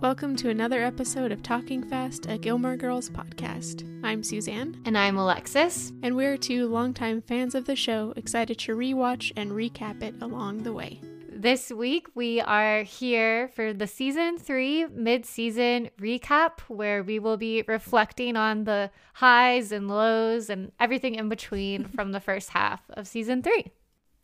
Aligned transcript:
Welcome 0.00 0.34
to 0.36 0.48
another 0.48 0.82
episode 0.82 1.30
of 1.30 1.42
Talking 1.42 1.82
Fast, 1.82 2.26
a 2.26 2.38
Gilmore 2.38 2.76
Girls 2.76 3.10
podcast. 3.10 3.84
I'm 4.02 4.22
Suzanne, 4.22 4.80
And 4.86 4.96
I'm 4.96 5.18
Alexis. 5.18 5.92
and 6.02 6.16
we're 6.16 6.36
two 6.38 6.68
longtime 6.68 7.20
fans 7.22 7.54
of 7.54 7.66
the 7.66 7.76
show, 7.76 8.14
excited 8.16 8.58
to 8.60 8.74
rewatch 8.76 9.30
and 9.36 9.50
recap 9.52 10.02
it 10.02 10.14
along 10.22 10.62
the 10.62 10.72
way. 10.72 11.00
This 11.30 11.70
week 11.70 12.06
we 12.14 12.40
are 12.40 12.82
here 12.82 13.48
for 13.48 13.72
the 13.72 13.86
season 13.86 14.38
three 14.38 14.86
mid 14.86 15.24
season 15.26 15.90
recap, 16.00 16.60
where 16.68 17.02
we 17.02 17.18
will 17.18 17.36
be 17.36 17.62
reflecting 17.66 18.36
on 18.36 18.64
the 18.64 18.90
highs 19.14 19.72
and 19.72 19.88
lows 19.88 20.48
and 20.50 20.72
everything 20.80 21.14
in 21.14 21.28
between 21.28 21.84
from 21.94 22.12
the 22.12 22.20
first 22.20 22.50
half 22.50 22.82
of 22.90 23.06
season 23.06 23.42
three. 23.42 23.70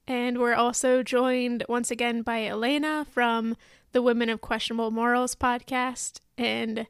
And 0.09 0.39
we're 0.39 0.55
also 0.55 1.03
joined 1.03 1.65
once 1.69 1.91
again 1.91 2.23
by 2.23 2.43
Élaina 2.43 3.07
from 3.09 3.57
the 3.93 4.03
Women 4.03 4.29
of 4.29 4.41
Questionable 4.41 4.91
Morals 4.91 5.35
podcast, 5.35 6.21
and 6.37 6.87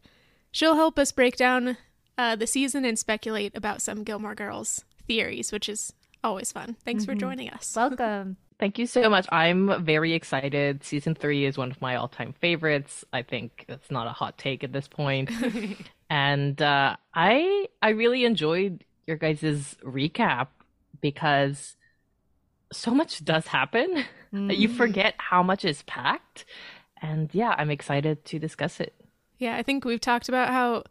she'll 0.50 0.74
help 0.74 0.98
us 0.98 1.12
break 1.12 1.36
down 1.36 1.76
uh, 2.18 2.36
the 2.36 2.46
season 2.46 2.84
and 2.84 2.98
speculate 2.98 3.56
about 3.56 3.82
some 3.82 4.02
Gilmore 4.04 4.34
Girls 4.34 4.84
theories, 5.06 5.52
which 5.52 5.68
is 5.68 5.92
always 6.24 6.52
fun. 6.52 6.76
Thanks 6.84 7.04
for 7.04 7.14
joining 7.14 7.50
us. 7.50 7.74
Welcome. 7.76 8.36
Thank 8.58 8.78
you 8.78 8.86
so 8.86 9.10
much. 9.10 9.26
I'm 9.30 9.84
very 9.84 10.14
excited. 10.14 10.82
Season 10.82 11.14
three 11.14 11.44
is 11.44 11.58
one 11.58 11.70
of 11.70 11.80
my 11.82 11.96
all 11.96 12.08
time 12.08 12.34
favorites. 12.40 13.04
I 13.12 13.22
think 13.22 13.66
that's 13.68 13.90
not 13.90 14.06
a 14.06 14.10
hot 14.10 14.38
take 14.38 14.64
at 14.64 14.72
this 14.72 14.88
point. 14.88 15.30
and 16.10 16.60
uh, 16.62 16.96
I 17.14 17.66
I 17.82 17.90
really 17.90 18.24
enjoyed 18.24 18.82
your 19.06 19.18
guys' 19.18 19.76
recap 19.84 20.48
because 21.02 21.76
so 22.72 22.92
much 22.92 23.24
does 23.24 23.46
happen 23.46 24.04
that 24.32 24.56
you 24.56 24.68
forget 24.68 25.14
how 25.18 25.42
much 25.42 25.64
is 25.64 25.82
packed. 25.82 26.46
And 27.02 27.28
yeah, 27.34 27.54
I'm 27.58 27.70
excited 27.70 28.24
to 28.26 28.38
discuss 28.38 28.80
it. 28.80 28.94
Yeah, 29.38 29.56
I 29.56 29.62
think 29.62 29.84
we've 29.84 30.00
talked 30.00 30.28
about 30.28 30.48
how 30.48 30.84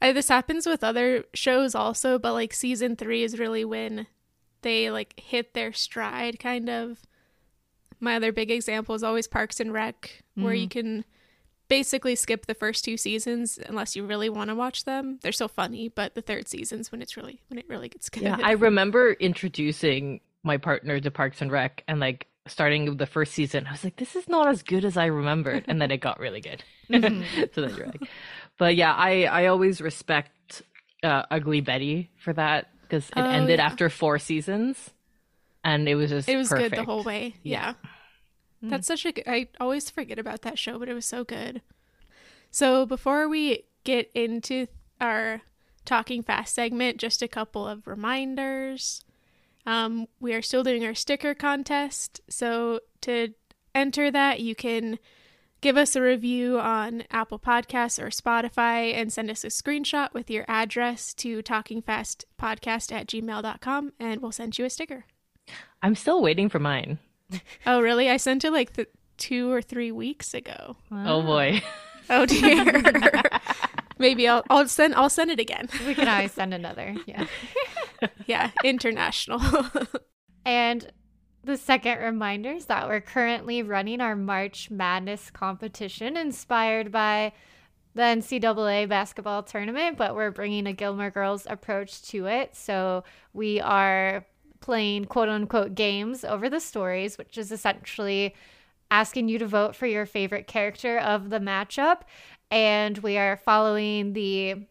uh, 0.00 0.12
this 0.12 0.28
happens 0.28 0.66
with 0.66 0.82
other 0.82 1.24
shows 1.34 1.74
also, 1.74 2.18
but 2.18 2.32
like 2.32 2.54
season 2.54 2.96
three 2.96 3.22
is 3.22 3.38
really 3.38 3.64
when 3.64 4.06
they 4.62 4.90
like 4.90 5.18
hit 5.20 5.54
their 5.54 5.72
stride, 5.72 6.38
kind 6.38 6.68
of. 6.68 7.00
My 8.00 8.16
other 8.16 8.32
big 8.32 8.50
example 8.50 8.94
is 8.94 9.02
always 9.02 9.26
Parks 9.26 9.60
and 9.60 9.74
Rec, 9.74 10.22
where 10.34 10.54
you 10.54 10.68
can 10.68 11.04
basically 11.68 12.14
skip 12.14 12.46
the 12.46 12.54
first 12.54 12.84
two 12.84 12.96
seasons 12.96 13.58
unless 13.66 13.94
you 13.94 14.04
really 14.04 14.30
want 14.30 14.48
to 14.48 14.54
watch 14.54 14.84
them. 14.84 15.18
They're 15.22 15.32
so 15.32 15.48
funny, 15.48 15.88
but 15.88 16.14
the 16.14 16.22
third 16.22 16.48
season's 16.48 16.90
when 16.90 17.02
it's 17.02 17.16
really 17.16 17.42
when 17.48 17.58
it 17.58 17.66
really 17.68 17.90
gets 17.90 18.08
good. 18.08 18.22
Yeah, 18.22 18.38
I 18.42 18.52
remember 18.68 19.12
introducing 19.12 20.20
my 20.42 20.56
partner 20.56 20.98
to 20.98 21.10
Parks 21.10 21.42
and 21.42 21.52
Rec 21.52 21.84
and 21.86 22.00
like 22.00 22.26
starting 22.46 22.86
with 22.86 22.98
the 22.98 23.06
first 23.06 23.32
season. 23.32 23.66
I 23.66 23.72
was 23.72 23.84
like, 23.84 23.96
this 23.96 24.16
is 24.16 24.28
not 24.28 24.48
as 24.48 24.62
good 24.62 24.84
as 24.84 24.96
I 24.96 25.06
remembered. 25.06 25.64
And 25.68 25.80
then 25.80 25.90
it 25.90 25.98
got 25.98 26.18
really 26.18 26.40
good. 26.40 26.64
so 26.90 26.98
then 26.98 27.74
you're 27.76 27.86
like, 27.86 28.02
but 28.58 28.76
yeah, 28.76 28.94
I, 28.94 29.24
I 29.24 29.46
always 29.46 29.80
respect 29.80 30.62
uh, 31.02 31.24
Ugly 31.30 31.60
Betty 31.62 32.10
for 32.18 32.32
that 32.32 32.70
because 32.82 33.08
it 33.10 33.18
Oh, 33.20 33.24
ended 33.24 33.58
yeah. 33.58 33.66
after 33.66 33.88
four 33.88 34.18
seasons 34.18 34.90
and 35.62 35.88
it 35.88 35.94
was 35.94 36.10
just 36.10 36.28
it 36.28 36.36
was 36.36 36.48
good 36.48 36.72
the 36.72 36.84
whole 36.84 37.04
way. 37.04 37.34
Yeah. 37.42 37.74
Yeah. 38.62 38.70
That's 38.70 38.86
such 38.86 39.06
a 39.06 39.12
good, 39.12 39.24
I 39.26 39.48
always 39.60 39.88
forget 39.88 40.18
about 40.18 40.42
that 40.42 40.58
show, 40.58 40.78
but 40.78 40.88
it 40.88 40.94
was 40.94 41.06
so 41.06 41.24
good. 41.24 41.62
So 42.50 42.84
before 42.84 43.28
we 43.28 43.64
get 43.84 44.10
into 44.14 44.66
our 45.00 45.40
talking 45.84 46.22
fast 46.22 46.54
segment, 46.54 46.98
just 46.98 47.22
a 47.22 47.28
couple 47.28 47.66
of 47.66 47.86
reminders. 47.86 49.04
Um, 49.70 50.06
we 50.18 50.34
are 50.34 50.42
still 50.42 50.62
doing 50.64 50.84
our 50.84 50.94
sticker 50.94 51.34
contest. 51.34 52.20
So 52.28 52.80
to 53.02 53.34
enter 53.74 54.10
that, 54.10 54.40
you 54.40 54.54
can 54.54 54.98
give 55.60 55.76
us 55.76 55.94
a 55.94 56.02
review 56.02 56.58
on 56.58 57.04
Apple 57.10 57.38
Podcasts 57.38 58.02
or 58.02 58.08
Spotify 58.08 58.94
and 58.94 59.12
send 59.12 59.30
us 59.30 59.44
a 59.44 59.48
screenshot 59.48 60.12
with 60.12 60.30
your 60.30 60.44
address 60.48 61.14
to 61.14 61.42
talkingfastpodcast 61.42 62.90
at 62.92 63.06
gmail.com 63.06 63.92
and 64.00 64.20
we'll 64.22 64.32
send 64.32 64.58
you 64.58 64.64
a 64.64 64.70
sticker. 64.70 65.04
I'm 65.82 65.94
still 65.94 66.20
waiting 66.22 66.48
for 66.48 66.58
mine. 66.58 66.98
Oh, 67.64 67.80
really? 67.80 68.10
I 68.10 68.16
sent 68.16 68.44
it 68.44 68.50
like 68.50 68.72
th- 68.72 68.88
two 69.16 69.52
or 69.52 69.62
three 69.62 69.92
weeks 69.92 70.34
ago. 70.34 70.76
Oh 70.90 71.22
boy. 71.22 71.62
Oh 72.12 72.26
dear. 72.26 72.82
Maybe 73.98 74.26
I'll 74.26 74.42
I'll 74.50 74.66
send 74.66 74.96
I'll 74.96 75.08
send 75.10 75.30
it 75.30 75.38
again. 75.38 75.68
We 75.86 75.94
can 75.94 76.08
always 76.08 76.32
send 76.32 76.52
another. 76.52 76.96
Yeah. 77.06 77.26
Yeah, 78.26 78.50
international. 78.64 79.40
And 80.44 80.90
the 81.44 81.56
second 81.56 81.98
reminder 81.98 82.52
is 82.52 82.66
that 82.66 82.88
we're 82.88 83.00
currently 83.00 83.62
running 83.62 84.00
our 84.00 84.16
March 84.16 84.70
Madness 84.70 85.30
competition 85.30 86.16
inspired 86.16 86.90
by 86.90 87.32
the 87.94 88.02
NCAA 88.02 88.88
basketball 88.88 89.42
tournament, 89.42 89.96
but 89.96 90.14
we're 90.14 90.30
bringing 90.30 90.66
a 90.66 90.72
Gilmore 90.72 91.10
Girls 91.10 91.46
approach 91.48 92.02
to 92.08 92.26
it. 92.26 92.54
So 92.54 93.04
we 93.32 93.60
are 93.60 94.24
playing 94.60 95.06
quote 95.06 95.28
unquote 95.28 95.74
games 95.74 96.24
over 96.24 96.48
the 96.48 96.60
stories, 96.60 97.18
which 97.18 97.36
is 97.36 97.50
essentially 97.50 98.34
asking 98.90 99.28
you 99.28 99.38
to 99.38 99.46
vote 99.46 99.74
for 99.74 99.86
your 99.86 100.06
favorite 100.06 100.46
character 100.46 100.98
of 100.98 101.30
the 101.30 101.38
matchup. 101.38 102.02
And 102.50 102.98
we 102.98 103.16
are 103.16 103.36
following 103.36 104.12
the 104.12 104.66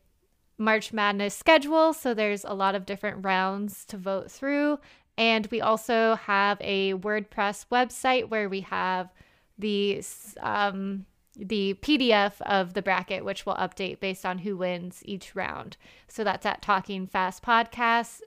March 0.59 0.93
Madness 0.93 1.35
schedule. 1.35 1.93
So 1.93 2.13
there's 2.13 2.43
a 2.43 2.53
lot 2.53 2.75
of 2.75 2.85
different 2.85 3.23
rounds 3.23 3.85
to 3.85 3.97
vote 3.97 4.29
through. 4.29 4.79
And 5.17 5.47
we 5.47 5.61
also 5.61 6.15
have 6.15 6.57
a 6.61 6.93
WordPress 6.93 7.65
website 7.71 8.29
where 8.29 8.47
we 8.47 8.61
have 8.61 9.11
the 9.57 10.03
um, 10.41 11.05
the 11.35 11.75
PDF 11.75 12.41
of 12.41 12.73
the 12.73 12.81
bracket, 12.81 13.23
which 13.23 13.45
will 13.45 13.55
update 13.55 13.99
based 13.99 14.25
on 14.25 14.39
who 14.39 14.57
wins 14.57 15.01
each 15.05 15.35
round. 15.35 15.77
So 16.07 16.23
that's 16.23 16.45
at 16.45 16.61
Talking 16.61 17.07
Fast 17.07 17.43
Podcast 17.43 18.21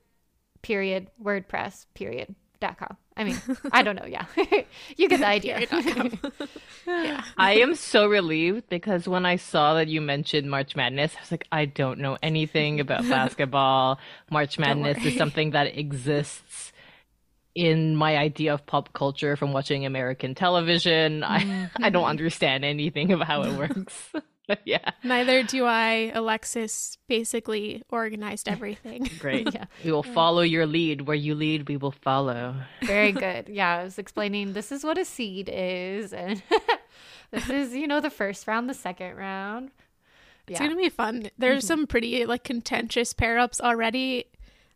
period 0.62 1.10
WordPress 1.22 1.86
period 1.94 2.34
dot 2.62 2.78
com. 2.78 2.96
I 3.16 3.24
mean, 3.24 3.38
I 3.72 3.82
don't 3.82 3.96
know. 3.96 4.06
Yeah, 4.06 4.24
you 4.96 5.08
get 5.08 5.20
the 5.20 5.26
idea. 5.26 5.66
yeah. 6.86 7.24
I 7.36 7.56
am 7.56 7.74
so 7.74 8.06
relieved 8.06 8.68
because 8.70 9.06
when 9.06 9.26
I 9.26 9.36
saw 9.36 9.74
that 9.74 9.88
you 9.88 10.00
mentioned 10.00 10.50
March 10.50 10.74
Madness, 10.74 11.14
I 11.16 11.20
was 11.20 11.30
like, 11.30 11.46
I 11.52 11.66
don't 11.66 11.98
know 11.98 12.16
anything 12.22 12.80
about 12.80 13.06
basketball. 13.08 13.98
March 14.30 14.58
Madness 14.58 15.04
is 15.04 15.16
something 15.16 15.50
that 15.50 15.76
exists 15.76 16.72
in 17.54 17.94
my 17.96 18.16
idea 18.16 18.54
of 18.54 18.64
pop 18.64 18.94
culture 18.94 19.36
from 19.36 19.52
watching 19.52 19.84
American 19.84 20.34
television. 20.34 21.22
I, 21.22 21.68
I 21.76 21.90
don't 21.90 22.06
understand 22.06 22.64
anything 22.64 23.12
of 23.12 23.20
how 23.20 23.42
it 23.42 23.52
works. 23.58 24.12
But 24.48 24.60
yeah, 24.64 24.90
Neither 25.04 25.42
do 25.42 25.64
I. 25.64 26.10
Alexis 26.14 26.98
basically 27.08 27.82
organized 27.90 28.48
everything. 28.48 29.08
great. 29.18 29.52
Yeah. 29.54 29.66
We 29.84 29.92
will 29.92 30.02
follow 30.02 30.42
your 30.42 30.66
lead. 30.66 31.02
Where 31.02 31.16
you 31.16 31.34
lead, 31.34 31.68
we 31.68 31.76
will 31.76 31.92
follow. 31.92 32.54
Very 32.82 33.12
good. 33.26 33.48
Yeah, 33.48 33.78
I 33.78 33.84
was 33.84 33.98
explaining 33.98 34.52
this 34.52 34.72
is 34.72 34.84
what 34.84 34.98
a 34.98 35.04
seed 35.04 35.50
is, 35.52 36.12
and 36.12 36.42
this 37.30 37.48
is 37.48 37.74
you 37.74 37.86
know 37.86 38.00
the 38.00 38.10
first 38.10 38.46
round, 38.46 38.68
the 38.68 38.74
second 38.74 39.16
round. 39.16 39.70
It's 40.48 40.58
gonna 40.60 40.76
be 40.76 40.88
fun. 40.90 41.30
There's 41.38 41.66
some 41.66 41.86
pretty 41.86 42.26
like 42.26 42.44
contentious 42.44 43.12
pair 43.12 43.38
ups 43.38 43.60
already. 43.60 44.26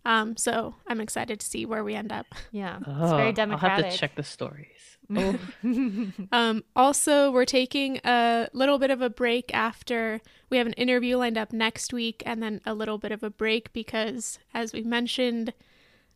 Um, 0.04 0.36
so 0.36 0.76
I'm 0.86 1.00
excited 1.00 1.40
to 1.40 1.46
see 1.46 1.66
where 1.66 1.82
we 1.82 1.96
end 1.96 2.12
up. 2.12 2.26
yeah, 2.52 2.76
it's 2.78 2.86
Oh, 2.86 3.16
very 3.16 3.36
I'll 3.36 3.58
have 3.58 3.82
to 3.82 3.90
check 3.96 4.14
the 4.14 4.22
stories. 4.22 4.95
Um, 6.32 6.64
also, 6.74 7.30
we're 7.30 7.44
taking 7.44 7.98
a 8.04 8.48
little 8.52 8.78
bit 8.78 8.90
of 8.90 9.00
a 9.00 9.10
break 9.10 9.52
after 9.54 10.20
we 10.50 10.58
have 10.58 10.66
an 10.66 10.72
interview 10.74 11.16
lined 11.16 11.38
up 11.38 11.52
next 11.52 11.92
week, 11.92 12.22
and 12.26 12.42
then 12.42 12.60
a 12.64 12.74
little 12.74 12.98
bit 12.98 13.12
of 13.12 13.22
a 13.22 13.30
break 13.30 13.72
because, 13.72 14.38
as 14.54 14.72
we 14.72 14.82
mentioned, 14.82 15.52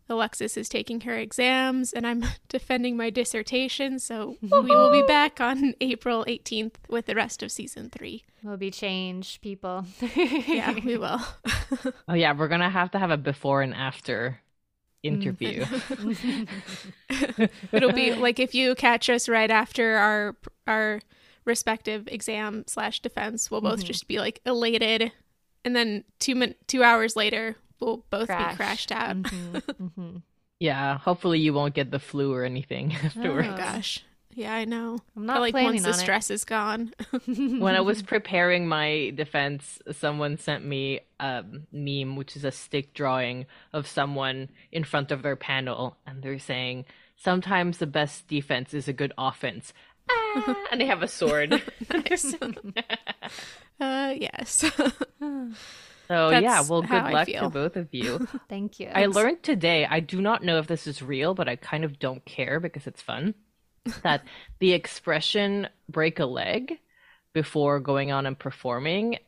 Alexis 0.09 0.57
is 0.57 0.69
taking 0.69 1.03
her 1.03 1.15
exams, 1.15 1.93
and 1.93 2.07
I'm 2.07 2.25
defending 2.49 2.97
my 2.97 3.11
dissertation. 3.11 3.99
So 3.99 4.37
we 4.43 4.49
will 4.51 4.91
be 4.91 5.03
back 5.07 5.41
on 5.41 5.75
April 5.81 6.25
18th 6.27 6.75
with 6.89 7.07
the 7.07 7.15
rest 7.15 7.43
of 7.43 7.53
season 7.53 7.91
three. 7.91 8.25
We'll 8.43 8.57
be 8.57 8.71
changed, 8.71 9.41
people. 9.41 9.87
Yeah, 10.17 10.75
we 10.85 10.97
will. 10.97 11.21
Oh 12.09 12.15
yeah, 12.15 12.33
we're 12.33 12.49
gonna 12.49 12.71
have 12.71 12.91
to 12.93 12.99
have 12.99 13.11
a 13.11 13.17
before 13.17 13.63
and 13.63 13.75
after 13.75 14.41
interview. 15.03 15.65
It'll 17.73 17.93
be 17.93 18.15
like 18.15 18.39
if 18.39 18.55
you 18.55 18.75
catch 18.75 19.09
us 19.09 19.29
right 19.29 19.51
after 19.51 19.97
our 19.97 20.37
our 20.67 21.01
respective 21.45 22.07
exam 22.09 22.65
slash 22.67 23.01
defense, 23.01 23.51
we'll 23.51 23.61
both 23.61 23.85
just 23.85 24.07
be 24.09 24.19
like 24.19 24.41
elated, 24.45 25.13
and 25.65 25.75
then 25.75 26.05
two 26.19 26.35
min- 26.35 26.55
two 26.67 26.83
hours 26.83 27.17
later, 27.17 27.57
we'll 27.81 28.05
both 28.11 28.27
Crash. 28.27 28.53
be 28.53 28.57
crashed 28.57 28.93
out. 28.93 29.17
Mhm, 29.17 29.63
mhm. 29.99 30.23
yeah, 30.59 30.99
hopefully 30.99 31.39
you 31.41 31.53
won't 31.55 31.75
get 31.75 31.91
the 31.91 31.99
flu 31.99 32.33
or 32.33 32.45
anything 32.45 32.93
afterwards. 33.03 33.49
Oh 33.53 33.57
gosh, 33.57 34.05
yeah, 34.35 34.55
I 34.55 34.65
know. 34.65 34.99
I'm 35.17 35.27
But 35.27 35.33
not 35.33 35.41
like 35.41 35.53
planning 35.53 35.73
once 35.73 35.83
the 35.83 35.89
on 35.91 35.95
it. 35.95 35.99
stress 35.99 36.31
is 36.31 36.45
gone, 36.45 36.93
when 37.27 37.75
I 37.75 37.81
was 37.81 38.03
preparing 38.15 38.67
my 38.69 39.13
defense, 39.15 39.79
someone 39.93 40.39
sent 40.39 40.65
me 40.65 41.01
a 41.19 41.45
meme, 41.73 42.17
which 42.17 42.37
is 42.37 42.45
a 42.45 42.51
stick 42.53 42.95
drawing 42.95 43.47
of 43.73 43.87
someone 43.87 44.49
in 44.73 44.85
front 44.85 45.11
of 45.11 45.23
their 45.23 45.37
panel, 45.37 45.97
and 46.07 46.23
they're 46.23 46.39
saying, 46.39 46.85
"Sometimes 47.17 47.79
the 47.79 47.87
best 47.87 48.29
defense 48.29 48.73
is 48.75 48.89
a 48.89 48.93
good 48.93 49.13
offense." 49.19 49.73
Ah, 50.11 50.55
and 50.73 50.81
they 50.81 50.87
have 50.87 51.03
a 51.03 51.09
sword. 51.09 51.63
Uh, 53.81 54.15
yes. 54.19 54.65
So 56.09 56.31
yeah, 56.31 56.63
well, 56.69 56.83
good 56.83 57.05
luck 57.13 57.29
to 57.29 57.49
both 57.49 57.77
of 57.77 57.89
you. 57.95 58.27
Thank 58.49 58.81
you. 58.81 58.89
I 58.93 59.07
learned 59.07 59.43
today, 59.43 59.87
I 59.89 60.01
do 60.01 60.21
not 60.21 60.43
know 60.43 60.59
if 60.59 60.67
this 60.67 60.87
is 60.87 61.01
real, 61.03 61.35
but 61.35 61.49
I 61.49 61.55
kind 61.57 61.85
of 61.85 61.99
don't 61.99 62.25
care 62.25 62.59
because 62.61 62.87
it's 62.87 63.01
fun, 63.01 63.35
that 64.03 64.23
the 64.59 64.73
expression 64.73 65.69
break 65.89 66.19
a 66.19 66.27
leg 66.27 66.79
before 67.33 67.81
going 67.81 68.13
on 68.13 68.27
and 68.27 68.39
performing 68.39 69.19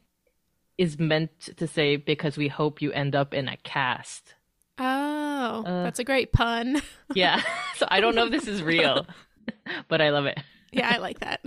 is 0.79 0.99
meant 0.99 1.31
to 1.57 1.67
say 1.67 1.97
because 1.97 2.37
we 2.37 2.49
hope 2.49 2.83
you 2.83 2.93
end 2.93 3.15
up 3.15 3.33
in 3.35 3.49
a 3.49 3.57
cast. 3.59 4.35
oh, 4.79 5.63
Uh. 5.67 5.83
that's 5.85 5.99
a 5.99 6.05
great 6.05 6.33
pun. 6.33 6.81
Yeah. 7.15 7.43
so 7.77 7.87
I 7.91 8.01
don't 8.01 8.15
know 8.15 8.25
if 8.25 8.31
this 8.31 8.49
is 8.49 8.63
real, 8.63 9.07
but 9.89 10.01
I 10.01 10.11
love 10.11 10.25
it. 10.27 10.39
yeah, 10.73 10.89
I 10.95 10.97
like 10.99 11.21
that. 11.21 11.41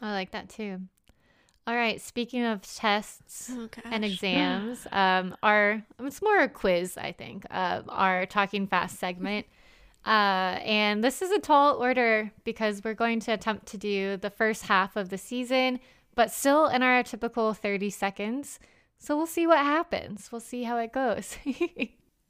I 0.00 0.12
like 0.12 0.30
that 0.30 0.48
too. 0.48 0.80
All 1.66 1.76
right. 1.76 2.00
Speaking 2.00 2.44
of 2.44 2.62
tests 2.62 3.50
oh, 3.54 3.68
and 3.84 4.04
exams, 4.04 4.86
um, 4.92 5.36
our 5.42 5.84
it's 6.00 6.22
more 6.22 6.38
a 6.40 6.48
quiz, 6.48 6.96
I 6.96 7.12
think. 7.12 7.44
Uh, 7.50 7.82
our 7.88 8.24
talking 8.26 8.66
fast 8.66 8.98
segment, 8.98 9.46
uh, 10.06 10.58
and 10.64 11.02
this 11.04 11.22
is 11.22 11.30
a 11.30 11.38
tall 11.38 11.76
order 11.76 12.32
because 12.44 12.82
we're 12.84 12.94
going 12.94 13.20
to 13.20 13.32
attempt 13.32 13.66
to 13.66 13.78
do 13.78 14.16
the 14.16 14.30
first 14.30 14.64
half 14.64 14.96
of 14.96 15.08
the 15.10 15.18
season, 15.18 15.80
but 16.14 16.30
still 16.30 16.66
in 16.66 16.82
our 16.82 17.02
typical 17.02 17.54
thirty 17.54 17.90
seconds. 17.90 18.58
So 18.98 19.16
we'll 19.16 19.26
see 19.26 19.46
what 19.46 19.58
happens. 19.58 20.30
We'll 20.30 20.40
see 20.40 20.62
how 20.64 20.78
it 20.78 20.92
goes. 20.92 21.36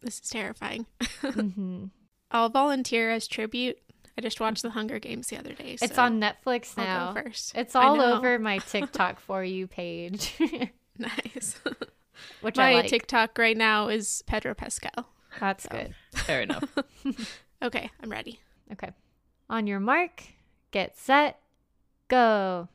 This 0.05 0.19
is 0.21 0.31
terrifying. 0.31 0.87
Mhm. 1.23 1.91
I'll 2.33 2.49
volunteer 2.49 3.13
as 3.13 3.29
tribute. 3.29 3.79
I 4.19 4.21
just 4.21 4.41
watched 4.41 4.63
the 4.63 4.71
Hunger 4.71 4.99
Games 4.99 5.29
the 5.29 5.39
other 5.39 5.53
day. 5.53 5.77
It's 5.81 5.97
on 5.97 6.21
Netflix 6.21 6.75
I'll 6.77 6.85
now. 6.85 7.13
go 7.13 7.23
first. 7.23 7.53
It's 7.55 7.77
all 7.77 8.01
over 8.01 8.39
my 8.41 8.59
TikTok 8.69 9.21
for 9.21 9.45
you 9.45 9.69
page, 9.69 10.35
Nice. 10.99 11.61
which 12.41 12.59
I 12.59 12.73
My 12.73 12.81
like. 12.81 12.91
TikTok 12.91 13.39
right 13.39 13.57
now 13.57 13.87
is 13.89 14.25
Pedro 14.27 14.55
Pascal. 14.55 15.07
That's 15.39 15.67
good. 15.67 15.95
Fair 16.15 16.43
enough. 16.43 16.65
Okay, 17.63 17.91
I'm 18.03 18.11
ready. 18.11 18.41
Okay. 18.73 18.91
On 19.49 19.67
your 19.67 19.79
mark, 19.79 20.25
get 20.73 20.99
set, 20.99 21.39
go. 22.09 22.69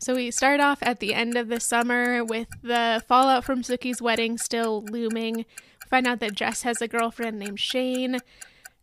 So 0.00 0.16
we 0.16 0.32
start 0.32 0.58
off 0.58 0.78
at 0.82 0.98
the 0.98 1.14
end 1.14 1.36
of 1.36 1.48
the 1.48 1.60
summer 1.60 2.24
with 2.24 2.48
the 2.62 3.04
fallout 3.06 3.44
from 3.44 3.62
Sookie's 3.62 4.02
wedding 4.02 4.38
still 4.38 4.82
looming. 4.90 5.36
We 5.36 5.44
find 5.88 6.06
out 6.08 6.18
that 6.20 6.34
Jess 6.34 6.62
has 6.62 6.82
a 6.82 6.88
girlfriend 6.88 7.38
named 7.38 7.60
Shane. 7.60 8.18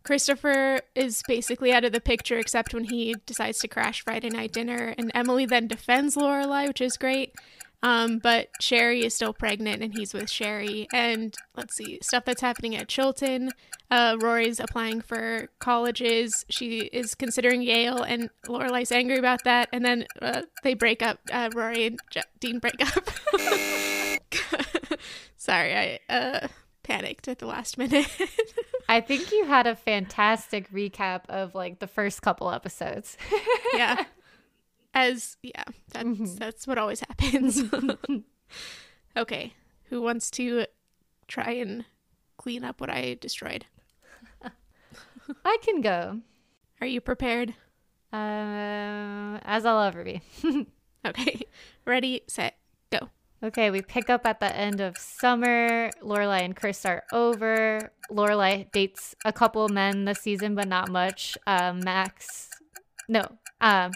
Christopher 0.02 0.80
is 0.94 1.22
basically 1.28 1.72
out 1.72 1.84
of 1.84 1.92
the 1.92 2.00
picture 2.00 2.38
except 2.38 2.72
when 2.72 2.84
he 2.84 3.14
decides 3.26 3.58
to 3.58 3.68
crash 3.68 4.02
Friday 4.02 4.30
night 4.30 4.52
dinner, 4.52 4.94
and 4.96 5.10
Emily 5.14 5.44
then 5.44 5.66
defends 5.66 6.16
Lorelai, 6.16 6.68
which 6.68 6.80
is 6.80 6.96
great. 6.96 7.34
Um, 7.82 8.18
but 8.18 8.48
Sherry 8.60 9.04
is 9.04 9.14
still 9.14 9.32
pregnant, 9.32 9.82
and 9.82 9.92
he's 9.96 10.12
with 10.12 10.30
Sherry. 10.30 10.86
And 10.92 11.34
let's 11.56 11.76
see, 11.76 11.98
stuff 12.02 12.24
that's 12.26 12.42
happening 12.42 12.76
at 12.76 12.88
Chilton. 12.88 13.52
Uh, 13.90 14.16
Rory's 14.20 14.60
applying 14.60 15.00
for 15.00 15.48
colleges. 15.58 16.44
She 16.50 16.80
is 16.80 17.14
considering 17.14 17.62
Yale, 17.62 18.02
and 18.02 18.28
Lorelai's 18.46 18.92
angry 18.92 19.18
about 19.18 19.44
that. 19.44 19.68
And 19.72 19.84
then 19.84 20.06
uh, 20.20 20.42
they 20.62 20.74
break 20.74 21.02
up. 21.02 21.20
Uh, 21.32 21.48
Rory 21.54 21.86
and 21.86 21.98
Je- 22.10 22.22
Dean 22.38 22.58
break 22.58 22.80
up. 22.80 23.10
Sorry, 25.36 25.74
I 25.74 26.12
uh, 26.12 26.48
panicked 26.82 27.28
at 27.28 27.38
the 27.38 27.46
last 27.46 27.78
minute. 27.78 28.06
I 28.88 29.00
think 29.00 29.30
you 29.32 29.44
had 29.46 29.66
a 29.66 29.74
fantastic 29.76 30.70
recap 30.72 31.22
of 31.28 31.54
like 31.54 31.78
the 31.78 31.86
first 31.86 32.22
couple 32.22 32.50
episodes. 32.50 33.16
yeah, 33.74 34.04
as 34.94 35.36
yeah, 35.42 35.64
that's 35.92 36.34
that's 36.36 36.66
what 36.66 36.78
always 36.78 37.00
happens. 37.00 37.62
okay, 39.16 39.54
who 39.84 40.02
wants 40.02 40.30
to 40.32 40.66
try 41.28 41.52
and 41.52 41.84
clean 42.36 42.64
up 42.64 42.80
what 42.80 42.90
I 42.90 43.16
destroyed? 43.20 43.66
I 45.44 45.58
can 45.62 45.80
go. 45.80 46.20
Are 46.80 46.86
you 46.86 47.00
prepared? 47.00 47.54
Uh, 48.12 49.38
as 49.42 49.64
I'll 49.64 49.82
ever 49.82 50.02
be. 50.04 50.22
Okay, 51.06 51.40
ready, 51.86 52.22
set, 52.26 52.58
go. 52.92 53.08
Okay, 53.42 53.70
we 53.70 53.80
pick 53.80 54.10
up 54.10 54.26
at 54.26 54.38
the 54.38 54.54
end 54.54 54.80
of 54.80 54.98
summer. 54.98 55.90
Lorelai 56.02 56.42
and 56.42 56.54
Chris 56.54 56.84
are 56.84 57.04
over. 57.10 57.90
Lorelai 58.10 58.70
dates 58.70 59.16
a 59.24 59.32
couple 59.32 59.66
men 59.70 60.04
this 60.04 60.20
season, 60.20 60.54
but 60.54 60.68
not 60.68 60.90
much. 60.90 61.38
Uh, 61.46 61.72
Max, 61.72 62.50
no, 63.08 63.38
um, 63.60 63.92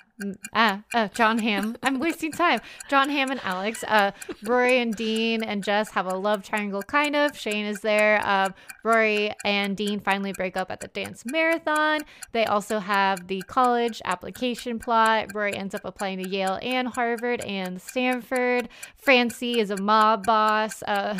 ah, 0.54 0.82
uh, 0.94 1.08
Jon 1.08 1.38
Hamm. 1.38 1.76
I'm 1.82 1.98
wasting 1.98 2.32
time. 2.32 2.60
Jon 2.88 3.08
Hamm 3.08 3.30
and 3.30 3.40
Alex. 3.44 3.84
Uh, 3.86 4.12
Rory 4.42 4.78
and 4.78 4.94
Dean 4.94 5.42
and 5.42 5.64
Jess 5.64 5.90
have 5.90 6.06
a 6.06 6.14
love 6.14 6.42
triangle, 6.42 6.82
kind 6.82 7.16
of. 7.16 7.36
Shane 7.36 7.66
is 7.66 7.80
there. 7.80 8.20
Um, 8.26 8.54
Rory 8.82 9.32
and 9.44 9.76
Dean 9.76 10.00
finally 10.00 10.32
break 10.32 10.56
up 10.56 10.70
at 10.70 10.80
the 10.80 10.88
dance 10.88 11.24
marathon. 11.26 12.02
They 12.32 12.44
also 12.44 12.78
have 12.78 13.26
the 13.28 13.42
college 13.42 14.00
application 14.04 14.78
plot. 14.78 15.34
Rory 15.34 15.54
ends 15.54 15.74
up 15.74 15.82
applying 15.84 16.22
to 16.22 16.28
Yale 16.28 16.58
and 16.62 16.88
Harvard 16.88 17.40
and 17.42 17.80
Stanford. 17.80 18.68
Francie 18.96 19.58
is 19.60 19.70
a 19.70 19.76
mob 19.80 20.26
boss. 20.26 20.82
Uh, 20.82 21.18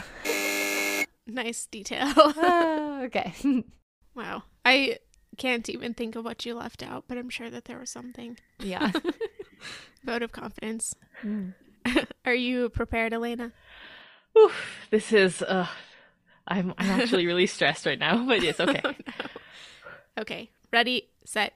Nice 1.27 1.67
detail. 1.67 2.13
uh, 2.17 3.01
okay. 3.05 3.33
wow, 4.15 4.43
I 4.65 4.99
can't 5.35 5.69
even 5.69 5.95
think 5.95 6.17
of 6.17 6.25
what 6.25 6.45
you 6.47 6.55
left 6.55 6.83
out, 6.83 7.05
but 7.09 7.19
I'm 7.19 7.31
sure 7.31 7.51
that 7.51 7.65
there 7.67 7.79
was 7.79 7.91
something. 7.91 8.39
yeah. 8.59 8.93
Vote 10.05 10.23
of 10.23 10.33
confidence. 10.33 10.95
Mm. 11.23 11.55
Are 12.27 12.35
you 12.35 12.69
prepared, 12.69 13.13
Élaina? 13.13 13.53
Oof, 14.37 14.87
this 14.91 15.13
is 15.13 15.43
uh 15.43 15.67
I'm 16.47 16.75
I'm 16.77 17.01
actually 17.01 17.27
really 17.27 17.47
stressed 17.47 17.87
right 17.87 17.99
now, 17.99 18.25
but 18.27 18.43
it's 18.43 18.61
okay. 18.61 18.81
Oh, 18.85 18.91
no. 19.07 19.15
Okay, 20.19 20.51
ready, 20.73 21.09
set. 21.25 21.55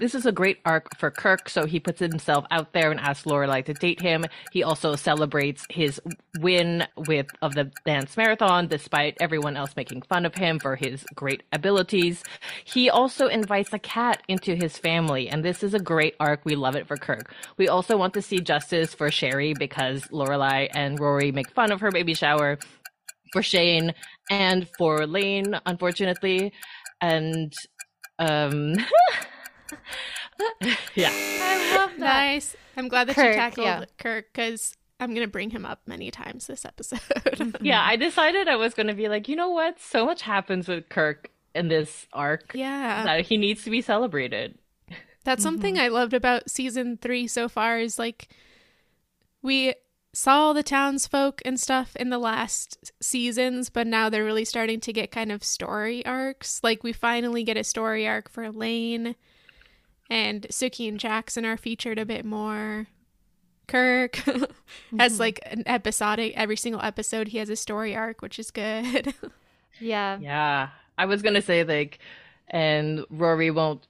This 0.00 0.14
is 0.14 0.24
a 0.24 0.32
great 0.32 0.60
arc 0.64 0.96
for 0.98 1.10
Kirk, 1.10 1.50
so 1.50 1.66
he 1.66 1.78
puts 1.78 2.00
himself 2.00 2.46
out 2.50 2.72
there 2.72 2.90
and 2.90 2.98
asks 2.98 3.26
Lorelai 3.26 3.62
to 3.66 3.74
date 3.74 4.00
him. 4.00 4.24
He 4.50 4.62
also 4.62 4.96
celebrates 4.96 5.66
his 5.68 6.00
win 6.38 6.86
with 6.96 7.26
of 7.42 7.54
the 7.54 7.70
dance 7.84 8.16
marathon, 8.16 8.66
despite 8.66 9.18
everyone 9.20 9.58
else 9.58 9.76
making 9.76 10.00
fun 10.02 10.24
of 10.24 10.34
him 10.34 10.58
for 10.58 10.74
his 10.74 11.04
great 11.14 11.42
abilities. 11.52 12.22
He 12.64 12.88
also 12.88 13.26
invites 13.26 13.74
a 13.74 13.78
cat 13.78 14.22
into 14.26 14.56
his 14.56 14.78
family, 14.78 15.28
and 15.28 15.44
this 15.44 15.62
is 15.62 15.74
a 15.74 15.78
great 15.78 16.14
arc. 16.18 16.46
We 16.46 16.56
love 16.56 16.76
it 16.76 16.88
for 16.88 16.96
Kirk. 16.96 17.34
We 17.58 17.68
also 17.68 17.98
want 17.98 18.14
to 18.14 18.22
see 18.22 18.40
justice 18.40 18.94
for 18.94 19.10
Sherry 19.10 19.52
because 19.52 20.04
Lorelai 20.04 20.70
and 20.74 20.98
Rory 20.98 21.30
make 21.30 21.50
fun 21.50 21.72
of 21.72 21.80
her 21.82 21.90
baby 21.90 22.14
shower. 22.14 22.58
For 23.32 23.42
Shane 23.44 23.94
and 24.28 24.68
for 24.76 25.06
Lane, 25.06 25.54
unfortunately, 25.64 26.52
and 27.00 27.52
um, 28.18 28.74
yeah. 30.94 31.10
I 31.12 31.76
love 31.76 31.90
that. 31.98 31.98
Nice. 31.98 32.56
I'm 32.76 32.88
glad 32.88 33.08
that 33.08 33.16
you 33.16 33.22
Kirk, 33.22 33.34
tackled 33.34 33.66
yeah. 33.66 33.84
Kirk 33.98 34.26
because 34.32 34.74
I'm 34.98 35.14
gonna 35.14 35.26
bring 35.26 35.50
him 35.50 35.64
up 35.64 35.80
many 35.86 36.10
times 36.10 36.46
this 36.46 36.64
episode. 36.64 37.00
Yeah, 37.60 37.82
I 37.82 37.96
decided 37.96 38.48
I 38.48 38.56
was 38.56 38.74
going 38.74 38.86
to 38.86 38.94
be 38.94 39.08
like, 39.08 39.28
you 39.28 39.36
know 39.36 39.50
what? 39.50 39.80
So 39.80 40.04
much 40.04 40.22
happens 40.22 40.68
with 40.68 40.88
Kirk 40.88 41.30
in 41.54 41.68
this 41.68 42.06
arc 42.12 42.52
yeah, 42.54 43.04
that 43.04 43.26
he 43.26 43.36
needs 43.36 43.64
to 43.64 43.70
be 43.70 43.80
celebrated. 43.80 44.58
that's 45.24 45.40
mm-hmm. 45.40 45.42
something 45.42 45.78
I 45.78 45.88
loved 45.88 46.14
about 46.14 46.50
season 46.50 46.96
three 46.96 47.26
so 47.26 47.48
far. 47.48 47.78
Is 47.78 47.98
like 47.98 48.28
we 49.42 49.74
saw 50.12 50.46
all 50.46 50.54
the 50.54 50.62
townsfolk 50.62 51.40
and 51.44 51.58
stuff 51.60 51.94
in 51.96 52.10
the 52.10 52.18
last 52.18 52.92
seasons, 53.00 53.70
but 53.70 53.86
now 53.86 54.08
they're 54.08 54.24
really 54.24 54.44
starting 54.44 54.80
to 54.80 54.92
get 54.92 55.10
kind 55.10 55.30
of 55.30 55.44
story 55.44 56.04
arcs. 56.04 56.60
Like 56.62 56.82
we 56.82 56.92
finally 56.92 57.44
get 57.44 57.56
a 57.56 57.64
story 57.64 58.06
arc 58.06 58.28
for 58.28 58.50
Lane, 58.50 59.14
and 60.10 60.42
Sookie 60.50 60.88
and 60.88 60.98
Jackson 60.98 61.46
are 61.46 61.56
featured 61.56 61.98
a 61.98 62.04
bit 62.04 62.24
more. 62.24 62.88
Kirk 63.68 64.16
has 64.16 64.48
mm-hmm. 64.92 65.16
like 65.18 65.40
an 65.46 65.62
episodic 65.64 66.32
every 66.36 66.56
single 66.56 66.82
episode 66.82 67.28
he 67.28 67.38
has 67.38 67.48
a 67.48 67.56
story 67.56 67.94
arc, 67.94 68.20
which 68.20 68.38
is 68.38 68.50
good. 68.50 69.14
Yeah. 69.80 70.18
Yeah. 70.20 70.68
I 70.98 71.06
was 71.06 71.22
going 71.22 71.34
to 71.34 71.40
say, 71.42 71.64
like, 71.64 71.98
and 72.48 73.04
Rory 73.08 73.50
won't 73.50 73.86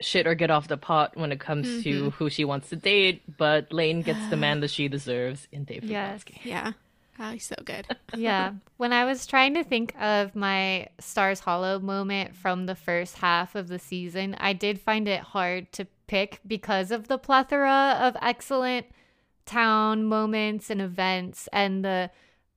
shit 0.00 0.26
or 0.26 0.34
get 0.34 0.50
off 0.50 0.68
the 0.68 0.76
pot 0.76 1.16
when 1.16 1.32
it 1.32 1.40
comes 1.40 1.82
to 1.84 1.90
mm-hmm. 1.90 2.08
who 2.10 2.30
she 2.30 2.44
wants 2.44 2.70
to 2.70 2.76
date, 2.76 3.36
but 3.36 3.72
Lane 3.72 4.02
gets 4.02 4.26
the 4.30 4.36
man 4.38 4.60
that 4.60 4.70
she 4.70 4.88
deserves 4.88 5.46
in 5.52 5.64
Dave 5.64 5.84
Yes. 5.84 6.24
Frykowski. 6.24 6.38
yeah. 6.44 6.72
Oh, 7.18 7.30
he's 7.30 7.46
so 7.46 7.54
good. 7.64 7.86
yeah. 8.16 8.52
When 8.76 8.92
I 8.92 9.04
was 9.04 9.26
trying 9.26 9.54
to 9.54 9.64
think 9.64 9.94
of 10.00 10.34
my 10.34 10.88
Stars 10.98 11.40
Hollow 11.40 11.78
moment 11.78 12.34
from 12.34 12.66
the 12.66 12.74
first 12.74 13.18
half 13.18 13.54
of 13.54 13.68
the 13.68 13.78
season, 13.78 14.36
I 14.38 14.52
did 14.52 14.80
find 14.80 15.06
it 15.06 15.20
hard 15.20 15.70
to 15.72 15.86
pick 16.06 16.40
because 16.46 16.90
of 16.90 17.08
the 17.08 17.18
plethora 17.18 17.98
of 18.00 18.16
excellent 18.20 18.86
town 19.46 20.04
moments 20.04 20.70
and 20.70 20.80
events 20.80 21.48
and 21.52 21.84
the 21.84 22.10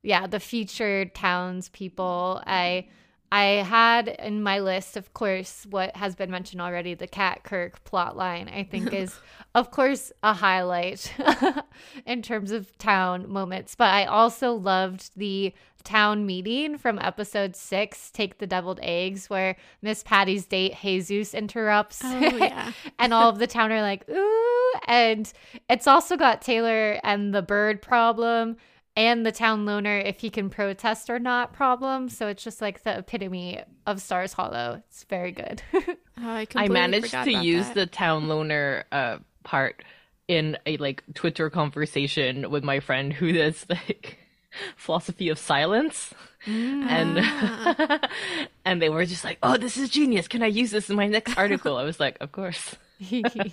yeah, 0.04 0.26
the 0.26 0.40
featured 0.40 1.14
townspeople. 1.14 2.42
I 2.46 2.88
I 3.32 3.44
had 3.44 4.08
in 4.08 4.42
my 4.42 4.60
list, 4.60 4.96
of 4.96 5.14
course, 5.14 5.66
what 5.70 5.96
has 5.98 6.16
been 6.16 6.32
mentioned 6.32 6.62
already 6.62 6.94
the 6.94 7.08
CatKirk 7.08 7.84
plot 7.84 8.16
line, 8.16 8.48
I 8.48 8.64
think 8.64 8.94
is, 8.94 9.20
of 9.56 9.70
course, 9.70 10.12
a 10.24 10.34
highlight 10.34 11.14
in 12.06 12.22
terms 12.22 12.52
of 12.52 12.78
town 12.78 13.30
moments. 13.30 13.76
But 13.76 13.94
I 13.94 14.06
also 14.06 14.54
loved 14.54 15.12
the 15.18 15.54
town 15.84 16.26
meeting 16.26 16.78
from 16.78 17.00
episode 17.00 17.56
six, 17.56 18.12
Take 18.12 18.38
the 18.38 18.48
Deviled 18.48 18.80
Eggs, 18.82 19.30
where 19.30 19.56
Miss 19.82 20.04
Patty's 20.04 20.46
date, 20.46 20.76
Jesus, 20.82 21.34
interrupts. 21.34 22.02
Oh, 22.04 22.20
yeah. 22.38 22.72
and 23.00 23.14
all 23.14 23.30
of 23.30 23.40
the 23.40 23.48
town 23.48 23.72
are 23.72 23.82
like, 23.82 24.08
ooh. 24.10 24.74
And 24.88 25.32
it's 25.70 25.88
also 25.88 26.16
got 26.16 26.42
Taylor 26.42 27.00
and 27.04 27.34
the 27.34 27.42
bird 27.42 27.82
problem 27.82 28.58
and 28.98 29.26
the 29.26 29.32
town 29.32 29.66
loner 29.66 29.98
if 29.98 30.20
he 30.20 30.30
can 30.30 30.50
protest 30.50 31.10
or 31.10 31.20
not 31.20 31.54
problem. 31.54 32.10
So 32.10 32.28
it's 32.28 32.44
just 32.44 32.62
like 32.62 32.84
the 32.84 32.98
epitome 32.98 33.62
of 33.86 34.02
Stars 34.02 34.34
Hollow. 34.34 34.82
It's 34.90 35.06
very 35.06 35.32
good. 35.32 35.62
Oh, 36.20 36.32
I, 36.32 36.48
I 36.56 36.68
managed 36.68 37.12
to 37.12 37.32
use 37.32 37.68
that. 37.68 37.76
the 37.76 37.86
town 37.86 38.28
loner 38.28 38.86
uh, 38.92 39.20
part 39.44 39.84
in 40.28 40.58
a 40.66 40.76
like 40.78 41.04
Twitter 41.14 41.52
conversation 41.52 42.50
with 42.50 42.64
my 42.64 42.80
friend 42.80 43.14
who 43.14 43.32
does 43.34 43.68
like 43.70 44.18
philosophy 44.78 45.30
of 45.30 45.38
silence, 45.38 46.12
and 46.48 47.20
Ah. 47.22 48.00
and 48.66 48.82
they 48.82 48.90
were 48.90 49.06
just 49.06 49.24
like, 49.24 49.38
"Oh, 49.44 49.58
this 49.58 49.78
is 49.78 49.90
genius! 49.92 50.28
Can 50.28 50.42
I 50.42 50.48
use 50.48 50.72
this 50.72 50.90
in 50.90 50.96
my 50.96 51.06
next 51.06 51.38
article?" 51.38 51.78
I 51.78 51.84
was 51.84 52.00
like, 52.00 52.18
"Of 52.20 52.32
course." 52.32 52.76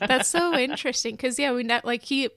That's 0.01 0.29
so 0.31 0.57
interesting 0.57 1.17
because 1.17 1.39
yeah, 1.39 1.53
we 1.53 1.65
ne- 1.65 1.83
like 1.85 2.03
he 2.03 2.31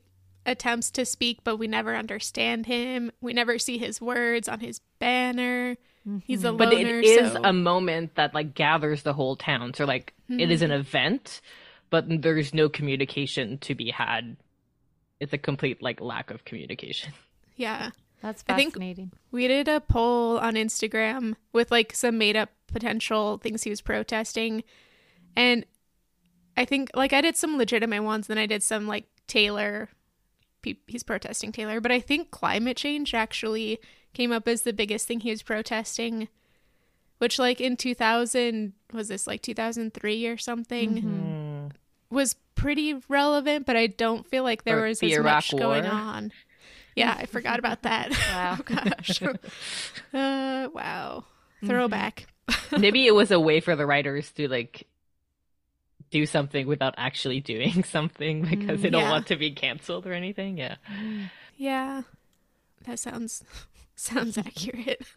attempts 0.47 0.89
to 0.91 1.05
speak, 1.05 1.43
but 1.43 1.57
we 1.57 1.67
never 1.67 1.95
understand 1.95 2.65
him. 2.65 3.11
We 3.21 3.33
never 3.33 3.59
see 3.59 3.77
his 3.77 4.01
words 4.01 4.47
on 4.47 4.61
his 4.61 4.79
banner. 4.99 5.77
He's 6.23 6.43
a 6.43 6.51
loner, 6.51 6.57
But 6.57 6.73
loner. 6.73 6.99
it 6.99 7.05
is 7.05 7.33
so- 7.33 7.41
a 7.43 7.53
moment 7.53 8.15
that 8.15 8.33
like 8.33 8.55
gathers 8.55 9.03
the 9.03 9.13
whole 9.13 9.35
town. 9.35 9.73
So 9.73 9.85
like 9.85 10.13
it 10.29 10.49
is 10.49 10.61
an 10.61 10.71
mm-hmm. 10.71 10.79
event, 10.79 11.41
but 11.89 12.05
there's 12.07 12.53
no 12.53 12.69
communication 12.69 13.57
to 13.59 13.75
be 13.75 13.91
had. 13.91 14.37
It's 15.19 15.33
a 15.33 15.37
complete 15.37 15.83
like 15.83 15.99
lack 15.99 16.31
of 16.31 16.45
communication. 16.45 17.13
yeah. 17.57 17.91
That's 18.21 18.43
I 18.47 18.55
think- 18.55 18.73
fascinating. 18.73 19.11
We 19.31 19.47
did 19.47 19.67
a 19.67 19.81
poll 19.81 20.39
on 20.39 20.55
Instagram 20.55 21.35
with 21.51 21.71
like 21.71 21.93
some 21.93 22.17
made 22.17 22.35
up 22.37 22.49
potential 22.67 23.37
things 23.37 23.63
he 23.63 23.69
was 23.69 23.81
protesting. 23.81 24.63
And 25.35 25.65
I 26.55 26.65
think 26.65 26.89
like 26.95 27.13
I 27.13 27.21
did 27.21 27.35
some 27.35 27.57
legitimate 27.57 28.01
ones, 28.01 28.27
then 28.27 28.37
I 28.37 28.45
did 28.45 28.63
some 28.63 28.87
like 28.87 29.05
Taylor. 29.27 29.89
Pe- 30.61 30.75
He's 30.87 31.03
protesting 31.03 31.51
Taylor, 31.51 31.79
but 31.81 31.91
I 31.91 31.99
think 31.99 32.31
climate 32.31 32.77
change 32.77 33.13
actually 33.13 33.79
came 34.13 34.31
up 34.31 34.47
as 34.47 34.61
the 34.63 34.73
biggest 34.73 35.07
thing 35.07 35.19
he 35.21 35.29
was 35.29 35.43
protesting, 35.43 36.27
which 37.19 37.37
like 37.39 37.59
in 37.61 37.77
2000 37.77 38.73
was 38.93 39.07
this 39.09 39.27
like 39.27 39.41
2003 39.41 40.27
or 40.27 40.37
something 40.37 40.93
Mm-hmm. 41.01 42.15
was 42.15 42.35
pretty 42.55 42.95
relevant, 43.09 43.65
but 43.65 43.75
I 43.75 43.87
don't 43.87 44.25
feel 44.27 44.43
like 44.43 44.63
there 44.63 44.79
Or 44.83 44.87
was 44.87 44.99
the 44.99 45.11
as 45.13 45.19
much 45.19 45.53
Iraq 45.53 45.61
going 45.61 45.85
on. 45.85 46.31
Yeah, 46.95 47.15
I 47.15 47.27
forgot 47.27 47.59
about 47.59 47.83
that. 47.83 48.09
Wow. 48.33 48.57
oh 48.59 48.63
gosh. 48.63 49.21
uh, 50.13 50.69
wow. 50.73 51.25
Throwback. 51.65 52.27
Maybe 52.77 53.05
it 53.07 53.13
was 53.13 53.29
a 53.31 53.39
way 53.39 53.59
for 53.59 53.75
the 53.75 53.85
writers 53.85 54.31
to 54.33 54.47
like 54.47 54.87
do 56.11 56.25
something 56.25 56.67
without 56.67 56.95
actually 56.97 57.39
doing 57.39 57.83
something 57.91 58.43
because 58.43 58.81
they 58.81 58.89
don't 58.89 59.03
yeah. 59.03 59.11
want 59.11 59.27
to 59.27 59.35
be 59.35 59.51
canceled 59.51 60.05
or 60.05 60.13
anything. 60.13 60.57
Yeah. 60.57 60.75
Yeah. 61.57 62.03
That 62.85 62.99
sounds 62.99 63.43
sounds 63.95 64.37
accurate. 64.37 65.05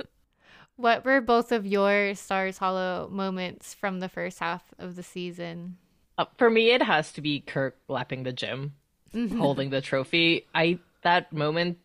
What 0.77 1.05
were 1.05 1.21
both 1.21 1.53
of 1.53 1.67
your 1.67 2.15
Stars 2.15 2.57
Hollow 2.57 3.07
moments 3.13 3.75
from 3.75 4.01
the 4.01 4.09
first 4.09 4.39
half 4.39 4.63
of 4.79 4.97
the 4.97 5.03
season? 5.03 5.77
Uh, 6.17 6.25
for 6.39 6.49
me, 6.49 6.71
it 6.71 6.81
has 6.81 7.13
to 7.13 7.21
be 7.21 7.41
Kirk 7.41 7.77
lapping 7.87 8.23
the 8.23 8.33
gym, 8.33 8.73
holding 9.13 9.69
the 9.69 9.83
trophy. 9.83 10.47
I 10.55 10.79
that 11.03 11.35
moment 11.35 11.77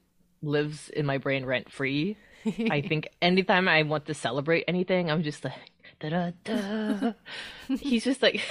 lives 0.42 0.88
in 0.88 1.06
my 1.06 1.18
brain 1.18 1.44
rent 1.46 1.70
free. 1.70 2.16
I 2.46 2.80
think 2.80 3.10
anytime 3.22 3.68
I 3.68 3.84
want 3.84 4.06
to 4.06 4.14
celebrate 4.14 4.64
anything, 4.66 5.12
I'm 5.12 5.24
just 5.24 5.44
like 5.44 5.72
da 6.00 6.10
da 6.10 6.32
da. 6.46 7.14
He's 7.68 8.06
just 8.06 8.22
like 8.22 8.42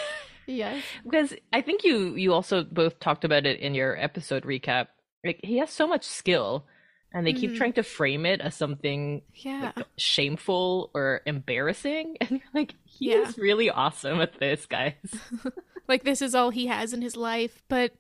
Yes. 0.46 0.82
because 1.04 1.34
I 1.52 1.60
think 1.62 1.84
you 1.84 2.14
you 2.16 2.32
also 2.32 2.64
both 2.64 3.00
talked 3.00 3.24
about 3.24 3.46
it 3.46 3.60
in 3.60 3.74
your 3.74 3.96
episode 4.00 4.44
recap. 4.44 4.88
Like 5.24 5.40
he 5.42 5.58
has 5.58 5.70
so 5.70 5.86
much 5.86 6.04
skill, 6.04 6.66
and 7.12 7.26
they 7.26 7.32
keep 7.32 7.52
Mhm. 7.52 7.56
trying 7.56 7.72
to 7.74 7.82
frame 7.82 8.26
it 8.26 8.40
as 8.40 8.54
something 8.54 9.22
Yeah. 9.34 9.72
shameful 9.96 10.90
or 10.94 11.22
embarrassing, 11.26 12.16
and 12.20 12.30
you're 12.30 12.40
like, 12.52 12.74
he 12.84 13.10
Yeah. 13.10 13.28
is 13.28 13.38
really 13.38 13.70
awesome 13.70 14.20
at 14.20 14.38
this, 14.38 14.66
guys. 14.66 14.94
Like 15.86 16.02
this 16.04 16.22
is 16.22 16.34
all 16.34 16.48
he 16.48 16.66
has 16.68 16.94
in 16.94 17.02
his 17.02 17.14
life, 17.14 17.62
but 17.68 17.92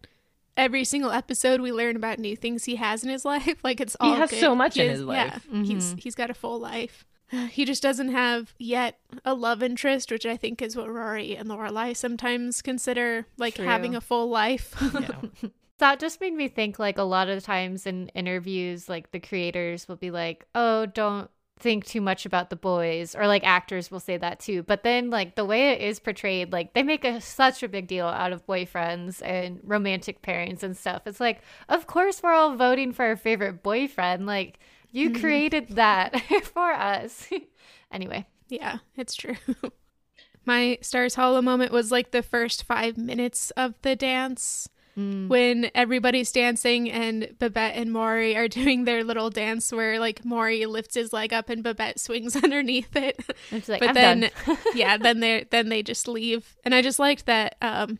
every 0.56 0.84
single 0.84 1.10
episode 1.10 1.60
we 1.60 1.70
learn 1.70 1.96
about 1.96 2.18
new 2.18 2.34
things 2.34 2.64
he 2.64 2.76
has 2.76 3.04
in 3.04 3.10
his 3.10 3.24
life. 3.34 3.62
Like 3.62 3.78
it's 3.78 3.94
all 4.00 4.08
He 4.08 4.14
all 4.14 4.20
has 4.20 4.30
good. 4.30 4.40
so 4.40 4.54
much 4.54 4.74
He 4.76 4.80
in 4.80 4.86
is- 4.90 4.98
his 5.00 5.06
life. 5.06 5.46
Yeah, 5.52 5.62
he's 5.64 5.94
he's 5.98 6.14
got 6.14 6.30
a 6.30 6.34
full 6.34 6.58
life. 6.58 7.04
He 7.50 7.64
just 7.64 7.82
doesn't 7.82 8.10
have 8.10 8.54
yet 8.58 8.98
a 9.24 9.34
love 9.34 9.62
interest, 9.62 10.10
which 10.10 10.26
I 10.26 10.36
think 10.36 10.62
is 10.62 10.76
what 10.76 10.92
Rory 10.92 11.36
and 11.36 11.48
Lorelai 11.48 11.96
sometimes 11.96 12.62
consider 12.62 13.26
like 13.38 13.56
True. 13.56 13.64
having 13.64 13.94
a 13.94 14.00
full 14.00 14.28
life. 14.28 14.74
Yeah. 14.94 15.48
That 15.78 15.98
just 15.98 16.20
made 16.20 16.34
me 16.34 16.46
think 16.46 16.78
like 16.78 16.98
a 16.98 17.02
lot 17.02 17.28
of 17.28 17.34
the 17.34 17.40
times 17.44 17.84
in 17.84 18.08
interviews, 18.14 18.88
like 18.88 19.10
the 19.10 19.18
creators 19.18 19.88
will 19.88 19.96
be 19.96 20.12
like, 20.12 20.46
oh, 20.54 20.86
don't 20.86 21.28
think 21.58 21.84
too 21.84 22.00
much 22.00 22.26
about 22.26 22.50
the 22.50 22.56
boys, 22.56 23.14
or 23.14 23.26
like 23.26 23.44
actors 23.44 23.90
will 23.90 24.00
say 24.00 24.16
that 24.16 24.40
too. 24.40 24.62
But 24.62 24.82
then, 24.82 25.10
like, 25.10 25.34
the 25.34 25.44
way 25.44 25.70
it 25.72 25.80
is 25.80 25.98
portrayed, 25.98 26.52
like, 26.52 26.74
they 26.74 26.82
make 26.82 27.04
a, 27.04 27.20
such 27.20 27.62
a 27.62 27.68
big 27.68 27.86
deal 27.86 28.06
out 28.06 28.32
of 28.32 28.46
boyfriends 28.46 29.22
and 29.24 29.60
romantic 29.62 30.22
pairings 30.22 30.62
and 30.62 30.76
stuff. 30.76 31.02
It's 31.06 31.20
like, 31.20 31.42
of 31.68 31.86
course, 31.86 32.22
we're 32.22 32.32
all 32.34 32.56
voting 32.56 32.92
for 32.92 33.04
our 33.04 33.16
favorite 33.16 33.62
boyfriend. 33.62 34.26
Like, 34.26 34.58
you 34.94 35.12
created 35.12 35.68
that 35.70 36.20
for 36.44 36.72
us. 36.72 37.28
anyway. 37.92 38.26
Yeah, 38.48 38.78
it's 38.96 39.14
true. 39.14 39.36
My 40.46 40.78
Stars 40.82 41.14
Hollow 41.14 41.42
moment 41.42 41.72
was 41.72 41.90
like 41.90 42.10
the 42.10 42.22
first 42.22 42.64
five 42.64 42.96
minutes 42.96 43.50
of 43.52 43.80
the 43.82 43.96
dance 43.96 44.68
when 44.96 45.72
everybody's 45.74 46.30
dancing 46.30 46.88
and 46.88 47.34
Babette 47.40 47.74
and 47.74 47.92
Morey 47.92 48.36
are 48.36 48.46
doing 48.46 48.84
their 48.84 49.02
little 49.02 49.28
dance 49.28 49.72
where 49.72 49.98
like 49.98 50.24
Morey 50.24 50.66
lifts 50.66 50.94
his 50.94 51.12
leg 51.12 51.32
up 51.32 51.48
and 51.48 51.64
Babette 51.64 51.98
swings 51.98 52.36
underneath 52.36 52.94
it. 52.94 53.18
It's 53.50 53.68
like, 53.68 53.80
but 53.80 53.88
I'm 53.88 53.94
then 53.94 54.30
yeah, 54.72 54.96
then 54.96 55.18
they 55.18 55.46
then 55.50 55.68
they 55.68 55.82
just 55.82 56.06
leave. 56.06 56.56
And 56.64 56.76
I 56.76 56.80
just 56.80 57.00
liked 57.00 57.26
that 57.26 57.56
um 57.60 57.98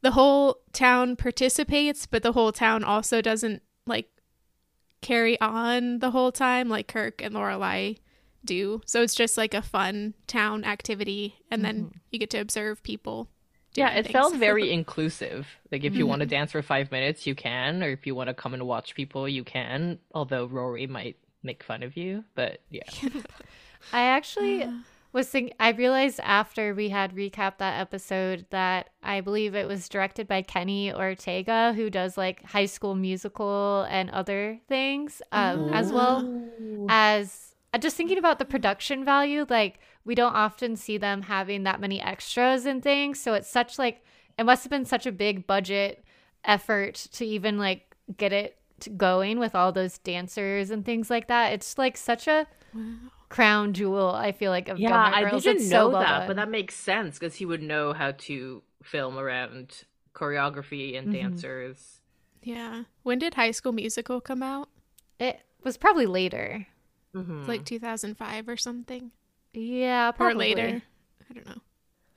the 0.00 0.12
whole 0.12 0.60
town 0.72 1.16
participates, 1.16 2.06
but 2.06 2.22
the 2.22 2.32
whole 2.32 2.52
town 2.52 2.84
also 2.84 3.20
doesn't 3.20 3.62
like 3.86 4.08
carry 5.04 5.40
on 5.40 5.98
the 5.98 6.10
whole 6.10 6.32
time 6.32 6.68
like 6.68 6.88
Kirk 6.88 7.22
and 7.22 7.34
Lorelai 7.34 7.98
do. 8.44 8.80
So 8.86 9.02
it's 9.02 9.14
just 9.14 9.36
like 9.36 9.54
a 9.54 9.62
fun 9.62 10.14
town 10.26 10.64
activity 10.64 11.36
and 11.50 11.64
then 11.64 11.76
mm-hmm. 11.76 11.98
you 12.10 12.18
get 12.18 12.30
to 12.30 12.38
observe 12.38 12.82
people. 12.82 13.28
Yeah, 13.74 13.92
doing 13.92 14.04
it 14.04 14.12
felt 14.12 14.36
very 14.36 14.72
inclusive. 14.72 15.46
Like 15.70 15.84
if 15.84 15.94
you 15.94 16.06
want 16.06 16.20
to 16.20 16.26
mm-hmm. 16.26 16.30
dance 16.30 16.52
for 16.52 16.62
five 16.62 16.90
minutes, 16.90 17.26
you 17.26 17.34
can, 17.34 17.82
or 17.82 17.88
if 17.88 18.06
you 18.06 18.14
want 18.14 18.28
to 18.28 18.34
come 18.34 18.54
and 18.54 18.66
watch 18.66 18.94
people, 18.94 19.28
you 19.28 19.44
can. 19.44 19.98
Although 20.14 20.46
Rory 20.46 20.86
might 20.86 21.16
make 21.42 21.62
fun 21.62 21.82
of 21.82 21.96
you, 21.96 22.24
but 22.34 22.60
yeah, 22.70 22.88
I 23.92 24.02
actually 24.02 24.68
was 25.14 25.28
thinking, 25.28 25.54
I 25.60 25.70
realized 25.70 26.18
after 26.24 26.74
we 26.74 26.88
had 26.88 27.14
recapped 27.14 27.58
that 27.58 27.80
episode 27.80 28.46
that 28.50 28.90
I 29.00 29.20
believe 29.20 29.54
it 29.54 29.68
was 29.68 29.88
directed 29.88 30.26
by 30.26 30.42
Kenny 30.42 30.92
Ortega, 30.92 31.72
who 31.72 31.88
does 31.88 32.18
like 32.18 32.44
high 32.44 32.66
school 32.66 32.96
musical 32.96 33.86
and 33.88 34.10
other 34.10 34.58
things, 34.68 35.22
um, 35.30 35.72
as 35.72 35.92
well 35.92 36.28
as 36.88 37.54
uh, 37.72 37.78
just 37.78 37.96
thinking 37.96 38.18
about 38.18 38.40
the 38.40 38.44
production 38.44 39.04
value. 39.04 39.46
Like, 39.48 39.78
we 40.04 40.16
don't 40.16 40.34
often 40.34 40.74
see 40.74 40.98
them 40.98 41.22
having 41.22 41.62
that 41.62 41.80
many 41.80 42.00
extras 42.00 42.66
and 42.66 42.82
things. 42.82 43.20
So 43.20 43.34
it's 43.34 43.48
such 43.48 43.78
like, 43.78 44.02
it 44.36 44.44
must 44.44 44.64
have 44.64 44.70
been 44.70 44.84
such 44.84 45.06
a 45.06 45.12
big 45.12 45.46
budget 45.46 46.04
effort 46.44 46.94
to 47.12 47.24
even 47.24 47.56
like 47.56 47.94
get 48.16 48.32
it 48.32 48.58
going 48.96 49.38
with 49.38 49.54
all 49.54 49.70
those 49.70 49.98
dancers 49.98 50.70
and 50.70 50.84
things 50.84 51.08
like 51.08 51.28
that. 51.28 51.52
It's 51.52 51.78
like 51.78 51.96
such 51.96 52.26
a 52.26 52.48
crown 53.34 53.72
jewel. 53.72 54.10
I 54.10 54.30
feel 54.32 54.50
like 54.52 54.68
of 54.68 54.78
yeah, 54.78 54.88
Gilmore 54.90 55.14
I 55.26 55.30
Girls. 55.30 55.42
didn't 55.42 55.62
It's 55.62 55.70
know 55.70 55.86
so 55.88 55.90
well 55.90 56.00
that, 56.02 56.18
done. 56.20 56.26
but 56.28 56.36
that 56.36 56.48
makes 56.50 56.74
sense 56.76 57.18
because 57.18 57.34
he 57.34 57.44
would 57.46 57.62
know 57.62 57.92
how 57.92 58.12
to 58.12 58.62
film 58.82 59.18
around 59.18 59.84
choreography 60.14 60.96
and 60.96 61.12
dancers. 61.12 62.00
Yeah. 62.42 62.84
When 63.02 63.18
did 63.18 63.34
High 63.34 63.50
School 63.50 63.72
Musical 63.72 64.20
come 64.20 64.42
out? 64.42 64.68
it 65.18 65.40
was 65.62 65.76
probably 65.76 66.06
later. 66.06 66.66
Mhm. 67.14 67.46
Like 67.48 67.64
2005 67.64 68.48
or 68.48 68.56
something. 68.56 69.10
Yeah, 69.52 70.10
probably 70.12 70.52
Or 70.52 70.54
probably 70.54 70.54
later. 70.54 70.82
I 71.30 71.32
don't 71.34 71.46
know. 71.46 71.62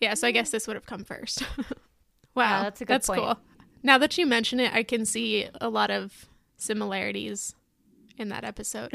Yeah, 0.01 0.13
so 0.15 0.27
I 0.27 0.31
guess 0.31 0.49
this 0.51 0.67
would 0.67 0.75
have 0.75 0.85
come 0.85 1.03
first. 1.03 1.41
wow. 2.35 2.57
Yeah, 2.57 2.63
that's 2.63 2.81
a 2.81 2.85
good 2.85 2.93
That's 2.93 3.07
point. 3.07 3.21
cool. 3.21 3.37
Now 3.83 3.97
that 3.99 4.17
you 4.17 4.25
mention 4.27 4.59
it, 4.59 4.73
I 4.73 4.83
can 4.83 5.05
see 5.05 5.47
a 5.61 5.69
lot 5.69 5.89
of 5.91 6.27
similarities 6.57 7.55
in 8.17 8.29
that 8.29 8.43
episode, 8.43 8.91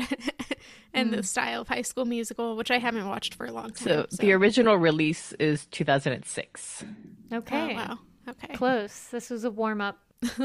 and 0.94 1.12
the 1.12 1.22
style 1.22 1.62
of 1.62 1.68
High 1.68 1.82
School 1.82 2.04
Musical, 2.04 2.56
which 2.56 2.70
I 2.70 2.78
haven't 2.78 3.06
watched 3.08 3.34
for 3.34 3.46
a 3.46 3.52
long 3.52 3.70
time. 3.70 3.88
So 3.88 3.96
time. 4.02 4.08
the 4.18 4.32
original 4.32 4.76
release 4.76 5.32
is 5.34 5.66
2006. 5.66 6.84
Okay. 7.32 7.72
Oh, 7.72 7.74
wow. 7.74 7.98
Okay. 8.28 8.54
Close. 8.54 9.08
This 9.10 9.30
was 9.30 9.44
a 9.44 9.50
warm 9.50 9.80
up. 9.80 9.98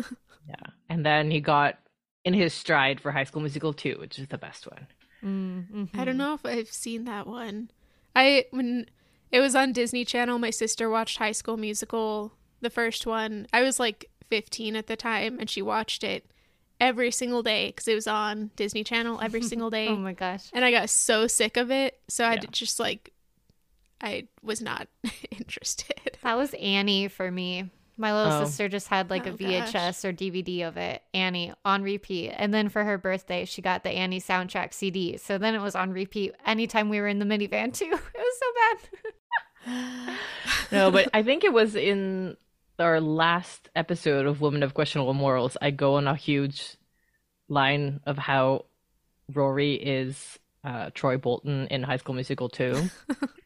Yeah. 0.48 0.72
And 0.90 1.06
then 1.06 1.30
he 1.30 1.42
got 1.42 1.78
in 2.24 2.34
his 2.34 2.54
stride 2.54 3.02
for 3.02 3.12
High 3.12 3.26
School 3.26 3.42
Musical 3.42 3.74
2, 3.74 3.98
which 4.00 4.18
is 4.18 4.28
the 4.28 4.38
best 4.38 4.66
one. 4.66 4.88
Mm, 5.24 5.90
I 5.94 6.06
don't 6.06 6.18
know 6.18 6.34
if 6.34 6.46
I've 6.46 6.72
seen 6.72 7.06
that 7.06 7.28
one. 7.28 7.72
I 8.16 8.46
when 8.52 8.86
it 9.32 9.40
was 9.40 9.56
on 9.56 9.74
Disney 9.74 10.06
Channel, 10.06 10.40
my 10.40 10.52
sister 10.52 10.90
watched 10.90 11.18
High 11.18 11.32
School 11.32 11.58
Musical, 11.58 12.34
the 12.62 12.70
first 12.70 13.06
one. 13.06 13.48
I 13.52 13.62
was 13.62 13.80
like 13.80 14.10
15 14.30 14.76
at 14.76 14.88
the 14.88 14.96
time, 14.96 15.38
and 15.40 15.50
she 15.50 15.62
watched 15.62 16.04
it 16.04 16.30
every 16.80 17.12
single 17.12 17.44
day 17.44 17.68
because 17.68 17.88
it 17.88 17.96
was 17.96 18.08
on 18.08 18.52
Disney 18.56 18.84
Channel 18.84 19.20
every 19.22 19.42
single 19.52 19.70
day. 19.70 19.88
Oh 19.88 19.96
my 19.96 20.14
gosh. 20.14 20.50
and 20.54 20.64
I 20.66 20.72
got 20.72 20.90
so 20.90 21.28
sick 21.28 21.58
of 21.58 21.72
it, 21.72 22.00
so 22.08 22.24
I 22.26 22.34
Yeah. 22.36 22.42
just 22.52 22.80
like 22.80 23.12
I 24.02 24.28
was 24.44 24.62
not 24.62 24.88
interested. 25.32 26.18
That 26.22 26.38
was 26.38 26.54
Annie 26.56 27.08
for 27.08 27.32
me. 27.32 27.72
My 28.00 28.14
little 28.14 28.32
Oh. 28.42 28.46
sister 28.46 28.70
just 28.70 28.90
had 28.90 29.10
like 29.10 29.26
a 29.26 29.32
Oh, 29.32 29.38
gosh. 29.38 29.74
VHS 29.74 30.06
or 30.06 30.14
DVD 30.14 30.68
of 30.68 30.78
it, 30.78 31.02
Annie, 31.16 31.52
on 31.66 31.82
repeat. 31.82 32.30
And 32.30 32.54
then 32.54 32.70
for 32.70 32.84
her 32.84 33.00
birthday, 33.00 33.44
she 33.46 33.64
got 33.64 33.84
the 33.84 33.90
Annie 33.90 34.22
soundtrack 34.22 34.76
CD. 34.76 35.18
So 35.18 35.40
then 35.40 35.56
it 35.56 35.62
was 35.62 35.74
on 35.76 35.92
repeat 35.92 36.36
anytime 36.46 36.90
we 36.90 37.00
were 37.02 37.08
in 37.08 37.18
the 37.18 37.26
minivan, 37.26 37.74
too. 37.74 37.86
It 37.92 38.00
was 38.16 38.40
so 38.40 38.46
bad. 39.66 40.18
No, 40.72 40.92
but 40.92 41.10
I 41.14 41.24
think 41.24 41.44
it 41.44 41.52
was 41.54 41.76
in 41.76 42.38
our 42.80 43.00
last 43.02 43.70
episode 43.76 44.26
of 44.26 44.42
Women 44.42 44.64
of 44.64 44.74
Questionable 44.74 45.14
Morals. 45.14 45.58
I 45.62 45.72
go 45.72 45.96
on 45.96 46.08
a 46.08 46.16
huge 46.16 46.76
line 47.50 48.00
of 48.06 48.18
how 48.18 48.66
Rory 49.34 49.74
is 49.76 50.40
uh, 50.64 50.90
Troy 50.94 51.18
Bolton 51.18 51.68
in 51.68 51.84
High 51.84 51.98
School 51.98 52.16
Musical 52.16 52.50
2. 52.50 52.76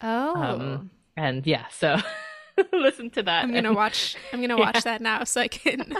Oh. 0.03 0.33
Um, 0.35 0.89
and 1.15 1.45
yeah, 1.45 1.67
so 1.69 1.97
listen 2.73 3.11
to 3.11 3.21
that. 3.21 3.43
I'm 3.43 3.53
gonna 3.53 3.67
and- 3.67 3.75
watch. 3.77 4.15
I'm 4.33 4.41
gonna 4.41 4.57
watch 4.67 4.83
that 4.83 4.99
now 4.99 5.25
so 5.25 5.41
I 5.41 5.47
can 5.47 5.93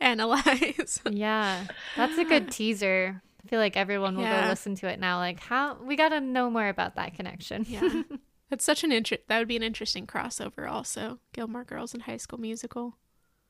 analyze. 0.00 1.00
yeah. 1.10 1.66
That's 1.98 2.16
a 2.16 2.24
good 2.24 2.50
teaser. 2.50 3.20
I 3.44 3.48
feel 3.48 3.58
like 3.60 3.76
everyone 3.76 4.16
will 4.16 4.22
Yeah. 4.22 4.44
go 4.44 4.48
listen 4.48 4.74
to 4.76 4.88
it 4.88 4.98
now. 4.98 5.18
Like, 5.18 5.38
how 5.40 5.76
we 5.82 5.96
got 5.96 6.10
to 6.10 6.20
know 6.22 6.48
more 6.48 6.66
about 6.68 6.94
that 6.96 7.14
connection. 7.14 7.66
Yeah, 7.68 8.02
that's 8.52 8.66
such 8.66 8.84
an 8.84 8.92
interest. 8.92 9.22
That 9.28 9.38
would 9.38 9.48
be 9.48 9.56
an 9.56 9.62
interesting 9.62 10.06
crossover. 10.06 10.70
Also, 10.70 11.18
Gilmore 11.32 11.64
Girls 11.64 11.94
and 11.94 12.02
High 12.02 12.18
School 12.18 12.38
Musical. 12.38 12.98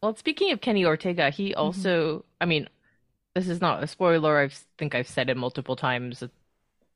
Well, 0.00 0.14
speaking 0.14 0.52
of 0.52 0.61
Kenny 0.61 0.85
Ortega, 0.85 1.28
he 1.30 1.52
also, 1.56 2.25
I 2.40 2.44
mean, 2.47 2.68
this 3.35 3.49
is 3.49 3.61
not 3.61 3.82
a 3.82 3.88
spoiler. 3.88 4.38
I 4.38 4.49
think 4.78 4.94
I've 4.94 5.09
said 5.09 5.28
it 5.28 5.37
multiple 5.37 5.75
times 5.75 6.23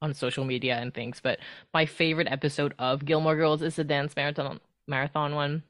on 0.00 0.14
social 0.14 0.44
media 0.44 0.76
and 0.76 0.94
things, 0.94 1.18
but 1.20 1.40
my 1.75 1.84
favorite 1.84 2.28
episode 2.30 2.75
of 2.78 3.04
Gilmore 3.04 3.34
Girls 3.34 3.60
is 3.60 3.75
the 3.75 3.82
dance 3.82 4.14
marathon 4.14 4.60
marathon 4.86 5.34
one. 5.34 5.64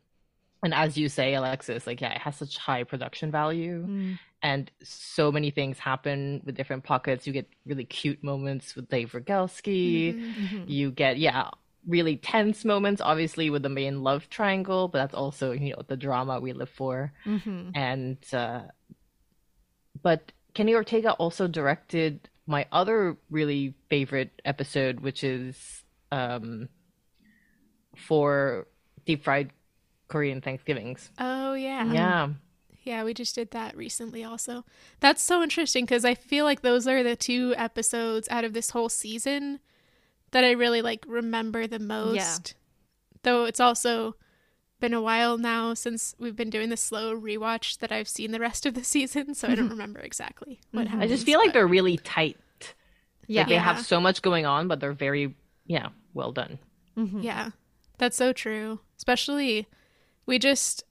And 0.62 0.74
as 0.74 0.98
you 0.98 1.08
say, 1.08 1.32
Alexis, 1.34 1.86
like 1.86 2.02
yeah, 2.02 2.12
it 2.16 2.20
has 2.20 2.36
such 2.36 2.58
high 2.58 2.84
production 2.84 3.30
value 3.30 3.86
Mm. 3.86 4.18
and 4.42 4.70
so 4.82 5.32
many 5.32 5.50
things 5.50 5.78
happen 5.78 6.42
with 6.44 6.54
different 6.54 6.84
pockets. 6.84 7.26
You 7.26 7.32
get 7.32 7.48
really 7.64 7.84
cute 7.84 8.22
moments 8.22 8.76
with 8.76 8.90
Dave 8.90 9.12
Rygalski. 9.12 10.14
Mhm. 10.14 10.34
Mhm. 10.34 10.64
You 10.68 10.90
get, 10.90 11.16
yeah, 11.18 11.48
really 11.86 12.16
tense 12.16 12.64
moments, 12.64 13.00
obviously, 13.00 13.48
with 13.50 13.62
the 13.62 13.68
main 13.68 14.02
love 14.02 14.28
triangle, 14.28 14.88
but 14.88 14.98
that's 14.98 15.14
also, 15.14 15.52
you 15.52 15.70
know, 15.70 15.82
the 15.86 15.96
drama 15.96 16.40
we 16.40 16.52
live 16.52 16.70
for 16.70 17.12
Mhm. 17.24 17.70
and 17.74 18.18
uh, 18.32 18.62
but 20.02 20.32
Kenny 20.54 20.74
Ortega 20.74 21.12
also 21.12 21.46
directed 21.48 22.28
my 22.46 22.66
other 22.72 23.16
really 23.30 23.74
favorite 23.90 24.40
episode, 24.44 25.00
which 25.00 25.22
is 25.24 25.84
um, 26.12 26.68
for 27.96 28.66
deep 29.04 29.24
fried 29.24 29.50
Korean 30.08 30.40
Thanksgivings. 30.40 31.10
Oh 31.18 31.54
yeah. 31.54 31.92
Yeah, 31.92 32.28
Yeah, 32.84 33.04
we 33.04 33.14
just 33.14 33.34
did 33.34 33.50
that 33.50 33.76
recently 33.76 34.22
also. 34.22 34.64
That's 35.00 35.22
so 35.22 35.42
interesting 35.42 35.84
because 35.84 36.04
I 36.04 36.14
feel 36.14 36.44
like 36.44 36.62
those 36.62 36.86
are 36.86 37.02
the 37.02 37.16
two 37.16 37.54
episodes 37.56 38.28
out 38.30 38.44
of 38.44 38.52
this 38.52 38.70
whole 38.70 38.88
season 38.88 39.60
that 40.33 40.45
I 40.45 40.52
really 40.52 40.82
like 40.82 41.04
remember 41.06 41.67
the 41.67 41.78
most. 41.78 42.54
Though 43.23 43.45
it's 43.45 43.60
also 43.60 44.17
been 44.78 44.93
a 44.95 45.00
while 45.00 45.39
now 45.39 45.73
since 45.75 46.15
we've 46.19 46.36
been 46.36 46.50
doing 46.50 46.69
the 46.69 46.76
slow 46.76 47.19
rewatch 47.19 47.78
that 47.78 47.91
I've 47.91 48.08
seen 48.08 48.30
the 48.30 48.41
rest 48.41 48.67
of 48.67 48.75
the 48.75 48.84
season, 48.95 49.34
so 49.34 49.49
I 49.49 49.54
don't 49.54 49.71
remember 49.71 50.00
exactly 50.00 50.60
what 50.71 50.82
Mhm. 50.86 50.89
happened. 50.89 51.02
I 51.04 51.08
just 51.08 51.25
feel 51.25 51.39
like 51.39 51.52
they're 51.52 51.67
really 51.67 51.97
tight. 51.99 52.36
Yeah. 53.26 53.41
Like 53.43 53.49
they 53.49 53.54
Yeah. 53.54 53.62
have 53.62 53.84
so 53.86 54.00
much 54.00 54.23
going 54.23 54.47
on, 54.47 54.69
but 54.69 54.80
they're 54.80 54.93
very 54.93 55.34
yeah 55.65 55.89
well 56.15 56.30
done. 56.32 56.58
Mhm. 56.97 57.23
Yeah, 57.25 57.50
that's 57.99 58.17
so 58.17 58.32
true. 58.32 58.80
Especially, 58.97 59.67
we 60.26 60.39
just 60.39 60.84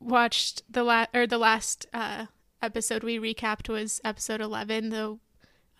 watched 0.00 0.62
the 0.70 0.82
last 0.84 1.10
or 1.14 1.26
the 1.26 1.38
last 1.38 1.86
uh, 1.92 2.26
episode 2.62 3.02
we 3.04 3.18
recapped 3.18 3.68
was 3.68 4.00
episode 4.04 4.40
eleven. 4.40 4.88
The 4.90 5.18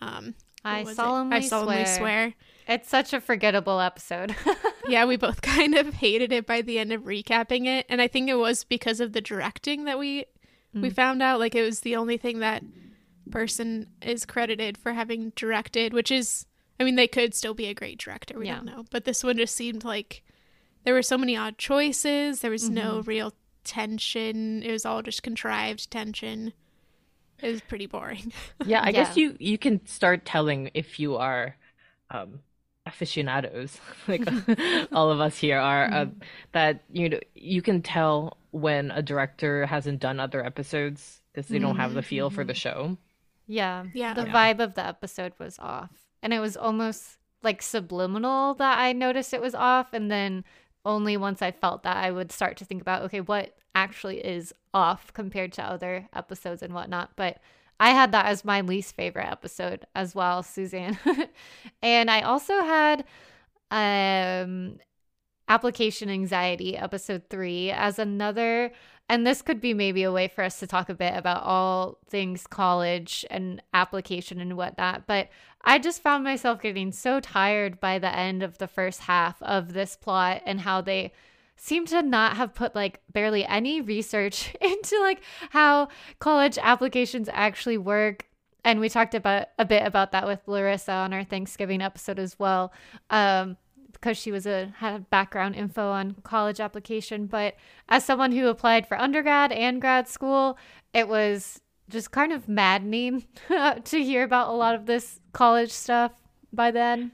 um, 0.01 0.35
I 0.63 0.81
was 0.83 0.91
it? 0.91 0.95
solemnly, 0.95 1.37
I 1.37 1.39
solemnly 1.41 1.85
swear. 1.85 1.97
swear. 1.97 2.33
It's 2.69 2.87
such 2.87 3.11
a 3.13 3.19
forgettable 3.21 3.79
episode. 3.79 4.35
Yeah, 4.87 5.05
we 5.05 5.17
both 5.17 5.41
kind 5.43 5.75
of 5.75 5.93
hated 5.95 6.31
it 6.31 6.47
by 6.47 6.63
the 6.63 6.79
end 6.79 6.91
of 6.91 7.03
recapping 7.03 7.67
it, 7.67 7.85
and 7.89 8.01
I 8.01 8.07
think 8.07 8.27
it 8.27 8.35
was 8.35 8.63
because 8.63 8.99
of 8.99 9.13
the 9.13 9.21
directing 9.21 9.83
that 9.85 9.99
we 9.99 10.25
we 10.73 10.89
Mm. 10.89 10.93
found 10.95 11.21
out. 11.21 11.39
Like 11.39 11.53
it 11.53 11.61
was 11.61 11.81
the 11.81 11.95
only 11.95 12.17
thing 12.17 12.39
that 12.39 12.63
person 13.29 13.87
is 14.01 14.25
credited 14.25 14.77
for 14.79 14.93
having 14.93 15.31
directed, 15.35 15.93
which 15.93 16.09
is, 16.09 16.47
I 16.79 16.83
mean, 16.85 16.95
they 16.95 17.07
could 17.07 17.35
still 17.35 17.53
be 17.53 17.67
a 17.67 17.73
great 17.75 17.99
director. 17.99 18.39
We 18.39 18.47
Yeah. 18.47 18.55
don't 18.55 18.65
know, 18.65 18.85
but 18.89 19.05
this 19.05 19.23
one 19.23 19.37
just 19.37 19.55
seemed 19.55 19.83
like 19.83 20.23
there 20.85 20.93
were 20.95 21.03
so 21.03 21.17
many 21.19 21.37
odd 21.37 21.57
choices. 21.59 22.39
There 22.41 22.49
was 22.51 22.63
Mm-hmm. 22.65 22.73
no 22.75 23.01
real 23.01 23.33
tension. 23.63 24.63
It 24.63 24.71
was 24.71 24.85
all 24.85 25.03
just 25.03 25.21
contrived 25.21 25.91
tension. 25.91 26.53
It 27.43 27.51
was 27.51 27.61
pretty 27.61 27.85
boring. 27.85 28.33
Yeah, 28.65 28.81
I 28.83 28.91
guess 28.91 29.15
you 29.15 29.35
you 29.39 29.59
can 29.59 29.85
start 29.85 30.25
telling 30.25 30.71
if 30.73 30.99
you 30.99 31.15
are 31.17 31.57
um 32.09 32.39
aficionados 32.89 33.79
like 34.07 34.27
all 34.91 35.09
of 35.11 35.19
us 35.19 35.37
here 35.37 35.59
are 35.59 35.85
uh, 35.85 36.05
mm-hmm. 36.05 36.19
that 36.51 36.83
you 36.91 37.07
know 37.09 37.19
you 37.35 37.61
can 37.61 37.81
tell 37.81 38.37
when 38.51 38.91
a 38.91 39.01
director 39.01 39.65
hasn't 39.65 39.99
done 39.99 40.19
other 40.19 40.43
episodes 40.43 41.21
because 41.31 41.47
they 41.49 41.59
don't 41.59 41.77
have 41.77 41.93
the 41.93 42.01
mm-hmm. 42.01 42.07
feel 42.07 42.29
for 42.29 42.43
the 42.43 42.53
mm-hmm. 42.53 42.93
show. 42.93 42.97
yeah. 43.47 43.85
Yeah. 43.93 44.13
The 44.13 44.25
Yeah. 44.25 44.33
vibe 44.33 44.59
of 44.59 44.73
the 44.73 44.85
episode 44.85 45.33
was 45.39 45.57
off. 45.59 45.91
And 46.21 46.33
it 46.33 46.39
was 46.39 46.57
almost 46.57 47.17
like 47.43 47.61
subliminal 47.61 48.55
that 48.55 48.79
I 48.79 48.91
noticed 48.91 49.33
it 49.33 49.41
was 49.41 49.55
off. 49.55 49.93
And 49.93 50.09
then 50.11 50.43
only 50.83 51.15
once 51.17 51.41
I 51.41 51.51
felt 51.51 51.83
that 51.83 51.97
I 51.97 52.11
would 52.11 52.31
start 52.31 52.57
to 52.57 52.65
think 52.65 52.81
about, 52.81 53.03
okay, 53.03 53.21
what 53.21 53.55
actually 53.75 54.17
is 54.25 54.53
off 54.73 55.13
compared 55.13 55.53
to 55.53 55.63
other 55.63 56.09
episodes 56.13 56.61
and 56.61 56.73
whatnot. 56.73 57.11
But 57.15 57.37
I 57.79 57.91
had 57.91 58.11
that 58.11 58.25
as 58.25 58.43
my 58.43 58.61
least 58.61 58.95
favorite 58.95 59.27
episode 59.27 59.85
as 59.95 60.13
well, 60.13 60.43
Suzanne. 60.43 60.97
and 61.81 62.11
I 62.11 62.21
also 62.21 62.61
had 62.61 63.05
um 63.71 64.79
application 65.47 66.09
anxiety 66.09 66.77
episode 66.77 67.23
3 67.29 67.71
as 67.71 67.97
another 67.99 68.71
and 69.09 69.25
this 69.25 69.41
could 69.41 69.59
be 69.59 69.73
maybe 69.73 70.03
a 70.03 70.11
way 70.11 70.27
for 70.27 70.43
us 70.43 70.59
to 70.59 70.67
talk 70.67 70.89
a 70.89 70.93
bit 70.93 71.15
about 71.15 71.43
all 71.43 71.97
things 72.07 72.45
college 72.45 73.25
and 73.31 73.61
application 73.73 74.39
and 74.39 74.55
whatnot 74.55 75.07
but 75.07 75.27
i 75.63 75.79
just 75.79 76.03
found 76.03 76.23
myself 76.23 76.61
getting 76.61 76.91
so 76.91 77.19
tired 77.19 77.79
by 77.79 77.97
the 77.97 78.15
end 78.15 78.43
of 78.43 78.59
the 78.59 78.67
first 78.67 79.01
half 79.01 79.41
of 79.41 79.73
this 79.73 79.95
plot 79.95 80.41
and 80.45 80.61
how 80.61 80.81
they 80.81 81.11
seem 81.59 81.85
to 81.85 82.01
not 82.01 82.37
have 82.37 82.55
put 82.55 82.73
like 82.73 83.01
barely 83.11 83.45
any 83.45 83.81
research 83.81 84.55
into 84.61 84.97
like 85.01 85.21
how 85.51 85.89
college 86.19 86.57
applications 86.61 87.29
actually 87.31 87.77
work. 87.77 88.25
And 88.63 88.79
we 88.79 88.89
talked 88.89 89.13
about 89.13 89.47
a 89.57 89.65
bit 89.65 89.85
about 89.85 90.11
that 90.11 90.25
with 90.25 90.41
larissa 90.47 90.91
on 90.91 91.13
our 91.13 91.23
thanksgiving 91.23 91.81
episode 91.81 92.19
as 92.19 92.37
well 92.37 92.73
um 93.09 93.57
because 93.91 94.17
she 94.17 94.31
was 94.31 94.45
a 94.45 94.71
had 94.77 95.09
background 95.09 95.55
info 95.55 95.89
on 95.89 96.15
college 96.23 96.61
application. 96.61 97.25
But 97.25 97.55
as 97.89 98.05
someone 98.05 98.31
who 98.31 98.47
applied 98.47 98.87
for 98.87 98.97
undergrad 98.97 99.51
and 99.51 99.81
grad 99.81 100.07
school 100.07 100.57
it 100.93 101.07
was 101.07 101.61
just 101.89 102.11
kind 102.11 102.31
of 102.31 102.47
maddening 102.47 103.25
to 103.83 104.03
hear 104.03 104.23
about 104.23 104.49
a 104.49 104.53
lot 104.53 104.75
of 104.75 104.85
this 104.85 105.19
college 105.33 105.71
stuff 105.71 106.13
by 106.53 106.71
then 106.71 107.11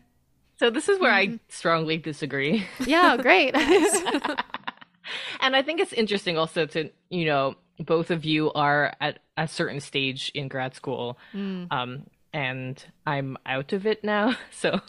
So 0.57 0.69
this 0.69 0.87
is 0.89 0.99
where 0.99 1.11
I 1.11 1.39
strongly 1.49 1.97
disagree. 1.97 2.65
yeah 2.85 3.17
great 3.17 3.55
and 5.39 5.55
I 5.55 5.61
think 5.61 5.79
it's 5.79 5.93
interesting 5.93 6.37
also 6.37 6.65
to, 6.67 6.89
you 7.09 7.25
know, 7.25 7.55
both 7.79 8.11
of 8.11 8.25
you 8.25 8.51
are 8.53 8.93
at 9.01 9.19
a 9.37 9.47
certain 9.47 9.79
stage 9.79 10.31
in 10.33 10.47
grad 10.47 10.75
school. 10.75 11.17
Mm. 11.33 11.71
Um, 11.71 12.05
and 12.33 12.83
I'm 13.05 13.37
out 13.45 13.73
of 13.73 13.85
it 13.85 14.03
now. 14.03 14.35
So 14.51 14.79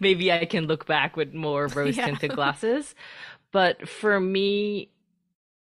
maybe 0.00 0.32
I 0.32 0.44
can 0.44 0.66
look 0.66 0.86
back 0.86 1.16
with 1.16 1.32
more 1.32 1.66
rose 1.68 1.96
tinted 1.96 2.34
glasses. 2.34 2.94
But 3.52 3.88
for 3.88 4.18
me, 4.18 4.90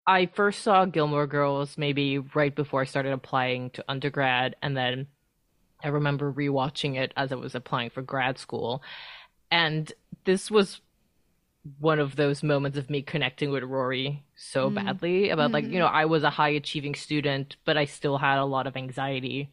I 0.08 0.28
first 0.28 0.62
saw 0.62 0.86
Gilmore 0.86 1.28
Girls 1.28 1.78
maybe 1.78 2.18
right 2.18 2.56
before 2.56 2.82
I 2.82 2.86
started 2.86 3.12
applying 3.12 3.70
to 3.72 3.86
undergrad. 3.88 4.56
And 4.62 4.76
then 4.76 5.08
I 5.84 5.90
remember 5.90 6.32
rewatching 6.32 6.98
it 6.98 7.14
as 7.16 7.32
I 7.32 7.36
was 7.36 7.56
applying 7.56 7.90
for 7.90 8.02
grad 8.02 8.38
school. 8.38 8.82
And 9.52 9.92
this 10.26 10.52
was 10.52 10.82
one 11.80 12.00
of 12.00 12.16
those 12.16 12.42
moments 12.42 12.78
of 12.78 12.90
me 12.90 13.02
connecting 13.02 13.52
with 13.52 13.64
Rory 13.64 14.24
so 14.36 14.70
mm. 14.70 14.76
badly 14.76 15.30
about 15.30 15.52
like, 15.52 15.66
you 15.66 15.80
know, 15.80 15.88
I 15.88 16.06
was 16.06 16.24
a 16.24 16.30
high 16.30 16.50
achieving 16.50 16.96
student, 16.96 17.58
but 17.66 17.78
I 17.78 17.86
still 17.86 18.18
had 18.18 18.40
a 18.40 18.46
lot 18.46 18.68
of 18.68 18.78
anxiety 18.78 19.50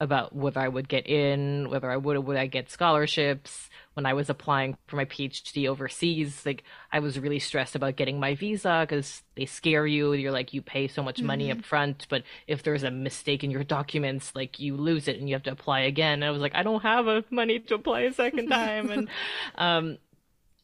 about 0.00 0.34
whether 0.34 0.60
I 0.60 0.68
would 0.68 0.88
get 0.88 1.06
in, 1.06 1.70
whether 1.70 1.90
I 1.90 1.96
would 1.96 2.18
would 2.18 2.36
I 2.36 2.46
get 2.46 2.70
scholarships. 2.70 3.70
When 3.94 4.06
I 4.06 4.14
was 4.14 4.28
applying 4.28 4.76
for 4.88 4.96
my 4.96 5.04
PhD 5.04 5.68
overseas, 5.68 6.44
like 6.44 6.64
I 6.92 6.98
was 6.98 7.18
really 7.18 7.38
stressed 7.38 7.76
about 7.76 7.94
getting 7.94 8.18
my 8.18 8.34
visa 8.34 8.84
because 8.88 9.22
they 9.36 9.46
scare 9.46 9.86
you. 9.86 10.12
You're 10.14 10.32
like 10.32 10.52
you 10.52 10.62
pay 10.62 10.88
so 10.88 11.00
much 11.00 11.22
money 11.22 11.48
mm-hmm. 11.48 11.60
up 11.60 11.64
front, 11.64 12.06
but 12.08 12.24
if 12.48 12.64
there's 12.64 12.82
a 12.82 12.90
mistake 12.90 13.44
in 13.44 13.52
your 13.52 13.62
documents, 13.62 14.32
like 14.34 14.58
you 14.58 14.76
lose 14.76 15.06
it 15.06 15.18
and 15.18 15.28
you 15.28 15.36
have 15.36 15.44
to 15.44 15.52
apply 15.52 15.80
again. 15.80 16.14
And 16.14 16.24
I 16.24 16.30
was 16.32 16.42
like, 16.42 16.56
I 16.56 16.64
don't 16.64 16.82
have 16.82 17.06
enough 17.06 17.30
money 17.30 17.60
to 17.60 17.74
apply 17.76 18.00
a 18.00 18.12
second 18.12 18.48
time, 18.50 18.90
and 18.90 19.08
um, 19.54 19.98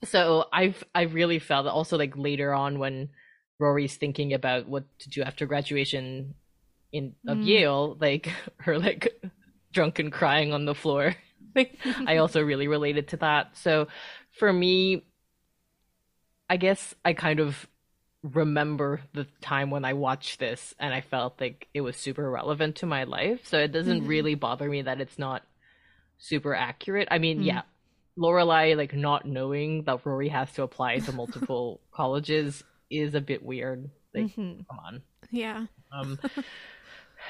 so 0.04 0.46
I've 0.52 0.82
I 0.92 1.02
really 1.02 1.38
felt 1.38 1.66
also 1.66 1.96
like 1.96 2.16
later 2.16 2.52
on 2.52 2.80
when 2.80 3.10
Rory's 3.60 3.96
thinking 3.96 4.32
about 4.32 4.66
what 4.66 4.84
to 5.00 5.08
do 5.08 5.22
after 5.22 5.46
graduation 5.46 6.34
in 6.92 7.14
of 7.26 7.38
mm. 7.38 7.46
Yale, 7.46 7.96
like 8.00 8.30
her 8.58 8.78
like 8.78 9.22
drunken 9.72 10.10
crying 10.10 10.52
on 10.52 10.64
the 10.64 10.74
floor. 10.74 11.14
like 11.54 11.78
I 12.06 12.18
also 12.18 12.42
really 12.44 12.68
related 12.68 13.08
to 13.08 13.16
that. 13.18 13.56
So 13.56 13.88
for 14.38 14.52
me, 14.52 15.04
I 16.48 16.56
guess 16.56 16.94
I 17.04 17.12
kind 17.12 17.40
of 17.40 17.66
remember 18.22 19.00
the 19.14 19.26
time 19.40 19.70
when 19.70 19.84
I 19.84 19.94
watched 19.94 20.40
this 20.40 20.74
and 20.78 20.92
I 20.92 21.00
felt 21.00 21.40
like 21.40 21.68
it 21.72 21.80
was 21.80 21.96
super 21.96 22.28
relevant 22.30 22.76
to 22.76 22.86
my 22.86 23.04
life. 23.04 23.46
So 23.46 23.58
it 23.58 23.72
doesn't 23.72 24.00
mm-hmm. 24.00 24.08
really 24.08 24.34
bother 24.34 24.68
me 24.68 24.82
that 24.82 25.00
it's 25.00 25.18
not 25.18 25.42
super 26.18 26.54
accurate. 26.54 27.08
I 27.10 27.18
mean, 27.18 27.40
mm 27.40 27.44
yeah, 27.46 27.62
Lorelai 28.18 28.76
like 28.76 28.94
not 28.94 29.24
knowing 29.24 29.84
that 29.84 30.04
Rory 30.04 30.28
has 30.28 30.52
to 30.52 30.62
apply 30.62 30.98
to 30.98 31.12
multiple 31.12 31.80
colleges 31.92 32.62
is 32.90 33.14
a 33.14 33.20
bit 33.20 33.42
weird. 33.42 33.88
Like, 34.14 34.26
mm-hmm. 34.26 34.62
come 34.68 34.78
on. 34.84 35.02
Yeah. 35.30 35.66
Um, 35.92 36.18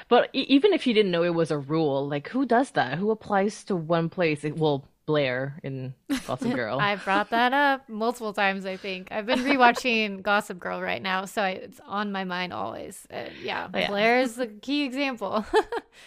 but 0.07 0.29
even 0.33 0.73
if 0.73 0.87
you 0.87 0.93
didn't 0.93 1.11
know 1.11 1.23
it 1.23 1.33
was 1.35 1.51
a 1.51 1.57
rule, 1.57 2.07
like 2.07 2.29
who 2.29 2.45
does 2.45 2.71
that? 2.71 2.97
Who 2.97 3.11
applies 3.11 3.63
to 3.65 3.75
one 3.75 4.09
place? 4.09 4.43
It 4.43 4.57
Well, 4.57 4.87
Blair 5.05 5.59
in 5.63 5.93
Gossip 6.25 6.51
Girl. 6.55 6.79
I 6.79 6.95
brought 6.95 7.31
that 7.31 7.53
up 7.53 7.89
multiple 7.89 8.33
times. 8.33 8.65
I 8.65 8.77
think 8.77 9.11
I've 9.11 9.25
been 9.25 9.39
rewatching 9.39 10.21
Gossip 10.23 10.59
Girl 10.59 10.81
right 10.81 11.01
now, 11.01 11.25
so 11.25 11.41
I, 11.41 11.49
it's 11.49 11.81
on 11.85 12.11
my 12.11 12.23
mind 12.23 12.53
always. 12.53 13.05
Uh, 13.11 13.25
yeah, 13.41 13.67
oh, 13.73 13.77
yeah, 13.77 13.87
Blair 13.87 14.19
is 14.19 14.35
the 14.35 14.47
key 14.47 14.83
example, 14.83 15.45
and 15.53 15.65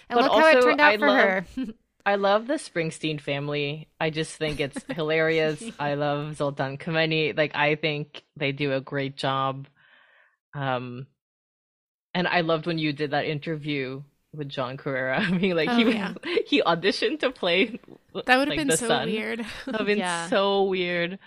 but 0.09 0.23
look 0.23 0.31
also, 0.31 0.41
how 0.41 0.59
it 0.59 0.63
turned 0.63 0.81
out 0.81 0.93
I 0.95 0.99
for 0.99 1.09
love, 1.09 1.19
her. 1.19 1.47
I 2.07 2.15
love 2.17 2.47
the 2.47 2.55
Springsteen 2.55 3.21
family. 3.21 3.89
I 3.99 4.11
just 4.11 4.37
think 4.37 4.61
it's 4.61 4.83
hilarious. 4.91 5.63
I 5.79 5.95
love 5.95 6.37
Zoltan 6.37 6.77
Kameni. 6.77 7.37
Like 7.37 7.55
I 7.55 7.77
think 7.77 8.23
they 8.37 8.53
do 8.53 8.73
a 8.73 8.81
great 8.81 9.17
job. 9.17 9.69
Um, 10.55 11.07
and 12.15 12.29
I 12.29 12.43
loved 12.43 12.67
when 12.67 12.79
you 12.79 12.93
did 12.93 13.11
that 13.11 13.27
interview 13.27 14.03
with 14.33 14.49
John 14.49 14.77
Carrera. 14.77 15.21
I 15.21 15.31
mean, 15.31 15.57
like 15.57 15.69
oh, 15.69 15.77
he 15.77 15.93
yeah. 15.93 16.15
he 16.47 16.63
auditioned 16.63 17.21
to 17.21 17.31
play. 17.31 17.79
That 18.27 18.37
would 18.39 18.49
have 18.49 18.49
like, 18.49 18.59
been 18.59 18.77
so 18.77 18.89
son. 18.89 19.09
weird. 19.09 19.41
That 19.41 19.47
would 19.67 19.77
have 19.77 19.87
been 19.87 19.99
yeah. 19.99 20.29
so 20.29 20.65
weird. 20.65 21.19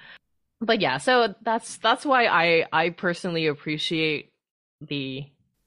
But 0.60 0.82
yeah, 0.82 0.98
so 0.98 1.36
that's 1.44 1.78
that's 1.78 2.06
why 2.06 2.26
I 2.26 2.66
I 2.72 2.90
personally 2.90 3.48
appreciate 3.48 4.30
the 4.82 5.26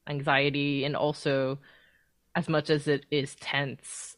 anxiety 0.09 0.85
and 0.85 0.97
also 0.97 1.59
as 2.35 2.49
much 2.49 2.71
as 2.71 2.89
it 2.89 3.07
is 3.11 3.35
tense, 3.37 4.17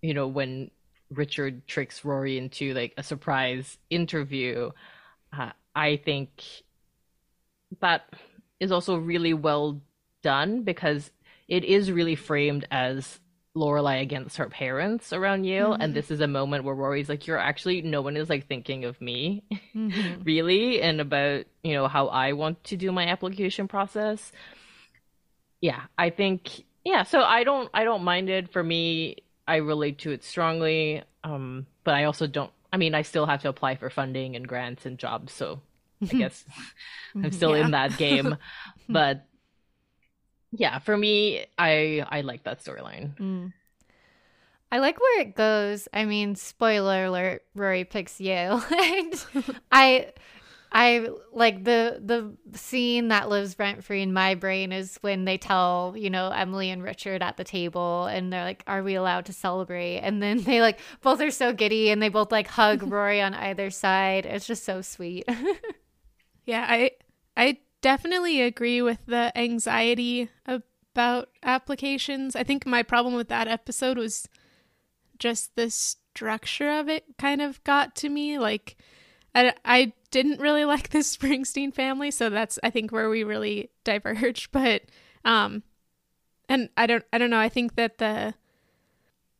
you 0.00 0.14
know, 0.14 0.26
when 0.26 0.70
Richard 1.10 1.66
tricks 1.66 2.04
Rory 2.04 2.38
into 2.38 2.74
like 2.74 2.94
a 2.96 3.02
surprise 3.02 3.78
interview, 3.90 4.70
uh, 5.36 5.50
I 5.74 5.96
think 5.96 6.42
that 7.80 8.12
is 8.60 8.72
also 8.72 8.96
really 8.96 9.34
well 9.34 9.80
done 10.22 10.62
because 10.62 11.10
it 11.48 11.64
is 11.64 11.90
really 11.90 12.14
framed 12.14 12.66
as 12.70 13.20
Lorelai 13.54 14.00
against 14.00 14.38
her 14.38 14.48
parents 14.48 15.12
around 15.12 15.44
Yale, 15.44 15.72
mm-hmm. 15.72 15.82
and 15.82 15.94
this 15.94 16.10
is 16.10 16.20
a 16.20 16.26
moment 16.26 16.64
where 16.64 16.74
Rory's 16.74 17.08
like, 17.08 17.26
"You're 17.26 17.38
actually 17.38 17.82
no 17.82 18.00
one 18.00 18.16
is 18.16 18.30
like 18.30 18.46
thinking 18.46 18.84
of 18.84 19.00
me, 19.00 19.42
mm-hmm. 19.74 20.22
really, 20.24 20.80
and 20.80 21.00
about 21.00 21.44
you 21.62 21.74
know 21.74 21.86
how 21.86 22.06
I 22.06 22.32
want 22.32 22.64
to 22.64 22.76
do 22.76 22.90
my 22.92 23.06
application 23.06 23.68
process." 23.68 24.32
Yeah, 25.60 25.82
I 25.98 26.08
think 26.08 26.64
yeah. 26.84 27.02
So 27.02 27.20
I 27.20 27.44
don't 27.44 27.68
I 27.74 27.84
don't 27.84 28.04
mind 28.04 28.30
it. 28.30 28.50
For 28.50 28.62
me, 28.62 29.16
I 29.46 29.56
relate 29.56 29.98
to 30.00 30.12
it 30.12 30.24
strongly, 30.24 31.02
um, 31.22 31.66
but 31.84 31.94
I 31.94 32.04
also 32.04 32.26
don't. 32.26 32.50
I 32.72 32.78
mean, 32.78 32.94
I 32.94 33.02
still 33.02 33.26
have 33.26 33.42
to 33.42 33.50
apply 33.50 33.76
for 33.76 33.90
funding 33.90 34.34
and 34.34 34.48
grants 34.48 34.86
and 34.86 34.96
jobs, 34.96 35.30
so 35.30 35.60
I 36.00 36.06
guess 36.06 36.46
I'm 37.14 37.32
still 37.32 37.54
yeah. 37.54 37.66
in 37.66 37.70
that 37.72 37.98
game. 37.98 38.38
but 38.88 39.26
yeah, 40.52 40.78
for 40.78 40.96
me, 40.96 41.46
I 41.58 42.04
I 42.08 42.20
like 42.20 42.44
that 42.44 42.62
storyline. 42.62 43.16
Mm. 43.16 43.52
I 44.70 44.78
like 44.78 44.98
where 44.98 45.20
it 45.20 45.34
goes. 45.34 45.88
I 45.92 46.04
mean, 46.04 46.34
spoiler 46.34 47.06
alert: 47.06 47.42
Rory 47.54 47.84
picks 47.84 48.20
Yale, 48.20 48.62
and 48.70 49.26
I, 49.72 50.12
I 50.70 51.08
like 51.32 51.64
the 51.64 52.00
the 52.02 52.36
scene 52.56 53.08
that 53.08 53.30
lives 53.30 53.58
rent 53.58 53.82
free 53.82 54.02
in 54.02 54.12
my 54.12 54.34
brain 54.34 54.72
is 54.72 54.98
when 55.00 55.24
they 55.24 55.38
tell 55.38 55.94
you 55.96 56.10
know 56.10 56.30
Emily 56.30 56.70
and 56.70 56.82
Richard 56.82 57.22
at 57.22 57.38
the 57.38 57.44
table, 57.44 58.06
and 58.06 58.30
they're 58.30 58.44
like, 58.44 58.62
"Are 58.66 58.82
we 58.82 58.94
allowed 58.94 59.26
to 59.26 59.32
celebrate?" 59.32 59.98
And 59.98 60.22
then 60.22 60.42
they 60.42 60.60
like 60.60 60.80
both 61.00 61.20
are 61.22 61.30
so 61.30 61.54
giddy, 61.54 61.90
and 61.90 62.02
they 62.02 62.10
both 62.10 62.30
like 62.30 62.46
hug 62.46 62.82
Rory 62.90 63.22
on 63.22 63.32
either 63.32 63.70
side. 63.70 64.26
It's 64.26 64.46
just 64.46 64.64
so 64.64 64.82
sweet. 64.82 65.26
yeah, 66.44 66.66
I 66.68 66.90
I 67.36 67.58
definitely 67.82 68.40
agree 68.40 68.80
with 68.80 69.04
the 69.06 69.36
anxiety 69.36 70.30
about 70.46 71.28
applications. 71.42 72.34
I 72.34 72.44
think 72.44 72.64
my 72.64 72.82
problem 72.82 73.14
with 73.14 73.28
that 73.28 73.48
episode 73.48 73.98
was 73.98 74.28
just 75.18 75.54
the 75.56 75.68
structure 75.70 76.70
of 76.70 76.88
it 76.88 77.04
kind 77.18 77.42
of 77.42 77.62
got 77.64 77.94
to 77.96 78.08
me. 78.08 78.38
Like, 78.38 78.76
I, 79.34 79.54
I 79.64 79.92
didn't 80.10 80.40
really 80.40 80.64
like 80.74 80.90
the 80.90 80.98
Springsteen 81.00 81.74
family, 81.74 82.10
so 82.10 82.30
that's 82.30 82.58
I 82.62 82.70
think 82.70 82.92
where 82.92 83.10
we 83.10 83.24
really 83.24 83.70
diverged. 83.84 84.52
But 84.52 84.82
um, 85.24 85.62
and 86.48 86.70
I 86.76 86.86
don't 86.86 87.04
I 87.12 87.18
don't 87.18 87.30
know. 87.30 87.38
I 87.40 87.48
think 87.48 87.74
that 87.74 87.98
the 87.98 88.34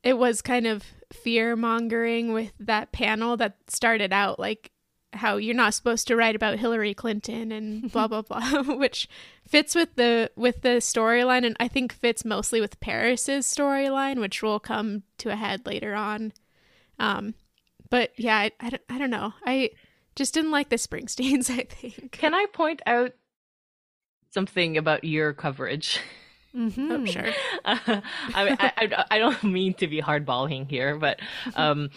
it 0.03 0.19
was 0.19 0.43
kind 0.43 0.67
of 0.67 0.85
fear 1.13 1.55
mongering 1.55 2.33
with 2.33 2.53
that 2.59 2.91
panel 2.91 3.37
that 3.37 3.57
started 3.69 4.13
out 4.13 4.41
like 4.41 4.72
how 5.13 5.37
you're 5.37 5.55
not 5.55 5.75
supposed 5.75 6.07
to 6.09 6.17
write 6.17 6.35
about 6.35 6.59
Hillary 6.59 6.95
Clinton 6.95 7.53
and 7.53 7.91
blah 7.93 8.09
blah 8.09 8.23
blah, 8.23 8.63
which 8.77 9.09
fits 9.47 9.75
with 9.75 9.95
the 9.97 10.31
with 10.37 10.63
the 10.63 10.79
storyline 10.81 11.45
and 11.45 11.57
I 11.61 11.69
think 11.69 11.93
fits 11.93 12.25
mostly 12.25 12.61
with 12.61 12.81
Paris's 12.81 13.47
storyline, 13.47 14.21
which 14.21 14.43
will 14.43 14.61
come 14.61 15.03
to 15.19 15.31
a 15.31 15.37
head 15.37 15.67
later 15.67 15.95
on. 15.95 16.33
Um, 16.99 17.35
but 17.91 18.13
yeah, 18.17 18.39
I, 18.39 18.53
I, 18.61 18.71
don't, 18.71 18.83
I 18.89 18.99
don't 18.99 19.11
know. 19.11 19.35
I 19.45 19.71
just 20.17 20.35
didn't 20.35 20.51
like 20.51 20.69
the 20.69 20.77
Springsteens. 20.77 21.51
I 21.59 21.65
think. 21.65 22.13
Can 22.13 22.35
I 22.35 22.47
point 22.53 22.81
out 22.87 23.13
something 24.31 24.77
about 24.77 25.05
your 25.05 25.33
coverage? 25.33 26.01
Mm-hmm. 26.57 26.93
Oh, 26.93 27.05
sure. 27.07 27.29
Uh, 27.65 27.79
I, 27.87 28.03
I, 28.35 28.73
I, 28.77 29.05
I, 29.13 29.19
don't 29.19 29.43
mean 29.43 29.73
to 29.75 29.87
be 29.87 30.03
hardballing 30.03 30.69
here, 30.69 30.97
but 30.97 31.19
um, 31.55 31.89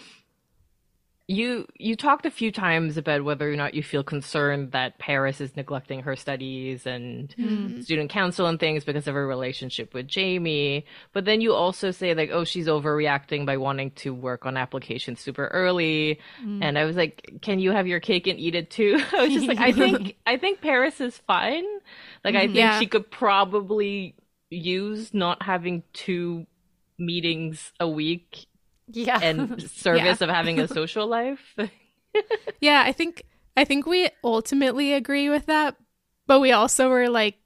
you 1.28 1.66
you 1.76 1.96
talked 1.96 2.24
a 2.24 2.30
few 2.30 2.52
times 2.52 2.96
about 2.96 3.24
whether 3.24 3.50
or 3.50 3.56
not 3.56 3.74
you 3.74 3.82
feel 3.82 4.04
concerned 4.04 4.70
that 4.70 4.98
Paris 4.98 5.40
is 5.40 5.56
neglecting 5.56 6.02
her 6.02 6.14
studies 6.14 6.86
and 6.86 7.34
mm. 7.36 7.82
student 7.82 8.10
council 8.10 8.46
and 8.46 8.60
things 8.60 8.84
because 8.84 9.08
of 9.08 9.14
her 9.14 9.26
relationship 9.26 9.92
with 9.92 10.06
Jamie. 10.06 10.86
But 11.12 11.24
then 11.24 11.40
you 11.40 11.52
also 11.52 11.90
say 11.90 12.14
like, 12.14 12.30
oh, 12.32 12.44
she's 12.44 12.68
overreacting 12.68 13.44
by 13.44 13.56
wanting 13.56 13.90
to 13.92 14.14
work 14.14 14.46
on 14.46 14.56
applications 14.56 15.20
super 15.20 15.48
early. 15.48 16.20
Mm. 16.44 16.62
And 16.62 16.78
I 16.78 16.84
was 16.84 16.94
like, 16.94 17.38
can 17.42 17.58
you 17.58 17.72
have 17.72 17.88
your 17.88 17.98
cake 17.98 18.28
and 18.28 18.38
eat 18.38 18.54
it 18.54 18.70
too? 18.70 19.00
I 19.12 19.24
was 19.24 19.32
just 19.32 19.48
like, 19.48 19.58
I 19.58 19.72
think 19.72 20.16
I 20.26 20.36
think 20.36 20.60
Paris 20.60 21.00
is 21.00 21.18
fine. 21.26 21.64
Like 22.24 22.36
I 22.36 22.46
think 22.46 22.56
yeah. 22.56 22.78
she 22.78 22.86
could 22.86 23.10
probably 23.10 24.14
use 24.48 25.12
not 25.12 25.42
having 25.42 25.82
two 25.92 26.46
meetings 27.00 27.72
a 27.80 27.88
week 27.88 28.46
yeah. 28.88 29.18
and 29.22 29.62
service 29.70 30.20
yeah. 30.20 30.24
of 30.24 30.30
having 30.30 30.58
a 30.60 30.68
social 30.78 31.06
life. 31.06 31.56
Yeah 32.62 32.82
i 32.82 32.92
think 32.92 33.24
i 33.58 33.64
think 33.64 33.84
we 33.84 34.08
ultimately 34.24 34.94
agree 34.94 35.28
with 35.28 35.44
that 35.46 35.76
but 36.26 36.40
we 36.40 36.50
also 36.50 36.88
were 36.88 37.10
like 37.10 37.36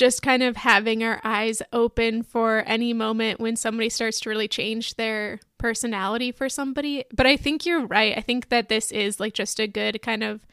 just 0.00 0.22
kind 0.22 0.42
of 0.42 0.56
having 0.56 1.04
our 1.04 1.20
eyes 1.24 1.62
open 1.72 2.22
for 2.22 2.64
any 2.66 2.92
moment 2.92 3.38
when 3.38 3.54
somebody 3.54 3.88
starts 3.88 4.18
to 4.18 4.30
really 4.30 4.48
change 4.48 4.94
their 4.94 5.38
personality 5.58 6.32
for 6.32 6.48
somebody. 6.48 7.04
But 7.12 7.26
i 7.26 7.36
think 7.36 7.66
you're 7.66 7.86
right. 7.86 8.16
I 8.16 8.20
think 8.20 8.48
that 8.48 8.68
this 8.68 8.90
is 8.90 9.20
like 9.20 9.34
just 9.34 9.60
a 9.60 9.66
good 9.66 10.00
kind 10.02 10.24
of 10.24 10.46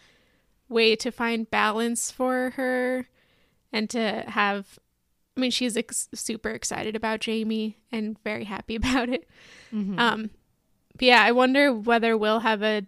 way 0.69 0.95
to 0.97 1.11
find 1.11 1.49
balance 1.49 2.11
for 2.11 2.51
her 2.57 3.07
and 3.71 3.89
to 3.89 4.23
have 4.27 4.77
I 5.37 5.39
mean, 5.39 5.51
she's 5.51 5.77
ex- 5.77 6.09
super 6.15 6.49
excited 6.49 6.95
about 6.95 7.19
Jamie 7.21 7.77
and 7.91 8.17
very 8.23 8.43
happy 8.45 8.75
about 8.81 9.07
it. 9.09 9.27
Mhm. 9.73 9.99
Um, 9.99 10.29
but 10.93 11.03
yeah, 11.03 11.21
I 11.23 11.31
wonder 11.31 11.71
whether 11.71 12.17
we'll 12.17 12.39
have 12.39 12.63
a 12.63 12.81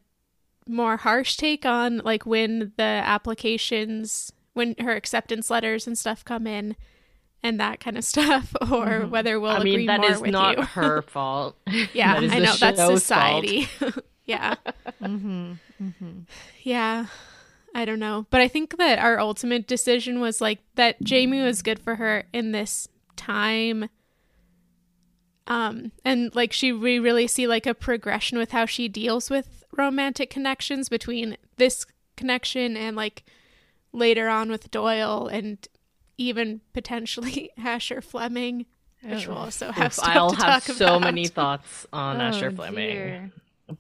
more 0.67 0.97
harsh 0.97 1.37
take 1.37 1.65
on 1.65 1.99
like 1.99 2.25
when 2.25 2.73
the 2.77 2.83
applications, 2.83 4.31
when 4.53 4.75
her 4.79 4.95
acceptance 4.95 5.49
letters 5.49 5.85
and 5.87 5.97
stuff 5.97 6.25
come 6.25 6.47
in, 6.47 6.75
and 7.43 7.59
that 7.59 7.79
kind 7.79 7.97
of 7.97 8.03
stuff, 8.13 8.53
or 8.63 8.85
Mhm. 8.87 9.09
whether 9.11 9.39
we'll 9.39 9.51
I 9.51 9.57
agree 9.57 9.77
mean, 9.77 9.85
that 9.87 10.01
more 10.01 10.11
is 10.11 10.21
with 10.21 10.31
not 10.31 10.57
you. 10.57 10.63
her 10.65 11.01
fault. 11.07 11.55
yeah, 11.93 12.15
I 12.15 12.39
know 12.39 12.53
that's 12.55 12.79
society. 12.79 13.67
yeah, 14.25 14.55
Mhm. 15.01 15.57
Mhm. 15.81 16.23
yeah. 16.63 17.05
I 17.75 17.85
don't 17.85 17.99
know, 17.99 18.25
but 18.29 18.41
I 18.41 18.47
think 18.47 18.77
that 18.77 18.99
our 18.99 19.19
ultimate 19.19 19.67
decision 19.67 20.19
was 20.19 20.41
like 20.41 20.59
that 20.75 21.01
Jamie 21.01 21.41
was 21.41 21.61
good 21.61 21.79
for 21.79 21.95
her 21.95 22.23
in 22.33 22.51
this 22.51 22.87
time. 23.15 23.89
Um, 25.47 25.91
and 26.05 26.33
like 26.35 26.53
she, 26.53 26.71
we 26.71 26.99
really 26.99 27.27
see 27.27 27.47
like 27.47 27.65
a 27.65 27.73
progression 27.73 28.37
with 28.37 28.51
how 28.51 28.65
she 28.65 28.87
deals 28.87 29.29
with 29.29 29.63
romantic 29.75 30.29
connections 30.29 30.89
between 30.89 31.37
this 31.57 31.85
connection 32.15 32.77
and 32.77 32.95
like 32.95 33.23
later 33.93 34.29
on 34.29 34.49
with 34.49 34.69
Doyle 34.71 35.27
and 35.27 35.67
even 36.17 36.61
potentially 36.73 37.49
Asher 37.57 38.01
Fleming, 38.01 38.65
which 39.03 39.27
we'll 39.27 39.37
also 39.37 39.71
have 39.71 39.87
Oof, 39.87 39.93
stuff 39.93 40.09
I'll 40.09 40.31
to 40.31 40.35
have 40.37 40.65
talk 40.65 40.75
so 40.75 40.85
about. 40.97 41.01
many 41.01 41.27
thoughts 41.27 41.87
on 41.93 42.19
Asher 42.21 42.49
Oh, 42.51 42.55
Fleming. 42.55 42.89
dear. 42.89 43.31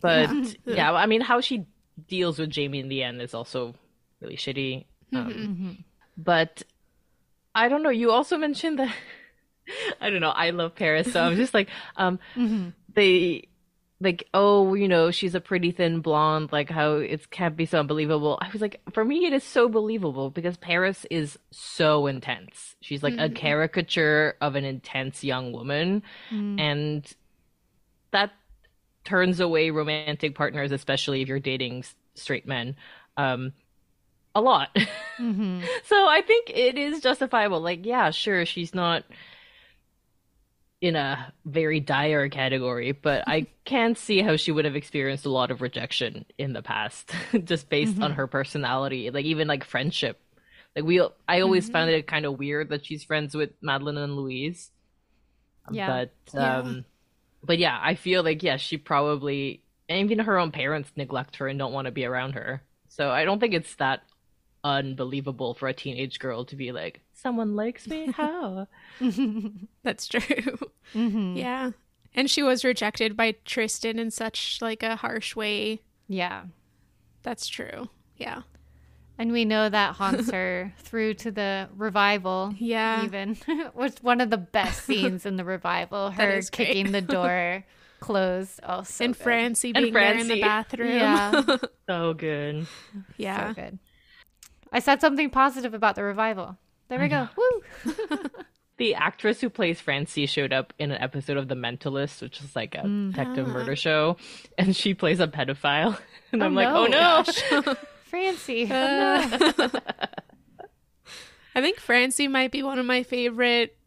But 0.01 0.29
Yeah. 0.29 0.51
yeah. 0.65 0.93
I 0.93 1.05
mean, 1.05 1.21
how 1.21 1.41
she 1.41 1.65
deals 2.07 2.39
with 2.39 2.49
Jamie 2.49 2.79
in 2.79 2.89
the 2.89 3.03
end 3.03 3.21
is 3.21 3.33
also 3.33 3.75
really 4.21 4.37
shitty. 4.37 4.85
Um, 5.13 5.27
Mhm. 5.31 5.83
But 6.17 6.63
I 7.55 7.67
don't 7.69 7.81
know. 7.83 7.89
You 7.89 8.11
also 8.11 8.37
mentioned 8.37 8.79
that 8.79 8.93
I 10.01 10.09
don't 10.09 10.21
know. 10.21 10.29
I 10.31 10.49
love 10.51 10.75
Paris, 10.75 11.11
so 11.11 11.21
I'm 11.21 11.35
just 11.35 11.53
like, 11.53 11.69
um, 11.95 12.19
Mhm. 12.35 12.73
they 12.93 13.47
like, 14.01 14.27
oh, 14.33 14.75
you 14.75 14.87
know, 14.87 15.11
she's 15.11 15.35
a 15.35 15.41
pretty 15.41 15.71
thin 15.71 15.99
blonde. 15.99 16.51
Like 16.53 16.69
how 16.69 16.93
it 16.95 17.29
can't 17.31 17.55
be 17.57 17.65
so 17.65 17.79
unbelievable. 17.81 18.37
I 18.41 18.49
was 18.51 18.61
like, 18.61 18.79
for 18.93 19.03
me, 19.03 19.25
it 19.25 19.33
is 19.33 19.43
so 19.43 19.67
believable 19.67 20.29
because 20.29 20.55
Paris 20.57 21.05
is 21.11 21.37
so 21.51 22.07
intense. 22.07 22.75
She's 22.81 23.03
like 23.03 23.15
a 23.15 23.27
Mhm. 23.29 23.35
caricature 23.35 24.35
of 24.41 24.55
an 24.55 24.63
intense 24.63 25.23
young 25.23 25.51
woman, 25.51 26.01
and 26.31 27.05
that 28.11 28.31
turns 29.03 29.39
away 29.39 29.69
romantic 29.71 30.35
partners, 30.35 30.71
especially 30.71 31.21
if 31.21 31.27
you're 31.27 31.39
dating 31.39 31.83
straight 32.15 32.47
men, 32.47 32.75
um, 33.17 33.53
a 34.35 34.41
lot. 34.41 34.75
Mhm. 35.19 35.69
so 35.85 36.07
I 36.07 36.21
think 36.25 36.49
it 36.51 36.77
is 36.77 37.01
justifiable. 37.01 37.61
Like, 37.61 37.85
yeah, 37.85 38.11
sure, 38.11 38.45
she's 38.45 38.73
not 38.75 39.05
in 40.81 40.95
a 40.95 41.33
very 41.45 41.79
dire 41.79 42.29
category, 42.29 42.93
but 42.93 43.23
I 43.27 43.47
can't 43.65 43.97
see 43.97 44.21
how 44.21 44.37
she 44.37 44.51
would 44.51 44.63
have 44.65 44.75
experienced 44.77 45.25
a 45.25 45.29
lot 45.29 45.51
of 45.51 45.61
rejection 45.61 46.25
in 46.37 46.53
the 46.53 46.61
past, 46.61 47.11
just 47.43 47.69
based 47.69 47.97
on 48.01 48.11
Mhm. 48.11 48.13
her 48.13 48.27
personality, 48.27 49.09
like 49.11 49.25
even 49.25 49.47
like 49.47 49.63
friendship. 49.65 50.21
Like 50.75 50.85
we, 50.85 51.01
I 51.27 51.41
always 51.41 51.67
Mhm. 51.67 51.69
found 51.69 51.89
it 51.89 52.07
kind 52.07 52.25
of 52.25 52.39
weird 52.39 52.69
that 52.69 52.85
she's 52.85 53.03
friends 53.03 53.35
with 53.35 53.51
Madeline 53.61 53.97
and 53.97 54.15
Louise. 54.15 54.71
Yeah. 55.69 55.85
But 55.85 56.11
Yeah. 56.33 56.75
But 57.43 57.57
yeah, 57.57 57.79
I 57.81 57.95
feel 57.95 58.23
like 58.23 58.43
yeah, 58.43 58.57
she 58.57 58.77
probably 58.77 59.63
and 59.87 59.99
even 59.99 60.19
her 60.25 60.37
own 60.37 60.51
parents 60.51 60.91
neglect 60.95 61.37
her 61.37 61.47
and 61.47 61.57
don't 61.57 61.73
want 61.73 61.85
to 61.85 61.91
be 61.91 62.05
around 62.05 62.33
her. 62.33 62.61
So 62.89 63.09
I 63.09 63.25
don't 63.25 63.39
think 63.39 63.53
it's 63.53 63.75
that 63.75 64.01
unbelievable 64.63 65.53
for 65.53 65.67
a 65.67 65.73
teenage 65.73 66.19
girl 66.19 66.45
to 66.45 66.55
be 66.55 66.71
like, 66.71 67.01
someone 67.13 67.55
likes 67.55 67.87
me? 67.87 68.11
How? 68.11 68.67
That's 69.83 70.07
true. 70.07 70.57
Mhm. 70.93 71.37
Yeah. 71.37 71.71
And 72.13 72.29
she 72.29 72.43
was 72.43 72.65
rejected 72.65 73.15
by 73.15 73.35
Tristan 73.45 73.99
in 73.99 74.11
such 74.11 74.59
like 74.61 74.83
a 74.83 74.95
harsh 74.95 75.35
way. 75.35 75.81
Yeah. 76.07 76.45
That's 77.23 77.47
true. 77.47 77.89
Yeah. 78.17 78.41
And 79.19 79.31
we 79.33 79.43
know 79.45 79.67
that 79.69 79.95
haunts 79.95 80.31
her 80.31 80.73
through 80.79 81.15
to 81.15 81.31
the 81.31 81.67
revival. 81.75 82.53
Yeah. 82.57 83.03
Even 83.03 83.37
was 83.75 83.93
one 84.01 84.21
of 84.21 84.29
the 84.29 84.37
best 84.37 84.85
scenes 84.85 85.25
in 85.25 85.35
the 85.35 85.43
revival. 85.43 86.09
Her 86.17 86.41
kicking 86.51 86.91
the 86.93 87.01
door 87.01 87.65
closed. 87.99 88.61
Oh, 88.63 88.83
so 88.83 89.03
and 89.05 89.13
good. 89.13 89.21
Francie 89.23 89.73
And 89.75 89.83
being 89.83 89.93
there 89.93 90.17
in 90.17 90.27
the 90.29 90.41
bathroom. 90.41 90.89
Yeah. 90.89 91.43
So 91.87 92.13
good. 92.13 92.65
yeah. 93.17 93.49
So 93.49 93.53
good. 93.55 93.79
I 94.71 94.79
said 94.79 95.01
something 95.01 95.29
positive 95.29 95.73
about 95.73 95.95
the 95.95 96.03
revival. 96.03 96.57
There 96.87 96.99
we 96.99 97.07
go. 97.09 97.27
Woo. 97.35 97.63
The 98.77 98.95
actress 98.95 99.41
who 99.41 99.49
plays 99.49 99.81
Francie 99.81 100.25
showed 100.27 100.53
up 100.53 100.71
in 100.79 100.91
an 100.91 101.01
episode 101.01 101.35
of 101.35 101.49
The 101.49 101.55
Mentalist, 101.55 102.21
which 102.21 102.39
is 102.39 102.55
like 102.55 102.75
a 102.75 102.83
Mm. 102.83 103.11
detective 103.11 103.47
Ah. 103.49 103.51
murder 103.51 103.75
show, 103.75 104.15
and 104.57 104.73
she 104.73 104.93
plays 104.93 105.19
a 105.19 105.27
pedophile. 105.27 105.99
And 106.31 106.41
Oh, 106.41 106.45
I'm 106.45 106.55
like, 106.55 106.69
no. 106.69 106.85
oh 106.85 107.63
no. 107.65 107.75
Francie. 108.09 108.63
Uh, 108.69 109.69
I 111.55 111.61
think 111.61 111.79
Francie 111.79 112.27
might 112.27 112.51
be 112.51 112.63
one 112.63 112.79
of 112.79 112.85
my 112.85 113.03
favorite 113.03 113.77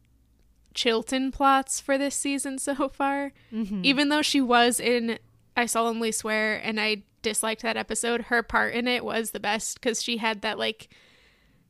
Chilton 0.74 1.30
plots 1.32 1.80
for 1.80 1.96
this 1.98 2.14
season 2.14 2.58
so 2.58 2.88
far. 2.88 3.32
Mhm. 3.52 3.84
Even 3.84 4.08
though 4.08 4.22
she 4.22 4.40
was 4.40 4.80
in 4.80 5.18
I 5.56 5.66
Solemnly 5.66 6.12
Swear 6.12 6.56
and 6.56 6.80
I 6.80 7.02
disliked 7.20 7.62
that 7.62 7.76
episode, 7.76 8.22
her 8.22 8.42
part 8.42 8.74
in 8.74 8.88
it 8.88 9.04
was 9.04 9.30
the 9.30 9.40
best 9.40 9.80
because 9.80 10.02
she 10.02 10.16
had 10.16 10.42
that 10.42 10.58
like 10.58 10.88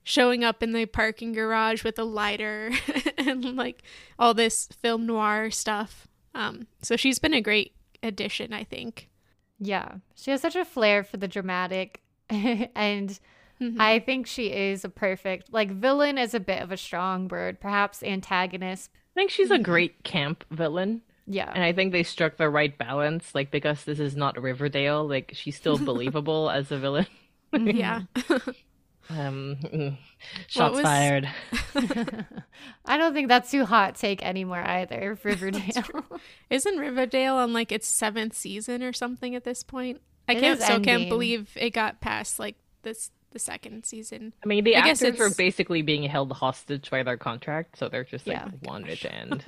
showing 0.05 0.43
up 0.45 0.63
in 0.63 0.73
the 0.73 0.87
parking 0.87 1.33
garage 1.33 1.85
with 1.85 1.99
a 1.99 2.05
lighter 2.05 2.73
and 3.19 3.57
like 3.57 3.83
all 4.19 4.35
this 4.35 4.67
film 4.81 5.07
noir 5.07 5.51
stuff. 5.51 6.09
Um, 6.35 6.67
so 6.81 6.97
she's 6.97 7.19
been 7.19 7.35
a 7.35 7.41
great 7.41 7.75
addition, 8.03 8.53
I 8.53 8.65
think. 8.65 9.09
Yeah. 9.59 9.97
She 10.17 10.31
has 10.31 10.41
such 10.41 10.57
a 10.57 10.65
flair 10.65 11.05
for 11.05 11.19
the 11.19 11.29
dramatic. 11.29 12.01
and 12.75 13.19
Mhm. 13.61 13.79
I 13.79 14.01
think 14.01 14.27
she 14.27 14.47
is 14.53 14.85
a 14.85 14.89
perfect, 14.89 15.53
like, 15.53 15.71
villain 15.71 16.19
is 16.19 16.35
a 16.35 16.41
bit 16.41 16.61
of 16.63 16.73
a 16.73 16.77
strong 16.77 17.29
word, 17.29 17.61
perhaps 17.61 18.03
antagonist. 18.03 18.91
I 18.95 19.21
think 19.21 19.31
she's 19.31 19.53
a 19.53 19.59
great 19.59 20.03
camp 20.03 20.43
villain. 20.51 21.03
Yeah. 21.29 21.53
And 21.55 21.63
I 21.63 21.73
think 21.73 21.93
they 21.93 22.03
struck 22.03 22.37
the 22.39 22.49
right 22.51 22.77
balance, 22.77 23.33
like 23.35 23.53
because 23.53 23.85
this 23.85 24.01
is 24.01 24.17
not 24.17 24.41
Riverdale, 24.41 25.07
like 25.07 25.31
she's 25.35 25.55
still 25.57 25.79
believable 25.85 26.51
as 26.51 26.73
a 26.73 26.79
villain. 26.79 27.07
yeah. 27.53 28.03
Um, 29.11 29.57
mm, 29.65 29.97
shots 30.47 30.75
was- 30.77 30.83
fired. 30.83 31.29
I 32.87 32.97
don't 32.97 33.13
think 33.13 33.29
that's 33.29 33.51
too 33.51 33.65
hot 33.65 33.97
take 33.97 34.23
anymore 34.25 34.63
either, 34.63 35.19
Riverdale. 35.23 36.05
Isn't 36.51 36.79
Riverdale 36.79 37.35
on 37.35 37.53
like 37.53 37.73
its 37.73 37.89
seventh 37.89 38.35
season 38.35 38.83
or 38.83 38.93
something 38.93 39.35
at 39.35 39.45
this 39.45 39.63
point? 39.65 40.01
I 40.29 40.35
It 40.35 40.41
can't 40.41 40.59
is 40.59 40.63
still 40.63 40.81
can't 40.81 41.09
believe 41.09 41.57
it 41.57 41.71
got 41.71 42.01
past 42.01 42.39
like 42.39 42.57
this 42.83 43.11
the 43.31 43.39
second 43.39 43.85
season. 43.87 44.33
I 44.45 44.47
mean, 44.49 44.65
the 44.65 44.77
I 44.77 44.81
guess 44.81 45.03
actors 45.03 45.19
were 45.19 45.31
basically 45.31 45.83
being 45.83 46.03
held 46.05 46.33
hostage 46.33 46.91
by 46.91 47.03
their 47.03 47.17
contract, 47.17 47.79
so 47.79 47.89
they're 47.89 48.05
just 48.05 48.29
like 48.29 48.43
Yeah. 48.43 48.49
wanted 48.63 49.01
to 49.03 49.13
end. 49.15 49.45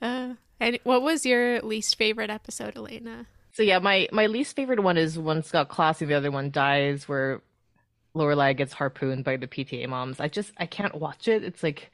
Uh, 0.00 0.34
and 0.60 0.78
what 0.84 1.02
was 1.02 1.24
your 1.24 1.60
least 1.62 1.96
favorite 1.96 2.30
episode, 2.30 2.74
Élaina? 2.74 3.26
So 3.52 3.62
yeah, 3.62 3.78
my 3.78 4.08
my 4.12 4.26
least 4.26 4.56
favorite 4.56 4.82
one 4.82 4.96
is 4.96 5.18
one 5.18 5.42
Scott 5.42 5.68
Classy, 5.68 6.04
the 6.06 6.14
other 6.14 6.30
one 6.30 6.50
dies, 6.50 7.08
where 7.08 7.42
Lorelai 8.16 8.56
gets 8.56 8.74
harpooned 8.74 9.24
by 9.24 9.36
the 9.36 9.48
PTA 9.48 9.88
moms. 9.88 10.20
I 10.20 10.28
just 10.28 10.52
I 10.58 10.66
can't 10.66 10.94
watch 10.96 11.28
it. 11.28 11.44
It's 11.44 11.62
like 11.62 11.92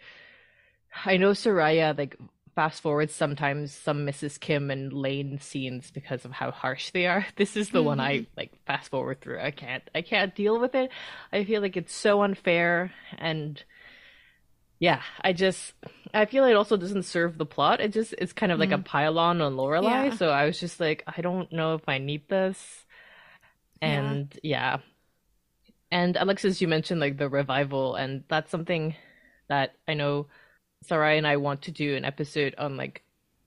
I 1.04 1.16
know 1.16 1.31
Soraya 1.33 1.96
like 1.96 2.16
fast 2.59 2.83
forward 2.83 3.09
sometimes 3.09 3.73
some 3.73 4.05
Mrs. 4.05 4.40
Kim 4.40 4.68
and 4.68 4.92
Lane 4.92 5.38
scenes 5.38 5.92
because 5.92 6.25
of 6.25 6.33
how 6.33 6.51
harsh 6.51 6.90
they 6.90 7.07
are. 7.07 7.25
This 7.37 7.57
is 7.57 7.71
the 7.71 7.85
one 7.85 8.01
I 8.01 8.16
mm-hmm. 8.16 8.31
like 8.37 8.51
fast 8.66 8.90
forward 8.90 9.21
through. 9.21 9.38
I 9.38 9.53
can't 9.53 9.85
I 9.94 10.03
can't 10.03 10.35
deal 10.35 10.59
with 10.59 10.75
it. 10.75 10.90
I 11.33 11.44
feel 11.44 11.62
like 11.62 11.77
it's 11.77 11.94
so 11.94 12.23
unfair 12.23 12.92
and 13.16 13.62
yeah, 14.81 15.03
I 15.23 15.35
just 15.35 15.73
I 16.12 16.25
feel 16.25 16.42
like 16.42 16.51
it 16.51 16.57
also 16.57 16.77
doesn't 16.77 17.05
serve 17.05 17.38
the 17.38 17.47
plot. 17.47 17.81
It 17.81 17.92
just 17.92 18.12
it's 18.18 18.33
kind 18.33 18.51
of 18.51 18.59
like 18.59 18.73
a 18.73 18.75
mm-hmm. 18.75 18.83
pylon 18.83 19.40
on 19.40 19.55
Lorelai. 19.55 20.09
Yeah. 20.11 20.16
So 20.16 20.31
I 20.31 20.44
was 20.47 20.59
just 20.59 20.81
like, 20.81 21.05
I 21.07 21.21
don't 21.21 21.53
know 21.53 21.75
if 21.75 21.88
I 21.88 21.99
need 21.99 22.29
this. 22.29 22.59
Yeah. 23.81 23.88
And 23.88 24.40
yeah. 24.42 24.79
And 25.92 26.16
Alexis, 26.16 26.61
you 26.61 26.66
mentioned 26.66 27.01
like 27.01 27.18
the 27.18 27.29
revival, 27.29 27.94
and 27.94 28.25
that's 28.27 28.51
something 28.51 28.97
that 29.49 29.77
I 29.87 29.94
know 29.94 30.27
Sarai 30.82 31.18
and 31.18 31.26
I 31.26 31.36
want 31.36 31.62
to 31.62 31.72
do 31.72 31.96
an 31.96 32.04
episode 32.04 32.54
on 32.58 32.76
like 32.76 33.02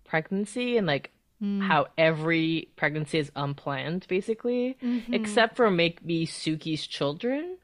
pregnancy 0.06 0.78
and 0.78 0.88
like 0.88 1.12
Mm. 1.42 1.64
how 1.64 1.88
every 1.98 2.70
pregnancy 2.76 3.18
is 3.18 3.32
unplanned, 3.36 4.06
basically, 4.08 4.78
Mhm. 4.80 5.12
except 5.12 5.56
for 5.56 5.72
Make 5.72 6.00
maybe 6.06 6.28
Sookie's 6.28 6.86
children. 6.86 7.58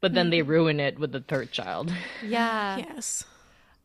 But 0.00 0.14
then 0.14 0.30
they 0.30 0.42
ruin 0.42 0.78
it 0.78 1.00
with 1.00 1.10
the 1.10 1.18
third 1.20 1.50
child. 1.50 1.92
Yeah. 2.22 2.76
yes. 2.94 3.24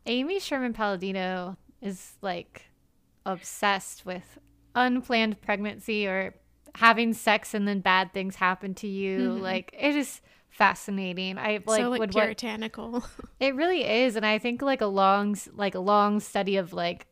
Amy 0.06 0.40
Sherman 0.40 0.74
Palladino 0.74 1.58
is 1.82 2.14
like 2.22 2.66
obsessed 3.26 4.06
with 4.06 4.38
unplanned 4.76 5.42
pregnancy 5.42 6.06
or 6.06 6.36
having 6.76 7.14
sex 7.14 7.56
and 7.56 7.68
then 7.68 7.80
bad 7.80 8.14
things 8.14 8.36
happen 8.36 8.76
to 8.76 8.88
you. 8.88 9.18
Mhm. 9.32 9.42
Like 9.42 9.74
it 9.80 9.96
is 9.96 10.22
fascinating. 10.50 11.38
I 11.38 11.60
like, 11.66 11.82
so 11.82 11.90
like 11.90 12.00
would 12.00 12.14
what 12.14 12.24
puritanical. 12.24 13.04
it 13.40 13.56
really 13.56 13.84
is, 13.84 14.16
and 14.16 14.26
I 14.26 14.40
think 14.40 14.62
like 14.62 14.82
a 14.82 14.88
long 14.88 15.38
like 15.54 15.76
a 15.76 15.80
long 15.80 16.20
study 16.20 16.58
of 16.58 16.74
like 16.74 17.08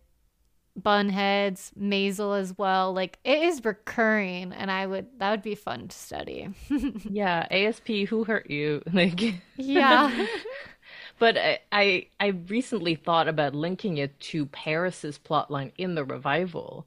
bunheads, 0.79 1.71
Maisel 1.79 2.39
as 2.39 2.57
well. 2.57 2.93
Like 2.93 3.19
it 3.23 3.41
is 3.43 3.63
recurring, 3.63 4.51
and 4.53 4.69
I 4.69 4.85
would 4.85 5.07
that 5.19 5.31
would 5.31 5.41
be 5.41 5.55
fun 5.55 5.87
to 5.87 5.97
study. 5.97 6.49
Yeah, 7.09 7.47
ASP, 7.49 7.87
who 8.09 8.23
hurt 8.23 8.49
you? 8.49 8.81
Like, 8.93 9.21
yeah. 9.55 10.27
but 11.19 11.37
I, 11.37 11.59
I 11.71 12.07
I 12.19 12.27
recently 12.47 12.95
thought 12.95 13.27
about 13.27 13.55
linking 13.55 13.97
it 13.97 14.19
to 14.19 14.45
Paris's 14.47 15.19
plotline 15.19 15.71
in 15.77 15.95
the 15.95 16.03
revival 16.05 16.85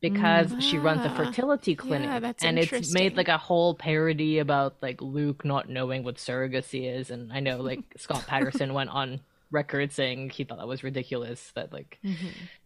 because 0.00 0.54
she 0.60 0.78
runs 0.78 1.04
a 1.04 1.08
Ah, 1.10 1.16
fertility 1.16 1.74
clinic 1.74 2.08
yeah, 2.08 2.20
that's 2.20 2.44
and 2.44 2.58
it's 2.58 2.92
made 2.94 3.16
like 3.16 3.28
a 3.28 3.38
whole 3.38 3.74
parody 3.74 4.38
about 4.38 4.76
like 4.80 5.02
Luke 5.02 5.44
not 5.44 5.68
knowing 5.68 6.04
what 6.04 6.16
surrogacy 6.16 6.92
is 6.98 7.10
and 7.10 7.32
I 7.32 7.40
know 7.40 7.56
like 7.70 7.80
Scott 7.96 8.24
Patterson 8.26 8.74
went 8.74 8.90
on 8.90 9.20
record 9.50 9.92
saying 9.92 10.30
he 10.30 10.44
thought 10.44 10.58
that 10.58 10.68
was 10.68 10.84
ridiculous 10.84 11.50
that 11.54 11.72
like 11.72 11.98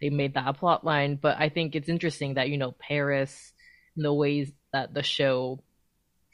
they 0.01 0.11
made 0.11 0.35
that 0.35 0.49
a 0.49 0.53
plot 0.53 0.85
line 0.85 1.17
but 1.21 1.39
I 1.39 1.49
think 1.49 1.75
it's 1.75 1.89
interesting 1.89 2.35
that 2.35 2.49
you 2.51 2.59
know 2.59 2.73
Paris 2.73 3.53
and 3.97 4.05
the 4.05 4.13
ways 4.13 4.51
that 4.73 4.93
the 4.93 5.03
show 5.03 5.61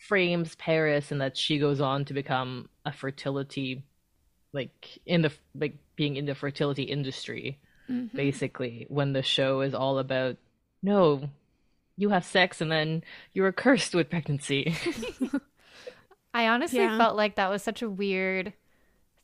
frames 0.08 0.54
Paris 0.54 1.10
and 1.12 1.20
that 1.20 1.36
she 1.36 1.58
goes 1.58 1.80
on 1.80 2.04
to 2.06 2.14
become 2.14 2.68
a 2.84 2.92
fertility 2.92 3.84
like 4.52 4.98
in 5.04 5.22
the 5.22 5.32
like 5.54 5.76
being 5.96 6.16
in 6.16 6.24
the 6.26 6.34
fertility 6.34 6.84
industry 6.84 7.58
Mhm. 7.90 8.12
basically 8.14 8.84
when 8.90 9.12
the 9.14 9.22
show 9.22 9.62
is 9.62 9.74
all 9.74 9.98
about 9.98 10.36
no 10.82 11.30
you 11.96 12.10
have 12.10 12.24
sex 12.24 12.60
and 12.60 12.70
then 12.70 13.02
you're 13.32 13.52
cursed 13.52 13.94
with 13.94 14.10
pregnancy 14.10 14.74
I 16.34 16.46
honestly 16.48 16.78
Yeah. 16.78 16.96
felt 16.98 17.16
like 17.16 17.36
that 17.36 17.50
was 17.50 17.62
such 17.62 17.82
a 17.82 17.90
weird 17.90 18.52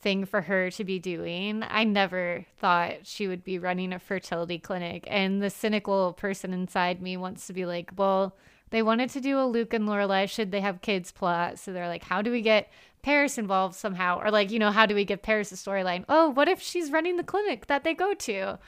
thing 0.00 0.24
for 0.24 0.42
her 0.42 0.70
to 0.70 0.84
be 0.84 0.98
doing. 0.98 1.62
I 1.66 1.84
never 1.84 2.44
thought 2.58 3.06
she 3.06 3.28
would 3.28 3.44
be 3.44 3.58
running 3.58 3.92
a 3.92 3.98
fertility 3.98 4.58
clinic. 4.58 5.06
And 5.10 5.42
the 5.42 5.50
cynical 5.50 6.12
person 6.14 6.52
inside 6.52 7.00
me 7.00 7.16
wants 7.16 7.46
to 7.46 7.52
be 7.52 7.66
like, 7.66 7.92
well, 7.96 8.36
they 8.70 8.82
wanted 8.82 9.10
to 9.10 9.20
do 9.20 9.38
a 9.38 9.46
Luke 9.46 9.72
and 9.72 9.86
Lorelai, 9.88 10.28
should 10.28 10.50
they 10.50 10.60
have 10.60 10.80
kids 10.82 11.12
plot? 11.12 11.58
So 11.58 11.72
they're 11.72 11.88
like, 11.88 12.04
how 12.04 12.20
do 12.22 12.30
we 12.30 12.42
get 12.42 12.70
Paris 13.02 13.38
involved 13.38 13.76
somehow? 13.76 14.20
Or 14.20 14.30
like, 14.30 14.50
you 14.50 14.58
know, 14.58 14.70
how 14.72 14.86
do 14.86 14.94
we 14.94 15.04
give 15.04 15.22
Paris 15.22 15.52
a 15.52 15.56
storyline? 15.56 16.04
Oh, 16.08 16.30
what 16.30 16.48
if 16.48 16.60
she's 16.60 16.90
running 16.90 17.16
the 17.16 17.24
clinic 17.24 17.66
that 17.68 17.84
they 17.84 17.94
go 17.94 18.14
to? 18.14 18.58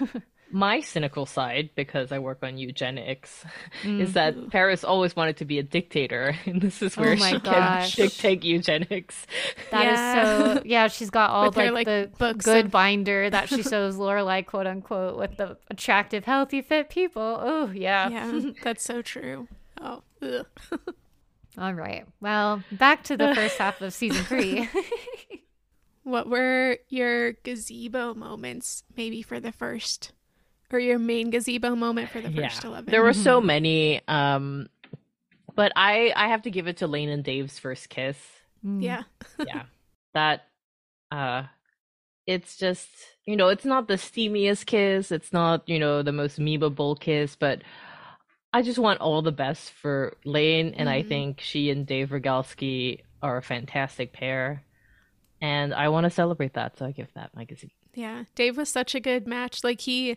my 0.50 0.80
cynical 0.80 1.26
side 1.26 1.70
because 1.74 2.12
i 2.12 2.18
work 2.18 2.38
on 2.42 2.56
eugenics 2.56 3.44
is 3.84 4.12
that 4.12 4.34
mm-hmm. 4.36 4.48
paris 4.48 4.84
always 4.84 5.16
wanted 5.16 5.36
to 5.36 5.44
be 5.44 5.58
a 5.58 5.62
dictator 5.62 6.36
and 6.46 6.60
this 6.60 6.82
is 6.82 6.96
oh 6.96 7.02
where 7.02 7.12
Oh 7.14 7.16
my 7.16 7.30
she 7.32 7.38
gosh. 7.40 7.94
can 7.96 8.04
dictate 8.06 8.44
eugenics 8.44 9.26
That 9.70 9.86
is 9.86 9.98
Yeah. 9.98 10.54
so 10.54 10.62
yeah, 10.64 10.88
she's 10.88 11.10
got 11.10 11.30
all 11.30 11.46
With 11.46 11.56
her, 11.56 11.70
like, 11.70 11.86
like, 11.86 11.86
the 11.86 12.10
books 12.18 12.44
good 12.44 12.66
of- 12.66 12.70
binder 12.70 13.28
that 13.30 13.48
she 13.48 13.62
shows 13.62 13.96
Lorelai 13.96 14.46
quote 14.46 14.66
unquote 14.66 15.18
with 15.18 15.36
the 15.36 15.56
attractive, 15.70 16.24
healthy, 16.24 16.62
fit 16.62 16.88
people. 16.90 17.38
Oh 17.40 17.70
yeah. 17.72 18.08
Yeah, 18.08 18.40
that's 18.62 18.84
so 18.84 19.02
true. 19.02 19.48
Oh. 19.80 20.02
All 21.58 21.72
right. 21.74 22.06
Well, 22.20 22.62
back 22.72 23.04
to 23.04 23.16
the 23.16 23.34
first 23.34 23.58
half 23.58 23.80
of 23.80 23.92
season 23.94 24.24
three. 24.24 24.68
what 26.02 26.28
were 26.28 26.78
your 26.88 27.32
gazebo 27.32 28.14
moments? 28.14 28.84
Maybe 28.96 29.22
for 29.22 29.40
the 29.40 29.52
first, 29.52 30.12
or 30.72 30.78
your 30.78 30.98
main 30.98 31.30
gazebo 31.30 31.74
moment 31.76 32.10
for 32.10 32.20
the 32.20 32.30
first 32.30 32.64
eleven. 32.64 32.90
there 32.90 33.02
were 33.02 33.12
so 33.12 33.40
many 33.40 34.00
um 34.08 34.68
but 35.54 35.72
i 35.76 36.12
i 36.16 36.28
have 36.28 36.42
to 36.42 36.50
give 36.50 36.66
it 36.66 36.78
to 36.78 36.86
lane 36.86 37.08
and 37.08 37.24
dave's 37.24 37.58
first 37.58 37.88
kiss. 37.88 38.18
Yeah, 38.62 39.02
yeah. 39.38 39.62
That 40.14 40.46
uh 41.12 41.44
it's 42.26 42.56
just 42.56 42.88
you 43.26 43.36
know 43.36 43.48
it's 43.48 43.64
not 43.64 43.86
the 43.86 43.94
steamiest 43.94 44.66
kiss. 44.66 45.12
It's 45.12 45.32
not 45.32 45.68
you 45.68 45.78
know 45.78 46.02
the 46.02 46.12
most 46.12 46.38
memeable 46.40 46.98
kiss 46.98 47.36
but 47.36 47.62
i 48.52 48.62
just 48.62 48.78
want 48.78 49.00
all 49.00 49.20
the 49.22 49.32
best 49.32 49.70
for 49.72 50.16
lane 50.24 50.74
and 50.76 50.88
i 50.88 51.02
Mhm. 51.02 51.08
think 51.08 51.40
she 51.40 51.70
and 51.70 51.86
dave 51.86 52.08
Rygalski 52.10 53.02
are 53.22 53.36
a 53.36 53.42
fantastic 53.42 54.12
pair. 54.12 54.62
And 55.40 55.74
i 55.74 55.88
want 55.90 56.04
to 56.04 56.10
celebrate 56.10 56.54
that 56.54 56.78
so 56.78 56.86
i 56.86 56.92
give 56.92 57.12
that 57.14 57.30
my 57.36 57.44
gazebo. 57.44 57.72
Yeah. 57.94 58.24
Dave 58.34 58.56
was 58.56 58.68
such 58.68 58.94
a 58.94 59.00
good 59.00 59.26
match. 59.26 59.64
Like 59.64 59.80
he, 59.82 60.16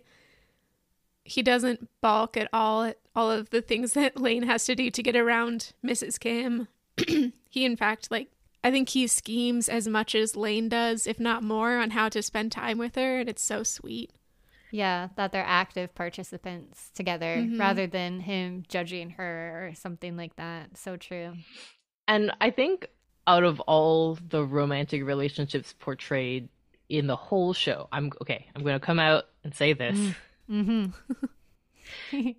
he 1.29 1.41
doesn't 1.41 1.87
balk 2.01 2.35
at 2.37 2.49
all 2.53 2.83
at 2.83 2.97
all 3.15 3.31
of 3.31 3.49
the 3.49 3.61
things 3.61 3.93
that 3.99 4.19
Lane 4.19 4.43
has 4.43 4.65
to 4.65 4.75
do 4.75 4.89
to 4.91 5.03
get 5.03 5.15
around 5.15 5.73
Mrs. 5.85 6.19
Kim. 6.19 6.67
he, 7.49 7.65
in 7.65 7.75
fact, 7.75 8.09
like 8.11 8.29
I 8.63 8.71
think 8.71 8.89
he 8.89 9.07
schemes 9.07 9.69
as 9.69 9.87
much 9.87 10.15
as 10.15 10.35
Lane 10.35 10.67
does, 10.69 11.07
if 11.07 11.19
not 11.19 11.43
more, 11.43 11.77
on 11.77 11.91
how 11.91 12.09
to 12.09 12.21
spend 12.21 12.51
time 12.51 12.77
with 12.77 12.95
her, 12.95 13.19
and 13.19 13.29
it's 13.29 13.43
so 13.43 13.63
sweet. 13.63 14.11
yeah, 14.71 15.07
that 15.15 15.31
they're 15.31 15.43
active 15.47 15.95
participants 15.95 16.91
together 16.93 17.37
Mhm. 17.37 17.59
rather 17.59 17.87
than 17.87 18.19
him 18.19 18.63
judging 18.67 19.11
her 19.11 19.69
or 19.69 19.75
something 19.75 20.15
like 20.15 20.35
that. 20.35 20.77
So 20.77 20.95
true. 20.97 21.33
and 22.07 22.31
i 22.41 22.49
think 22.51 22.87
out 23.27 23.43
of 23.43 23.59
all 23.61 24.17
the 24.29 24.43
romantic 24.43 25.03
relationships 25.05 25.73
portrayed 25.79 26.49
in 26.89 27.05
the 27.07 27.15
whole 27.15 27.53
show 27.53 27.87
i'm 27.91 28.11
okay 28.21 28.47
i'm 28.55 28.63
gonna 28.63 28.79
come 28.79 28.99
out 28.99 29.25
and 29.43 29.53
say 29.53 29.73
this 29.73 29.97
Mm-hmm. 30.49 30.91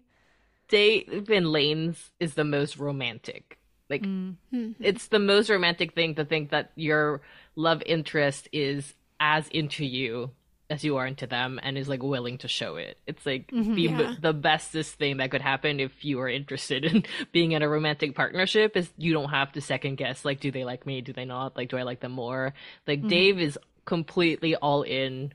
Dave 0.68 1.30
and 1.30 1.50
Lane's 1.50 2.10
is 2.20 2.34
the 2.34 2.44
most 2.44 2.76
romantic. 2.78 3.58
Like 3.88 4.02
Mm. 4.02 4.36
Mhm. 4.52 4.74
it's 4.78 5.08
the 5.08 5.18
most 5.18 5.50
romantic 5.50 5.94
thing 5.94 6.14
to 6.14 6.24
think 6.24 6.50
that 6.50 6.70
your 6.76 7.22
love 7.56 7.82
interest 7.86 8.48
is 8.52 8.94
as 9.18 9.48
into 9.48 9.84
you 9.84 10.30
as 10.70 10.84
you 10.84 10.96
are 10.96 11.04
into 11.08 11.26
them 11.26 11.58
and 11.64 11.76
is 11.76 11.88
like 11.88 12.00
willing 12.00 12.38
to 12.38 12.46
show 12.46 12.76
it. 12.76 12.96
It's 13.08 13.26
like 13.26 13.50
Mhm. 13.50 13.74
the 13.74 13.82
Yeah. 13.82 14.14
the 14.20 14.32
bestest 14.32 14.94
thing 14.94 15.16
that 15.16 15.32
could 15.32 15.40
happen 15.42 15.80
if 15.80 16.04
you 16.04 16.20
are 16.20 16.28
interested 16.28 16.84
in 16.90 17.04
being 17.32 17.50
in 17.50 17.62
a 17.62 17.68
romantic 17.68 18.14
partnership 18.14 18.76
is 18.76 18.92
you 18.96 19.12
don't 19.12 19.30
have 19.30 19.50
to 19.52 19.60
second 19.60 19.96
guess 19.96 20.24
like 20.24 20.38
do 20.38 20.52
they 20.52 20.62
like 20.64 20.86
me, 20.86 21.00
do 21.00 21.12
they 21.12 21.24
not? 21.24 21.56
Like 21.56 21.68
do 21.70 21.76
I 21.76 21.82
like 21.82 21.98
them 21.98 22.12
more? 22.12 22.54
Like 22.86 23.02
Mhm. 23.02 23.08
Dave 23.08 23.40
is 23.40 23.58
completely 23.84 24.54
all 24.54 24.82
in 24.82 25.32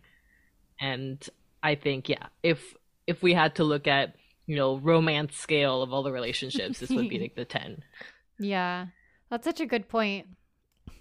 and 0.80 1.30
I 1.66 1.76
think 1.76 2.08
yeah, 2.10 2.28
if 2.44 2.76
if 3.08 3.22
we 3.24 3.34
had 3.34 3.56
to 3.56 3.64
look 3.64 3.88
at, 3.88 4.16
you 4.46 4.56
know, 4.56 4.78
romance 4.78 5.36
scale 5.36 5.82
of 5.82 5.92
all 5.94 6.04
the 6.04 6.12
relationships, 6.12 6.80
this 6.80 6.90
would 6.92 7.10
be 7.10 7.20
like 7.20 7.36
the 7.42 7.46
10. 7.46 7.84
Yeah, 8.40 8.88
that's 9.30 9.46
such 9.46 9.60
a 9.62 9.66
good 9.66 9.88
point. 9.88 10.28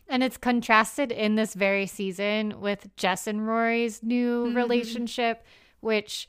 And 0.09 0.23
it's 0.23 0.37
contrasted 0.37 1.11
in 1.13 1.35
this 1.37 1.55
very 1.55 1.87
season 1.87 2.61
with 2.61 2.95
Jess 2.97 3.27
and 3.27 3.47
Rory's 3.47 4.03
new 4.03 4.47
Mhm. 4.47 4.57
relationship, 4.57 5.45
which 5.81 6.29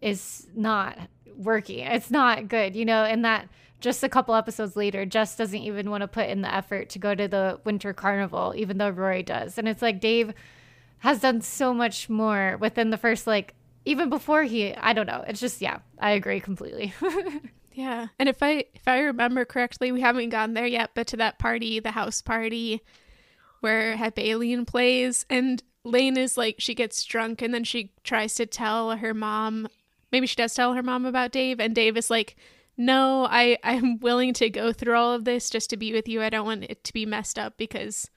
is 0.00 0.46
not 0.54 0.98
working. 1.36 1.80
It's 1.80 2.10
not 2.10 2.48
good, 2.48 2.74
you 2.76 2.84
know, 2.84 3.04
and 3.04 3.24
that 3.24 3.48
just 3.80 4.02
a 4.02 4.08
couple 4.08 4.34
episodes 4.34 4.74
later, 4.76 5.06
Jess 5.06 5.36
doesn't 5.36 5.60
even 5.60 5.90
want 5.90 6.02
to 6.02 6.08
put 6.08 6.28
in 6.28 6.42
the 6.42 6.52
effort 6.52 6.88
to 6.90 6.98
go 6.98 7.14
to 7.14 7.28
the 7.28 7.60
winter 7.64 7.92
carnival, 7.92 8.52
even 8.56 8.78
though 8.78 8.90
Rory 8.90 9.22
does. 9.22 9.58
And 9.58 9.68
it's 9.68 9.82
like 9.82 10.00
Dave 10.00 10.34
has 11.00 11.20
done 11.20 11.40
so 11.40 11.72
much 11.72 12.08
more 12.08 12.56
within 12.60 12.90
the 12.90 12.96
first, 12.96 13.26
like, 13.26 13.54
even 13.84 14.10
before 14.10 14.42
he, 14.42 14.74
I 14.74 14.92
don't 14.92 15.06
know. 15.06 15.24
It's 15.26 15.40
just, 15.40 15.60
yeah, 15.60 15.78
I 15.98 16.10
agree 16.12 16.40
completely. 16.40 16.92
Yeah. 17.78 18.08
And 18.18 18.28
if 18.28 18.42
I 18.42 18.64
if 18.74 18.88
I 18.88 18.98
remember 19.02 19.44
correctly, 19.44 19.92
we 19.92 20.00
haven't 20.00 20.30
gone 20.30 20.54
there 20.54 20.66
yet, 20.66 20.90
but 20.96 21.06
to 21.08 21.16
that 21.18 21.38
party, 21.38 21.78
the 21.78 21.92
house 21.92 22.20
party 22.20 22.82
where 23.60 23.96
Hep 23.96 24.18
Alien 24.18 24.64
plays 24.66 25.24
and 25.30 25.62
Lane 25.84 26.16
is 26.16 26.36
like 26.36 26.56
she 26.58 26.74
gets 26.74 27.04
drunk 27.04 27.40
and 27.40 27.54
then 27.54 27.62
she 27.62 27.92
tries 28.02 28.34
to 28.34 28.46
tell 28.46 28.96
her 28.96 29.14
mom 29.14 29.68
maybe 30.10 30.26
she 30.26 30.34
does 30.34 30.54
tell 30.54 30.74
her 30.74 30.82
mom 30.82 31.06
about 31.06 31.30
Dave 31.30 31.60
and 31.60 31.72
Dave 31.72 31.96
is 31.96 32.10
like 32.10 32.34
no, 32.76 33.28
I 33.30 33.58
I'm 33.62 34.00
willing 34.00 34.34
to 34.34 34.50
go 34.50 34.72
through 34.72 34.96
all 34.96 35.12
of 35.12 35.24
this 35.24 35.48
just 35.48 35.70
to 35.70 35.76
be 35.76 35.92
with 35.92 36.08
you. 36.08 36.20
I 36.20 36.30
don't 36.30 36.46
want 36.46 36.64
it 36.64 36.82
to 36.82 36.92
be 36.92 37.06
messed 37.06 37.38
up 37.38 37.56
because 37.56 38.10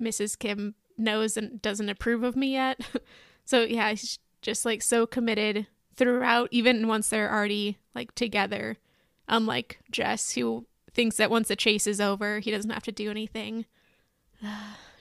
Mrs. 0.00 0.38
Kim 0.38 0.76
knows 0.96 1.36
and 1.36 1.60
doesn't 1.60 1.88
approve 1.88 2.22
of 2.22 2.36
me 2.36 2.52
yet. 2.52 2.80
so 3.44 3.62
yeah, 3.62 3.90
he's 3.90 4.18
just 4.42 4.64
like 4.64 4.82
so 4.82 5.06
committed 5.06 5.66
throughout 5.96 6.48
even 6.50 6.88
once 6.88 7.08
they're 7.08 7.32
already 7.32 7.78
like 7.94 8.14
together 8.14 8.78
unlike 9.28 9.80
Jess, 9.90 10.32
who 10.32 10.66
thinks 10.92 11.16
that 11.16 11.30
once 11.30 11.48
the 11.48 11.56
chase 11.56 11.86
is 11.86 12.00
over, 12.00 12.38
he 12.38 12.50
doesn't 12.50 12.70
have 12.70 12.82
to 12.84 12.92
do 12.92 13.10
anything. 13.10 13.66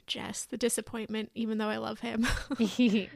Jess, 0.08 0.46
the 0.46 0.58
disappointment, 0.58 1.32
even 1.34 1.58
though 1.58 1.70
I 1.70 1.78
love 1.78 2.02
him. 2.02 2.28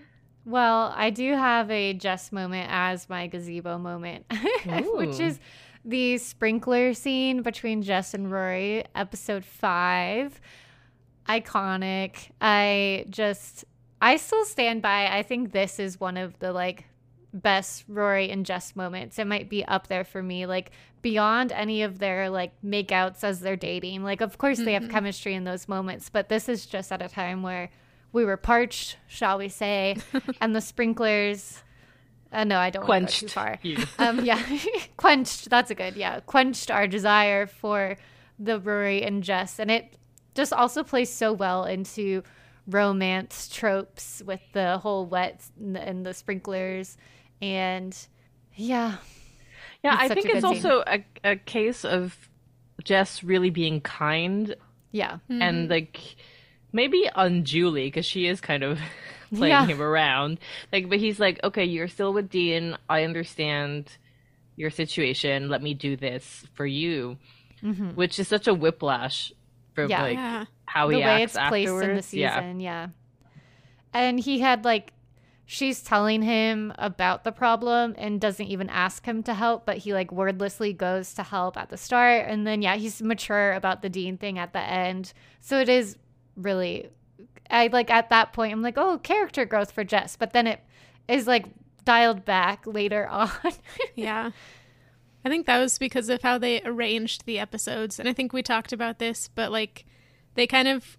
well, 0.45 0.93
I 0.95 1.09
do 1.09 1.33
have 1.33 1.69
a 1.69 1.93
Jess 1.93 2.31
moment 2.31 2.69
as 2.71 3.09
my 3.09 3.27
gazebo 3.27 3.77
moment, 3.77 4.25
which 4.93 5.19
is 5.19 5.39
the 5.83 6.17
sprinkler 6.17 6.93
scene 6.93 7.41
between 7.41 7.81
Jess 7.81 8.13
and 8.13 8.31
Rory, 8.31 8.85
episode 8.95 9.43
five. 9.43 10.39
Iconic. 11.27 12.29
I 12.41 13.05
just, 13.09 13.65
I 14.01 14.17
still 14.17 14.45
stand 14.45 14.81
by. 14.81 15.07
I 15.07 15.23
think 15.23 15.51
this 15.51 15.79
is 15.79 15.99
one 15.99 16.17
of 16.17 16.37
the 16.39 16.51
like 16.53 16.85
best 17.33 17.83
Rory 17.87 18.29
and 18.29 18.45
Jess 18.45 18.75
moments. 18.75 19.19
It 19.19 19.27
might 19.27 19.49
be 19.49 19.63
up 19.65 19.87
there 19.87 20.03
for 20.03 20.23
me, 20.23 20.45
like 20.45 20.71
beyond 21.01 21.51
any 21.51 21.83
of 21.83 21.99
their 21.99 22.29
like 22.29 22.51
makeouts 22.63 23.23
as 23.23 23.39
they're 23.41 23.55
dating. 23.55 24.03
Like, 24.03 24.21
of 24.21 24.37
course, 24.37 24.57
they 24.59 24.73
have 24.73 24.89
chemistry 24.89 25.33
in 25.33 25.43
those 25.43 25.67
moments, 25.67 26.09
but 26.09 26.29
this 26.29 26.49
is 26.49 26.65
just 26.65 26.91
at 26.91 27.01
a 27.01 27.09
time 27.09 27.43
where 27.43 27.69
we 28.13 28.25
were 28.25 28.37
parched, 28.37 28.97
shall 29.07 29.37
we 29.37 29.49
say, 29.49 29.97
and 30.41 30.55
the 30.55 30.61
sprinklers. 30.61 31.61
Uh, 32.31 32.43
no, 32.43 32.57
I 32.59 32.69
don't 32.69 32.87
want 32.87 33.07
to 33.09 33.25
go 33.25 33.27
too 33.27 33.33
Quenched. 33.33 33.89
far. 33.97 33.99
Um, 34.09 34.25
yeah, 34.25 34.41
quenched. 34.97 35.49
That's 35.49 35.71
a 35.71 35.75
good. 35.75 35.95
Yeah, 35.95 36.19
quenched 36.21 36.69
our 36.71 36.87
desire 36.87 37.47
for 37.47 37.97
the 38.39 38.59
Rory 38.59 39.01
and 39.03 39.23
Jess, 39.23 39.59
and 39.59 39.71
it 39.71 39.97
just 40.37 40.53
also 40.53 40.83
plays 40.83 41.11
so 41.11 41.33
well 41.33 41.65
into 41.65 42.23
romance 42.67 43.49
tropes 43.49 44.23
with 44.25 44.41
the 44.53 44.79
whole 44.79 45.07
wet 45.07 45.43
and 45.59 45.75
the, 45.75 45.81
and 45.81 46.05
the 46.05 46.13
sprinklers, 46.15 46.97
and 47.41 47.97
yeah, 48.55 48.97
Yeah, 49.83 49.95
I 49.97 50.09
think 50.09 50.29
a 50.33 50.41
it's 50.41 50.43
scene. 50.43 50.73
also 50.73 50.83
a, 50.87 51.03
a 51.23 51.35
case 51.35 51.85
of 51.85 52.29
Jess 52.83 53.23
really 53.23 53.49
being 53.49 53.81
kind 53.81 54.55
yeah, 54.91 55.19
and 55.39 55.69
like 55.69 56.17
maybe 56.73 57.09
unduly 57.15 57.87
because 57.87 58.05
she 58.05 58.27
is 58.27 58.41
kind 58.41 58.63
of 58.63 58.79
playing 59.33 59.61
Yeah. 59.61 59.65
him 59.65 59.81
around. 59.81 60.39
Like, 60.73 60.89
but 60.89 60.99
he's 60.99 61.19
like, 61.19 61.39
okay, 61.43 61.65
you're 61.65 61.87
still 61.89 62.13
with 62.13 62.29
Dean. 62.29 62.77
I 62.89 63.03
understand 63.03 63.97
your 64.55 64.71
situation. 64.71 65.49
Let 65.49 65.63
me 65.63 65.73
do 65.75 65.97
this 65.97 66.45
for 66.55 66.65
you, 66.67 67.17
hmm 67.61 67.91
which 67.95 68.19
is 68.19 68.27
such 68.27 68.47
a 68.47 68.53
whiplash 68.53 69.31
for 69.77 69.85
Yeah. 69.87 70.01
like 70.01 70.15
yeah. 70.17 70.45
how 70.65 70.87
the 70.87 70.95
he 70.95 70.99
way 71.03 71.21
acts 71.23 71.35
it's 71.35 71.47
placed 71.49 71.69
in 71.69 71.75
the 71.77 71.83
afterwards. 71.85 72.13
Yeah. 72.13 72.39
season, 72.39 72.59
yeah. 72.59 72.87
And 73.93 74.19
he 74.19 74.39
had 74.39 74.65
like 74.65 74.93
she's 75.45 75.81
telling 75.81 76.21
him 76.23 76.73
about 76.77 77.23
the 77.23 77.31
problem 77.31 77.93
and 77.97 78.19
doesn't 78.19 78.47
even 78.47 78.69
ask 78.69 79.05
him 79.05 79.23
to 79.23 79.33
help, 79.33 79.65
but 79.65 79.77
he 79.77 79.93
like 79.93 80.11
wordlessly 80.11 80.73
goes 80.73 81.13
to 81.13 81.23
help 81.23 81.55
at 81.57 81.69
the 81.69 81.77
start 81.77 82.25
and 82.27 82.45
then 82.45 82.61
yeah, 82.61 82.75
he's 82.75 83.01
mature 83.01 83.53
about 83.53 83.81
the 83.81 83.89
Dean 83.89 84.17
thing 84.17 84.39
at 84.39 84.51
the 84.51 84.59
end. 84.61 85.13
So 85.39 85.59
it 85.59 85.69
is 85.69 85.95
really 86.35 86.89
I 87.49 87.67
like 87.67 87.89
at 87.91 88.09
that 88.09 88.33
point 88.33 88.51
I'm 88.51 88.61
like, 88.61 88.77
"Oh, 88.77 88.97
character 88.97 89.45
growth 89.45 89.71
for 89.71 89.83
Jess." 89.83 90.15
But 90.17 90.33
then 90.33 90.47
it 90.47 90.59
is 91.07 91.27
like 91.27 91.45
dialed 91.85 92.25
back 92.25 92.65
later 92.67 93.07
on. 93.11 93.29
Yeah. 93.95 94.31
I 95.27 95.29
think 95.29 95.45
that 95.45 95.59
was 95.59 95.77
because 95.77 96.07
of 96.07 96.21
how 96.21 96.37
they 96.37 96.61
arranged 96.61 97.25
the 97.25 97.37
episodes. 97.37 97.99
And 97.99 98.07
I 98.07 98.13
think 98.13 98.31
we 98.31 98.41
talked 98.41 98.71
about 98.71 98.97
this, 98.97 99.27
but 99.27 99.51
like 99.51 99.83
they 100.35 100.47
kind 100.47 100.69
of 100.69 100.97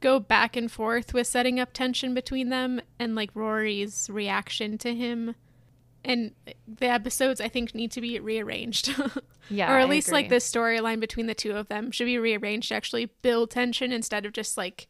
go 0.00 0.18
back 0.18 0.56
and 0.56 0.72
forth 0.72 1.12
with 1.12 1.26
setting 1.26 1.60
up 1.60 1.74
tension 1.74 2.14
between 2.14 2.48
them 2.48 2.80
and 2.98 3.14
like 3.14 3.28
Rory's 3.34 4.08
reaction 4.10 4.78
to 4.78 4.94
him. 4.94 5.34
And 6.02 6.32
the 6.66 6.86
episodes 6.86 7.42
I 7.42 7.48
think 7.48 7.74
need 7.74 7.90
to 7.90 8.00
be 8.00 8.18
rearranged. 8.18 8.88
yeah. 9.50 9.70
or 9.70 9.76
I 9.76 9.82
at 9.82 9.90
least 9.90 10.10
like 10.10 10.26
agree. 10.26 10.38
the 10.38 10.40
storyline 10.40 10.98
between 10.98 11.26
the 11.26 11.34
two 11.34 11.52
of 11.52 11.68
them 11.68 11.90
should 11.90 12.06
be 12.06 12.16
rearranged 12.16 12.68
to 12.68 12.74
actually 12.74 13.10
build 13.20 13.50
tension 13.50 13.92
instead 13.92 14.24
of 14.24 14.32
just 14.32 14.56
like 14.56 14.88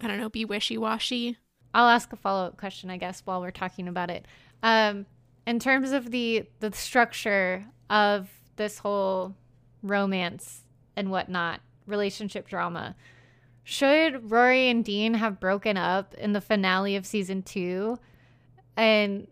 I 0.00 0.06
don't 0.06 0.20
know, 0.20 0.28
be 0.28 0.44
wishy 0.44 0.78
washy. 0.78 1.38
I'll 1.74 1.88
ask 1.88 2.12
a 2.12 2.16
follow 2.16 2.46
up 2.46 2.56
question, 2.56 2.88
I 2.88 2.98
guess, 2.98 3.22
while 3.24 3.40
we're 3.40 3.50
talking 3.50 3.88
about 3.88 4.12
it. 4.12 4.26
Um, 4.62 5.06
in 5.44 5.58
terms 5.58 5.90
of 5.90 6.12
the 6.12 6.44
the 6.60 6.72
structure 6.72 7.66
of 7.90 8.28
this 8.56 8.78
whole 8.78 9.34
romance 9.82 10.62
and 10.96 11.10
whatnot, 11.10 11.60
relationship 11.86 12.48
drama, 12.48 12.96
should 13.64 14.30
Rory 14.30 14.68
and 14.68 14.84
Dean 14.84 15.14
have 15.14 15.40
broken 15.40 15.76
up 15.76 16.14
in 16.14 16.32
the 16.32 16.40
finale 16.40 16.94
of 16.96 17.04
season 17.04 17.42
two? 17.42 17.98
And 18.76 19.26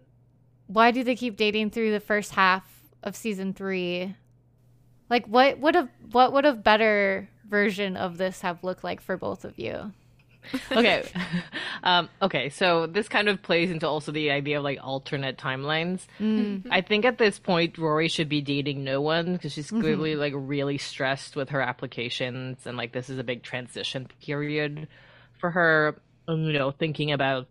why 0.66 0.90
do 0.90 1.04
they 1.04 1.14
keep 1.14 1.36
dating 1.36 1.70
through 1.70 1.92
the 1.92 2.00
first 2.00 2.32
half 2.32 2.64
of 3.02 3.14
season 3.14 3.54
three? 3.54 4.16
Like, 5.08 5.26
what 5.26 5.60
would 5.60 5.74
have 5.74 5.88
what 6.10 6.32
would 6.32 6.44
a 6.44 6.52
better 6.52 7.28
version 7.48 7.96
of 7.96 8.18
this 8.18 8.40
have 8.40 8.64
looked 8.64 8.82
like 8.82 9.00
for 9.00 9.16
both 9.16 9.44
of 9.44 9.58
you? 9.58 9.92
okay. 10.72 11.04
um, 11.82 12.08
okay, 12.22 12.48
so 12.48 12.86
this 12.86 13.08
kind 13.08 13.28
of 13.28 13.42
plays 13.42 13.70
into 13.70 13.86
also 13.88 14.12
the 14.12 14.30
idea 14.30 14.58
of 14.58 14.64
like 14.64 14.78
alternate 14.82 15.36
timelines. 15.38 16.06
Mm. 16.20 16.66
I 16.70 16.80
think 16.80 17.04
at 17.04 17.18
this 17.18 17.38
point 17.38 17.78
Rory 17.78 18.08
should 18.08 18.28
be 18.28 18.40
dating 18.40 18.84
no 18.84 19.00
one 19.00 19.32
because 19.34 19.52
she's 19.52 19.70
Mhm. 19.70 19.80
clearly 19.80 20.16
like 20.16 20.32
really 20.36 20.78
stressed 20.78 21.36
with 21.36 21.50
her 21.50 21.60
applications 21.60 22.66
and 22.66 22.76
like 22.76 22.92
this 22.92 23.08
is 23.10 23.18
a 23.18 23.24
big 23.24 23.42
transition 23.42 24.08
period 24.22 24.88
for 25.40 25.50
her. 25.50 26.00
um, 26.28 26.44
You 26.44 26.58
know, 26.58 26.70
thinking 26.70 27.12
about 27.12 27.46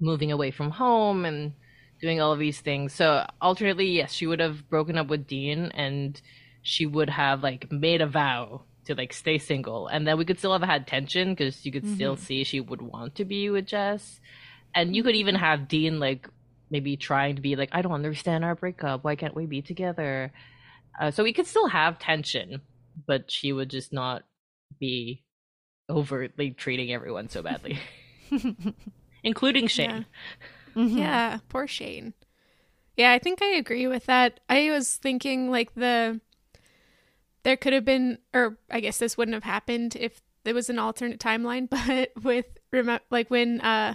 moving 0.00 0.30
away 0.32 0.50
from 0.50 0.70
home 0.70 1.24
and 1.24 1.52
doing 2.00 2.20
all 2.20 2.32
of 2.32 2.38
these 2.38 2.60
things. 2.60 2.92
So 2.92 3.26
alternately, 3.40 3.86
yes, 3.90 4.12
she 4.12 4.26
would 4.26 4.38
have 4.38 4.68
broken 4.70 4.96
up 4.96 5.08
with 5.08 5.26
Dean 5.26 5.72
and 5.74 6.20
she 6.62 6.86
would 6.86 7.10
have 7.10 7.42
like 7.42 7.72
made 7.72 8.00
a 8.00 8.06
vow 8.06 8.62
to 8.88 8.94
like 8.96 9.12
stay 9.12 9.38
single 9.38 9.86
and 9.88 10.06
then 10.06 10.18
we 10.18 10.24
could 10.24 10.38
still 10.38 10.52
have 10.52 10.62
had 10.62 10.86
tension 10.86 11.30
because 11.34 11.64
you 11.64 11.72
could 11.72 11.86
still 11.86 12.16
Mhm. 12.16 12.20
see 12.20 12.44
she 12.44 12.60
would 12.60 12.82
want 12.82 13.14
to 13.14 13.24
be 13.24 13.48
with 13.50 13.66
Jess 13.66 14.20
and 14.74 14.96
you 14.96 15.02
could 15.04 15.14
even 15.16 15.36
have 15.36 15.68
Dean 15.68 16.00
like 16.00 16.28
maybe 16.70 16.96
trying 16.96 17.36
to 17.36 17.42
be 17.42 17.56
like 17.56 17.70
I 17.72 17.82
don't 17.82 17.92
understand 17.92 18.44
our 18.44 18.54
breakup 18.54 19.04
why 19.04 19.16
can't 19.16 19.34
we 19.36 19.46
be 19.46 19.62
together 19.62 20.32
uh, 21.00 21.10
so 21.10 21.22
we 21.22 21.32
could 21.32 21.46
still 21.46 21.68
have 21.68 21.98
tension 21.98 22.60
but 23.06 23.30
she 23.30 23.52
would 23.52 23.70
just 23.70 23.92
not 23.92 24.24
be 24.80 25.22
overtly 25.88 26.50
treating 26.50 26.92
everyone 26.92 27.28
so 27.28 27.42
badly 27.42 27.78
including 29.22 29.66
Shane 29.68 30.06
Mhm. 30.76 30.98
Yeah, 30.98 31.38
poor 31.48 31.66
Shane. 31.66 32.14
Yeah, 32.96 33.12
I 33.12 33.18
think 33.18 33.40
I 33.42 33.46
agree 33.56 33.86
with 33.86 34.06
that. 34.06 34.40
I 34.48 34.70
was 34.70 34.96
thinking 34.96 35.50
like 35.50 35.74
the 35.74 36.20
there 37.42 37.56
could 37.56 37.72
have 37.72 37.84
been 37.84 38.18
or 38.34 38.58
I 38.70 38.80
guess 38.80 38.98
this 38.98 39.16
wouldn't 39.16 39.34
have 39.34 39.44
happened 39.44 39.96
if 39.96 40.20
there 40.44 40.54
was 40.54 40.70
an 40.70 40.78
alternate 40.78 41.20
timeline, 41.20 41.68
but 41.70 42.12
with 42.22 42.46
remember 42.72 43.02
like 43.10 43.30
when 43.30 43.60
uh 43.60 43.94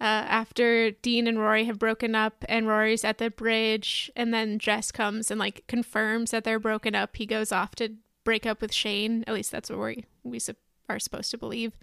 uh 0.00 0.04
after 0.04 0.90
Dean 0.90 1.26
and 1.26 1.38
Rory 1.38 1.64
have 1.64 1.78
broken 1.78 2.14
up 2.14 2.44
and 2.48 2.68
Rory's 2.68 3.04
at 3.04 3.18
the 3.18 3.30
bridge 3.30 4.10
and 4.16 4.32
then 4.32 4.58
Jess 4.58 4.90
comes 4.90 5.30
and 5.30 5.38
like 5.38 5.64
confirms 5.66 6.30
that 6.30 6.44
they're 6.44 6.58
broken 6.58 6.94
up, 6.94 7.16
he 7.16 7.26
goes 7.26 7.52
off 7.52 7.74
to 7.76 7.94
break 8.24 8.44
up 8.46 8.60
with 8.60 8.72
Shane. 8.72 9.24
At 9.26 9.34
least 9.34 9.50
that's 9.50 9.70
what 9.70 9.78
we 9.78 10.04
we 10.22 10.38
sup- 10.38 10.56
are 10.88 10.98
supposed 10.98 11.30
to 11.30 11.38
believe. 11.38 11.78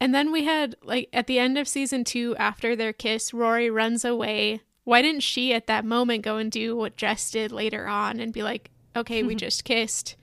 And 0.00 0.14
then 0.14 0.30
we 0.30 0.44
had 0.44 0.76
like 0.82 1.08
at 1.12 1.26
the 1.26 1.38
end 1.38 1.58
of 1.58 1.68
season 1.68 2.04
2 2.04 2.36
after 2.36 2.76
their 2.76 2.92
kiss, 2.92 3.32
Rory 3.32 3.70
runs 3.70 4.04
away. 4.04 4.60
Why 4.84 5.02
didn't 5.02 5.22
she 5.22 5.52
at 5.52 5.66
that 5.66 5.84
moment 5.84 6.22
go 6.22 6.36
and 6.36 6.50
do 6.50 6.76
what 6.76 6.96
Jess 6.96 7.30
did 7.30 7.50
later 7.50 7.88
on 7.88 8.20
and 8.20 8.32
be 8.32 8.42
like, 8.42 8.70
"Okay, 8.96 9.22
we 9.22 9.34
just 9.46 9.64
kissed. 9.64 10.16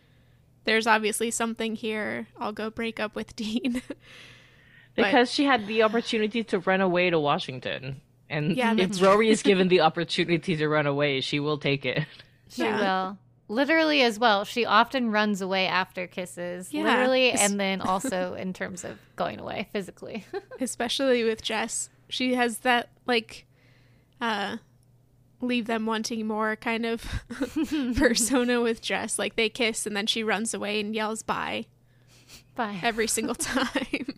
There's 0.65 0.88
obviously 0.88 1.30
something 1.32 1.76
here. 1.76 2.28
I'll 2.39 2.51
go 2.53 2.69
break 2.69 2.99
up 2.99 3.15
with 3.15 3.36
Dean." 3.38 3.82
But- 4.95 5.05
because 5.05 5.32
she 5.32 5.45
had 5.45 5.65
the 5.67 5.84
opportunity 5.84 6.43
to 6.45 6.59
run 6.59 6.80
away 6.82 7.09
to 7.09 7.19
Washington 7.19 8.01
and 8.30 8.55
Yeah, 8.55 8.71
if 8.74 8.78
that's 8.78 9.01
Rory 9.01 9.30
is 9.30 9.41
given 9.41 9.67
the 9.67 9.82
opportunity 9.89 10.55
to 10.55 10.67
run 10.67 10.86
away 10.86 11.19
she 11.21 11.39
will 11.39 11.57
take 11.57 11.84
it 11.86 12.05
She 12.49 12.61
Yeah. 12.63 12.80
will. 12.80 13.17
Literally 13.49 14.01
as 14.03 14.17
well. 14.19 14.45
She 14.45 14.65
often 14.65 15.11
runs 15.11 15.41
away 15.41 15.65
after 15.67 16.05
kisses. 16.07 16.71
Yeah. 16.74 16.84
Literally 16.84 17.32
and 17.32 17.59
then 17.59 17.82
also 17.82 18.36
in 18.36 18.53
terms 18.53 18.84
of 18.84 18.99
going 19.15 19.39
away 19.39 19.67
physically. 19.74 20.26
Especially 20.61 21.24
with 21.24 21.41
Jess. 21.41 21.89
She 22.07 22.36
has 22.36 22.59
that 22.59 22.89
like 23.07 23.45
uh 24.21 24.57
leave 25.43 25.67
them 25.67 25.85
wanting 25.85 26.25
more 26.27 26.55
kind 26.55 26.85
of 26.85 27.03
persona 27.95 28.61
with 28.61 28.81
Jess. 28.81 29.19
Like 29.19 29.35
they 29.35 29.49
kiss 29.49 29.85
and 29.85 29.95
then 29.95 30.07
she 30.07 30.23
runs 30.23 30.53
away 30.53 30.79
and 30.79 30.95
yells 30.95 31.23
bye 31.23 31.65
Bye. 32.55 32.79
every 32.83 33.07
single 33.07 33.35
time. 33.35 34.15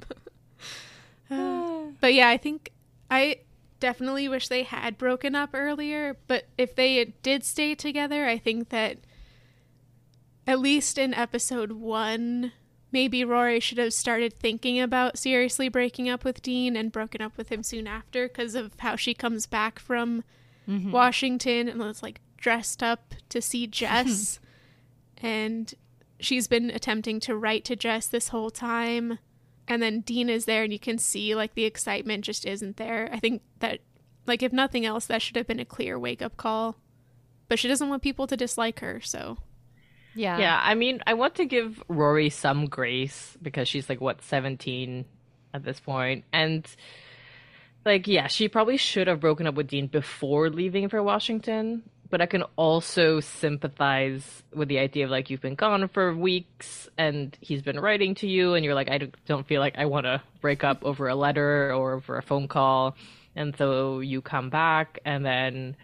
Uh, 1.30 1.92
but 2.00 2.14
yeah, 2.14 2.30
I 2.30 2.38
think 2.38 2.72
I 3.10 3.38
definitely 3.80 4.28
wish 4.28 4.48
they 4.48 4.64
had 4.64 4.98
broken 4.98 5.36
up 5.36 5.52
earlier. 5.54 6.18
But 6.28 6.46
if 6.58 6.76
they 6.76 7.14
did 7.24 7.44
stay 7.44 7.76
together, 7.76 8.26
I 8.26 8.38
think 8.38 8.70
that 8.70 8.98
at 10.48 10.60
least 10.60 10.98
in 10.98 11.14
episode 11.14 11.72
one, 11.72 12.52
maybe 12.92 13.26
Rory 13.26 13.60
should 13.60 13.78
have 13.78 13.94
started 13.94 14.34
thinking 14.34 14.80
about 14.80 15.18
seriously 15.18 15.70
breaking 15.70 16.08
up 16.10 16.24
with 16.24 16.42
Dean 16.42 16.76
and 16.76 16.92
broken 16.92 17.22
up 17.22 17.36
with 17.38 17.50
him 17.50 17.64
soon 17.64 17.88
after 17.88 18.28
because 18.28 18.56
of 18.56 18.74
how 18.80 18.96
she 18.96 19.14
comes 19.14 19.46
back 19.46 19.80
from 19.80 20.24
Mhm. 20.68 20.92
Washington 20.92 21.68
and 21.70 21.80
was 21.80 22.02
like 22.04 22.22
dressed 22.38 22.82
up 22.84 23.14
to 23.30 23.42
see 23.42 23.68
Jess. 23.80 24.40
and 25.22 25.74
she's 26.20 26.48
been 26.48 26.70
attempting 26.70 27.20
to 27.22 27.36
write 27.36 27.66
to 27.66 27.76
Jess 27.76 28.08
this 28.08 28.30
whole 28.30 28.50
time. 28.50 29.20
And 29.68 29.82
then 29.82 30.02
Dean 30.02 30.30
is 30.30 30.46
there 30.46 30.64
and 30.64 30.72
you 30.72 30.80
can 30.80 30.98
see 30.98 31.34
like 31.36 31.56
the 31.56 31.66
excitement 31.66 32.24
just 32.24 32.46
isn't 32.46 32.78
there. 32.78 33.10
I 33.12 33.20
think 33.20 33.42
that 33.60 33.80
like 34.28 34.44
if 34.44 34.54
nothing 34.54 34.86
else 34.86 35.06
that 35.08 35.22
should 35.22 35.36
have 35.36 35.48
been 35.48 35.60
a 35.60 35.66
clear 35.66 35.98
wake 36.00 36.22
up 36.22 36.38
call. 36.38 36.78
But 37.48 37.60
she 37.60 37.68
doesn't 37.68 37.90
want 37.90 38.02
people 38.02 38.26
to 38.28 38.36
dislike 38.38 38.80
her, 38.80 39.00
so 39.02 39.38
Yeah. 40.16 40.38
yeah 40.40 40.60
i 40.64 40.74
mean 40.76 41.02
i 41.06 41.14
want 41.14 41.36
to 41.36 41.46
give 41.46 41.84
rory 41.90 42.30
some 42.32 42.66
grace 42.66 43.38
because 43.42 43.68
she's 43.68 43.88
like 43.90 44.00
what 44.02 44.22
17 44.24 45.06
at 45.54 45.64
this 45.64 45.80
point 45.80 46.24
and 46.34 46.66
like 47.86 48.08
yeah, 48.08 48.28
she 48.28 48.48
probably 48.50 48.78
should 48.78 49.08
have 49.08 49.20
broken 49.20 49.48
up 49.48 49.56
with 49.56 49.68
Dean 49.68 49.88
before 49.88 50.50
leaving 50.50 50.90
for 50.90 51.02
Washington. 51.04 51.84
But 52.10 52.22
I 52.22 52.28
can 52.28 52.44
also 52.56 53.20
sympathize 53.20 54.44
with 54.54 54.68
the 54.68 54.78
idea 54.80 55.06
of 55.06 55.12
like 55.12 55.30
you've 55.30 55.42
been 55.42 55.56
gone 55.56 55.88
for 55.88 56.16
weeks 56.16 56.88
and 56.98 57.36
he's 57.42 57.62
been 57.64 57.80
writing 57.80 58.16
to 58.16 58.28
you 58.28 58.54
and 58.54 58.64
you're 58.64 58.76
like 58.76 58.90
I 58.90 59.10
don't 59.26 59.46
feel 59.48 59.60
like 59.60 59.78
I 59.78 59.86
want 59.86 60.06
to 60.06 60.22
break 60.40 60.64
up 60.64 60.84
over 60.86 61.08
a 61.08 61.16
letter 61.16 61.72
or 61.74 61.94
over 61.94 62.18
a 62.18 62.22
phone 62.22 62.48
call 62.48 62.96
and 63.36 63.56
so 63.58 64.00
you 64.02 64.22
come 64.22 64.50
back 64.52 65.00
and 65.04 65.26
then 65.26 65.76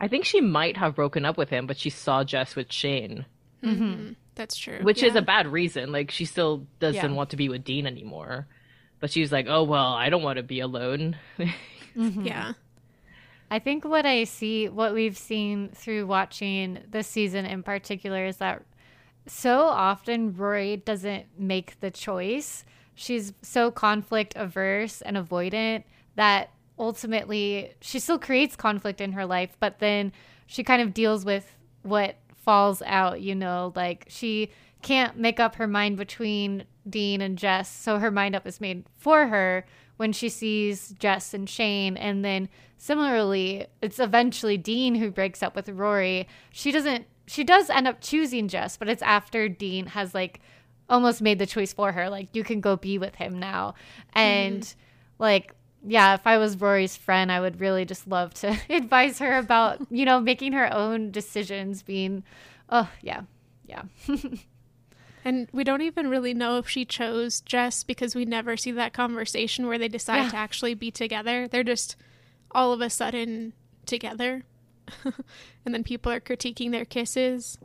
I 0.00 0.08
think 0.08 0.24
she 0.24 0.40
might 0.40 0.76
have 0.76 0.96
broken 0.96 1.24
up 1.24 1.38
with 1.38 1.48
him 1.48 1.66
but 1.66 1.78
she 1.78 1.90
saw 1.90 2.24
Jess 2.24 2.56
with 2.56 2.72
Shane. 2.72 3.24
Mm-hmm. 3.62 4.12
That's 4.34 4.56
true. 4.56 4.80
Which 4.82 5.02
is 5.02 5.14
a 5.14 5.22
bad 5.22 5.46
reason. 5.46 5.92
Like 5.92 6.10
she 6.10 6.24
still 6.24 6.66
doesn't 6.80 7.10
Yeah. 7.10 7.16
want 7.16 7.30
to 7.30 7.36
be 7.36 7.48
with 7.48 7.64
Dean 7.64 7.86
anymore. 7.86 8.46
But 9.00 9.10
she's 9.10 9.30
like, 9.30 9.46
"Oh 9.48 9.62
well, 9.62 9.92
I 9.92 10.10
don't 10.10 10.22
want 10.22 10.36
to 10.36 10.42
be 10.42 10.60
alone." 10.60 11.16
Mm-hmm. 11.96 12.26
Yeah. 12.26 12.52
I 13.50 13.58
think 13.58 13.84
what 13.84 14.06
I 14.06 14.22
see, 14.22 14.68
what 14.68 14.94
we've 14.94 15.16
seen 15.16 15.70
through 15.74 16.06
watching 16.06 16.78
this 16.88 17.08
season 17.08 17.44
in 17.44 17.64
particular, 17.64 18.24
is 18.26 18.36
that 18.36 18.62
so 19.26 19.62
often 19.62 20.36
Rory 20.36 20.76
doesn't 20.76 21.26
make 21.38 21.80
the 21.80 21.90
choice. 21.90 22.64
She's 22.94 23.32
so 23.42 23.70
conflict 23.70 24.34
averse 24.36 25.00
and 25.00 25.16
avoidant 25.16 25.84
that 26.14 26.50
ultimately 26.78 27.74
she 27.80 27.98
still 27.98 28.18
creates 28.18 28.54
conflict 28.54 29.00
in 29.00 29.12
her 29.12 29.26
life, 29.26 29.56
but 29.58 29.78
then 29.78 30.12
she 30.46 30.62
kind 30.62 30.82
of 30.82 30.94
deals 30.94 31.24
with 31.24 31.56
what 31.82 32.16
falls 32.36 32.82
out, 32.82 33.20
you 33.20 33.34
know, 33.34 33.72
like 33.74 34.06
she 34.08 34.50
can't 34.82 35.16
make 35.16 35.40
up 35.40 35.56
her 35.56 35.66
mind 35.66 35.96
between 35.96 36.64
Dean 36.88 37.20
and 37.20 37.36
Jess, 37.36 37.68
so 37.68 37.98
her 37.98 38.10
mind 38.10 38.34
up 38.34 38.46
is 38.46 38.60
made 38.60 38.84
for 38.96 39.26
her 39.28 39.64
when 39.96 40.12
she 40.12 40.28
sees 40.28 40.94
Jess 40.98 41.34
and 41.34 41.48
Shane. 41.48 41.96
And 41.96 42.24
then 42.24 42.48
similarly, 42.76 43.66
it's 43.82 43.98
eventually 43.98 44.56
Dean 44.56 44.94
who 44.94 45.10
breaks 45.10 45.42
up 45.42 45.54
with 45.54 45.68
Rory. 45.68 46.28
She 46.50 46.72
doesn't, 46.72 47.06
she 47.26 47.44
does 47.44 47.68
end 47.68 47.86
up 47.86 48.00
choosing 48.00 48.48
Jess, 48.48 48.76
but 48.76 48.88
it's 48.88 49.02
after 49.02 49.48
Dean 49.48 49.86
has 49.86 50.14
like 50.14 50.40
almost 50.88 51.20
made 51.20 51.38
the 51.38 51.46
choice 51.46 51.72
for 51.72 51.92
her. 51.92 52.08
Like, 52.08 52.34
you 52.34 52.44
can 52.44 52.60
go 52.60 52.76
be 52.76 52.98
with 52.98 53.16
him 53.16 53.38
now. 53.38 53.74
And 54.14 54.62
mm-hmm. 54.62 55.22
like, 55.22 55.54
yeah, 55.86 56.14
if 56.14 56.26
I 56.26 56.38
was 56.38 56.60
Rory's 56.60 56.96
friend, 56.96 57.30
I 57.30 57.40
would 57.40 57.60
really 57.60 57.84
just 57.84 58.06
love 58.06 58.34
to 58.34 58.56
advise 58.70 59.18
her 59.18 59.36
about, 59.36 59.80
you 59.90 60.04
know, 60.04 60.20
making 60.20 60.52
her 60.52 60.72
own 60.72 61.10
decisions, 61.10 61.82
being, 61.82 62.24
oh, 62.68 62.90
yeah, 63.02 63.22
yeah. 63.66 63.82
And 65.28 65.46
we 65.52 65.62
don't 65.62 65.82
even 65.82 66.08
really 66.08 66.32
know 66.32 66.56
if 66.56 66.70
she 66.70 66.86
chose 66.86 67.42
Jess 67.42 67.84
because 67.84 68.14
we 68.14 68.24
never 68.24 68.56
see 68.56 68.70
that 68.72 68.94
conversation 68.94 69.66
where 69.66 69.76
they 69.76 69.86
decide 69.88 70.22
Yeah. 70.22 70.30
to 70.30 70.36
actually 70.38 70.72
be 70.72 70.90
together. 70.90 71.46
They're 71.46 71.62
just 71.62 71.96
all 72.52 72.72
of 72.72 72.80
a 72.80 72.88
sudden 72.88 73.52
together. 73.84 74.44
and 75.04 75.74
then 75.74 75.84
people 75.84 76.10
are 76.10 76.18
critiquing 76.18 76.70
their 76.70 76.86
kisses. 76.86 77.58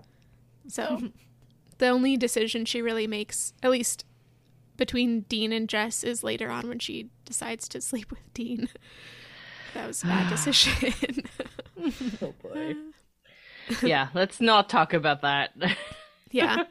So 0.68 1.04
the 1.78 1.88
only 1.88 2.18
decision 2.18 2.66
she 2.66 2.82
really 2.82 3.08
makes, 3.08 3.54
at 3.64 3.72
least 3.72 4.04
between 4.76 5.22
Dean 5.22 5.54
and 5.54 5.70
Jess, 5.70 6.04
is 6.04 6.22
later 6.22 6.50
on 6.50 6.68
when 6.68 6.80
she 6.80 7.12
decides 7.24 7.70
to 7.70 7.80
sleep 7.80 8.12
with 8.12 8.34
Dean. 8.34 8.68
That 9.74 9.88
was 9.88 10.04
a 10.04 10.08
bad 10.08 10.30
decision. 10.36 11.24
oh 12.22 12.34
boy. 12.44 12.76
yeah, 13.82 14.10
let's 14.14 14.40
not 14.42 14.68
talk 14.70 14.94
about 14.94 15.22
that. 15.22 15.52
yeah. 16.30 16.66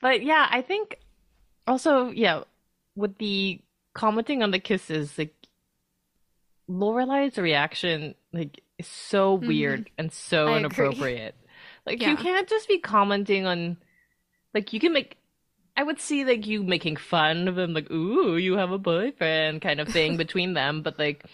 But 0.00 0.22
yeah, 0.22 0.46
I 0.50 0.62
think 0.62 0.98
also 1.66 2.10
yeah, 2.10 2.42
with 2.94 3.18
the 3.18 3.60
commenting 3.94 4.42
on 4.42 4.50
the 4.50 4.58
kisses, 4.58 5.16
like 5.18 5.34
Lorelai's 6.68 7.38
reaction 7.38 8.14
like 8.32 8.62
is 8.78 8.86
so 8.86 9.36
mm-hmm. 9.38 9.48
weird 9.48 9.90
and 9.98 10.12
so 10.12 10.46
I 10.46 10.50
agree. 10.50 10.58
inappropriate. 10.58 11.34
Like 11.86 12.02
you 12.02 12.16
can't 12.16 12.48
just 12.48 12.68
be 12.68 12.78
commenting 12.78 13.46
on 13.46 13.76
like 14.52 14.72
you 14.72 14.80
can 14.80 14.92
make 14.92 15.16
I 15.76 15.82
would 15.82 16.00
see 16.00 16.24
like 16.24 16.46
you 16.46 16.62
making 16.62 16.96
fun 16.96 17.48
of 17.48 17.54
them 17.54 17.74
like, 17.74 17.90
ooh, 17.90 18.36
you 18.36 18.56
have 18.56 18.72
a 18.72 18.78
boyfriend 18.78 19.60
kind 19.60 19.78
of 19.78 19.88
thing 19.88 20.16
between 20.16 20.54
them, 20.54 20.82
but 20.82 20.98
like 20.98 21.24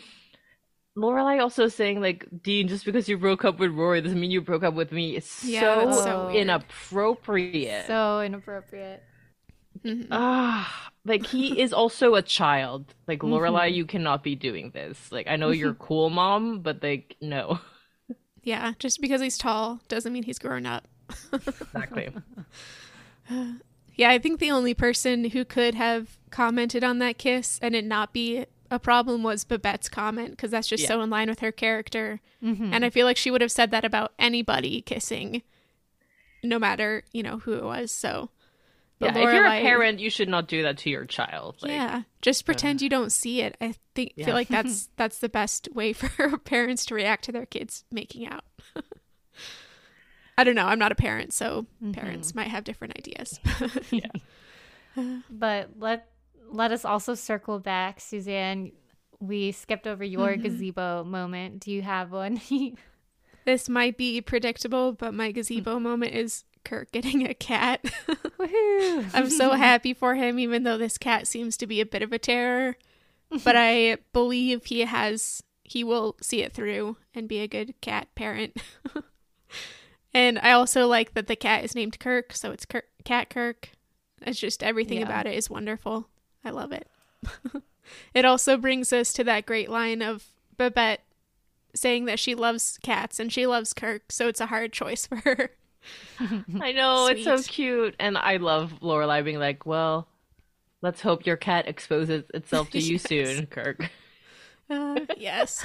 Lorelai 0.97 1.41
also 1.41 1.69
saying 1.69 2.01
like, 2.01 2.27
Dean, 2.43 2.69
just 2.69 2.85
because 2.85 3.09
you 3.09 3.17
broke 3.17 3.45
up 3.45 3.59
with 3.59 3.71
Rory 3.73 4.01
doesn't 4.03 4.21
mean 4.21 4.31
you 4.31 4.41
broke 4.43 4.63
up 4.63 4.75
with 4.75 4.93
me. 4.93 5.17
It's 5.17 5.43
Yeah, 5.43 5.91
so, 5.91 6.05
so 6.05 6.29
inappropriate. 6.31 7.87
So 7.87 8.21
inappropriate. 8.21 9.03
Mhm. 9.85 10.07
Ah, 10.11 10.91
like 11.05 11.27
he 11.27 11.61
is 11.61 11.73
also 11.73 12.15
a 12.15 12.23
child. 12.23 12.95
Like 13.09 13.21
Mm-hmm. 13.21 13.33
Lorelai, 13.35 13.73
you 13.73 13.87
cannot 13.87 14.23
be 14.23 14.35
doing 14.35 14.71
this. 14.71 15.11
Like 15.11 15.27
I 15.29 15.37
know 15.37 15.51
you're 15.51 15.75
cool, 15.75 16.11
mom, 16.11 16.61
but 16.61 16.83
like 16.83 17.17
no. 17.21 17.59
Yeah. 18.43 18.73
Just 18.79 19.01
because 19.01 19.21
he's 19.21 19.39
tall 19.39 19.81
doesn't 19.89 20.13
mean 20.13 20.25
he's 20.25 20.39
grown 20.39 20.67
up. 20.67 20.89
Exactly. 21.33 22.11
Yeah, 23.95 24.11
I 24.11 24.19
think 24.19 24.41
the 24.41 24.51
only 24.51 24.73
person 24.75 25.25
who 25.31 25.45
could 25.45 25.75
have 25.75 26.19
commented 26.31 26.83
on 26.83 26.99
that 27.01 27.19
kiss 27.19 27.59
and 27.63 27.75
it 27.75 27.85
not 27.85 28.13
be 28.13 28.47
a 28.73 28.79
problem 28.81 29.23
was 29.23 29.45
Babette's 29.45 29.89
comment 29.89 30.31
because 30.31 30.51
that's 30.51 30.67
just 30.67 30.83
Yeah. 30.83 30.89
so 30.89 31.01
in 31.03 31.11
line 31.11 31.29
with 31.29 31.41
her 31.41 31.53
character. 31.53 32.21
Mm-hmm. 32.43 32.73
And 32.75 32.85
I 32.85 32.91
feel 32.91 33.07
like 33.07 33.17
she 33.17 33.31
would 33.31 33.41
have 33.43 33.53
said 33.53 33.71
that 33.71 33.85
about 33.85 34.13
anybody 34.19 34.81
kissing, 34.81 35.43
no 36.43 36.59
matter, 36.59 37.05
you 37.13 37.23
know, 37.23 37.39
who 37.39 37.53
it 37.53 37.63
was. 37.63 37.93
So, 37.93 38.31
yeah, 38.99 39.11
if 39.11 39.17
you're 39.17 39.45
a 39.47 39.61
parent, 39.61 40.01
you 40.01 40.11
should 40.11 40.29
not 40.29 40.49
do 40.49 40.63
that 40.63 40.79
to 40.79 40.91
your 40.91 41.05
child. 41.05 41.57
Like, 41.61 41.73
yeah, 41.73 42.03
just 42.23 42.45
pretend 42.47 42.81
you 42.83 42.89
don't 42.89 43.13
see 43.13 43.41
it. 43.43 43.57
I 43.61 43.75
think 43.95 44.13
Yeah. 44.17 44.25
feel 44.27 44.35
like 44.35 44.49
that's 44.49 44.89
that's 44.97 45.19
the 45.19 45.29
best 45.29 45.69
way 45.75 45.93
for 45.93 46.39
parents 46.39 46.87
to 46.87 46.95
react 46.95 47.25
to 47.25 47.33
their 47.33 47.47
kids 47.47 47.85
making 47.91 48.27
out. 48.27 48.45
I 50.39 50.45
don't 50.45 50.55
know. 50.55 50.67
I'm 50.67 50.79
not 50.79 50.93
a 50.93 50.97
parent, 50.97 51.33
so 51.35 51.67
parents 51.93 52.35
might 52.35 52.49
have 52.49 52.65
different 52.65 52.97
ideas. 52.97 53.39
yeah. 53.91 54.07
But 55.31 55.71
let 55.79 56.09
let 56.53 56.71
us 56.73 56.85
also 56.85 57.15
circle 57.15 57.59
back, 57.59 58.01
Suzanne. 58.01 58.73
We 59.21 59.53
skipped 59.53 59.87
over 59.87 60.05
your 60.05 60.31
Mm-hmm. 60.31 60.43
gazebo 60.43 61.05
moment. 61.05 61.61
Do 61.61 61.71
you 61.73 61.83
have 61.83 62.13
one? 62.13 62.41
This 63.45 63.69
might 63.69 63.97
be 63.97 64.21
predictable, 64.21 64.93
but 64.93 65.15
my 65.15 65.33
gazebo 65.33 65.81
moment 65.81 66.15
is 66.15 66.45
Kirk 66.65 66.93
getting 66.93 67.27
a 67.29 67.35
cat. 67.35 67.83
Woohoo! 68.39 69.11
I'm 69.13 69.29
so 69.31 69.51
happy 69.55 69.95
for 69.95 70.15
him, 70.15 70.39
even 70.39 70.63
though 70.63 70.79
this 70.79 70.97
cat 70.97 71.27
seems 71.27 71.57
to 71.57 71.67
be 71.67 71.81
a 71.81 71.85
bit 71.87 72.03
of 72.03 72.13
a 72.13 72.21
terror. 72.21 72.77
But 73.43 73.57
I 73.57 73.97
believe 74.13 74.67
he 74.67 74.81
has, 74.83 75.43
he 75.65 75.83
will 75.83 76.15
see 76.23 76.43
it 76.43 76.53
through 76.53 76.99
and 77.17 77.27
be 77.29 77.41
a 77.41 77.49
good 77.49 77.75
cat 77.81 78.15
parent. 78.15 78.63
and 80.15 80.39
I 80.39 80.53
also 80.53 80.87
like 80.87 81.15
that 81.15 81.27
the 81.27 81.35
cat 81.35 81.65
is 81.65 81.75
named 81.75 81.99
Kirk, 81.99 82.33
so 82.35 82.53
it's 82.53 82.65
Kirk, 82.65 82.85
Cat 83.05 83.29
Kirk. 83.29 83.71
It's 84.25 84.39
just 84.39 84.63
everything 84.63 84.99
Yeah. 85.01 85.07
about 85.07 85.27
it 85.27 85.35
is 85.35 85.51
wonderful. 85.51 86.09
I 86.45 86.51
love 86.51 86.73
it. 86.73 86.87
it 88.15 88.25
also 88.25 88.57
brings 88.57 88.93
us 88.93 89.13
to 89.15 89.25
that 89.25 89.47
great 89.47 89.69
line 89.71 90.03
of 90.03 90.25
Babette 90.57 91.03
saying 91.75 92.05
that 92.07 92.19
she 92.19 92.35
loves 92.35 92.79
cats 92.83 93.19
and 93.19 93.33
she 93.33 93.47
loves 93.47 93.73
Kirk, 93.73 94.13
so 94.13 94.29
it's 94.29 94.41
a 94.41 94.47
hard 94.47 94.73
choice 94.73 95.07
for 95.07 95.17
her. 95.17 95.51
I 96.61 96.73
know 96.73 97.07
it's 97.07 97.25
so 97.25 97.43
cute, 97.43 97.97
and 97.99 98.17
I 98.17 98.37
love 98.37 98.75
Lorelai 98.81 99.25
being 99.25 99.39
like, 99.39 99.67
"Well, 99.67 100.07
let's 100.81 101.01
hope 101.01 101.27
your 101.27 101.37
cat 101.37 101.67
exposes 101.69 102.25
itself 102.35 102.71
to 102.71 102.79
you 102.81 102.95
Yes. 102.95 103.03
soon, 103.09 103.47
Kirk." 103.47 103.91
Uh, 104.71 105.01
yes. 105.17 105.65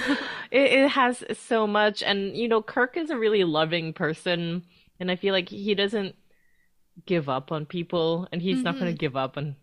It, 0.52 0.72
it 0.74 0.90
has 0.90 1.24
so 1.34 1.68
much, 1.68 2.04
and 2.04 2.36
you 2.36 2.48
know, 2.48 2.62
Kirk 2.62 2.98
is 2.98 3.10
a 3.10 3.18
really 3.18 3.44
loving 3.44 3.94
person, 3.94 4.64
and 5.00 5.12
I 5.12 5.16
feel 5.16 5.34
like 5.34 5.50
he 5.50 5.76
doesn't 5.76 6.16
give 7.06 7.30
up 7.30 7.52
on 7.52 7.66
people, 7.66 8.28
and 8.32 8.42
he's 8.42 8.64
not 8.64 8.80
going 8.80 8.92
to 8.92 8.98
give 8.98 9.16
up 9.16 9.38
on 9.38 9.56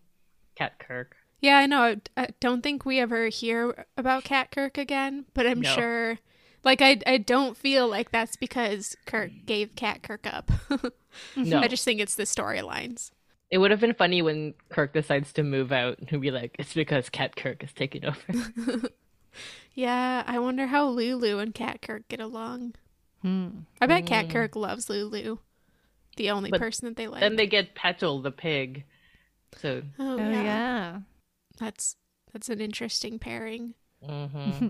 Cat 0.55 0.79
Kirk. 0.79 1.15
Yeah, 1.41 1.57
I 1.57 1.65
know. 1.67 1.81
I, 1.83 2.01
I 2.17 2.27
don't 2.39 2.61
think 2.61 2.85
we 2.85 2.99
ever 2.99 3.27
hear 3.27 3.85
about 3.97 4.23
Cat 4.23 4.51
Kirk 4.51 4.77
again, 4.77 5.25
but 5.33 5.45
I'm 5.45 5.61
No. 5.61 5.69
sure. 5.69 6.17
Like, 6.63 6.81
I, 6.81 6.99
I 7.05 7.17
don't 7.17 7.55
feel 7.55 7.87
like 7.87 8.11
that's 8.11 8.35
because 8.35 8.95
Kirk 9.05 9.29
gave 9.45 9.75
Cat 9.75 10.01
Kirk 10.03 10.25
up. 10.25 10.51
No, 11.37 11.59
I 11.59 11.69
just 11.69 11.85
think 11.85 12.01
it's 12.01 12.15
the 12.15 12.23
storylines. 12.23 13.11
it 13.49 13.57
would 13.59 13.71
have 13.71 13.79
been 13.79 13.93
funny 13.93 14.21
when 14.21 14.53
Kirk 14.67 14.91
decides 14.91 15.31
to 15.33 15.43
move 15.43 15.71
out 15.71 15.97
and 16.11 16.19
be 16.19 16.29
like, 16.29 16.53
"It's 16.59 16.73
because 16.73 17.09
Cat 17.09 17.37
Kirk 17.37 17.63
is 17.63 17.71
taking 17.71 18.03
over." 18.03 18.89
Yeah, 19.73 20.23
I 20.25 20.39
wonder 20.39 20.67
how 20.67 20.87
Lulu 20.87 21.39
and 21.39 21.53
Cat 21.53 21.81
Kirk 21.81 22.07
get 22.07 22.19
along. 22.19 22.75
Hmm. 23.21 23.49
I 23.81 23.87
bet 23.87 24.05
Cat 24.05 24.29
Kirk 24.29 24.55
loves 24.55 24.89
Lulu, 24.89 25.37
the 26.17 26.29
only 26.31 26.49
But 26.49 26.59
person 26.59 26.87
that 26.87 26.95
they 26.95 27.07
like. 27.07 27.19
then 27.21 27.35
they 27.35 27.47
get 27.47 27.75
Petal 27.75 28.21
the 28.21 28.31
pig, 28.31 28.83
so 29.55 29.81
oh, 29.99 30.17
Oh 30.19 30.29
yeah. 30.29 30.43
yeah. 30.43 30.99
that's 31.57 31.95
that's 32.33 32.49
an 32.49 32.59
interesting 32.61 33.19
pairing. 33.19 33.73
hmm 34.05 34.67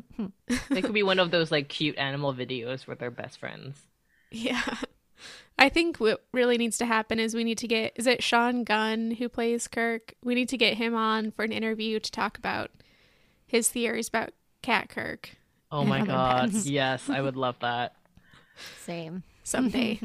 they 0.70 0.82
could 0.82 0.94
be 0.94 1.04
one 1.04 1.20
of 1.20 1.32
those 1.32 1.52
like 1.52 1.68
cute 1.68 1.98
animal 1.98 2.34
videos 2.34 2.88
where 2.88 2.96
they're 2.96 3.12
best 3.12 3.40
friends. 3.40 3.88
Yeah. 4.32 4.62
I 5.58 5.70
think 5.70 5.98
what 5.98 6.26
really 6.34 6.58
needs 6.58 6.78
to 6.80 6.86
happen 6.86 7.20
is 7.20 7.34
we 7.34 7.44
need 7.46 7.58
to 7.60 7.68
get 7.68 7.94
is 7.96 8.08
it 8.08 8.22
Sean 8.22 8.64
Gunn 8.66 9.12
who 9.12 9.30
plays 9.30 9.68
Kirk? 9.68 10.14
We 10.24 10.36
need 10.36 10.50
to 10.50 10.58
get 10.58 10.76
him 10.78 10.94
on 10.96 11.32
for 11.32 11.44
an 11.44 11.52
interview 11.54 12.00
to 12.00 12.12
talk 12.12 12.38
about 12.38 12.72
his 13.48 13.70
theories 13.70 14.10
about 14.10 14.32
Cat 14.62 14.90
Kirk 14.90 15.32
Oh 15.72 15.84
my 15.86 16.06
god. 16.06 16.52
Pence. 16.52 16.66
Yes, 16.70 17.10
I 17.10 17.22
would 17.22 17.36
love 17.36 17.56
that. 17.62 17.96
Same. 18.86 19.24
someday. 19.44 20.00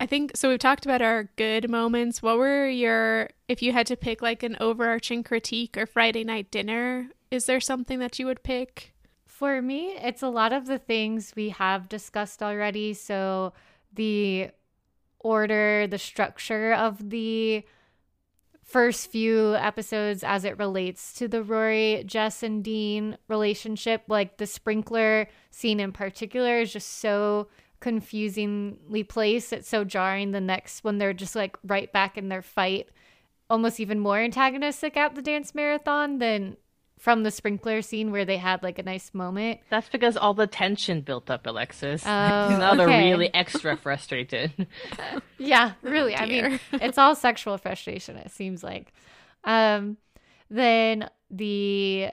I 0.00 0.06
think 0.06 0.36
so. 0.36 0.48
We've 0.48 0.58
talked 0.58 0.84
about 0.86 1.02
our 1.02 1.30
good 1.36 1.70
moments. 1.70 2.22
What 2.22 2.38
were 2.38 2.66
your, 2.66 3.30
if 3.48 3.62
you 3.62 3.72
had 3.72 3.86
to 3.88 3.96
pick 3.96 4.22
like 4.22 4.42
an 4.42 4.56
overarching 4.60 5.22
critique 5.22 5.76
or 5.76 5.86
Friday 5.86 6.24
night 6.24 6.50
dinner, 6.50 7.10
is 7.30 7.46
there 7.46 7.60
something 7.60 7.98
that 7.98 8.18
you 8.18 8.26
would 8.26 8.42
pick? 8.42 8.94
For 9.26 9.62
me, 9.62 9.92
it's 9.92 10.22
a 10.22 10.28
lot 10.28 10.52
of 10.52 10.66
the 10.66 10.78
things 10.78 11.32
we 11.36 11.50
have 11.50 11.88
discussed 11.88 12.42
already. 12.42 12.94
So 12.94 13.52
the 13.92 14.50
order, 15.18 15.86
the 15.86 15.98
structure 15.98 16.72
of 16.72 17.10
the 17.10 17.64
first 18.70 19.10
few 19.10 19.54
episodes 19.56 20.22
as 20.22 20.44
it 20.44 20.58
relates 20.58 21.12
to 21.14 21.26
the 21.26 21.42
Rory, 21.42 22.04
Jess, 22.06 22.42
and 22.42 22.62
Dean 22.62 23.18
relationship, 23.28 24.04
like 24.08 24.36
the 24.36 24.46
sprinkler 24.46 25.28
scene 25.50 25.80
in 25.80 25.92
particular, 25.92 26.60
is 26.60 26.72
just 26.72 26.98
so 26.98 27.48
confusingly 27.80 29.02
placed. 29.02 29.52
It's 29.52 29.68
so 29.68 29.84
jarring. 29.84 30.30
The 30.30 30.40
next 30.40 30.84
when 30.84 30.98
they're 30.98 31.12
just 31.12 31.34
like 31.34 31.56
right 31.64 31.92
back 31.92 32.16
in 32.16 32.28
their 32.28 32.42
fight, 32.42 32.88
almost 33.48 33.80
even 33.80 33.98
more 33.98 34.18
antagonistic 34.18 34.96
at 34.96 35.14
the 35.14 35.22
dance 35.22 35.54
marathon 35.54 36.18
than 36.18 36.56
from 37.00 37.22
the 37.22 37.30
sprinkler 37.30 37.80
scene 37.80 38.12
where 38.12 38.26
they 38.26 38.36
had 38.36 38.62
like 38.62 38.78
a 38.78 38.82
nice 38.82 39.14
moment. 39.14 39.60
That's 39.70 39.88
because 39.88 40.18
all 40.18 40.34
the 40.34 40.46
tension 40.46 41.00
built 41.00 41.30
up, 41.30 41.46
Alexis. 41.46 42.04
Oh, 42.04 42.08
now 42.08 42.74
they're 42.74 42.86
really 42.86 43.34
extra 43.34 43.76
frustrated. 43.76 44.66
Yeah, 45.42 45.72
really. 45.80 46.14
I 46.14 46.26
mean, 46.26 46.60
it's 46.72 46.98
all 46.98 47.14
sexual 47.14 47.56
frustration. 47.56 48.18
It 48.18 48.30
seems 48.30 48.62
like. 48.62 48.92
Um, 49.44 49.96
then 50.50 51.08
the 51.30 52.10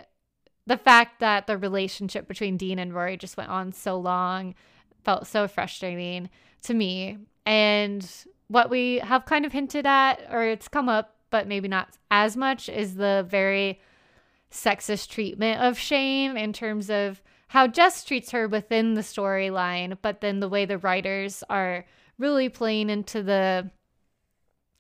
the 0.66 0.78
fact 0.78 1.20
that 1.20 1.46
the 1.46 1.58
relationship 1.58 2.30
between 2.30 2.56
Dean 2.56 2.80
and 2.80 2.94
Rory 2.94 3.18
just 3.18 3.36
went 3.36 3.50
on 3.50 3.74
so 3.74 3.98
long 3.98 4.56
felt 5.04 5.28
so 5.28 5.50
frustrating 5.50 6.30
to 6.64 6.74
me. 6.74 7.18
And 7.46 8.10
what 8.48 8.70
we 8.70 9.00
have 9.00 9.26
kind 9.26 9.46
of 9.46 9.52
hinted 9.52 9.86
at, 9.86 10.26
or 10.32 10.44
it's 10.44 10.70
come 10.70 10.88
up, 10.88 11.16
but 11.30 11.48
maybe 11.48 11.68
not 11.68 11.90
as 12.10 12.38
much, 12.38 12.70
is 12.70 12.96
the 12.96 13.26
very 13.30 13.82
sexist 14.52 15.10
treatment 15.10 15.62
of 15.62 15.78
Shane 15.78 16.38
in 16.38 16.54
terms 16.54 16.90
of 16.90 17.22
how 17.50 17.68
Jess 17.68 18.04
treats 18.04 18.32
her 18.32 18.48
within 18.48 18.94
the 18.94 19.02
storyline, 19.02 19.98
but 20.02 20.22
then 20.22 20.40
the 20.40 20.50
way 20.50 20.66
the 20.66 20.78
writers 20.78 21.44
are 21.50 21.86
really 22.18 22.50
playing 22.50 22.90
into 22.90 23.24
the 23.24 23.72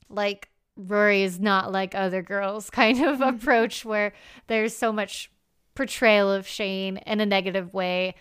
like 0.10 0.50
Rory 0.76 1.24
is 1.24 1.40
not 1.40 1.72
like 1.72 1.96
other 1.96 2.22
girls 2.22 2.70
kind 2.72 3.02
of 3.04 3.18
mm-hmm. 3.18 3.36
approach 3.36 3.84
where 3.84 4.14
there's 4.48 4.76
so 4.76 4.92
much 4.92 5.32
portrayal 5.76 6.32
of 6.32 6.48
Shane 6.48 6.98
in 6.98 7.20
a 7.20 7.26
negative 7.26 7.74
way. 7.74 8.16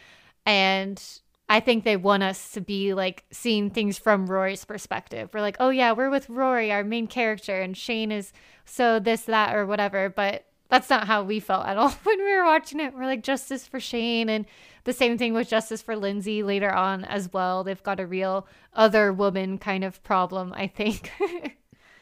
And 0.44 1.02
I 1.48 1.60
think 1.60 1.84
they 1.84 1.96
want 1.96 2.22
us 2.22 2.52
to 2.52 2.60
be 2.60 2.94
like 2.94 3.24
seeing 3.30 3.70
things 3.70 3.98
from 3.98 4.26
Rory's 4.26 4.64
perspective. 4.64 5.30
We're 5.32 5.40
like, 5.40 5.56
oh 5.60 5.70
yeah, 5.70 5.92
we're 5.92 6.10
with 6.10 6.28
Rory, 6.28 6.72
our 6.72 6.84
main 6.84 7.06
character, 7.06 7.60
and 7.60 7.76
Shane 7.76 8.12
is 8.12 8.32
so 8.64 8.98
this, 8.98 9.22
that, 9.22 9.54
or 9.54 9.64
whatever. 9.64 10.08
But 10.08 10.44
that's 10.68 10.90
not 10.90 11.06
how 11.06 11.22
we 11.22 11.40
felt 11.40 11.66
at 11.66 11.76
all 11.76 11.90
when 12.04 12.18
we 12.18 12.36
were 12.36 12.44
watching 12.44 12.80
it. 12.80 12.94
We're 12.94 13.06
like, 13.06 13.22
justice 13.22 13.66
for 13.66 13.80
Shane. 13.80 14.28
And 14.28 14.46
the 14.84 14.92
same 14.92 15.18
thing 15.18 15.32
with 15.34 15.48
justice 15.48 15.82
for 15.82 15.96
Lindsay 15.96 16.42
later 16.42 16.72
on 16.72 17.04
as 17.04 17.32
well. 17.32 17.64
They've 17.64 17.82
got 17.82 18.00
a 18.00 18.06
real 18.06 18.46
other 18.72 19.12
woman 19.12 19.58
kind 19.58 19.84
of 19.84 20.02
problem, 20.02 20.52
I 20.54 20.66
think. 20.66 21.10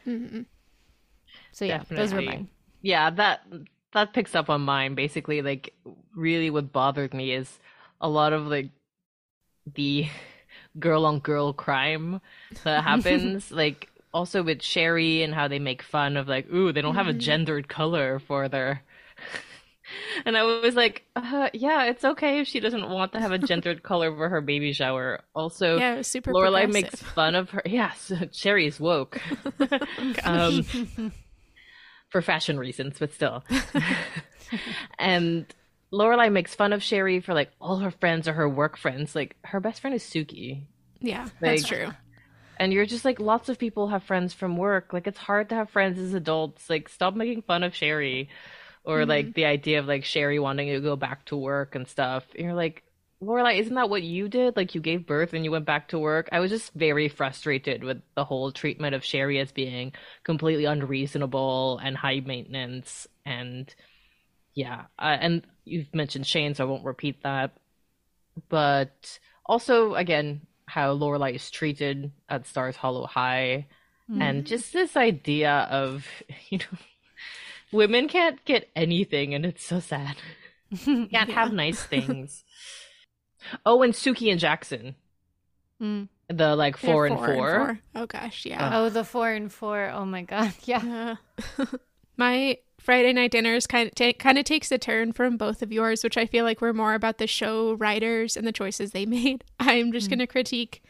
Mm-hmm. 0.06 0.42
So 1.52 1.64
yeah, 1.64 1.82
those 1.88 2.12
were 2.12 2.20
mine. 2.20 2.48
yeah, 2.82 3.08
that 3.10 3.46
that 3.92 4.12
picks 4.12 4.34
up 4.34 4.50
on 4.50 4.60
mine. 4.60 4.94
Basically, 4.94 5.40
like 5.40 5.72
really, 6.14 6.50
what 6.50 6.72
bothered 6.72 7.14
me 7.14 7.32
is 7.32 7.58
a 8.02 8.08
lot 8.08 8.34
of 8.34 8.46
like 8.46 8.68
the 9.74 10.08
girl 10.78 11.06
on 11.06 11.20
girl 11.20 11.52
crime 11.54 12.20
that 12.64 12.84
happens. 12.90 13.50
like 13.50 13.88
also 14.14 14.42
with 14.42 14.62
Sherry 14.62 15.22
and 15.22 15.34
how 15.34 15.48
they 15.48 15.58
make 15.58 15.82
fun 15.82 16.16
of 16.16 16.28
like, 16.28 16.50
ooh, 16.50 16.72
they 16.72 16.80
don't 16.80 16.94
have 16.94 17.08
a 17.08 17.12
gendered 17.12 17.68
color 17.68 18.20
for 18.20 18.48
their. 18.48 18.82
And 20.24 20.34
I 20.34 20.44
was 20.44 20.74
like, 20.74 21.04
uh, 21.14 21.50
yeah, 21.52 21.84
it's 21.84 22.04
okay 22.06 22.40
if 22.40 22.48
she 22.48 22.58
doesn't 22.58 22.88
want 22.88 23.12
to 23.12 23.20
have 23.20 23.32
a 23.32 23.38
gendered 23.38 23.82
color 23.90 24.10
for 24.16 24.30
her 24.30 24.40
baby 24.40 24.72
shower. 24.72 25.20
Also, 25.34 25.76
Yeah, 25.76 26.00
super 26.00 26.32
Lorelai 26.32 26.72
makes 26.72 27.02
fun 27.02 27.34
of 27.34 27.50
her. 27.50 27.62
Yes, 27.66 28.10
Sherry's 28.32 28.80
woke. 28.80 29.20
um, 30.24 30.64
for 32.08 32.22
fashion 32.22 32.58
reasons, 32.58 32.96
but 32.98 33.12
still. 33.12 33.44
and 34.98 35.46
Lorelai 35.92 36.32
makes 36.32 36.54
fun 36.54 36.72
of 36.72 36.82
Sherry 36.82 37.20
for 37.20 37.34
like 37.34 37.50
all 37.60 37.76
her 37.76 37.90
friends 37.90 38.26
are 38.26 38.32
her 38.32 38.48
work 38.48 38.78
friends. 38.78 39.14
Like 39.14 39.36
her 39.44 39.60
best 39.60 39.82
friend 39.82 39.94
is 39.94 40.02
Sookie. 40.02 40.64
Yeah, 41.00 41.28
that's 41.40 41.64
true. 41.64 41.90
And 42.58 42.72
you're 42.72 42.86
just 42.86 43.04
like 43.04 43.20
lots 43.20 43.48
of 43.48 43.58
people 43.58 43.88
have 43.88 44.02
friends 44.04 44.32
from 44.32 44.56
work. 44.56 44.92
Like 44.92 45.06
it's 45.06 45.18
hard 45.18 45.48
to 45.50 45.54
have 45.54 45.70
friends 45.70 45.98
as 45.98 46.14
adults. 46.14 46.68
Like 46.70 46.88
stop 46.88 47.14
making 47.14 47.42
fun 47.42 47.62
of 47.62 47.74
Sherry. 47.74 48.28
Or 48.84 49.06
like 49.06 49.32
the 49.32 49.46
idea 49.46 49.78
of 49.78 49.86
like 49.86 50.04
Sherry 50.04 50.38
wanting 50.38 50.68
to 50.68 50.80
go 50.80 50.94
back 50.94 51.24
to 51.26 51.36
work 51.36 51.74
and 51.74 51.88
stuff. 51.88 52.24
And 52.34 52.44
you're 52.44 52.54
like, 52.54 52.82
Lorelai, 53.22 53.58
isn't 53.58 53.74
that 53.74 53.88
what 53.88 54.02
you 54.02 54.28
did? 54.28 54.56
Like 54.56 54.74
you 54.74 54.80
gave 54.80 55.06
birth 55.06 55.32
and 55.32 55.44
you 55.44 55.50
went 55.50 55.64
back 55.64 55.88
to 55.88 55.98
work. 55.98 56.28
I 56.32 56.40
was 56.40 56.50
just 56.50 56.74
very 56.74 57.08
frustrated 57.08 57.82
with 57.82 58.02
the 58.14 58.24
whole 58.24 58.52
treatment 58.52 58.94
of 58.94 59.04
Sherry 59.04 59.38
as 59.38 59.52
being 59.52 59.92
completely 60.22 60.66
unreasonable 60.66 61.80
and 61.82 61.96
high 61.96 62.20
maintenance. 62.20 63.06
And 63.24 63.74
yeah, 64.54 64.82
uh, 64.98 65.16
and 65.18 65.42
you've 65.64 65.94
mentioned 65.94 66.26
Shane, 66.26 66.54
so 66.54 66.64
I 66.64 66.70
won't 66.70 66.84
repeat 66.84 67.22
that. 67.22 67.56
But 68.48 69.18
also, 69.46 69.94
again, 69.94 70.42
how 70.66 70.94
Lorelai 70.96 71.34
is 71.34 71.50
treated 71.50 72.10
at 72.28 72.46
Stars 72.46 72.76
Hollow 72.76 73.06
High, 73.06 73.66
and 74.20 74.44
just 74.44 74.72
this 74.72 74.96
idea 74.96 75.66
of 75.70 76.06
you 76.50 76.58
know, 76.58 76.78
women 77.72 78.08
can't 78.08 78.44
get 78.44 78.68
anything, 78.76 79.34
and 79.34 79.44
it's 79.46 79.64
so 79.64 79.80
sad. 79.80 80.16
can't 80.84 81.30
have 81.30 81.52
nice 81.52 81.82
things. 81.82 82.44
Oh, 83.66 83.82
and 83.82 83.92
Sookie 83.92 84.30
and 84.30 84.40
Jackson, 84.40 84.94
Mm. 85.78 86.08
the 86.28 86.56
like 86.56 86.80
They're 86.80 86.90
four, 86.92 87.06
and 87.06 87.18
four. 87.18 87.78
Oh 87.94 88.06
gosh, 88.06 88.46
yeah. 88.46 88.70
Oh, 88.78 88.88
the 88.88 89.04
four 89.04 89.30
and 89.30 89.52
four. 89.52 89.90
Oh 89.92 90.06
my 90.06 90.22
god. 90.22 90.54
Yeah. 90.64 91.16
Uh, 91.58 91.66
My 92.16 92.56
Friday 92.84 93.14
night 93.14 93.30
dinners 93.30 93.66
kind 93.66 93.88
of 93.88 93.94
ta- 93.94 94.12
kind 94.12 94.36
of 94.36 94.44
takes 94.44 94.70
a 94.70 94.76
turn 94.76 95.12
from 95.12 95.38
both 95.38 95.62
of 95.62 95.72
yours, 95.72 96.04
which 96.04 96.18
I 96.18 96.26
feel 96.26 96.44
like 96.44 96.60
we're 96.60 96.74
more 96.74 96.92
about 96.92 97.16
the 97.16 97.26
show 97.26 97.72
writers 97.72 98.36
and 98.36 98.46
the 98.46 98.52
choices 98.52 98.90
they 98.90 99.06
made. 99.18 99.42
I'm 99.58 99.90
just 99.90 100.08
mm. 100.08 100.10
going 100.10 100.18
to 100.18 100.26
critique 100.26 100.82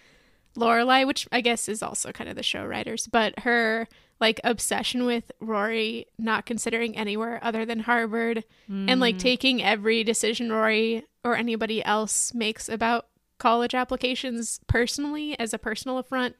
Lorelai, 0.59 1.07
which 1.07 1.29
I 1.31 1.41
guess 1.41 1.69
is 1.69 1.85
also 1.85 2.11
kind 2.11 2.29
of 2.29 2.35
the 2.35 2.43
show 2.43 2.65
writers, 2.65 3.07
but 3.07 3.39
her 3.41 3.87
like 4.21 4.41
obsession 4.43 5.05
with 5.05 5.31
Rory 5.39 6.07
not 6.19 6.47
considering 6.47 6.97
anywhere 6.97 7.39
other 7.43 7.65
than 7.65 7.81
Harvard 7.81 8.43
and 8.69 8.99
like 8.99 9.17
mm. 9.17 9.21
taking 9.21 9.63
every 9.63 10.03
decision 10.03 10.51
Rory 10.51 11.05
or 11.23 11.37
anybody 11.37 11.85
else 11.85 12.35
makes 12.35 12.69
about 12.69 13.07
college 13.39 13.75
applications 13.75 14.59
personally 14.67 15.39
as 15.39 15.53
a 15.53 15.59
personal 15.59 15.99
affront 15.99 16.35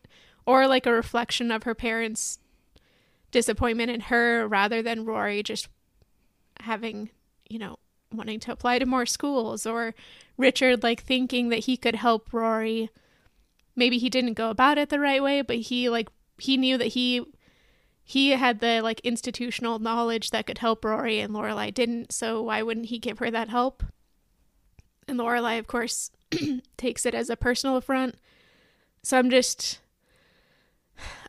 or 0.47 0.67
like 0.67 0.87
a 0.87 0.93
reflection 0.93 1.53
of 1.53 1.63
her 1.63 1.75
parents' 1.75 2.39
disappointment 3.35 3.91
in 3.91 4.01
her 4.01 4.47
rather 4.47 4.81
than 4.81 5.05
Rory 5.05 5.43
just 5.43 5.69
having, 6.61 7.11
you 7.51 7.59
know, 7.59 7.77
wanting 8.13 8.39
to 8.39 8.53
apply 8.53 8.79
to 8.79 8.87
more 8.87 9.05
schools 9.05 9.67
or 9.67 9.93
Richard 10.39 10.85
like 10.85 11.03
thinking 11.03 11.49
that 11.49 11.65
he 11.65 11.77
could 11.77 11.97
help 11.97 12.33
Rory. 12.33 12.91
Maybe 13.75 13.99
he 13.99 14.09
didn't 14.09 14.35
go 14.35 14.51
about 14.51 14.79
it 14.79 14.89
the 14.89 15.01
right 15.01 15.21
way, 15.21 15.43
but 15.43 15.57
he 15.57 15.89
like 15.89 16.09
he 16.39 16.57
knew 16.57 16.79
that 16.79 16.89
he 16.89 17.27
he 18.05 18.31
had 18.31 18.61
the 18.61 18.81
like 18.83 19.01
institutional 19.01 19.81
knowledge 19.81 20.31
that 20.31 20.47
could 20.47 20.59
help 20.59 20.85
Rory 20.85 21.19
and 21.19 21.35
Lorelai 21.35 21.75
didn't, 21.75 22.13
so 22.13 22.41
why 22.41 22.63
wouldn't 22.63 22.87
he 22.87 23.01
give 23.01 23.19
her 23.19 23.33
that 23.33 23.49
help? 23.49 23.83
And 25.09 25.19
Lorelai, 25.19 25.59
of 25.59 25.67
course, 25.67 26.13
takes 26.77 27.05
it 27.05 27.17
as 27.17 27.29
a 27.29 27.37
personal 27.37 27.77
affront. 27.77 28.15
So 29.03 29.19
I'm 29.19 29.29
just 29.29 29.81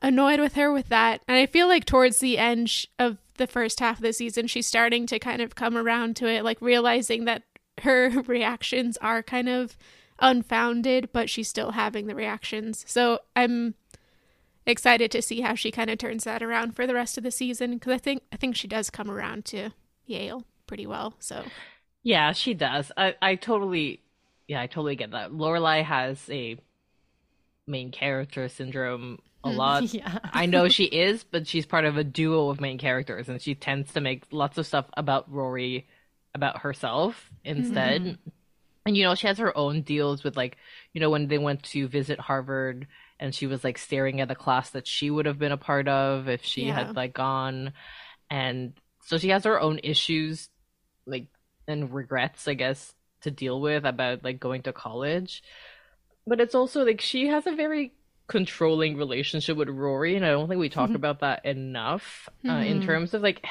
annoyed 0.01 0.39
with 0.39 0.53
her 0.53 0.71
with 0.71 0.89
that. 0.89 1.21
And 1.27 1.37
I 1.37 1.45
feel 1.45 1.67
like 1.67 1.85
towards 1.85 2.19
the 2.19 2.37
end 2.37 2.85
of 2.99 3.17
the 3.37 3.47
first 3.47 3.79
half 3.79 3.97
of 3.97 4.03
the 4.03 4.13
season, 4.13 4.47
she's 4.47 4.67
starting 4.67 5.05
to 5.07 5.19
kind 5.19 5.41
of 5.41 5.55
come 5.55 5.77
around 5.77 6.15
to 6.17 6.27
it, 6.27 6.43
like 6.43 6.61
realizing 6.61 7.25
that 7.25 7.43
her 7.81 8.09
reactions 8.27 8.97
are 8.97 9.21
kind 9.21 9.49
of 9.49 9.77
unfounded, 10.19 11.09
but 11.11 11.29
she's 11.29 11.47
still 11.47 11.71
having 11.71 12.07
the 12.07 12.15
reactions. 12.15 12.85
So 12.87 13.19
I'm 13.35 13.75
excited 14.65 15.11
to 15.11 15.21
see 15.21 15.41
how 15.41 15.55
she 15.55 15.71
kind 15.71 15.89
of 15.89 15.97
turns 15.97 16.23
that 16.23 16.41
around 16.41 16.75
for 16.75 16.87
the 16.87 16.93
rest 16.93 17.17
of 17.17 17.23
the 17.23 17.31
season 17.31 17.73
because 17.75 17.93
I 17.93 17.97
think 17.97 18.23
I 18.31 18.37
think 18.37 18.55
she 18.55 18.67
does 18.67 18.89
come 18.89 19.11
around 19.11 19.45
to 19.45 19.71
Yale 20.05 20.43
pretty 20.65 20.87
well. 20.87 21.15
So 21.19 21.43
Yeah, 22.05 22.33
she 22.33 22.53
does. 22.53 22.91
I, 22.95 23.15
I 23.19 23.33
totally, 23.33 23.99
yeah, 24.47 24.61
I 24.61 24.67
totally 24.67 24.95
get 24.95 25.11
that. 25.11 25.31
Lorelai 25.31 25.83
has 25.83 26.29
a 26.29 26.55
main 27.65 27.89
character 27.89 28.47
syndrome 28.47 29.19
a 29.45 29.49
mm, 29.49 29.55
lot. 29.55 29.83
Yeah. 29.93 30.19
I 30.33 30.47
know 30.47 30.69
she 30.69 30.85
is, 30.85 31.23
but 31.23 31.47
she's 31.47 31.65
part 31.65 31.85
of 31.85 31.97
a 31.97 32.03
duo 32.03 32.49
of 32.49 32.61
main 32.61 32.77
characters, 32.77 33.29
and 33.29 33.41
she 33.41 33.55
tends 33.55 33.93
to 33.93 34.01
make 34.01 34.25
lots 34.31 34.57
of 34.57 34.67
stuff 34.67 34.87
about 34.97 35.31
Rory 35.31 35.87
about 36.35 36.59
herself 36.59 37.31
instead. 37.45 38.03
Mm-hmm. 38.03 38.29
And 38.85 38.97
you 38.97 39.03
know, 39.03 39.15
she 39.15 39.27
has 39.27 39.39
her 39.39 39.57
own 39.57 39.81
deals 39.81 40.23
with 40.23 40.37
like, 40.37 40.57
you 40.93 41.01
know, 41.01 41.09
when 41.09 41.27
they 41.27 41.37
went 41.39 41.63
to 41.63 41.87
visit 41.87 42.19
Harvard 42.19 42.87
and 43.19 43.33
she 43.33 43.47
was 43.47 43.63
like 43.63 43.77
staring 43.77 44.21
at 44.21 44.31
a 44.31 44.35
class 44.35 44.71
that 44.71 44.87
she 44.87 45.09
would 45.09 45.25
have 45.25 45.39
been 45.39 45.51
a 45.53 45.57
part 45.57 45.87
of 45.87 46.29
if 46.29 46.43
she 46.45 46.65
Yeah. 46.65 46.73
had 46.73 46.95
like 46.95 47.13
gone. 47.13 47.73
And 48.29 48.73
so 49.03 49.17
she 49.17 49.29
has 49.29 49.45
her 49.45 49.59
own 49.59 49.79
issues 49.83 50.49
like 51.07 51.27
and 51.67 51.93
regrets, 51.93 52.47
I 52.47 52.53
guess, 52.55 52.93
to 53.21 53.31
deal 53.31 53.59
with 53.61 53.85
about 53.85 54.23
like 54.23 54.39
going 54.39 54.63
to 54.63 54.73
college. 54.73 55.43
But 56.27 56.39
it's 56.41 56.55
also 56.55 56.83
like 56.85 57.01
she 57.01 57.27
has 57.27 57.47
a 57.47 57.55
very 57.55 57.93
controlling 58.27 58.97
relationship 58.97 59.57
with 59.57 59.69
Rory, 59.69 60.15
and 60.15 60.25
I 60.25 60.29
don't 60.31 60.47
think 60.47 60.59
we 60.59 60.69
talk 60.69 60.95
about 60.95 61.19
that 61.19 61.45
enough 61.45 62.29
uh, 62.47 62.63
in 62.65 62.79
Mhm. 62.79 62.85
terms 62.85 63.13
of 63.13 63.21
like. 63.21 63.45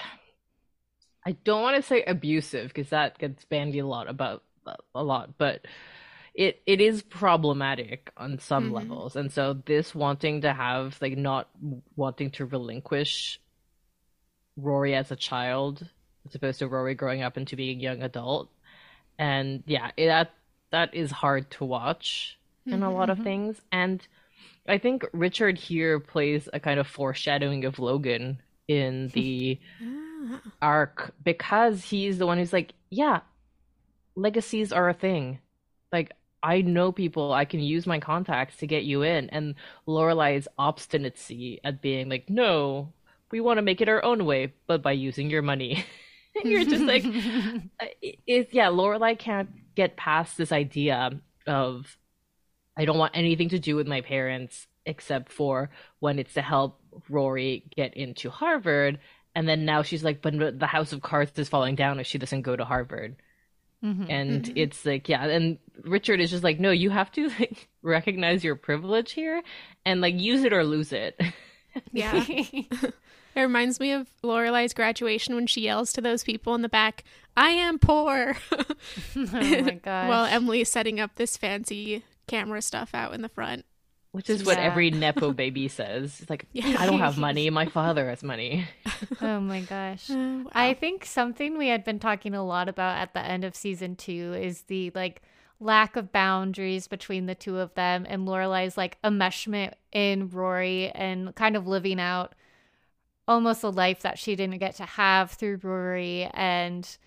I 1.26 1.32
don't 1.32 1.62
want 1.62 1.76
to 1.76 1.82
say 1.82 2.02
abusive 2.02 2.68
because 2.68 2.90
that 2.90 3.18
gets 3.18 3.44
bandied 3.46 3.82
a 3.82 3.86
lot 3.86 4.08
about 4.10 4.42
a 4.94 5.02
lot, 5.02 5.38
but 5.38 5.64
it 6.34 6.62
it 6.66 6.80
is 6.80 7.02
problematic 7.02 8.10
on 8.16 8.38
some 8.38 8.70
Mhm. 8.70 8.74
levels, 8.74 9.16
and 9.16 9.32
so 9.32 9.54
this 9.54 9.94
wanting 9.94 10.42
to 10.42 10.52
have 10.52 10.98
like 11.00 11.16
not 11.16 11.48
wanting 11.96 12.30
to 12.32 12.44
relinquish 12.44 13.40
Rory 14.56 14.94
as 14.94 15.10
a 15.10 15.16
child 15.16 15.88
as 16.26 16.34
opposed 16.34 16.58
to 16.60 16.68
Rory 16.68 16.94
growing 16.94 17.22
up 17.22 17.36
into 17.36 17.56
being 17.56 17.78
a 17.78 17.82
young 17.82 18.02
adult, 18.02 18.50
and 19.18 19.62
yeah, 19.66 19.90
it, 19.96 20.06
that 20.06 20.32
that 20.70 20.94
is 20.94 21.10
hard 21.10 21.50
to 21.52 21.64
watch 21.64 22.38
in 22.66 22.82
a 22.82 22.90
lot 22.92 23.10
of 23.10 23.18
things, 23.18 23.60
and 23.70 24.06
I 24.66 24.78
think 24.78 25.04
Richard 25.12 25.58
here 25.58 26.00
plays 26.00 26.48
a 26.52 26.60
kind 26.60 26.80
of 26.80 26.86
foreshadowing 26.86 27.64
of 27.64 27.78
Logan 27.78 28.40
in 28.66 29.08
the 29.14 29.58
ah, 29.82 30.40
arc 30.62 31.14
because 31.22 31.84
he's 31.84 32.18
the 32.18 32.26
one 32.26 32.38
who's 32.38 32.52
like, 32.52 32.72
yeah, 32.90 33.20
legacies 34.16 34.72
are 34.72 34.88
a 34.88 34.94
thing. 34.94 35.38
Like, 35.92 36.12
I 36.42 36.60
know 36.60 36.92
people, 36.92 37.32
I 37.32 37.46
can 37.46 37.60
use 37.60 37.86
my 37.86 38.00
contacts 38.00 38.58
to 38.58 38.66
get 38.66 38.84
you 38.84 39.02
in. 39.02 39.30
And 39.30 39.54
Lorelai's 39.88 40.48
obstinacy 40.58 41.60
at 41.64 41.80
being 41.80 42.08
like, 42.08 42.28
no, 42.28 42.92
we 43.30 43.40
want 43.40 43.58
to 43.58 43.62
make 43.62 43.80
it 43.80 43.88
our 43.88 44.04
own 44.04 44.26
way, 44.26 44.52
but 44.66 44.82
by 44.82 44.92
using 44.92 45.30
your 45.30 45.42
money. 45.42 45.84
and 46.34 46.50
you're 46.50 46.64
just 46.64 46.84
like, 46.84 47.04
uh, 47.80 47.86
is 48.26 48.46
yeah, 48.50 48.68
Lorelai 48.68 49.18
can't 49.18 49.48
get 49.74 49.96
past 49.96 50.36
this 50.36 50.52
idea 50.52 51.18
of 51.46 51.96
I 52.76 52.84
don't 52.84 52.98
want 52.98 53.16
anything 53.16 53.50
to 53.50 53.58
do 53.58 53.76
with 53.76 53.86
my 53.86 54.00
parents 54.00 54.66
except 54.86 55.32
for 55.32 55.70
when 56.00 56.18
it's 56.18 56.34
to 56.34 56.42
help 56.42 56.80
Rory 57.08 57.64
get 57.74 57.94
into 57.94 58.30
Harvard. 58.30 58.98
And 59.34 59.48
then 59.48 59.64
now 59.64 59.82
she's 59.82 60.04
like, 60.04 60.22
but 60.22 60.58
the 60.58 60.66
house 60.66 60.92
of 60.92 61.02
cards 61.02 61.38
is 61.38 61.48
falling 61.48 61.74
down 61.74 61.98
if 62.00 62.06
she 62.06 62.18
doesn't 62.18 62.42
go 62.42 62.54
to 62.56 62.64
Harvard. 62.64 63.16
Mhm. 63.82 64.06
And 64.08 64.52
it's 64.56 64.84
like, 64.86 65.08
yeah, 65.08 65.24
and 65.24 65.58
Richard 65.82 66.20
is 66.20 66.30
just 66.30 66.44
like, 66.44 66.58
no, 66.58 66.70
you 66.70 66.90
have 66.90 67.12
to 67.12 67.28
like 67.38 67.68
recognize 67.82 68.42
your 68.44 68.56
privilege 68.56 69.12
here 69.12 69.42
and 69.84 70.00
like 70.00 70.18
use 70.18 70.42
it 70.44 70.52
or 70.52 70.64
lose 70.64 70.92
it. 70.92 71.20
yeah. 71.92 72.24
It 73.36 73.40
reminds 73.40 73.80
me 73.80 73.90
of 73.90 74.06
Lorelai's 74.22 74.72
graduation 74.74 75.34
when 75.34 75.48
she 75.48 75.62
yells 75.62 75.92
to 75.94 76.00
those 76.00 76.22
people 76.22 76.54
in 76.54 76.62
the 76.62 76.68
back, 76.68 77.02
"I 77.36 77.50
am 77.50 77.80
poor." 77.80 78.36
oh 78.52 78.66
my 79.16 79.80
gosh. 79.82 80.08
While 80.08 80.26
Emily's 80.26 80.70
setting 80.70 81.00
up 81.00 81.16
this 81.16 81.36
fancy 81.36 82.04
camera 82.26 82.62
stuff 82.62 82.90
out 82.94 83.14
in 83.14 83.22
the 83.22 83.28
front. 83.28 83.64
Which 84.12 84.30
is 84.30 84.44
what 84.44 84.58
Yeah. 84.58 84.64
every 84.64 84.90
Nepo 84.92 85.32
baby 85.32 85.66
says. 85.66 86.20
It's 86.20 86.30
like, 86.30 86.46
Yeah. 86.52 86.76
I 86.78 86.86
don't 86.86 87.00
have 87.00 87.18
money. 87.28 87.50
My 87.50 87.66
father 87.66 88.08
has 88.08 88.22
money. 88.22 88.66
oh 89.20 89.40
my 89.40 89.60
gosh. 89.62 90.08
Uh, 90.10 90.44
I 90.52 90.74
think 90.74 91.04
something 91.04 91.58
we 91.58 91.66
had 91.68 91.82
been 91.84 91.98
talking 91.98 92.34
a 92.34 92.44
lot 92.44 92.68
about 92.68 92.98
at 92.98 93.12
the 93.14 93.20
end 93.20 93.42
of 93.44 93.56
season 93.56 93.96
two 93.96 94.32
is 94.34 94.62
the 94.62 94.92
like 94.94 95.22
lack 95.58 95.96
of 95.96 96.12
boundaries 96.12 96.86
between 96.88 97.26
the 97.26 97.34
two 97.34 97.58
of 97.58 97.74
them 97.74 98.06
and 98.08 98.26
Lorelai's 98.26 98.76
like 98.76 99.00
enmeshment 99.02 99.72
in 99.92 100.28
Rory 100.28 100.90
and 100.90 101.34
kind 101.34 101.56
of 101.56 101.66
living 101.66 101.98
out 102.00 102.34
almost 103.26 103.62
a 103.62 103.68
life 103.68 104.02
that 104.02 104.18
she 104.18 104.36
didn't 104.36 104.58
get 104.58 104.76
to 104.76 104.84
have 104.84 105.30
through 105.32 105.58
Rory 105.62 106.28
and 106.34 106.98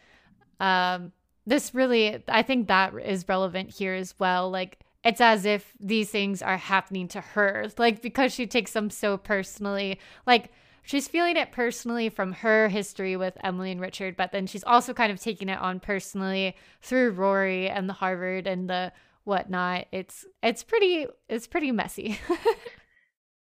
um 0.60 1.12
this 1.46 1.74
really 1.76 2.24
I 2.28 2.42
think 2.42 2.68
that 2.68 2.94
is 2.96 3.28
relevant 3.30 3.70
here 3.70 3.94
as 3.94 4.16
well 4.20 4.50
like 4.50 4.80
it's 5.08 5.22
as 5.22 5.46
if 5.46 5.74
these 5.80 6.10
things 6.10 6.42
are 6.42 6.58
happening 6.58 7.08
to 7.08 7.22
her 7.22 7.68
like 7.78 8.02
because 8.02 8.34
she 8.34 8.46
takes 8.46 8.72
them 8.72 8.90
so 8.90 9.18
personally 9.18 10.00
like 10.26 10.52
she's 10.84 11.08
feeling 11.08 11.38
it 11.38 11.52
personally 11.52 12.10
from 12.10 12.32
her 12.32 12.68
history 12.68 13.18
with 13.18 13.38
Emily 13.44 13.72
and 13.72 13.82
Richard, 13.82 14.16
but 14.16 14.32
then 14.32 14.48
she's 14.48 14.64
also 14.64 14.94
kind 14.94 15.12
of 15.12 15.20
taking 15.20 15.50
it 15.50 15.60
on 15.60 15.82
personally 15.82 16.56
through 16.82 17.12
Rory 17.12 17.70
and 17.70 17.90
the 17.90 17.94
Harvard 17.94 18.48
and 18.48 18.70
the 18.70 18.94
whatnot. 19.26 19.88
It's 19.92 20.26
it's 20.42 20.64
pretty 20.64 21.08
it's 21.28 21.46
pretty 21.46 21.72
messy. 21.72 22.20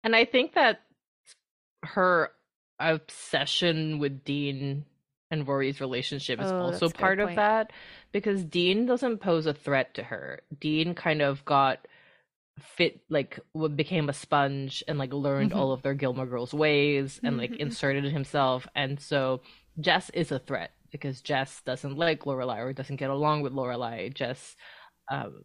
And 0.06 0.16
I 0.16 0.24
think 0.24 0.54
that 0.54 0.82
her 1.82 2.30
obsession 2.80 3.98
with 3.98 4.24
Dean 4.24 4.86
and 5.32 5.48
Rory's 5.48 5.82
relationship 5.82 6.40
is 6.40 6.52
Oh, 6.52 6.58
also 6.60 6.88
that's 6.88 6.92
a 6.92 6.94
good 6.94 7.00
part 7.00 7.20
of 7.20 7.36
that 7.36 7.72
because 8.12 8.44
Dean 8.46 8.86
doesn't 8.86 9.20
pose 9.20 9.46
a 9.46 9.54
threat 9.54 9.94
to 9.96 10.04
her. 10.04 10.42
Dean 10.60 10.94
kind 10.96 11.22
of 11.22 11.44
got 11.46 11.88
fit 12.60 13.02
like 13.10 13.40
became 13.76 14.08
a 14.10 14.14
sponge 14.14 14.84
and 14.88 14.98
like 14.98 15.14
learned 15.14 15.52
Mhm. 15.52 15.58
all 15.58 15.72
of 15.74 15.82
their 15.82 15.94
Gilmore 15.94 16.26
Girls 16.26 16.54
ways 16.54 17.20
and 17.24 17.38
like 17.38 17.52
Mhm. 17.52 17.60
inserted 17.60 18.06
himself 18.06 18.68
and 18.76 19.00
so 19.00 19.42
Jess 19.80 20.10
is 20.12 20.32
a 20.32 20.40
threat 20.40 20.72
because 20.92 21.22
Jess 21.22 21.62
doesn't 21.64 21.98
like 21.98 22.22
Lorelai 22.26 22.60
or 22.60 22.72
doesn't 22.74 22.96
get 22.96 23.10
along 23.10 23.42
with 23.42 23.52
Lorelai. 23.54 24.14
Jess 24.14 24.56
um 25.12 25.44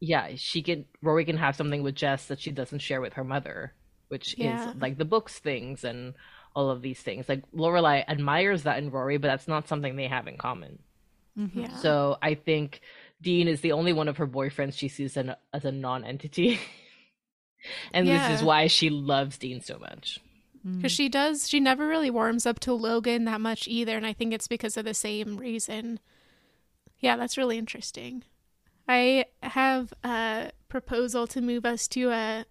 yeah, 0.00 0.30
she 0.36 0.62
can 0.62 0.86
Rory 1.02 1.24
can 1.26 1.36
have 1.38 1.56
something 1.56 1.82
with 1.82 1.94
Jess 1.94 2.26
that 2.26 2.40
she 2.40 2.50
doesn't 2.52 2.78
share 2.80 3.00
with 3.02 3.14
her 3.14 3.24
mother, 3.24 3.74
which 4.08 4.34
Yeah. 4.36 4.72
is 4.72 4.74
like 4.80 4.96
the 4.98 5.04
books 5.04 5.38
things 5.38 5.84
and 5.84 6.14
all 6.54 6.70
of 6.70 6.82
these 6.82 7.00
things. 7.00 7.28
Like 7.28 7.42
Lorelai 7.52 8.04
admires 8.08 8.64
that 8.64 8.78
in 8.78 8.90
Rory, 8.90 9.18
but 9.18 9.28
that's 9.28 9.48
not 9.48 9.68
something 9.68 9.96
they 9.96 10.08
have 10.08 10.26
in 10.26 10.36
common. 10.36 10.78
Yeah. 11.54 11.74
So 11.78 12.18
I 12.20 12.34
think 12.34 12.80
Dean 13.22 13.48
is 13.48 13.60
the 13.62 13.72
only 13.72 13.92
one 13.94 14.08
of 14.08 14.18
her 14.18 14.26
boyfriends 14.26 14.74
she 14.74 14.88
sees 14.88 15.16
an, 15.16 15.34
as 15.54 15.64
a 15.64 15.72
non-entity. 15.72 16.58
and 17.94 18.06
this 18.06 18.30
is 18.30 18.42
why 18.44 18.66
she 18.66 18.90
loves 18.90 19.38
Dean 19.38 19.60
so 19.62 19.78
much. 19.78 20.18
because 20.76 20.92
she 20.92 21.08
does 21.08 21.48
she 21.48 21.58
never 21.60 21.86
really 21.88 22.10
warms 22.10 22.44
up 22.44 22.60
to 22.60 22.72
logan 22.74 23.24
that 23.24 23.40
much 23.40 23.66
either 23.66 23.96
and 23.96 24.04
i 24.04 24.12
think 24.12 24.34
it's 24.34 24.46
because 24.48 24.76
of 24.76 24.84
the 24.84 24.92
same 24.92 25.38
reason 25.38 25.98
yeah 26.98 27.16
that's 27.16 27.38
really 27.38 27.56
interesting 27.56 28.22
i 28.86 29.24
have 29.42 29.94
a 30.04 30.50
proposal 30.68 31.26
to 31.26 31.40
move 31.40 31.64
us 31.64 31.88
to 31.88 32.10
uh 32.10 32.44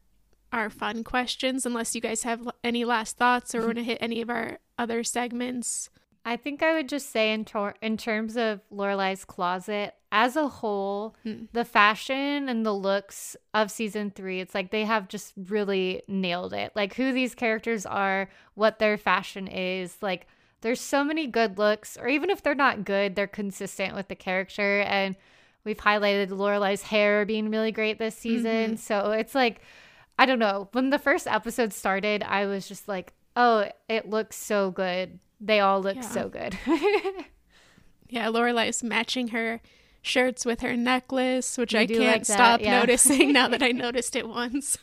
our 0.51 0.69
fun 0.69 1.03
questions 1.03 1.65
unless 1.65 1.95
you 1.95 2.01
guys 2.01 2.23
have 2.23 2.49
any 2.63 2.85
last 2.85 3.17
thoughts 3.17 3.53
or 3.53 3.65
want 3.65 3.77
to 3.77 3.83
hit 3.83 3.97
any 4.01 4.21
of 4.21 4.29
our 4.29 4.59
other 4.77 5.03
segments 5.03 5.89
I 6.25 6.37
think 6.37 6.61
I 6.61 6.73
would 6.73 6.89
just 6.89 7.11
say 7.11 7.33
in 7.33 7.45
tor- 7.45 7.75
in 7.81 7.97
terms 7.97 8.37
of 8.37 8.61
Lorelai's 8.71 9.25
closet 9.25 9.95
as 10.11 10.35
a 10.35 10.47
whole, 10.47 11.15
hmm. 11.23 11.45
the 11.53 11.65
fashion 11.65 12.49
and 12.49 12.65
the 12.65 12.73
looks 12.73 13.35
of 13.53 13.71
season 13.71 14.11
3, 14.11 14.39
it's 14.39 14.53
like 14.53 14.71
they 14.71 14.85
have 14.85 15.07
just 15.07 15.33
really 15.35 16.03
nailed 16.07 16.53
it. 16.53 16.71
Like 16.75 16.95
who 16.95 17.13
these 17.13 17.35
characters 17.35 17.85
are, 17.85 18.29
what 18.55 18.79
their 18.79 18.97
fashion 18.97 19.47
is, 19.47 19.97
like 20.01 20.27
there's 20.61 20.81
so 20.81 21.03
many 21.03 21.25
good 21.25 21.57
looks 21.57 21.97
or 21.97 22.07
even 22.07 22.29
if 22.29 22.43
they're 22.43 22.53
not 22.53 22.85
good, 22.85 23.15
they're 23.15 23.27
consistent 23.27 23.95
with 23.95 24.07
the 24.07 24.15
character 24.15 24.81
and 24.81 25.15
we've 25.63 25.77
highlighted 25.77 26.29
Lorelai's 26.29 26.83
hair 26.83 27.25
being 27.25 27.49
really 27.49 27.71
great 27.71 27.97
this 27.97 28.15
mm-hmm. 28.15 28.21
season. 28.21 28.77
So 28.77 29.11
it's 29.11 29.35
like 29.35 29.61
I 30.19 30.25
don't 30.25 30.37
know. 30.39 30.67
When 30.73 30.89
the 30.91 30.99
first 30.99 31.25
episode 31.27 31.71
started, 31.73 32.23
I 32.23 32.45
was 32.45 32.67
just 32.67 32.87
like, 32.87 33.13
"Oh, 33.35 33.69
it 33.87 34.09
looks 34.09 34.35
so 34.35 34.69
good." 34.71 35.19
They 35.39 35.59
all 35.61 35.81
look 35.81 35.95
Yeah. 35.95 36.01
so 36.01 36.29
good. 36.29 36.57
yeah 38.09 38.27
lorelai's 38.27 38.81
matching 38.83 39.29
her 39.29 39.61
shirts 40.01 40.43
with 40.45 40.61
her 40.61 40.75
necklace 40.75 41.57
which 41.57 41.73
You 41.73 41.79
i 41.81 41.85
can't 41.85 41.99
like 41.99 42.25
stop 42.25 42.59
yeah. 42.61 42.79
noticing 42.79 43.31
now 43.33 43.47
that 43.49 43.61
i 43.61 43.71
noticed 43.85 44.15
it 44.15 44.27
once 44.27 44.77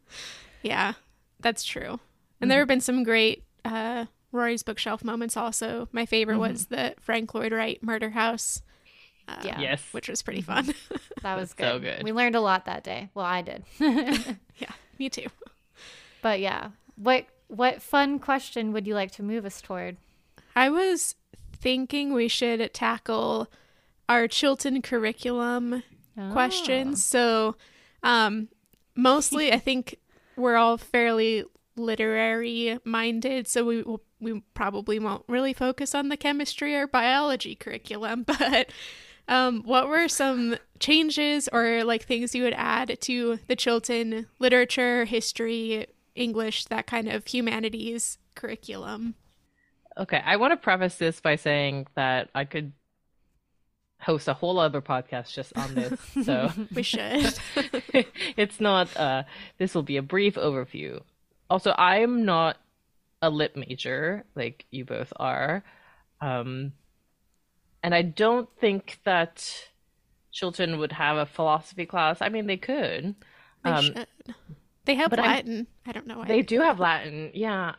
yeah 0.62 0.92
that's 1.40 1.64
true 1.64 1.98
and 2.40 2.50
there 2.50 2.60
have 2.60 2.68
been 2.68 2.80
some 2.80 3.02
great 3.02 3.44
uh 3.64 4.04
rory's 4.30 4.62
bookshelf 4.62 5.02
moments 5.02 5.36
also 5.36 5.88
my 5.92 6.06
favorite 6.06 6.38
was 6.38 6.66
the 6.66 6.94
frank 7.00 7.34
lloyd 7.34 7.52
wright 7.52 7.82
murder 7.82 8.10
house 8.10 8.62
Yeah. 9.44 9.60
Yes. 9.60 9.82
which 9.92 10.08
was 10.08 10.22
pretty 10.22 10.42
fun 10.42 10.74
That 11.22 11.36
was 11.36 11.52
good. 11.52 11.64
So 11.64 11.78
good. 11.78 12.02
We 12.02 12.12
learned 12.12 12.34
a 12.34 12.40
lot 12.40 12.64
that 12.66 12.84
day. 12.84 13.10
Well, 13.14 13.26
I 13.26 13.42
did. 13.42 13.64
yeah 13.80 14.72
me 14.98 15.08
too 15.08 15.26
but 16.22 16.40
yeah. 16.40 16.70
What 16.96 17.26
what 17.48 17.80
fun 17.82 18.18
question 18.18 18.72
would 18.72 18.86
you 18.86 18.94
like 18.94 19.10
to 19.12 19.22
move 19.22 19.44
us 19.46 19.60
toward? 19.60 19.96
I 20.54 20.68
was 20.68 21.14
thinking 21.56 22.12
we 22.12 22.28
should 22.28 22.72
tackle 22.74 23.48
our 24.08 24.28
Chilton 24.28 24.82
curriculum 24.82 25.82
Oh. 26.18 26.30
questions. 26.32 27.04
So, 27.04 27.56
um, 28.02 28.48
mostly 28.96 29.52
I 29.52 29.58
think 29.58 29.96
we're 30.36 30.56
all 30.56 30.76
fairly 30.76 31.44
literary 31.76 32.78
minded, 32.84 33.46
so 33.48 33.64
we 33.64 33.82
will, 33.82 34.02
we 34.20 34.42
probably 34.54 34.98
won't 34.98 35.24
really 35.28 35.52
focus 35.52 35.94
on 35.94 36.08
the 36.08 36.16
chemistry 36.16 36.74
or 36.76 36.86
biology 36.86 37.54
curriculum. 37.54 38.24
But 38.24 38.70
um, 39.30 39.62
what 39.62 39.88
were 39.88 40.08
some 40.08 40.56
changes 40.80 41.48
or 41.52 41.84
like 41.84 42.04
things 42.04 42.34
you 42.34 42.42
would 42.42 42.54
add 42.56 42.98
to 43.02 43.38
the 43.46 43.54
Chilton 43.56 44.26
literature, 44.40 45.04
history, 45.04 45.86
English, 46.16 46.64
that 46.66 46.86
kind 46.86 47.08
of 47.08 47.26
humanities 47.26 48.18
curriculum? 48.34 49.14
Okay, 49.96 50.20
I 50.24 50.36
want 50.36 50.52
to 50.52 50.56
preface 50.56 50.96
this 50.96 51.20
by 51.20 51.36
saying 51.36 51.86
that 51.94 52.28
I 52.34 52.44
could 52.44 52.72
host 54.00 54.26
a 54.26 54.34
whole 54.34 54.58
other 54.58 54.80
podcast 54.80 55.32
just 55.32 55.56
on 55.56 55.74
this. 55.74 56.00
So 56.24 56.50
We 56.74 56.82
should. 56.82 57.38
it's 58.36 58.60
not 58.60 58.94
uh 58.96 59.22
this 59.58 59.74
will 59.74 59.82
be 59.82 59.96
a 59.96 60.02
brief 60.02 60.34
overview. 60.34 61.02
Also, 61.48 61.72
I'm 61.76 62.24
not 62.24 62.56
a 63.22 63.30
lit 63.30 63.56
major 63.56 64.24
like 64.34 64.66
you 64.70 64.84
both 64.84 65.12
are. 65.16 65.62
Um 66.20 66.72
and 67.82 67.94
I 67.94 68.02
don't 68.02 68.48
think 68.60 69.00
that 69.04 69.68
Chilton 70.32 70.78
would 70.78 70.92
have 70.92 71.16
a 71.16 71.26
philosophy 71.26 71.86
class. 71.86 72.20
I 72.20 72.28
mean, 72.28 72.46
they 72.46 72.56
could. 72.56 73.14
They 73.64 73.70
Um, 73.70 73.84
should. 73.84 74.06
They 74.84 74.94
have 74.94 75.10
but 75.10 75.18
I'm- 75.20 75.30
Latin. 75.30 75.66
I 75.86 75.92
don't 75.92 76.06
know 76.06 76.18
why. 76.18 76.26
They 76.26 76.42
do 76.42 76.60
have 76.60 76.80
Latin. 76.80 77.30
Yeah. 77.34 77.74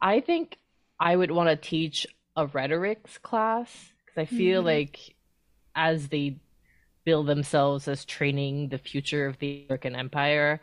I 0.00 0.20
think 0.20 0.58
I 1.00 1.14
would 1.16 1.30
want 1.30 1.48
to 1.48 1.56
teach 1.56 2.06
a 2.36 2.46
rhetorics 2.46 3.18
class 3.18 3.92
because 4.04 4.18
I 4.22 4.24
feel 4.36 4.62
like 4.62 5.14
as 5.74 6.08
they 6.08 6.40
build 7.04 7.26
themselves 7.26 7.86
as 7.88 8.04
training 8.04 8.68
the 8.70 8.78
future 8.78 9.26
of 9.26 9.38
the 9.38 9.64
American 9.66 9.94
Empire, 9.94 10.60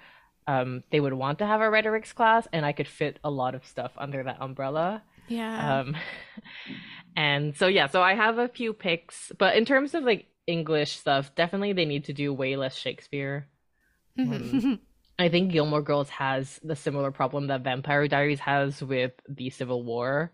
um, 0.47 0.83
they 0.91 0.99
would 0.99 1.13
want 1.13 1.39
to 1.39 1.45
have 1.45 1.61
a 1.61 1.69
rhetorics 1.69 2.13
class, 2.13 2.47
and 2.51 2.65
I 2.65 2.71
could 2.71 2.87
fit 2.87 3.19
a 3.23 3.29
lot 3.29 3.55
of 3.55 3.65
stuff 3.65 3.91
under 3.97 4.23
that 4.23 4.37
umbrella. 4.41 5.03
Yeah. 5.27 5.79
Um, 5.79 5.95
and 7.15 7.55
so 7.55 7.67
yeah, 7.67 7.87
so 7.87 8.01
I 8.01 8.15
have 8.15 8.37
a 8.37 8.47
few 8.47 8.73
picks, 8.73 9.31
but 9.37 9.55
in 9.55 9.65
terms 9.65 9.93
of 9.93 10.03
like 10.03 10.27
English 10.47 10.93
stuff, 10.97 11.33
definitely 11.35 11.73
they 11.73 11.85
need 11.85 12.05
to 12.05 12.13
do 12.13 12.33
way 12.33 12.55
less 12.55 12.75
Shakespeare. 12.75 13.47
Um, 14.25 14.65
I 15.19 15.29
think 15.29 15.51
Gilmore 15.51 15.81
Girls 15.83 16.09
has 16.09 16.59
the 16.63 16.75
similar 16.75 17.11
problem 17.11 17.47
that 17.47 17.63
Vampire 17.63 18.07
Diaries 18.07 18.41
has 18.41 18.81
with 18.83 19.13
the 19.29 19.49
Civil 19.51 19.83
War. 19.83 20.31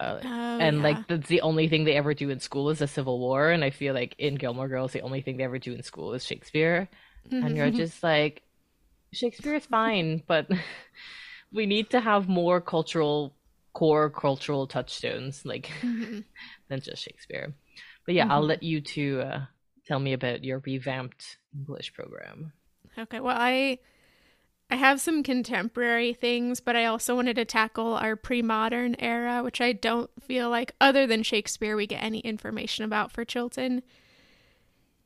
Uh, 0.00 0.22
Oh, 0.22 0.58
and 0.58 0.82
yeah. 0.82 0.82
like 0.82 1.06
that's 1.08 1.28
the 1.28 1.42
only 1.42 1.68
thing 1.68 1.84
they 1.84 1.96
ever 1.96 2.14
do 2.14 2.30
in 2.30 2.40
school 2.40 2.70
is 2.70 2.80
the 2.80 2.88
Civil 2.88 3.18
War, 3.20 3.50
and 3.50 3.64
I 3.64 3.70
feel 3.70 3.94
like 3.94 4.14
in 4.18 4.36
Gilmore 4.36 4.68
Girls 4.68 4.92
the 4.92 5.02
only 5.02 5.22
thing 5.22 5.36
they 5.38 5.44
ever 5.44 5.58
do 5.58 5.74
in 5.74 5.82
school 5.82 6.14
is 6.14 6.24
Shakespeare, 6.26 6.88
and 7.40 7.56
you're 7.56 7.70
just 7.72 8.02
like, 8.02 8.42
Shakespeare 9.12 9.54
is 9.54 9.66
fine, 9.66 10.22
but 10.26 10.48
we 11.52 11.66
need 11.66 11.90
to 11.90 12.00
have 12.00 12.28
more 12.28 12.60
cultural 12.60 13.35
core 13.76 14.08
cultural 14.08 14.66
touchstones 14.66 15.44
like 15.44 15.70
Mhm. 15.82 16.24
than 16.68 16.80
just 16.80 17.02
Shakespeare. 17.02 17.52
But 18.06 18.14
yeah, 18.14 18.26
I'll 18.30 18.40
let 18.42 18.62
you 18.62 18.80
two 18.80 19.20
uh, 19.20 19.44
tell 19.86 19.98
me 19.98 20.14
about 20.14 20.42
your 20.44 20.60
revamped 20.60 21.36
English 21.54 21.92
program. 21.92 22.52
Okay. 22.98 23.20
Well, 23.20 23.36
I 23.38 23.80
I 24.70 24.76
have 24.76 24.98
some 24.98 25.22
contemporary 25.22 26.14
things, 26.14 26.58
but 26.58 26.74
I 26.74 26.86
also 26.86 27.14
wanted 27.14 27.36
to 27.36 27.44
tackle 27.44 27.92
our 27.94 28.16
pre-modern 28.16 28.96
era, 28.98 29.42
which 29.44 29.60
I 29.60 29.72
don't 29.74 30.10
feel 30.22 30.48
like 30.48 30.72
other 30.80 31.06
than 31.06 31.22
Shakespeare 31.22 31.76
we 31.76 31.86
get 31.86 32.02
any 32.02 32.20
information 32.20 32.82
about 32.82 33.12
for 33.12 33.26
Chilton. 33.26 33.82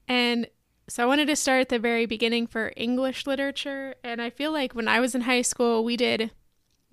And 0.06 0.48
so 0.88 1.02
I 1.02 1.06
wanted 1.06 1.26
to 1.26 1.36
start 1.36 1.60
at 1.62 1.68
the 1.70 1.78
very 1.80 2.06
beginning 2.06 2.46
for 2.46 2.72
English 2.76 3.26
literature, 3.26 3.96
and 4.04 4.22
I 4.22 4.30
feel 4.30 4.52
like 4.52 4.74
when 4.74 4.86
I 4.88 5.00
was 5.00 5.14
in 5.16 5.22
high 5.22 5.42
school 5.42 5.82
we 5.84 5.96
did 5.96 6.30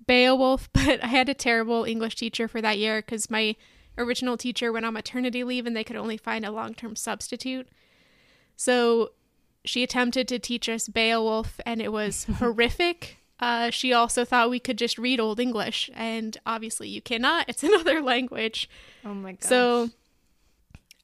Beowulf, 0.08 0.68
but 0.72 1.04
I 1.04 1.06
had 1.06 1.28
a 1.28 1.34
terrible 1.34 1.84
English 1.84 2.16
teacher 2.16 2.48
for 2.48 2.60
that 2.60 2.78
year 2.78 3.00
cuz 3.00 3.30
my 3.30 3.54
original 3.96 4.36
teacher 4.36 4.72
went 4.72 4.86
on 4.86 4.94
maternity 4.94 5.44
leave 5.44 5.66
and 5.66 5.76
they 5.76 5.84
could 5.84 5.96
only 5.96 6.16
find 6.16 6.44
a 6.44 6.50
long-term 6.50 6.96
substitute. 6.96 7.68
So 8.56 9.12
she 9.64 9.82
attempted 9.82 10.26
to 10.28 10.38
teach 10.38 10.68
us 10.68 10.88
Beowulf, 10.88 11.60
and 11.66 11.80
it 11.80 11.92
was 11.92 12.24
horrific. 12.38 13.18
Uh, 13.38 13.70
she 13.70 13.92
also 13.92 14.24
thought 14.24 14.50
we 14.50 14.58
could 14.58 14.78
just 14.78 14.98
read 14.98 15.20
Old 15.20 15.38
English, 15.38 15.90
and 15.94 16.36
obviously 16.44 16.88
you 16.88 17.00
cannot. 17.00 17.48
It's 17.48 17.62
another 17.70 18.02
language. 18.02 18.68
Oh 19.04 19.14
my 19.14 19.32
god. 19.32 19.44
So 19.44 19.90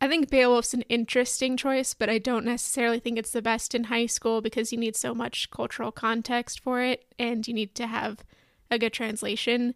I 0.00 0.08
think 0.08 0.30
Beowulf's 0.30 0.74
an 0.74 0.82
interesting 0.82 1.56
choice, 1.56 1.94
but 1.94 2.10
I 2.10 2.18
don't 2.18 2.44
necessarily 2.44 2.98
think 2.98 3.18
it's 3.18 3.30
the 3.30 3.42
best 3.42 3.74
in 3.74 3.84
high 3.84 4.06
school 4.06 4.40
because 4.40 4.72
you 4.72 4.78
need 4.78 4.96
so 4.96 5.14
much 5.14 5.50
cultural 5.50 5.92
context 5.92 6.60
for 6.60 6.80
it, 6.80 7.04
and 7.18 7.46
you 7.46 7.54
need 7.54 7.74
to 7.76 7.86
have 7.86 8.24
a 8.70 8.78
good 8.78 8.92
translation. 8.92 9.74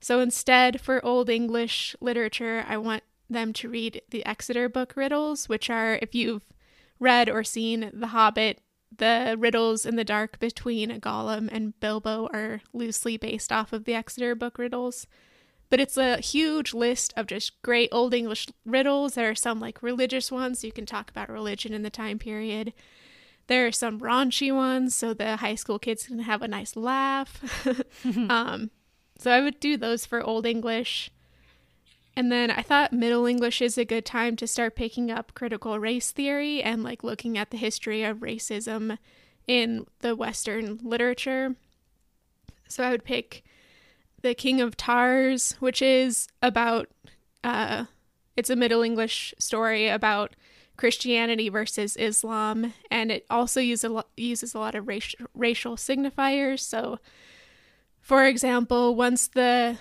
So 0.00 0.20
instead, 0.20 0.80
for 0.80 1.04
Old 1.04 1.28
English 1.30 1.96
literature, 2.00 2.64
I 2.68 2.76
want 2.76 3.02
them 3.28 3.52
to 3.54 3.68
read 3.68 4.02
the 4.10 4.24
Exeter 4.24 4.68
book 4.68 4.94
riddles, 4.96 5.48
which 5.48 5.70
are, 5.70 5.98
if 6.02 6.14
you've 6.14 6.52
read 7.00 7.28
or 7.28 7.44
seen 7.44 7.90
The 7.92 8.08
Hobbit, 8.08 8.60
the 8.96 9.36
riddles 9.38 9.84
in 9.84 9.96
the 9.96 10.04
dark 10.04 10.38
between 10.38 11.00
Gollum 11.00 11.48
and 11.50 11.78
Bilbo 11.80 12.28
are 12.32 12.62
loosely 12.72 13.16
based 13.16 13.52
off 13.52 13.72
of 13.72 13.84
the 13.84 13.94
Exeter 13.94 14.34
book 14.34 14.58
riddles. 14.58 15.06
But 15.68 15.80
it's 15.80 15.96
a 15.96 16.18
huge 16.18 16.72
list 16.72 17.12
of 17.16 17.26
just 17.26 17.60
great 17.62 17.88
Old 17.90 18.14
English 18.14 18.46
riddles. 18.64 19.14
There 19.14 19.30
are 19.30 19.34
some 19.34 19.58
like 19.58 19.82
religious 19.82 20.30
ones, 20.30 20.60
so 20.60 20.68
you 20.68 20.72
can 20.72 20.86
talk 20.86 21.10
about 21.10 21.28
religion 21.28 21.72
in 21.72 21.82
the 21.82 21.90
time 21.90 22.18
period. 22.18 22.72
There 23.48 23.66
are 23.66 23.72
some 23.72 24.00
raunchy 24.00 24.54
ones, 24.54 24.94
so 24.94 25.14
the 25.14 25.36
high 25.36 25.54
school 25.54 25.78
kids 25.78 26.06
can 26.06 26.20
have 26.20 26.42
a 26.42 26.48
nice 26.48 26.74
laugh. 26.76 27.40
um, 28.28 28.70
so 29.18 29.30
I 29.30 29.40
would 29.40 29.60
do 29.60 29.76
those 29.76 30.04
for 30.04 30.22
Old 30.22 30.46
English. 30.46 31.10
And 32.16 32.32
then 32.32 32.50
I 32.50 32.62
thought 32.62 32.92
Middle 32.92 33.26
English 33.26 33.60
is 33.60 33.76
a 33.76 33.84
good 33.84 34.06
time 34.06 34.36
to 34.36 34.46
start 34.46 34.74
picking 34.74 35.10
up 35.10 35.34
critical 35.34 35.78
race 35.78 36.12
theory 36.12 36.62
and 36.62 36.82
like 36.82 37.04
looking 37.04 37.36
at 37.36 37.50
the 37.50 37.58
history 37.58 38.02
of 38.02 38.18
racism 38.18 38.98
in 39.46 39.86
the 40.00 40.16
Western 40.16 40.80
literature. 40.82 41.54
So 42.68 42.82
I 42.82 42.90
would 42.90 43.04
pick 43.04 43.44
The 44.22 44.34
King 44.34 44.60
of 44.60 44.76
Tars, 44.76 45.56
which 45.60 45.82
is 45.82 46.28
about, 46.42 46.88
uh, 47.44 47.84
it's 48.34 48.50
a 48.50 48.56
Middle 48.56 48.82
English 48.82 49.34
story 49.38 49.88
about 49.88 50.34
Christianity 50.76 51.48
versus 51.48 51.96
Islam, 51.96 52.74
and 52.90 53.10
it 53.10 53.26
also 53.30 53.60
uses 53.60 53.84
a 53.84 53.88
lot, 53.88 54.08
uses 54.16 54.54
a 54.54 54.58
lot 54.58 54.74
of 54.74 54.86
racial 54.86 55.26
racial 55.34 55.76
signifiers. 55.76 56.60
So 56.60 56.98
for 58.06 58.24
example, 58.24 58.94
once 58.94 59.26
the 59.26 59.78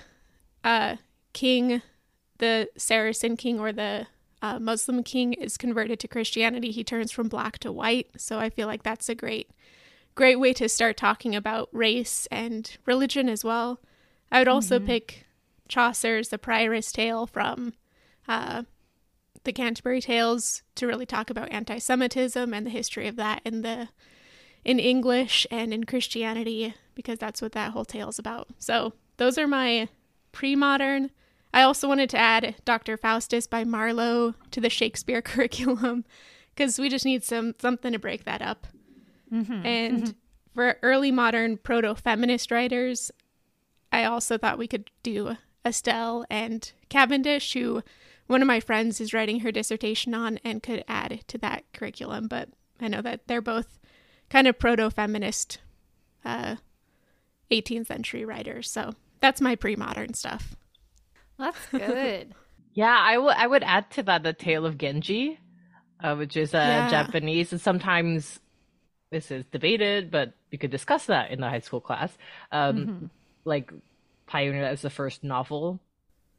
uh, 0.63 0.95
king, 1.33 1.83
the 2.39 2.67
Saracen 2.75 3.37
king 3.37 3.59
or 3.59 3.71
the 3.71 4.07
uh, 4.41 4.57
Muslim 4.57 5.03
king 5.03 5.33
is 5.33 5.57
converted 5.57 5.99
to 5.99 6.07
Christianity, 6.07 6.71
he 6.71 6.83
turns 6.83 7.11
from 7.11 7.27
black 7.27 7.59
to 7.59 7.71
white. 7.71 8.09
So 8.17 8.39
I 8.39 8.49
feel 8.49 8.65
like 8.65 8.81
that's 8.81 9.09
a 9.09 9.13
great, 9.13 9.51
great 10.15 10.39
way 10.39 10.53
to 10.53 10.67
start 10.67 10.97
talking 10.97 11.35
about 11.35 11.69
race 11.71 12.27
and 12.31 12.75
religion 12.87 13.29
as 13.29 13.43
well. 13.43 13.79
I 14.31 14.39
would 14.39 14.47
also 14.47 14.79
mm-hmm. 14.79 14.87
pick 14.87 15.27
Chaucer's 15.69 16.29
The 16.29 16.39
Prioress 16.39 16.91
Tale 16.91 17.27
from 17.27 17.73
uh, 18.27 18.63
the 19.45 19.53
Canterbury 19.53 20.01
Tales 20.01 20.61
to 20.75 20.87
really 20.87 21.05
talk 21.05 21.29
about 21.29 21.51
anti-Semitism 21.51 22.53
and 22.53 22.65
the 22.65 22.71
history 22.71 23.07
of 23.07 23.15
that 23.15 23.41
in 23.45 23.61
the 23.61 23.89
in 24.63 24.79
English 24.79 25.45
and 25.51 25.73
in 25.73 25.83
Christianity 25.83 26.73
because 26.95 27.19
that's 27.19 27.41
what 27.41 27.51
that 27.51 27.71
whole 27.71 27.85
tale 27.85 28.09
is 28.09 28.17
about. 28.17 28.47
So 28.57 28.93
those 29.17 29.37
are 29.37 29.47
my 29.47 29.89
pre-modern. 30.31 31.11
I 31.53 31.61
also 31.61 31.87
wanted 31.87 32.09
to 32.09 32.17
add 32.17 32.55
Dr. 32.65 32.97
Faustus 32.97 33.47
by 33.47 33.63
Marlowe 33.63 34.33
to 34.51 34.59
the 34.59 34.69
Shakespeare 34.69 35.21
curriculum 35.21 36.03
because 36.53 36.79
we 36.79 36.89
just 36.89 37.05
need 37.05 37.23
some 37.23 37.53
something 37.59 37.93
to 37.93 37.99
break 37.99 38.25
that 38.25 38.41
up. 38.41 38.67
Mm-hmm. 39.31 39.65
And 39.65 40.03
mm-hmm. 40.03 40.11
for 40.53 40.77
early 40.81 41.11
modern 41.11 41.57
proto-feminist 41.57 42.51
writers, 42.51 43.11
I 43.91 44.03
also 44.05 44.37
thought 44.37 44.57
we 44.57 44.67
could 44.67 44.89
do 45.03 45.37
Astell 45.63 46.25
and 46.29 46.71
Cavendish, 46.89 47.53
who 47.53 47.83
one 48.27 48.41
of 48.41 48.47
my 48.47 48.59
friends 48.59 48.99
is 48.99 49.13
writing 49.13 49.41
her 49.41 49.51
dissertation 49.51 50.13
on 50.13 50.39
and 50.43 50.63
could 50.63 50.83
add 50.87 51.21
to 51.27 51.37
that 51.39 51.63
curriculum. 51.73 52.27
But 52.27 52.49
I 52.79 52.87
know 52.87 53.01
that 53.01 53.27
they're 53.27 53.41
both 53.41 53.79
kind 54.29 54.47
of 54.47 54.57
proto 54.57 54.89
feminist 54.89 55.59
uh, 56.23 56.55
18th 57.51 57.87
century 57.87 58.25
writers. 58.25 58.69
So 58.69 58.93
that's 59.19 59.41
my 59.41 59.55
pre 59.55 59.75
modern 59.75 60.13
stuff. 60.13 60.55
That's 61.37 61.65
good. 61.71 62.33
yeah, 62.73 62.97
I, 62.99 63.15
w- 63.15 63.35
I 63.35 63.45
would 63.45 63.63
add 63.63 63.91
to 63.91 64.03
that 64.03 64.23
the 64.23 64.33
tale 64.33 64.65
of 64.65 64.77
Genji, 64.77 65.39
uh, 66.03 66.15
which 66.15 66.35
is 66.35 66.53
uh, 66.53 66.57
yeah. 66.57 66.89
Japanese. 66.89 67.51
And 67.51 67.61
sometimes 67.61 68.39
this 69.11 69.29
is 69.29 69.45
debated, 69.51 70.09
but 70.09 70.33
you 70.51 70.57
could 70.57 70.71
discuss 70.71 71.05
that 71.05 71.31
in 71.31 71.41
the 71.41 71.49
high 71.49 71.59
school 71.59 71.81
class. 71.81 72.11
Um, 72.51 72.77
mm-hmm. 72.77 73.05
Like, 73.43 73.71
pioneered 74.25 74.65
as 74.65 74.81
the 74.81 74.89
first 74.89 75.23
novel 75.23 75.79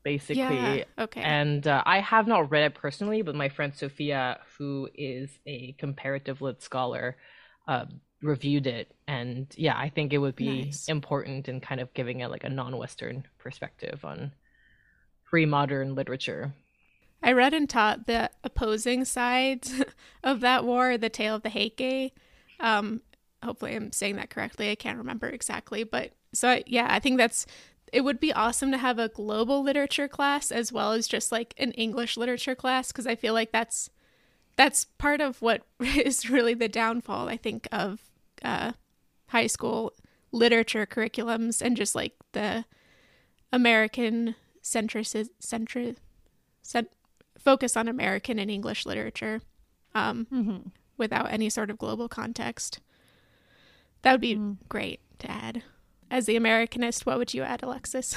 basically. 0.06 0.36
Yeah, 0.36 0.84
okay. 1.00 1.20
And 1.20 1.66
uh, 1.66 1.82
I 1.84 1.98
have 1.98 2.28
not 2.28 2.48
read 2.52 2.62
it 2.62 2.74
personally, 2.76 3.22
but 3.22 3.34
my 3.34 3.48
friend 3.48 3.74
Sophia, 3.74 4.38
who 4.56 4.88
is 4.94 5.36
a 5.46 5.72
comparative 5.78 6.40
lit 6.40 6.62
scholar, 6.62 7.16
uh, 7.66 7.86
reviewed 8.22 8.68
it, 8.68 8.94
and 9.08 9.52
yeah, 9.56 9.76
I 9.76 9.88
think 9.88 10.12
it 10.12 10.18
would 10.18 10.36
be 10.36 10.66
nice. 10.66 10.86
important 10.86 11.48
in 11.48 11.60
kind 11.60 11.80
of 11.80 11.92
giving 11.92 12.20
it 12.20 12.30
like 12.30 12.44
a 12.44 12.48
non-Western 12.48 13.24
perspective 13.38 14.04
on 14.04 14.30
pre-modern 15.24 15.96
literature. 15.96 16.54
I 17.20 17.32
read 17.32 17.52
and 17.52 17.68
taught 17.68 18.06
the 18.06 18.30
opposing 18.44 19.04
sides 19.04 19.82
of 20.22 20.38
that 20.38 20.64
war, 20.64 20.96
the 20.96 21.08
tale 21.08 21.34
of 21.34 21.42
the 21.42 21.50
Heike. 21.50 22.12
Um, 22.60 23.02
hopefully, 23.42 23.74
I'm 23.74 23.90
saying 23.90 24.14
that 24.16 24.30
correctly. 24.30 24.70
I 24.70 24.76
can't 24.76 24.98
remember 24.98 25.26
exactly, 25.26 25.82
but 25.82 26.12
so 26.32 26.62
yeah, 26.64 26.86
I 26.88 27.00
think 27.00 27.18
that's 27.18 27.44
it 27.92 28.02
would 28.02 28.20
be 28.20 28.32
awesome 28.32 28.70
to 28.72 28.78
have 28.78 28.98
a 28.98 29.08
global 29.08 29.62
literature 29.62 30.08
class 30.08 30.50
as 30.50 30.72
well 30.72 30.92
as 30.92 31.06
just 31.06 31.30
like 31.30 31.54
an 31.58 31.72
English 31.72 32.16
literature 32.16 32.54
class 32.54 32.92
because 32.92 33.06
I 33.06 33.14
feel 33.14 33.34
like 33.34 33.52
that's 33.52 33.90
that's 34.56 34.86
part 34.98 35.20
of 35.20 35.40
what 35.42 35.62
is 35.80 36.30
really 36.30 36.54
the 36.54 36.68
downfall 36.68 37.28
I 37.28 37.36
think 37.36 37.68
of 37.70 38.00
uh, 38.42 38.72
high 39.28 39.46
school 39.46 39.92
literature 40.32 40.86
curriculums 40.86 41.62
and 41.62 41.76
just 41.76 41.94
like 41.94 42.14
the 42.32 42.64
American 43.52 44.34
centric 44.62 45.06
centric 45.38 45.96
cent- 46.62 46.92
focus 47.38 47.76
on 47.76 47.88
American 47.88 48.38
and 48.38 48.50
English 48.50 48.84
literature 48.84 49.40
um, 49.94 50.26
mm-hmm. 50.32 50.68
without 50.96 51.32
any 51.32 51.48
sort 51.48 51.70
of 51.70 51.78
global 51.78 52.08
context. 52.08 52.80
That 54.02 54.12
would 54.12 54.20
be 54.20 54.36
mm. 54.36 54.56
great 54.68 55.00
to 55.20 55.30
add 55.30 55.62
as 56.10 56.26
the 56.26 56.36
Americanist, 56.36 57.06
what 57.06 57.18
would 57.18 57.34
you 57.34 57.42
add, 57.42 57.62
Alexis? 57.62 58.16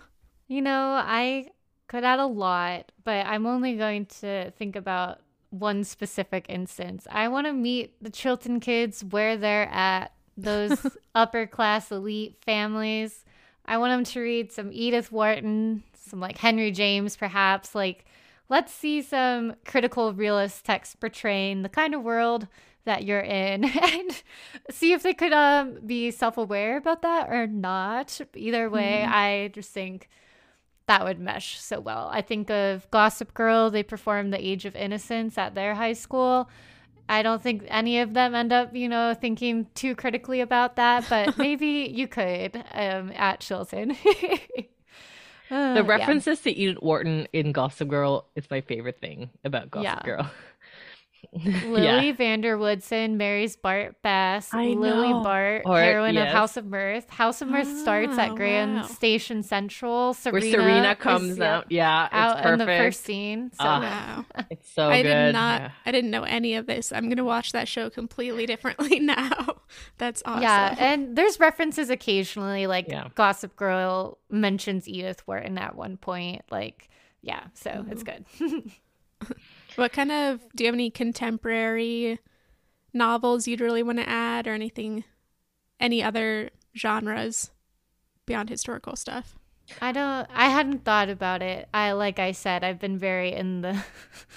you 0.48 0.62
know, 0.62 1.00
I 1.02 1.50
could 1.88 2.04
add 2.04 2.20
a 2.20 2.26
lot, 2.26 2.92
but 3.04 3.26
I'm 3.26 3.46
only 3.46 3.76
going 3.76 4.06
to 4.20 4.50
think 4.52 4.76
about 4.76 5.20
one 5.50 5.84
specific 5.84 6.46
instance. 6.48 7.06
I 7.10 7.28
want 7.28 7.46
to 7.46 7.52
meet 7.52 8.02
the 8.02 8.10
Chilton 8.10 8.60
kids 8.60 9.02
where 9.02 9.36
they're 9.36 9.68
at, 9.68 10.12
those 10.36 10.86
upper 11.14 11.46
class 11.46 11.90
elite 11.90 12.36
families. 12.44 13.24
I 13.66 13.78
want 13.78 13.92
them 13.92 14.04
to 14.04 14.20
read 14.20 14.52
some 14.52 14.70
Edith 14.72 15.10
Wharton, 15.12 15.82
some 15.94 16.20
like 16.20 16.38
Henry 16.38 16.70
James, 16.70 17.16
perhaps. 17.16 17.74
Like, 17.74 18.04
let's 18.48 18.72
see 18.72 19.02
some 19.02 19.56
critical 19.64 20.12
realist 20.14 20.64
text 20.64 21.00
portraying 21.00 21.62
the 21.62 21.68
kind 21.68 21.94
of 21.94 22.02
world 22.02 22.46
that 22.84 23.04
you're 23.04 23.20
in 23.20 23.64
and 23.82 24.22
see 24.70 24.92
if 24.92 25.02
they 25.02 25.14
could 25.14 25.32
um 25.32 25.78
be 25.86 26.10
self-aware 26.10 26.76
about 26.76 27.02
that 27.02 27.28
or 27.30 27.46
not 27.46 28.20
either 28.34 28.68
way 28.70 29.04
mm. 29.06 29.12
i 29.12 29.50
just 29.52 29.70
think 29.70 30.08
that 30.86 31.04
would 31.04 31.18
mesh 31.18 31.60
so 31.60 31.78
well 31.78 32.08
i 32.12 32.20
think 32.20 32.50
of 32.50 32.90
gossip 32.90 33.34
girl 33.34 33.70
they 33.70 33.82
perform 33.82 34.30
the 34.30 34.44
age 34.44 34.64
of 34.64 34.74
innocence 34.74 35.38
at 35.38 35.54
their 35.54 35.74
high 35.74 35.92
school 35.92 36.48
i 37.08 37.22
don't 37.22 37.42
think 37.42 37.62
any 37.68 38.00
of 38.00 38.14
them 38.14 38.34
end 38.34 38.52
up 38.52 38.74
you 38.74 38.88
know 38.88 39.14
thinking 39.14 39.66
too 39.74 39.94
critically 39.94 40.40
about 40.40 40.76
that 40.76 41.04
but 41.08 41.36
maybe 41.38 41.92
you 41.94 42.08
could 42.08 42.56
um 42.72 43.12
at 43.14 43.40
chilton 43.40 43.96
uh, 45.50 45.74
the 45.74 45.84
references 45.84 46.40
yeah. 46.44 46.52
to 46.52 46.58
Edith 46.58 46.82
Wharton 46.82 47.26
in 47.32 47.50
Gossip 47.52 47.88
Girl 47.88 48.26
is 48.36 48.48
my 48.50 48.60
favorite 48.60 49.00
thing 49.00 49.30
about 49.44 49.70
Gossip 49.70 49.84
yeah. 49.84 50.02
Girl. 50.04 50.30
Lily 51.32 52.06
yeah. 52.06 52.12
van 52.12 52.40
der 52.40 52.56
Woodsen 52.56 53.16
marries 53.16 53.56
Bart 53.56 54.02
Bass. 54.02 54.52
I 54.52 54.66
Lily 54.68 55.10
know. 55.10 55.22
Bart, 55.22 55.62
or, 55.64 55.78
heroine 55.78 56.14
yes. 56.14 56.28
of 56.28 56.32
House 56.32 56.56
of 56.56 56.66
Mirth. 56.66 57.08
House 57.10 57.40
of 57.42 57.48
Mirth 57.48 57.68
ah, 57.70 57.82
starts 57.82 58.18
at 58.18 58.34
Grand 58.34 58.76
wow. 58.76 58.82
Station 58.82 59.42
Central. 59.42 60.14
Serena 60.14 60.40
Where 60.40 60.50
Serena 60.52 60.96
comes 60.96 61.32
is, 61.32 61.40
out. 61.40 61.70
Yeah, 61.70 62.08
out 62.10 62.44
in 62.44 62.58
the 62.58 62.66
first 62.66 63.04
scene. 63.04 63.50
So. 63.52 63.64
Uh, 63.64 63.80
wow, 63.80 64.24
it's 64.50 64.70
so 64.70 64.88
I 64.88 65.02
good. 65.02 65.08
did 65.08 65.32
not. 65.32 65.60
Yeah. 65.60 65.70
I 65.86 65.92
didn't 65.92 66.10
know 66.10 66.24
any 66.24 66.54
of 66.54 66.66
this. 66.66 66.92
I'm 66.92 67.08
gonna 67.08 67.24
watch 67.24 67.52
that 67.52 67.68
show 67.68 67.90
completely 67.90 68.46
differently 68.46 68.98
now. 69.00 69.56
That's 69.98 70.22
awesome. 70.24 70.42
Yeah, 70.42 70.74
and 70.78 71.16
there's 71.16 71.38
references 71.38 71.90
occasionally, 71.90 72.66
like 72.66 72.88
yeah. 72.88 73.08
Gossip 73.14 73.56
Girl 73.56 74.18
mentions 74.30 74.88
Edith 74.88 75.26
Wharton 75.26 75.58
at 75.58 75.76
one 75.76 75.96
point. 75.96 76.42
Like, 76.50 76.88
yeah, 77.22 77.44
so 77.54 77.84
Ooh. 77.86 77.90
it's 77.90 78.02
good. 78.02 78.24
What 79.80 79.94
kind 79.94 80.12
of 80.12 80.40
do 80.54 80.62
you 80.62 80.68
have 80.68 80.74
any 80.74 80.90
contemporary 80.90 82.18
novels 82.92 83.48
you'd 83.48 83.62
really 83.62 83.82
want 83.82 83.96
to 83.96 84.06
add 84.06 84.46
or 84.46 84.52
anything 84.52 85.04
any 85.80 86.02
other 86.02 86.50
genres 86.76 87.50
beyond 88.26 88.50
historical 88.50 88.94
stuff? 88.94 89.38
I 89.80 89.92
don't 89.92 90.28
I 90.34 90.50
hadn't 90.50 90.84
thought 90.84 91.08
about 91.08 91.40
it. 91.40 91.66
I 91.72 91.92
like 91.92 92.18
I 92.18 92.32
said, 92.32 92.62
I've 92.62 92.78
been 92.78 92.98
very 92.98 93.32
in 93.32 93.62
the 93.62 93.82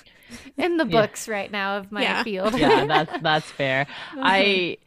in 0.58 0.78
the 0.78 0.86
books 0.86 1.28
yeah. 1.28 1.34
right 1.34 1.52
now 1.52 1.78
of 1.78 1.92
my 1.92 2.04
yeah. 2.04 2.24
field. 2.24 2.58
yeah, 2.58 2.86
that's 2.88 3.22
that's 3.22 3.52
fair. 3.52 3.86
I 4.14 4.78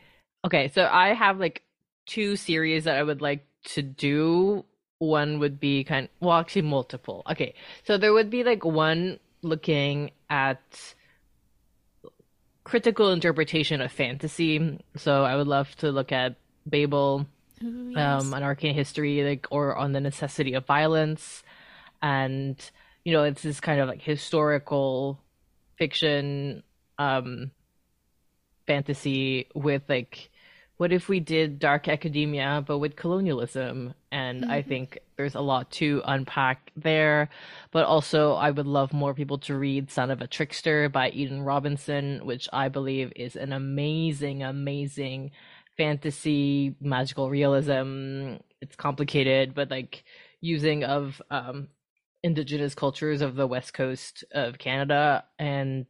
okay, 0.42 0.68
so 0.68 0.88
I 0.90 1.12
have 1.12 1.38
like 1.38 1.64
two 2.07 2.34
series 2.34 2.84
that 2.84 2.96
I 2.96 3.02
would 3.02 3.20
like 3.20 3.46
to 3.74 3.82
do. 3.82 4.64
One 5.00 5.38
would 5.40 5.61
be 5.61 5.84
kind 5.84 6.09
well 6.20 6.38
actually 6.38 6.62
multiple. 6.62 7.24
Okay. 7.30 7.52
So 7.84 7.98
there 7.98 8.14
would 8.14 8.30
be 8.30 8.42
like 8.42 8.64
one 8.64 9.18
looking 9.47 10.11
at 10.28 10.94
critical 12.64 13.12
interpretation 13.12 13.80
of 13.80 13.92
fantasy. 13.92 14.78
So 14.97 15.24
I 15.24 15.36
would 15.36 15.47
love 15.47 15.74
to 15.76 15.92
look 15.92 16.12
at 16.12 16.36
Babel, 16.66 17.26
Ooh, 17.62 17.90
yes. 17.90 18.22
um, 18.22 18.34
an 18.34 18.42
arcane 18.42 18.74
history, 18.74 19.22
like 19.22 19.47
or 19.51 19.76
on 19.76 19.92
the 19.92 20.01
necessity 20.01 20.55
of 20.55 20.66
violence, 20.66 21.42
and 22.03 22.59
you 23.05 23.12
know 23.12 23.22
it's 23.22 23.42
this 23.42 23.61
kind 23.61 23.80
of 23.80 23.88
like 23.88 24.03
historical 24.03 25.20
fiction 25.78 26.62
um 26.99 27.51
fantasy 28.66 29.47
with 29.55 29.82
like 29.88 30.30
what 30.79 30.93
if 30.93 31.09
we 31.09 31.20
did 31.20 31.59
dark 31.59 31.89
academia 31.89 32.62
but 32.66 32.79
with 32.79 32.97
colonialism? 32.97 33.95
And 34.12 34.43
mm-hmm. 34.43 34.51
i 34.51 34.62
think 34.62 34.99
there's 35.16 35.35
a 35.35 35.41
lot 35.41 35.70
to 35.72 36.03
unpack 36.05 36.70
there. 36.77 37.29
But 37.70 37.87
also 37.87 38.35
i 38.35 38.51
would 38.51 38.66
love 38.66 38.93
more 38.93 39.14
people 39.14 39.39
to 39.39 39.57
read 39.57 39.91
son 39.91 40.11
of 40.11 40.20
a 40.20 40.27
trickster 40.27 40.89
by 40.89 41.11
eden 41.11 41.43
robinson 41.43 42.20
which 42.24 42.49
i 42.53 42.68
believe 42.68 43.12
is 43.16 43.37
an 43.37 43.53
amazing 43.53 44.43
amazing 44.43 45.31
fantasy 45.77 46.74
magical 46.81 47.31
realism. 47.31 48.37
It's 48.61 48.77
complicated 48.77 49.55
but 49.55 49.70
like 49.70 50.05
using 50.41 50.85
of 50.85 51.20
um 51.31 51.68
indigenous 52.22 52.74
cultures 52.74 53.20
of 53.22 53.37
the 53.37 53.47
west 53.47 53.72
coast 53.72 54.24
of 54.33 54.59
canada 54.59 55.24
and 55.39 55.87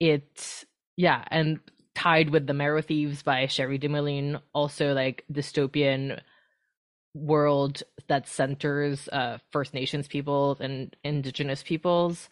it 0.00 0.64
yeah 0.96 1.24
and 1.30 1.60
tied 1.94 2.30
with 2.30 2.46
the 2.46 2.54
Marrow 2.54 2.82
Thieves 2.82 3.22
by 3.22 3.46
Cherie 3.46 3.78
Dimaline, 3.78 4.40
also 4.54 4.92
like 4.92 5.24
dystopian 5.32 6.20
world 7.14 7.82
that 8.08 8.28
centers 8.28 9.08
uh, 9.08 9.38
First 9.50 9.74
Nations 9.74 10.08
peoples 10.08 10.60
and 10.60 10.94
Indigenous 11.02 11.62
peoples. 11.62 12.28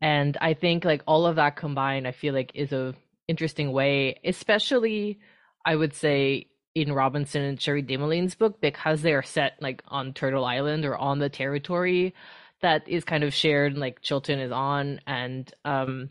And 0.00 0.36
I 0.40 0.54
think 0.54 0.84
like 0.84 1.02
all 1.06 1.26
of 1.26 1.36
that 1.36 1.56
combined, 1.56 2.08
I 2.08 2.12
feel 2.12 2.34
like 2.34 2.52
is 2.54 2.72
a 2.72 2.94
interesting 3.28 3.72
way, 3.72 4.18
especially 4.24 5.20
I 5.64 5.76
would 5.76 5.94
say 5.94 6.48
in 6.74 6.92
Robinson 6.92 7.42
and 7.42 7.60
Cherie 7.60 7.82
Dimaline's 7.82 8.34
book 8.34 8.60
because 8.60 9.02
they 9.02 9.12
are 9.12 9.22
set 9.22 9.54
like 9.60 9.82
on 9.88 10.12
Turtle 10.12 10.44
Island 10.44 10.84
or 10.84 10.96
on 10.96 11.18
the 11.18 11.28
territory 11.28 12.14
that 12.62 12.88
is 12.88 13.04
kind 13.04 13.24
of 13.24 13.34
shared 13.34 13.76
like 13.76 14.02
Chilton 14.02 14.38
is 14.38 14.52
on 14.52 15.00
and 15.06 15.52
um 15.64 16.10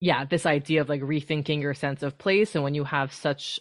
yeah, 0.00 0.24
this 0.24 0.46
idea 0.46 0.80
of 0.80 0.88
like 0.88 1.02
rethinking 1.02 1.60
your 1.60 1.74
sense 1.74 2.02
of 2.02 2.18
place 2.18 2.54
and 2.54 2.64
when 2.64 2.74
you 2.74 2.84
have 2.84 3.12
such 3.12 3.60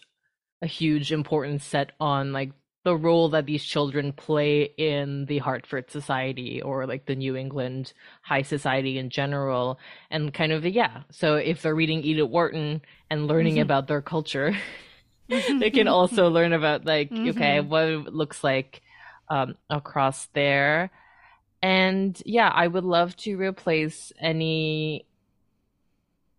a 0.62 0.68
huge 0.68 1.12
importance 1.12 1.64
set 1.64 1.92
on 2.00 2.34
like 2.34 2.52
the 2.84 2.96
role 2.96 3.28
that 3.30 3.46
these 3.46 3.66
children 3.66 4.14
play 4.14 4.62
in 4.78 5.26
the 5.26 5.40
Hartford 5.40 5.92
Society 5.92 6.62
or 6.62 6.88
like 6.88 7.06
the 7.06 7.18
New 7.18 7.36
England 7.36 7.92
High 8.22 8.44
Society 8.44 8.98
in 8.98 9.10
general. 9.10 9.78
And 10.10 10.34
kind 10.34 10.54
of, 10.54 10.66
yeah. 10.66 11.02
So 11.12 11.36
if 11.36 11.62
they're 11.62 11.76
reading 11.76 12.02
Edith 12.02 12.30
Wharton 12.30 12.82
and 13.10 13.28
learning 13.28 13.56
mm-hmm. 13.56 13.64
about 13.64 13.88
their 13.88 14.02
culture, 14.02 14.56
they 15.28 15.70
can 15.70 15.88
also 15.90 16.30
learn 16.30 16.54
about 16.54 16.86
like, 16.86 17.10
mm-hmm. 17.10 17.30
okay, 17.32 17.60
what 17.60 17.84
it 17.90 18.14
looks 18.14 18.42
like 18.42 18.82
um, 19.28 19.56
across 19.70 20.28
there. 20.28 20.90
And 21.62 22.18
yeah, 22.26 22.48
I 22.48 22.68
would 22.68 22.86
love 22.86 23.18
to 23.18 23.36
replace 23.36 24.14
any 24.18 25.07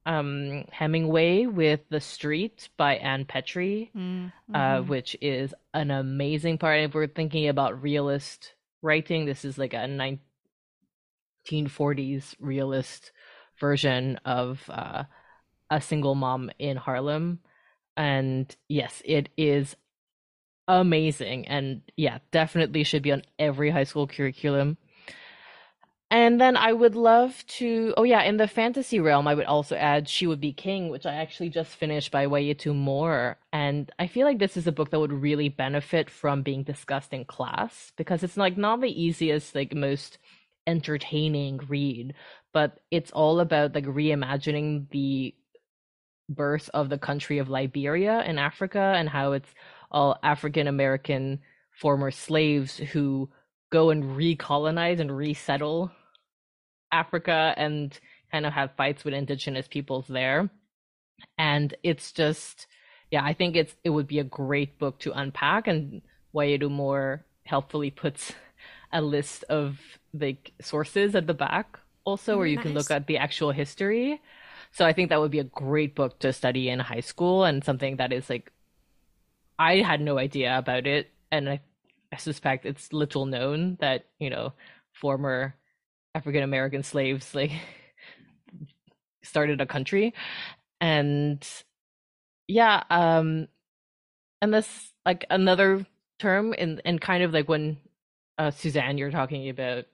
um, 0.09 0.65
Hemingway 0.73 1.45
with 1.45 1.81
The 1.91 2.01
Street 2.01 2.71
by 2.79 2.97
Ann 2.97 3.27
uh, 3.27 3.91
mm-hmm. 3.95 4.55
uh, 4.55 4.81
which 4.81 5.15
is 5.21 5.53
an 5.75 5.91
amazing 5.91 6.57
part. 6.57 6.81
If 6.81 6.95
we're 6.95 7.07
thinking 7.09 7.47
about 7.47 7.83
realist 7.83 8.55
writing, 8.81 9.27
this 9.27 9.45
is 9.45 9.59
like 9.59 9.75
a 9.75 9.87
1940s 11.53 12.35
realist 12.41 13.13
version 13.61 14.19
of 14.25 14.63
uh, 14.71 15.05
a 15.71 15.81
single 15.83 16.15
mom 16.15 16.51
in 16.59 16.79
Harlem. 16.79 17.41
And 17.95 18.57
yes, 18.67 19.03
it 19.05 19.29
is 19.37 19.77
amazing. 20.67 21.49
And 21.49 21.83
yeah, 21.99 22.19
definitely 22.31 22.83
should 22.85 23.03
be 23.03 23.13
on 23.13 23.25
every 23.39 23.69
high 23.69 23.85
school 23.85 24.07
curriculum. 24.07 24.79
And 26.11 26.41
then 26.41 26.57
I 26.57 26.73
would 26.73 26.95
love 26.95 27.45
to. 27.59 27.93
Oh 27.99 28.03
yeah, 28.03 28.23
in 28.23 28.39
the 28.39 28.49
fantasy 28.49 28.99
realm, 28.99 29.29
I 29.29 29.35
would 29.35 29.45
also 29.45 29.77
add 29.77 30.09
"She 30.09 30.27
Would 30.27 30.41
Be 30.41 30.53
King," 30.55 30.89
which 30.89 31.05
I 31.05 31.15
actually 31.15 31.51
just 31.51 31.77
finished 31.77 32.11
by 32.11 32.27
Wayétu 32.27 32.75
Moore, 32.75 33.37
and 33.53 33.91
I 33.99 34.07
feel 34.07 34.27
like 34.27 34.39
this 34.39 34.57
is 34.57 34.67
a 34.67 34.73
book 34.73 34.91
that 34.91 35.01
would 35.01 35.13
really 35.13 35.51
benefit 35.51 36.09
from 36.09 36.43
being 36.43 36.63
discussed 36.63 37.13
in 37.13 37.27
class 37.27 37.93
because 37.97 38.23
it's 38.23 38.39
like 38.39 38.57
not 38.57 38.81
the 38.81 39.03
easiest, 39.03 39.55
like 39.55 39.75
most 39.75 40.17
entertaining 40.67 41.59
read, 41.69 42.15
but 42.55 42.81
it's 42.91 43.11
all 43.11 43.41
about 43.41 43.75
like 43.75 43.85
reimagining 43.85 44.89
the 44.91 45.35
birth 46.31 46.71
of 46.75 46.89
the 46.89 46.99
country 46.99 47.39
of 47.39 47.49
Liberia 47.51 48.23
in 48.25 48.39
Africa 48.39 48.95
and 48.97 49.09
how 49.09 49.33
it's 49.33 49.55
all 49.91 50.19
African 50.23 50.67
American 50.69 51.41
former 51.71 52.11
slaves 52.11 52.79
who 52.79 53.31
go 53.71 53.91
and 53.91 54.17
recolonize 54.17 55.01
and 55.01 55.15
resettle 55.15 55.91
Africa 56.93 57.55
and 57.57 57.99
kind 58.31 58.47
of 58.47 58.53
have 58.53 58.77
fights 58.77 59.05
with 59.05 59.15
indigenous 59.15 59.69
peoples 59.69 60.07
there. 60.09 60.51
And 61.37 61.75
it's 61.83 62.13
just, 62.13 62.67
yeah, 63.11 63.25
I 63.25 63.33
think 63.33 63.57
it's 63.57 63.75
it 63.85 63.91
would 63.91 64.07
be 64.07 64.19
a 64.19 64.25
great 64.25 64.79
book 64.79 64.99
to 65.01 65.13
unpack. 65.13 65.67
And 65.67 66.03
Wayétu 66.35 66.71
Moore 66.71 67.25
helpfully 67.45 67.91
puts 67.91 68.33
a 68.93 69.03
list 69.03 69.45
of 69.45 69.79
like 70.15 70.53
sources 70.61 71.15
at 71.15 71.27
the 71.27 71.35
back 71.35 71.79
also, 72.05 72.39
where 72.39 72.47
you 72.47 72.57
nice. 72.57 72.63
can 72.65 72.75
look 72.75 72.91
at 72.91 73.07
the 73.07 73.19
actual 73.19 73.51
history. 73.51 74.21
So 74.71 74.87
I 74.87 74.93
think 74.93 75.11
that 75.11 75.21
would 75.21 75.31
be 75.31 75.41
a 75.41 75.45
great 75.45 75.95
book 75.95 76.19
to 76.21 76.33
study 76.33 76.69
in 76.69 76.79
high 76.79 77.01
school 77.01 77.45
and 77.45 77.65
something 77.65 77.97
that 77.97 78.13
is 78.13 78.31
like 78.31 78.53
I 79.59 79.77
had 79.77 80.01
no 80.01 80.19
idea 80.19 80.57
about 80.57 80.87
it, 80.87 81.11
and 81.33 81.49
I, 81.49 81.61
I 82.13 82.17
suspect 82.17 82.65
it's 82.65 82.93
little 82.93 83.27
known 83.27 83.77
that 83.81 84.07
you 84.19 84.31
know 84.31 84.53
former 84.93 85.57
African 86.15 86.43
American 86.43 86.83
slaves 86.83 87.35
like 87.35 87.53
started 89.23 89.61
a 89.61 89.67
country 89.67 90.15
and 90.81 91.47
yeah 92.47 92.83
um 92.91 93.49
and 94.41 94.55
this 94.55 94.93
like 95.05 95.25
another 95.31 95.87
term 96.19 96.55
in 96.55 96.81
and 96.85 97.01
kind 97.01 97.23
of 97.23 97.33
like 97.33 97.49
when 97.49 97.79
uh 98.39 98.51
Suzanne 98.51 98.99
you're 98.99 99.11
talking 99.11 99.49
about 99.49 99.85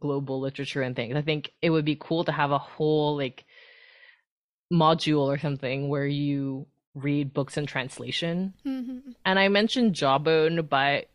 global 0.00 0.40
literature 0.40 0.82
and 0.82 0.96
things 0.96 1.16
I 1.16 1.22
think 1.22 1.52
it 1.62 1.70
would 1.70 1.84
be 1.84 1.96
cool 1.98 2.24
to 2.24 2.32
have 2.32 2.50
a 2.50 2.58
whole 2.58 3.16
like 3.16 3.44
module 4.72 5.26
or 5.26 5.38
something 5.38 5.88
where 5.88 6.06
you 6.06 6.66
read 6.94 7.32
books 7.32 7.56
in 7.56 7.66
translation 7.66 8.54
mm-hmm. 8.66 9.10
and 9.24 9.38
I 9.38 9.48
mentioned 9.48 9.94
Jawbone 9.94 10.66
by 10.66 11.06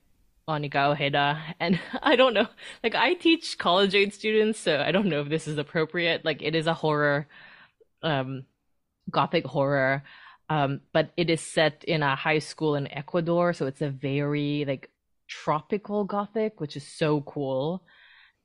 Monica 0.51 0.87
Ojeda. 0.87 1.41
And 1.61 1.79
I 2.03 2.17
don't 2.17 2.33
know, 2.33 2.47
like 2.83 2.93
I 2.93 3.13
teach 3.13 3.57
college 3.57 3.95
age 3.95 4.13
students, 4.13 4.59
so 4.59 4.81
I 4.81 4.91
don't 4.91 5.07
know 5.07 5.21
if 5.21 5.29
this 5.29 5.47
is 5.47 5.57
appropriate. 5.57 6.25
Like 6.25 6.41
it 6.41 6.55
is 6.55 6.67
a 6.67 6.73
horror, 6.73 7.27
um, 8.03 8.43
gothic 9.09 9.45
horror, 9.45 10.03
um, 10.49 10.81
but 10.91 11.11
it 11.15 11.29
is 11.29 11.39
set 11.39 11.85
in 11.85 12.03
a 12.03 12.17
high 12.17 12.39
school 12.39 12.75
in 12.75 12.91
Ecuador, 12.91 13.53
so 13.53 13.65
it's 13.65 13.81
a 13.81 13.89
very 13.89 14.65
like 14.65 14.89
tropical 15.29 16.03
gothic, 16.03 16.59
which 16.59 16.75
is 16.75 16.85
so 16.85 17.21
cool. 17.21 17.83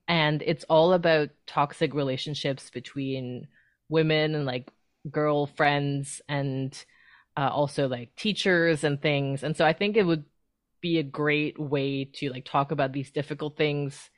And 0.07 0.42
it's 0.42 0.64
all 0.68 0.92
about 0.92 1.30
toxic 1.48 1.92
relationships 1.92 2.70
between 2.70 3.48
women 3.88 4.36
and 4.36 4.46
like 4.46 4.70
girlfriends 5.11 6.22
and 6.28 6.70
uh, 7.36 7.50
also 7.52 7.88
like 7.88 8.14
teachers 8.14 8.84
and 8.84 9.02
things. 9.02 9.42
And 9.42 9.57
so 9.57 9.64
I 9.66 9.72
think 9.72 9.96
it 9.96 10.04
would 10.04 10.24
be 10.87 10.99
a 10.99 11.03
great 11.03 11.59
way 11.59 12.05
to 12.05 12.30
like 12.30 12.45
talk 12.45 12.70
about 12.70 12.93
these 12.93 13.11
difficult 13.11 13.57
things 13.57 14.11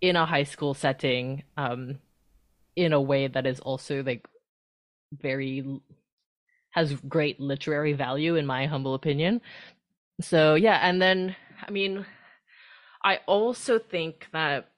in 0.00 0.16
a 0.16 0.24
high 0.34 0.48
school 0.54 0.72
setting 0.72 1.42
um 1.64 1.98
in 2.74 2.92
a 2.94 3.00
way 3.10 3.28
that 3.28 3.46
is 3.46 3.60
also 3.60 4.02
like 4.02 4.26
very 5.12 5.52
has 6.70 6.94
great 7.16 7.38
literary 7.38 7.92
value 7.92 8.34
in 8.34 8.46
my 8.46 8.66
humble 8.66 8.94
opinion. 8.94 9.40
So 10.20 10.54
yeah 10.66 10.78
and 10.88 10.96
then 11.04 11.36
i 11.66 11.70
mean 11.70 12.06
i 13.02 13.14
also 13.26 13.78
think 13.78 14.14
that 14.32 14.70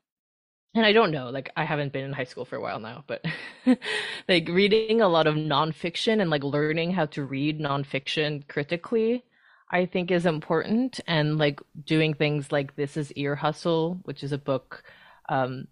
and 0.75 0.85
i 0.87 0.93
don't 0.93 1.15
know 1.17 1.31
like 1.31 1.49
i 1.57 1.65
haven't 1.65 1.93
been 1.93 2.05
in 2.09 2.13
high 2.13 2.31
school 2.31 2.45
for 2.45 2.57
a 2.57 2.65
while 2.67 2.81
now 2.81 3.05
but 3.07 3.21
like 4.33 4.47
reading 4.49 5.01
a 5.01 5.09
lot 5.17 5.27
of 5.27 5.35
nonfiction 5.37 6.21
and 6.21 6.31
like 6.31 6.45
learning 6.45 6.91
how 6.93 7.07
to 7.07 7.25
read 7.25 7.61
nonfiction 7.61 8.47
critically 8.49 9.25
I 9.71 9.87
think 9.87 10.11
is 10.11 10.27
important 10.27 11.01
and 11.07 11.39
like 11.39 11.61
doing 11.85 12.15
things 12.15 12.53
like 12.53 12.77
this 12.77 12.97
is 12.97 13.13
ear 13.13 13.35
hustle 13.35 14.01
which 14.05 14.23
is 14.23 14.33
a 14.33 14.39
book 14.39 14.85
um, 15.29 15.67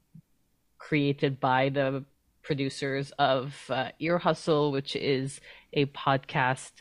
created 0.78 1.38
by 1.38 1.68
the 1.68 2.04
producers 2.42 3.12
of 3.18 3.54
uh, 3.70 3.90
ear 4.00 4.18
hustle 4.18 4.72
which 4.72 4.96
is 4.96 5.40
a 5.72 5.86
podcast 5.86 6.72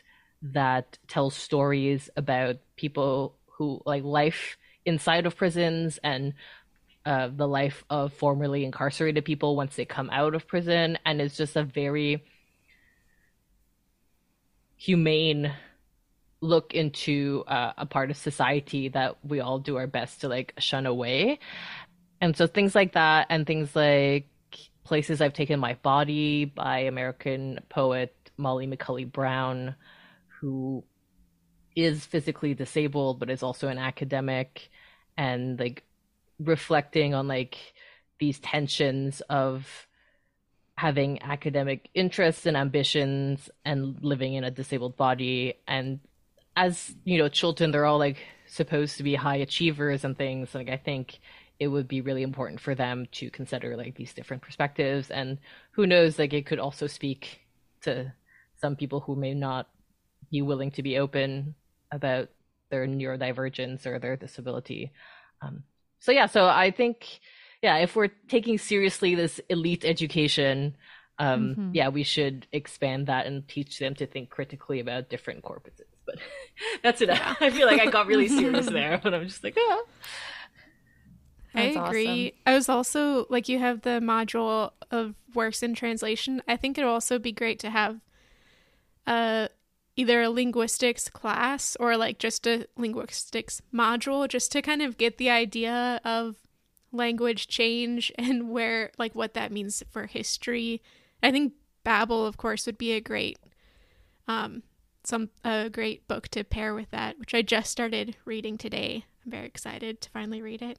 that 0.42 0.98
tells 1.08 1.34
stories 1.34 2.10
about 2.16 2.56
people 2.76 3.36
who 3.46 3.80
like 3.86 4.02
life 4.02 4.56
inside 4.84 5.24
of 5.24 5.36
prisons 5.36 5.98
and 6.02 6.34
uh, 7.06 7.28
the 7.34 7.46
life 7.46 7.84
of 7.90 8.12
formerly 8.12 8.64
incarcerated 8.64 9.24
people 9.24 9.56
once 9.56 9.76
they 9.76 9.84
come 9.84 10.10
out 10.10 10.34
of 10.34 10.46
prison 10.48 10.98
and 11.06 11.20
it's 11.20 11.36
just 11.36 11.56
a 11.56 11.62
very 11.62 12.24
humane 14.76 15.54
look 16.44 16.74
into 16.74 17.42
uh, 17.48 17.72
a 17.78 17.86
part 17.86 18.10
of 18.10 18.16
society 18.16 18.88
that 18.88 19.16
we 19.24 19.40
all 19.40 19.58
do 19.58 19.76
our 19.76 19.86
best 19.86 20.20
to 20.20 20.28
like 20.28 20.52
shun 20.58 20.86
away. 20.86 21.38
And 22.20 22.36
so 22.36 22.46
things 22.46 22.74
like 22.74 22.92
that, 22.92 23.26
and 23.30 23.46
things 23.46 23.74
like 23.74 24.28
Places 24.84 25.20
I've 25.20 25.32
Taken 25.32 25.58
My 25.58 25.74
Body 25.74 26.44
by 26.44 26.80
American 26.80 27.60
poet 27.68 28.14
Molly 28.36 28.66
McCully 28.66 29.10
Brown, 29.10 29.74
who 30.40 30.84
is 31.74 32.04
physically 32.04 32.54
disabled 32.54 33.18
but 33.18 33.30
is 33.30 33.42
also 33.42 33.66
an 33.68 33.78
academic 33.78 34.70
and 35.16 35.58
like 35.58 35.82
reflecting 36.38 37.14
on 37.14 37.26
like 37.26 37.58
these 38.20 38.38
tensions 38.38 39.22
of 39.22 39.88
having 40.76 41.20
academic 41.22 41.88
interests 41.94 42.46
and 42.46 42.56
ambitions 42.56 43.50
and 43.64 43.96
living 44.02 44.34
in 44.34 44.44
a 44.44 44.50
disabled 44.50 44.96
body 44.96 45.54
and 45.66 46.00
as 46.56 46.94
you 47.04 47.18
know, 47.18 47.28
children, 47.28 47.70
they're 47.70 47.84
all 47.84 47.98
like 47.98 48.18
supposed 48.46 48.96
to 48.96 49.02
be 49.02 49.14
high 49.14 49.36
achievers 49.36 50.04
and 50.04 50.16
things. 50.16 50.54
Like 50.54 50.68
I 50.68 50.76
think 50.76 51.18
it 51.58 51.68
would 51.68 51.88
be 51.88 52.00
really 52.00 52.22
important 52.22 52.60
for 52.60 52.74
them 52.74 53.06
to 53.12 53.30
consider 53.30 53.76
like 53.76 53.96
these 53.96 54.12
different 54.12 54.42
perspectives, 54.42 55.10
and 55.10 55.38
who 55.72 55.86
knows, 55.86 56.18
like 56.18 56.32
it 56.32 56.46
could 56.46 56.58
also 56.58 56.86
speak 56.86 57.40
to 57.82 58.12
some 58.60 58.76
people 58.76 59.00
who 59.00 59.16
may 59.16 59.34
not 59.34 59.68
be 60.30 60.42
willing 60.42 60.70
to 60.72 60.82
be 60.82 60.98
open 60.98 61.54
about 61.90 62.28
their 62.70 62.86
neurodivergence 62.86 63.86
or 63.86 63.98
their 63.98 64.16
disability. 64.16 64.92
Um, 65.42 65.64
so 66.00 66.12
yeah, 66.12 66.26
so 66.26 66.46
I 66.46 66.70
think 66.70 67.20
yeah, 67.62 67.78
if 67.78 67.96
we're 67.96 68.10
taking 68.28 68.58
seriously 68.58 69.14
this 69.14 69.40
elite 69.48 69.84
education, 69.84 70.76
um, 71.18 71.50
mm-hmm. 71.50 71.70
yeah, 71.72 71.88
we 71.88 72.02
should 72.02 72.46
expand 72.52 73.06
that 73.06 73.26
and 73.26 73.46
teach 73.48 73.78
them 73.78 73.94
to 73.94 74.06
think 74.06 74.28
critically 74.28 74.80
about 74.80 75.08
different 75.08 75.42
corpuses. 75.42 75.93
But 76.06 76.16
that's 76.82 77.00
it. 77.00 77.10
I 77.40 77.50
feel 77.50 77.66
like 77.66 77.80
I 77.80 77.86
got 77.86 78.06
really 78.06 78.28
serious 78.28 78.66
there, 78.70 79.00
but 79.02 79.14
I'm 79.14 79.26
just 79.26 79.44
like, 79.44 79.56
ah. 79.58 79.82
That's 81.54 81.76
I 81.76 81.86
agree. 81.86 82.26
Awesome. 82.28 82.38
I 82.46 82.54
was 82.54 82.68
also 82.68 83.26
like 83.30 83.48
you 83.48 83.60
have 83.60 83.82
the 83.82 84.00
module 84.00 84.72
of 84.90 85.14
works 85.34 85.62
in 85.62 85.74
translation. 85.74 86.42
I 86.48 86.56
think 86.56 86.76
it'll 86.76 86.90
also 86.90 87.18
be 87.18 87.32
great 87.32 87.58
to 87.60 87.70
have 87.70 88.00
uh 89.06 89.48
either 89.96 90.22
a 90.22 90.30
linguistics 90.30 91.08
class 91.08 91.76
or 91.78 91.96
like 91.96 92.18
just 92.18 92.46
a 92.48 92.66
linguistics 92.76 93.62
module 93.72 94.26
just 94.26 94.50
to 94.50 94.60
kind 94.60 94.82
of 94.82 94.98
get 94.98 95.18
the 95.18 95.30
idea 95.30 96.00
of 96.04 96.36
language 96.90 97.46
change 97.46 98.10
and 98.18 98.50
where 98.50 98.90
like 98.98 99.14
what 99.14 99.34
that 99.34 99.52
means 99.52 99.82
for 99.90 100.06
history. 100.06 100.82
I 101.22 101.30
think 101.30 101.52
Babel 101.84 102.26
of 102.26 102.36
course 102.36 102.66
would 102.66 102.78
be 102.78 102.92
a 102.92 103.00
great 103.00 103.38
um 104.26 104.64
some 105.04 105.30
a 105.44 105.70
great 105.70 106.06
book 106.08 106.28
to 106.28 106.44
pair 106.44 106.74
with 106.74 106.90
that, 106.90 107.18
which 107.18 107.34
I 107.34 107.42
just 107.42 107.70
started 107.70 108.16
reading 108.24 108.58
today. 108.58 109.04
I'm 109.24 109.30
very 109.30 109.46
excited 109.46 110.00
to 110.00 110.10
finally 110.10 110.42
read 110.42 110.62
it. 110.62 110.78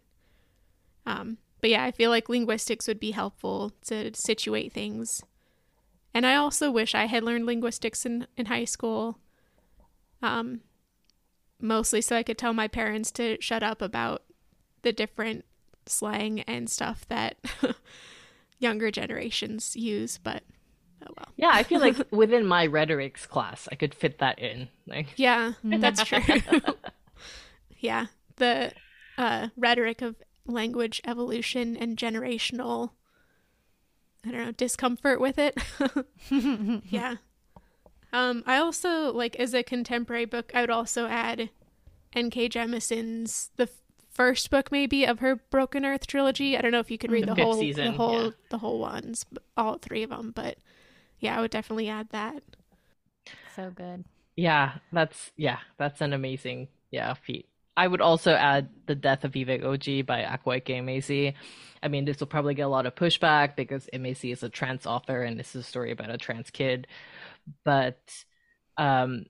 Um 1.06 1.38
but 1.62 1.70
yeah, 1.70 1.84
I 1.84 1.92
feel 1.92 2.10
like 2.10 2.30
linguistics 2.30 2.88
would 2.88 3.00
be 3.00 3.12
helpful 3.12 3.72
to 3.86 4.14
situate 4.14 4.74
things. 4.74 5.24
And 6.14 6.26
I 6.26 6.36
also 6.36 6.70
wish 6.70 6.94
I 6.94 7.06
had 7.06 7.24
learned 7.24 7.46
linguistics 7.46 8.06
in, 8.06 8.28
in 8.38 8.48
high 8.48 8.66
school. 8.66 9.20
Um 10.22 10.62
mostly 11.60 12.02
so 12.02 12.16
I 12.16 12.24
could 12.24 12.38
tell 12.38 12.54
my 12.54 12.68
parents 12.68 13.12
to 13.14 13.38
shut 13.40 13.64
up 13.64 13.82
about 13.82 14.24
the 14.82 14.92
different 14.92 15.46
slang 15.88 16.42
and 16.42 16.70
stuff 16.70 17.08
that 17.08 17.38
younger 18.60 18.92
generations 18.92 19.76
use, 19.76 20.18
but 20.18 20.44
oh 21.08 21.14
well. 21.18 21.28
Yeah, 21.36 21.52
I 21.52 21.64
feel 21.64 21.80
like 21.80 21.96
within 22.12 22.46
my 22.46 22.66
rhetorics 22.66 23.26
class, 23.26 23.68
I 23.72 23.76
could 23.76 23.94
fit 23.94 24.20
that 24.20 24.40
in. 24.40 24.70
Like, 24.88 25.08
yeah, 25.16 25.54
that's 25.64 26.04
true. 26.04 26.20
yeah, 27.80 28.08
the 28.38 28.72
uh, 29.18 29.50
rhetoric 29.56 30.02
of 30.02 30.16
language 30.48 31.02
evolution 31.06 31.76
and 31.76 31.98
generational, 31.98 32.92
I 34.26 34.32
don't 34.32 34.46
know, 34.46 34.52
discomfort 34.52 35.20
with 35.20 35.38
it. 35.38 35.58
yeah. 36.90 37.16
Um, 38.14 38.44
I 38.46 38.58
also 38.58 39.12
like 39.12 39.36
as 39.38 39.54
a 39.54 39.64
contemporary 39.64 40.26
book, 40.26 40.52
I 40.54 40.62
would 40.62 40.70
also 40.70 41.08
add 41.08 41.50
N.K. 42.14 42.50
Jemisin's 42.50 43.52
The 43.58 43.70
first 44.10 44.50
book 44.50 44.72
maybe 44.72 45.06
of 45.06 45.20
her 45.20 45.36
Broken 45.36 45.86
Earth 45.86 46.08
trilogy. 46.08 46.58
I 46.58 46.62
don't 46.62 46.72
know 46.72 46.80
if 46.80 46.90
you 46.90 46.98
could 46.98 47.12
read 47.12 47.28
the, 47.28 47.36
the 47.36 47.44
whole 47.44 47.60
season, 47.60 47.86
the 47.86 47.92
whole 47.92 48.24
yeah. 48.24 48.30
the 48.50 48.58
whole 48.58 48.80
ones, 48.80 49.26
all 49.58 49.78
three 49.78 50.04
of 50.04 50.10
them, 50.10 50.32
but 50.34 50.58
yeah, 51.20 51.38
I 51.38 51.42
would 51.42 51.52
definitely 51.52 51.90
add 51.90 52.10
that. 52.10 52.44
So 53.56 53.72
good. 53.72 54.06
Yeah, 54.36 54.74
that's 54.92 55.32
yeah, 55.38 55.60
that's 55.78 56.02
an 56.02 56.14
amazing 56.14 56.68
yeah 56.92 57.14
feat. 57.14 57.48
I 57.78 57.88
would 57.88 58.02
also 58.02 58.34
add 58.34 58.70
The 58.86 58.96
Death 58.96 59.26
of 59.26 59.34
Vivek 59.34 59.62
Oji 59.64 60.06
by 60.06 60.22
Akwaeke 60.24 60.70
Emezi. 60.82 61.34
I 61.84 61.88
mean, 61.90 62.06
this 62.06 62.20
will 62.20 62.28
probably 62.28 62.54
get 62.54 62.64
a 62.64 62.70
lot 62.70 62.86
of 62.86 62.96
pushback 62.96 63.56
because 63.58 63.90
Emezi 63.94 64.32
is 64.32 64.44
a 64.44 64.50
trans 64.50 64.86
author 64.86 65.24
and 65.24 65.38
this 65.38 65.56
is 65.56 65.66
a 65.66 65.68
story 65.68 65.92
about 65.92 66.10
a 66.10 66.18
trans 66.18 66.50
kid. 66.50 66.88
But 67.66 68.00
um, 68.78 69.26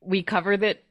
we 0.00 0.22
covered 0.22 0.62
it 0.62 0.84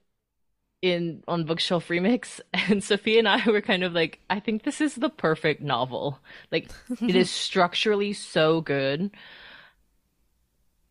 in 0.82 1.24
on 1.28 1.46
bookshelf 1.46 1.88
remix 1.88 2.40
and 2.54 2.84
sophie 2.84 3.18
and 3.18 3.28
i 3.28 3.44
were 3.50 3.62
kind 3.62 3.84
of 3.84 3.94
like 3.94 4.20
i 4.30 4.40
think 4.40 4.64
this 4.64 4.80
is 4.80 4.96
the 4.96 5.10
perfect 5.10 5.62
novel 5.62 6.20
like 6.52 6.70
it 7.08 7.16
is 7.16 7.32
structurally 7.32 8.14
so 8.14 8.62
good 8.62 9.12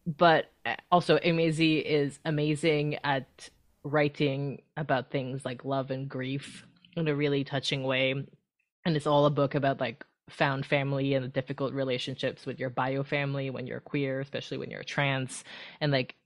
but 0.06 0.52
uh, 0.64 0.76
also 0.90 1.18
Emezi 1.18 1.82
is 1.82 2.18
amazing 2.24 2.98
at 3.02 3.50
writing 3.82 4.62
about 4.76 5.10
things 5.10 5.44
like 5.44 5.64
love 5.64 5.90
and 5.90 6.08
grief 6.08 6.66
in 6.96 7.08
a 7.08 7.14
really 7.14 7.44
touching 7.44 7.82
way. 7.82 8.12
And 8.84 8.96
it's 8.96 9.06
all 9.06 9.26
a 9.26 9.30
book 9.30 9.54
about 9.54 9.80
like 9.80 10.04
found 10.28 10.66
family 10.66 11.14
and 11.14 11.24
the 11.24 11.28
difficult 11.28 11.72
relationships 11.72 12.46
with 12.46 12.58
your 12.58 12.70
bio 12.70 13.04
family 13.04 13.48
when 13.48 13.66
you're 13.66 13.78
queer 13.78 14.20
especially 14.20 14.58
when 14.58 14.70
you're 14.70 14.82
trans. 14.82 15.44
And 15.80 15.92
like 15.92 16.16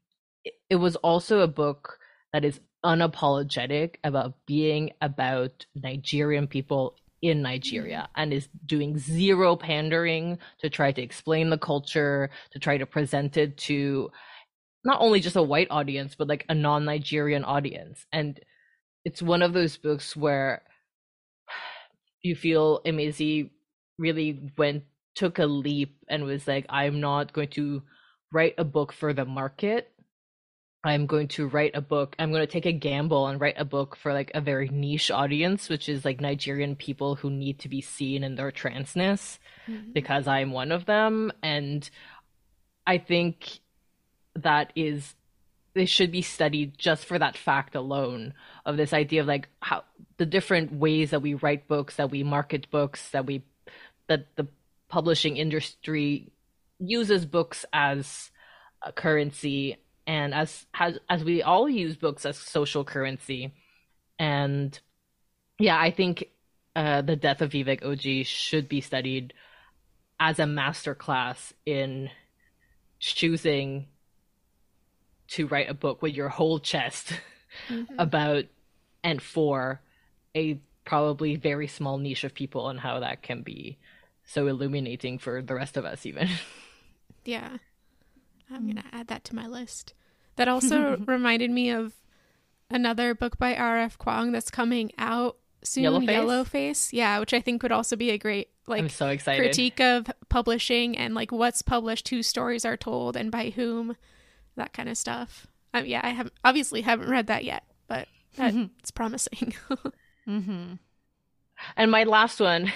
it 0.71 0.77
was 0.77 0.97
also 0.97 1.41
a 1.41 1.49
book 1.49 1.99
that 2.33 2.45
is 2.45 2.61
unapologetic 2.85 3.97
about 4.05 4.35
being 4.47 4.93
about 5.03 5.67
Nigerian 5.75 6.47
people 6.47 6.97
in 7.23 7.43
Nigeria 7.43 8.09
and 8.17 8.33
is 8.33 8.49
doing 8.67 8.99
zero 8.99 9.57
pandering 9.57 10.39
to 10.61 10.71
try 10.71 10.93
to 10.93 11.03
explain 11.03 11.51
the 11.51 11.59
culture, 11.59 12.31
to 12.51 12.59
try 12.59 12.79
to 12.79 12.87
present 12.87 13.37
it 13.37 13.57
to 13.59 14.11
not 14.85 15.01
only 15.01 15.21
just 15.21 15.37
a 15.37 15.43
white 15.43 15.69
audience, 15.71 16.15
but 16.15 16.29
like 16.29 16.47
a 16.49 16.55
non 16.55 16.85
Nigerian 16.85 17.45
audience. 17.45 18.07
And 18.13 18.41
it's 19.05 19.23
one 19.23 19.43
of 19.43 19.53
those 19.53 19.77
books 19.77 20.17
where 20.17 20.63
you 22.23 22.35
feel 22.35 22.81
Emezi 22.87 23.51
really 23.99 24.41
went, 24.57 24.85
took 25.15 25.39
a 25.39 25.47
leap 25.47 25.97
and 26.09 26.25
was 26.25 26.49
like, 26.49 26.67
I'm 26.69 27.01
not 27.01 27.33
going 27.33 27.49
to 27.51 27.83
write 28.33 28.55
a 28.59 28.65
book 28.65 28.93
for 28.93 29.13
the 29.13 29.25
market. 29.25 29.91
I'm 30.83 31.07
going 31.07 31.29
to 31.29 31.47
write 31.47 31.73
a 31.75 31.83
book. 31.83 32.17
I'm 32.19 32.31
going 32.31 32.47
to 32.47 32.51
take 32.51 32.65
a 32.65 32.73
gamble 32.73 33.27
and 33.27 33.39
write 33.39 33.57
a 33.59 33.67
book 33.67 33.97
for 33.97 34.15
like 34.15 34.31
a 34.35 34.41
very 34.41 34.69
niche 34.69 35.11
audience, 35.11 35.69
which 35.69 35.91
is 35.91 36.07
like 36.07 36.23
Nigerian 36.23 36.75
people 36.75 37.17
who 37.17 37.29
need 37.31 37.59
to 37.61 37.69
be 37.69 37.83
seen 37.83 38.25
in 38.25 38.35
their 38.35 38.51
transness 38.51 39.39
mm-hmm. 39.69 39.93
because 39.93 40.27
I'm 40.27 40.53
one 40.53 40.73
of 40.73 40.87
them. 40.87 41.33
And 41.43 41.89
I 42.87 42.97
think 42.97 43.61
that 44.37 44.73
is, 44.75 45.15
they 45.75 45.85
should 45.85 46.11
be 46.11 46.23
studied 46.23 46.79
just 46.79 47.05
for 47.05 47.19
that 47.19 47.37
fact 47.37 47.75
alone 47.75 48.33
of 48.65 48.79
this 48.79 48.95
idea 48.95 49.21
of 49.21 49.27
like 49.27 49.49
how 49.61 49.85
the 50.17 50.27
different 50.27 50.73
ways 50.73 51.11
that 51.11 51.21
we 51.21 51.35
write 51.35 51.69
books, 51.69 51.97
that 51.97 52.11
we 52.11 52.23
market 52.23 52.71
books, 52.71 53.11
that 53.11 53.27
we, 53.27 53.43
that 54.09 54.35
the 54.37 54.49
publishing 54.89 55.37
industry 55.37 56.33
uses 56.79 57.27
books 57.27 57.67
as 57.71 58.31
a 58.83 58.93
currency 58.93 59.77
and 60.11 60.35
as 60.35 60.67
has 60.73 60.99
as 61.09 61.23
we 61.23 61.43
all 61.43 61.69
use 61.69 61.97
books 61.97 62.27
as 62.27 62.37
social 62.37 62.85
currency. 62.85 63.53
And 64.19 64.79
yeah 65.61 65.79
i 65.79 65.91
think 65.91 66.25
uh, 66.75 67.03
the 67.03 67.17
death 67.17 67.43
of 67.43 67.51
vivek 67.51 67.83
oji 67.83 68.27
should 68.27 68.69
be 68.69 68.81
studied 68.81 69.35
as 70.19 70.39
a 70.39 70.47
master 70.47 70.95
class 70.95 71.53
in 71.65 72.11
choosing 72.99 73.87
to 75.29 75.47
write 75.47 75.71
a 75.71 75.75
book 75.75 76.03
with 76.03 76.15
your 76.15 76.29
whole 76.29 76.59
chest 76.59 77.13
mm-hmm. 77.69 77.95
about 77.99 78.45
and 79.05 79.23
for 79.23 79.81
a 80.35 80.59
probably 80.85 81.37
very 81.37 81.67
small 81.67 81.99
niche 81.99 82.25
of 82.25 82.35
people 82.35 82.69
and 82.69 82.81
how 82.81 83.01
that 83.01 83.23
can 83.23 83.43
be 83.43 83.79
so 84.25 84.47
illuminating 84.47 85.19
for 85.19 85.43
the 85.43 85.55
rest 85.55 85.77
of 85.77 85.85
us 85.85 86.05
even. 86.07 86.29
Yeah. 87.23 87.59
I'm 88.51 88.67
gonna 88.67 88.87
add 88.93 89.09
that 89.09 89.25
to 89.25 89.35
my 89.35 89.47
list 89.47 89.93
that 90.37 90.49
also 90.49 90.97
reminded 91.07 91.51
me 91.51 91.71
of 91.71 91.95
another 92.71 93.15
book 93.15 93.39
by 93.39 93.55
R.F. 93.55 93.99
Kuang 93.99 94.33
that's 94.33 94.51
coming 94.51 94.93
out 94.99 95.37
soon, 95.63 95.85
Yellowface? 95.85 96.07
Yellowface. 96.07 96.89
Yeah, 96.93 97.19
which 97.19 97.35
I 97.35 97.41
think 97.41 97.63
would 97.63 97.73
also 97.73 97.97
be 97.97 98.11
a 98.11 98.19
great 98.19 98.49
like 98.67 98.81
I'm 98.81 98.89
so 98.89 99.09
excited. 99.09 99.43
critique 99.43 99.81
of 99.81 100.11
publishing 100.29 100.97
and 100.97 101.15
like 101.15 101.33
what's 101.33 101.63
published, 101.63 102.09
whose 102.09 102.27
stories 102.27 102.65
are 102.65 102.77
told, 102.77 103.17
and 103.17 103.31
by 103.31 103.51
whom, 103.51 103.97
that 104.57 104.73
kind 104.73 104.89
of 104.89 104.97
stuff. 104.97 105.47
Um, 105.75 105.87
yeah, 105.87 106.01
I 106.03 106.11
have 106.11 106.31
obviously 106.45 106.81
haven't 106.83 107.11
read 107.11 107.27
that 107.27 107.45
yet, 107.45 107.65
but 107.89 108.09
it's 108.39 108.91
promising. 108.91 109.55
mm-hmm. 110.29 110.75
And 111.77 111.91
my 111.91 112.05
last 112.05 112.41
one 112.41 112.73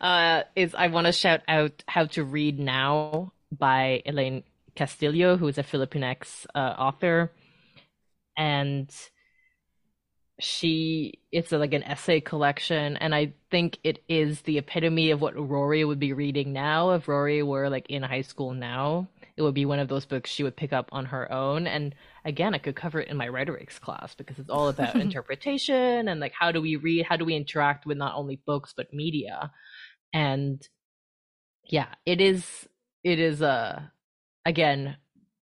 uh, 0.00 0.42
is 0.56 0.74
I 0.74 0.86
want 0.88 1.06
to 1.06 1.12
shout 1.12 1.40
out 1.48 1.84
"How 1.86 2.06
to 2.06 2.24
Read 2.24 2.58
Now" 2.58 3.32
by 3.56 4.02
Elaine 4.06 4.44
Castillo, 4.74 5.36
who 5.36 5.48
is 5.48 5.58
a 5.58 5.62
Filipinx 5.62 6.46
uh, 6.54 6.74
author, 6.78 7.32
and 8.36 8.90
she 10.40 11.20
it's 11.30 11.52
a, 11.52 11.58
like 11.58 11.74
an 11.74 11.82
essay 11.82 12.20
collection. 12.20 12.96
And 12.96 13.14
i 13.14 13.32
think 13.50 13.78
it 13.84 14.02
is 14.08 14.40
the 14.42 14.58
epitome 14.58 15.10
of 15.10 15.20
what 15.20 15.36
rory 15.36 15.84
would 15.84 15.98
be 15.98 16.12
reading 16.12 16.52
now. 16.52 16.90
If 16.92 17.08
rory 17.08 17.42
were 17.42 17.68
like 17.68 17.88
in 17.90 18.02
high 18.02 18.22
school 18.22 18.54
now 18.54 19.08
it 19.36 19.42
would 19.42 19.54
be 19.54 19.64
one 19.64 19.78
of 19.78 19.88
those 19.88 20.06
books 20.06 20.30
she 20.30 20.42
would 20.42 20.56
pick 20.56 20.72
up 20.72 20.88
on 20.92 21.06
her 21.06 21.30
own. 21.30 21.66
And 21.66 21.94
again 22.24 22.54
i 22.54 22.58
could 22.58 22.76
cover 22.76 23.00
it 23.00 23.08
in 23.08 23.16
my 23.16 23.28
rhetorics 23.28 23.78
class 23.78 24.14
because 24.14 24.38
it's 24.38 24.50
all 24.50 24.68
about 24.68 24.94
interpretation 25.00 26.08
and 26.08 26.20
like 26.20 26.32
how 26.38 26.52
do 26.52 26.60
we 26.60 26.76
read 26.76 27.06
how 27.06 27.16
do 27.16 27.24
we 27.24 27.36
interact 27.36 27.86
with 27.86 27.98
not 27.98 28.14
only 28.16 28.40
books 28.46 28.72
but 28.76 28.92
media. 28.92 29.52
And 30.12 30.66
yeah 31.66 31.94
it 32.06 32.20
is 32.20 32.66
it 33.04 33.18
is 33.18 33.42
a 33.42 33.92
again 34.46 34.96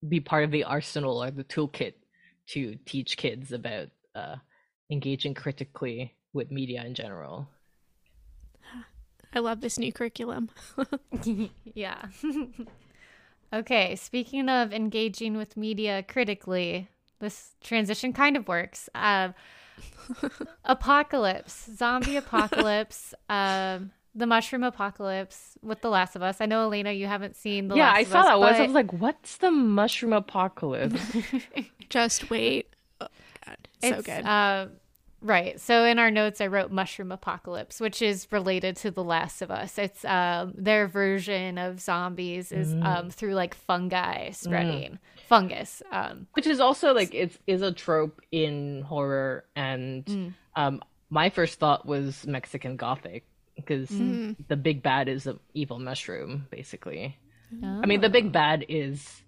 be 0.07 0.19
part 0.19 0.43
of 0.43 0.51
the 0.51 0.63
arsenal 0.63 1.23
or 1.23 1.31
the 1.31 1.43
toolkit 1.43 1.93
to 2.47 2.77
teach 2.85 3.17
kids 3.17 3.51
about 3.51 3.87
uh, 4.13 4.35
engaging 4.91 5.33
critically 5.33 6.15
with 6.33 6.51
media 6.51 6.83
in 6.85 6.93
general. 6.93 7.47
I 9.33 9.39
love 9.39 9.61
this 9.61 9.77
new 9.77 9.91
curriculum. 9.91 10.49
yeah. 11.73 12.05
okay, 13.53 13.95
speaking 13.95 14.47
of 14.47 14.71
engaging 14.71 15.35
with 15.35 15.57
media 15.57 16.03
critically, 16.03 16.87
this 17.19 17.55
transition 17.61 18.13
kind 18.13 18.37
of 18.37 18.47
works. 18.47 18.89
Uh, 18.95 19.29
apocalypse, 20.65 21.69
zombie 21.75 22.15
apocalypse, 22.15 23.13
um, 23.27 23.91
the 24.15 24.25
mushroom 24.25 24.63
apocalypse 24.63 25.57
with 25.61 25.81
The 25.81 25.89
Last 25.89 26.15
of 26.15 26.23
Us. 26.23 26.39
I 26.39 26.45
know, 26.45 26.69
Élaina, 26.69 26.97
you 26.97 27.05
haven't 27.05 27.35
seen 27.35 27.67
The 27.67 27.75
yeah, 27.75 27.89
Last 27.89 27.97
I 27.97 28.01
of 28.01 28.07
saw 28.07 28.19
Us, 28.19 28.25
that 28.25 28.39
once. 28.39 28.57
I 28.59 28.63
was 28.63 28.71
like, 28.71 28.93
"What's 28.93 29.37
the 29.37 29.51
mushroom 29.51 30.13
apocalypse?" 30.13 31.01
Just 31.89 32.29
wait. 32.29 32.73
Oh, 33.01 33.07
God. 33.45 33.57
So 33.83 34.01
good. 34.01 34.25
Uh, 34.25 34.67
right. 35.21 35.59
So 35.59 35.83
in 35.83 35.99
our 35.99 36.09
notes, 36.09 36.39
I 36.39 36.47
wrote 36.47 36.71
mushroom 36.71 37.11
apocalypse, 37.11 37.79
which 37.81 38.01
is 38.01 38.27
related 38.31 38.77
to 38.77 38.91
The 38.91 39.03
Last 39.03 39.41
of 39.41 39.51
Us. 39.51 39.77
It's 39.77 40.05
um, 40.05 40.53
their 40.57 40.87
version 40.87 41.57
of 41.57 41.81
zombies 41.81 42.51
is 42.53 42.73
um, 42.81 43.09
through 43.09 43.33
like 43.33 43.53
fungi 43.53 44.31
spreading 44.31 44.97
fungus. 45.27 45.83
Um, 45.91 46.27
which 46.33 46.47
is 46.47 46.59
also 46.59 46.93
like 46.93 47.13
it's 47.13 47.37
is 47.47 47.61
a 47.61 47.71
trope 47.71 48.21
in 48.31 48.81
horror 48.83 49.45
and 49.55 50.33
um 50.55 50.81
my 51.09 51.29
first 51.29 51.59
thought 51.59 51.85
was 51.85 52.25
mexican 52.27 52.75
gothic 52.77 53.25
because 53.65 53.89
the 54.47 54.55
big 54.55 54.83
bad 54.83 55.07
is 55.09 55.25
an 55.27 55.39
evil 55.53 55.79
mushroom 55.79 56.47
basically. 56.51 57.17
I 57.63 57.85
mean 57.85 58.01
the 58.01 58.09
big 58.09 58.31
bad 58.31 58.65
is 58.69 59.23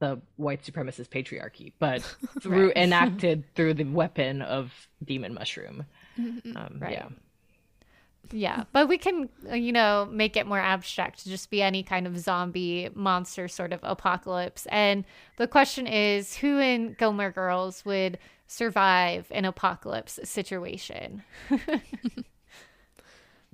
the 0.00 0.20
white 0.36 0.62
supremacist 0.62 1.08
patriarchy 1.08 1.72
but 1.78 2.02
through 2.40 2.72
enacted 2.76 3.44
through 3.54 3.74
the 3.74 3.84
weapon 3.84 4.42
of 4.42 4.72
demon 5.04 5.34
mushroom. 5.34 5.86
Um, 6.18 6.78
Right. 6.80 6.92
yeah. 6.92 7.08
Yeah, 8.30 8.64
but 8.72 8.88
we 8.88 8.98
can, 8.98 9.30
uh, 9.50 9.54
you 9.54 9.72
know, 9.72 10.06
make 10.10 10.36
it 10.36 10.46
more 10.46 10.58
abstract 10.58 11.20
to 11.20 11.30
just 11.30 11.48
be 11.50 11.62
any 11.62 11.82
kind 11.82 12.06
of 12.06 12.18
zombie 12.18 12.90
monster 12.94 13.48
sort 13.48 13.72
of 13.72 13.80
apocalypse. 13.82 14.66
And 14.70 15.04
the 15.38 15.46
question 15.46 15.86
is, 15.86 16.36
who 16.36 16.58
in 16.58 16.94
Gilmore 16.98 17.30
Girls 17.30 17.84
would 17.86 18.18
survive 18.46 19.28
an 19.30 19.46
apocalypse 19.46 20.18
situation? 20.24 21.22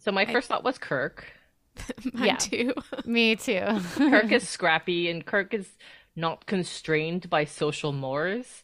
so 0.05 0.13
my 0.13 0.25
first 0.27 0.49
thought 0.49 0.65
was 0.65 0.79
kirk 0.79 1.33
Mine 2.13 2.27
yeah. 2.27 2.37
too. 2.37 2.75
Me 3.05 3.37
too. 3.37 3.81
Kirk 3.97 4.33
is 4.33 4.49
scrappy 4.49 5.11
and 5.11 5.25
Kirk 5.25 5.55
is 5.55 5.69
not 6.17 6.47
constrained 6.47 7.29
by 7.29 7.45
social 7.45 7.93
mores. 7.93 8.63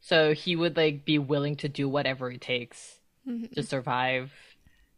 So 0.00 0.34
he 0.34 0.56
would 0.56 0.76
like 0.76 1.04
be 1.04 1.18
willing 1.18 1.56
to 1.56 1.68
do 1.68 1.88
whatever 1.88 2.30
it 2.30 2.40
takes 2.40 2.98
mm-hmm. 3.28 3.52
to 3.54 3.62
survive. 3.62 4.32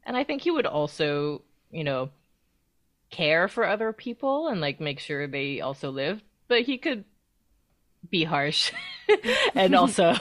And 0.05 0.17
I 0.17 0.25
think 0.25 0.43
he 0.43 0.51
would 0.51 0.67
also, 0.67 1.43
you 1.71 1.85
know, 1.85 2.11
care 3.11 3.49
for 3.49 3.67
other 3.67 3.93
people 3.93 4.49
and 4.49 4.61
like 4.61 4.81
make 4.81 5.01
sure 5.01 5.27
they 5.27 5.61
also 5.61 5.91
live, 5.91 6.23
but 6.49 6.63
he 6.63 6.79
could 6.79 7.05
be 8.11 8.25
harsh 8.25 8.73
and 9.55 9.75
also 9.75 10.15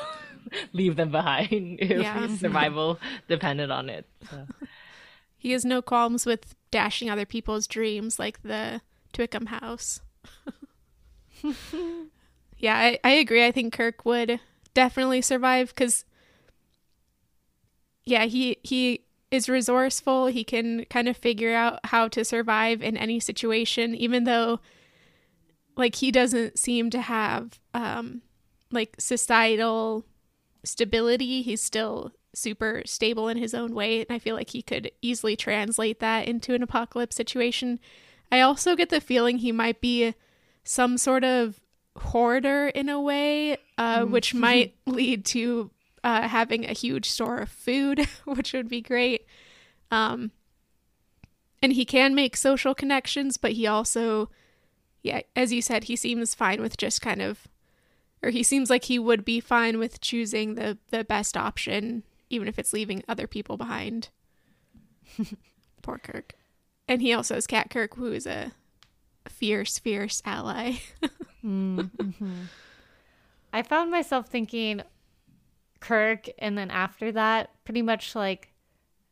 leave 0.72 0.96
them 0.96 1.12
behind 1.12 1.80
if 1.82 2.02
Yeah. 2.02 2.28
survival 2.38 3.00
depended 3.28 3.72
on 3.72 3.90
it. 3.90 4.06
So. 4.30 4.48
He 5.44 5.52
has 5.52 5.66
no 5.66 5.82
qualms 5.82 6.26
with 6.26 6.56
dashing 6.72 7.10
other 7.10 7.26
people's 7.26 7.68
dreams 7.68 8.18
like 8.18 8.42
the 8.44 8.80
Twickham 9.12 9.50
house. 9.50 10.00
yeah, 12.58 12.78
I, 12.78 12.98
I 13.04 13.10
agree. 13.10 13.46
I 13.46 13.52
think 13.52 13.74
Kirk 13.74 14.06
would 14.06 14.40
definitely 14.74 15.22
survive 15.22 15.68
because, 15.76 16.06
yeah, 18.06 18.24
he 18.24 18.56
he 18.64 19.02
is 19.32 19.50
resourceful. 19.50 20.28
He 20.28 20.46
can 20.46 20.86
kind 20.86 21.10
of 21.10 21.18
figure 21.18 21.54
out 21.54 21.82
how 21.88 22.08
to 22.08 22.24
survive 22.24 22.82
in 22.82 22.96
any 22.96 23.20
situation, 23.20 23.94
even 23.96 24.24
though, 24.24 24.62
like, 25.76 25.96
he 25.96 26.10
doesn't 26.10 26.58
seem 26.58 26.90
to 26.92 27.02
have 27.02 27.60
um, 27.74 28.22
like 28.72 28.96
societal 28.98 30.06
stability. 30.64 31.42
He's 31.42 31.62
still 31.62 32.14
super 32.34 32.82
stable 32.86 33.28
in 33.28 33.38
his 33.38 33.54
own 33.54 33.74
way, 33.74 34.02
and 34.02 34.12
I 34.12 34.20
feel 34.20 34.36
like 34.36 34.50
he 34.52 34.62
could 34.62 34.92
easily 35.02 35.36
translate 35.36 36.00
that 36.00 36.28
into 36.28 36.54
an 36.54 36.64
apocalypse 36.64 37.16
situation. 37.16 37.80
I 38.32 38.42
also 38.42 38.76
get 38.76 38.90
the 38.90 39.02
feeling 39.02 39.38
he 39.38 39.52
might 39.52 39.82
be 39.82 40.14
some 40.64 40.98
sort 40.98 41.24
of 41.24 41.60
hoarder 41.98 42.68
in 42.70 42.90
a 42.90 43.00
way, 43.00 43.58
uh, 43.78 44.04
which 44.06 44.34
might 44.34 44.76
lead 44.86 45.26
to 45.26 45.72
uh, 46.04 46.28
having 46.28 46.66
a 46.66 46.74
huge 46.74 47.10
store 47.10 47.38
of 47.38 47.50
food, 47.50 48.08
which 48.26 48.54
would 48.54 48.68
be 48.68 48.82
great. 48.82 49.26
Um, 49.92 50.32
and 51.62 51.74
he 51.74 51.86
can 51.86 52.14
make 52.14 52.36
social 52.36 52.76
connections, 52.76 53.38
but 53.38 53.54
he 53.54 53.68
also, 53.68 54.30
yeah, 55.02 55.22
as 55.36 55.54
you 55.54 55.62
said, 55.62 55.86
he 55.86 55.96
seems 55.96 56.36
fine 56.36 56.62
with 56.62 56.76
just 56.78 57.02
kind 57.02 57.22
of, 57.22 57.48
or 58.22 58.32
he 58.32 58.44
seems 58.44 58.70
like 58.70 58.86
he 58.86 59.00
would 59.00 59.24
be 59.24 59.40
fine 59.40 59.80
with 59.80 60.02
choosing 60.02 60.56
the 60.56 60.78
the 60.90 61.04
best 61.04 61.38
option, 61.38 62.04
even 62.34 62.48
if 62.48 62.58
it's 62.60 62.74
leaving 62.74 63.04
other 63.08 63.28
people 63.28 63.56
behind. 63.58 64.10
Poor 65.82 65.98
Kirk. 65.98 66.34
And 66.88 67.02
he 67.02 67.14
also 67.14 67.36
has 67.36 67.48
Cat 67.48 67.70
Kirk, 67.70 67.96
who 67.96 68.12
is 68.12 68.26
a 68.28 68.52
fierce, 69.28 69.80
fierce 69.80 70.22
ally. 70.26 70.74
Mm-hmm. 71.44 72.44
I 73.52 73.64
found 73.64 73.92
myself 73.92 74.30
thinking 74.30 74.82
Kirk, 75.82 76.30
and 76.40 76.58
then 76.58 76.72
after 76.72 77.12
that, 77.12 77.50
pretty 77.66 77.82
much 77.82 78.16
like 78.16 78.54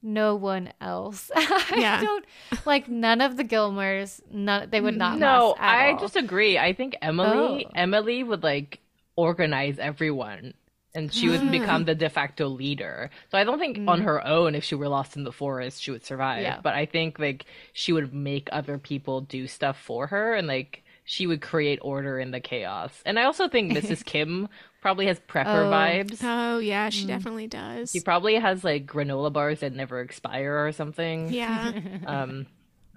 no 0.02 0.36
one 0.36 0.72
else. 0.80 1.30
I 1.36 1.76
Yeah. 1.78 2.00
don't 2.02 2.26
like 2.66 2.88
none 2.88 3.20
of 3.20 3.36
the 3.36 3.44
Gilmores. 3.44 4.22
None, 4.32 4.70
they 4.70 4.80
would 4.80 4.96
not. 4.98 5.20
No, 5.20 5.50
last 5.50 5.60
at 5.60 5.68
I 5.70 5.92
all. 5.92 6.10
agree. 6.16 6.58
I 6.58 6.72
think 6.72 6.96
Emily 7.02 7.66
Oh. 7.66 7.72
Emily 7.76 8.24
would 8.24 8.44
like 8.44 8.80
organize 9.18 9.78
everyone 9.78 10.54
and 10.94 11.14
she 11.14 11.30
would 11.30 11.50
become 11.52 11.86
the 11.86 11.96
de 11.96 12.10
facto 12.10 12.48
leader. 12.48 13.10
So 13.30 13.38
I 13.38 13.44
don't 13.44 13.60
think 13.60 13.80
on 13.88 14.02
her 14.02 14.26
own 14.26 14.56
if 14.56 14.64
she 14.64 14.76
were 14.76 14.88
lost 14.90 15.16
in 15.16 15.24
the 15.24 15.32
forest 15.32 15.82
she 15.82 15.92
would 15.92 16.04
survive. 16.06 16.42
Yeah. 16.42 16.60
But 16.62 16.74
I 16.74 16.86
think 16.86 17.18
like 17.20 17.46
she 17.74 17.94
would 17.94 18.14
make 18.14 18.50
other 18.52 18.78
people 18.78 19.22
do 19.22 19.48
stuff 19.48 19.80
for 19.80 20.08
her 20.08 20.34
and 20.34 20.48
like 20.48 20.84
she 21.04 21.28
would 21.28 21.42
create 21.42 21.80
order 21.82 22.20
in 22.20 22.32
the 22.32 22.40
chaos. 22.40 23.02
And 23.06 23.18
I 23.18 23.24
also 23.24 23.48
think 23.48 23.72
Mrs. 23.72 24.04
Kim 24.12 24.48
probably 24.82 25.08
has 25.08 25.20
prepper 25.22 25.66
Oh. 25.68 25.72
vibes. 25.72 26.20
oh, 26.24 26.60
yeah, 26.60 26.90
she 26.90 27.06
definitely 27.06 27.48
does. 27.48 27.92
She 27.92 28.00
probably 28.02 28.36
has 28.36 28.64
like 28.64 28.86
granola 28.86 29.32
bars 29.32 29.60
that 29.62 29.74
never 29.74 30.02
expire 30.02 30.66
or 30.66 30.72
something. 30.72 31.32
yeah. 31.32 31.72
Um 32.06 32.48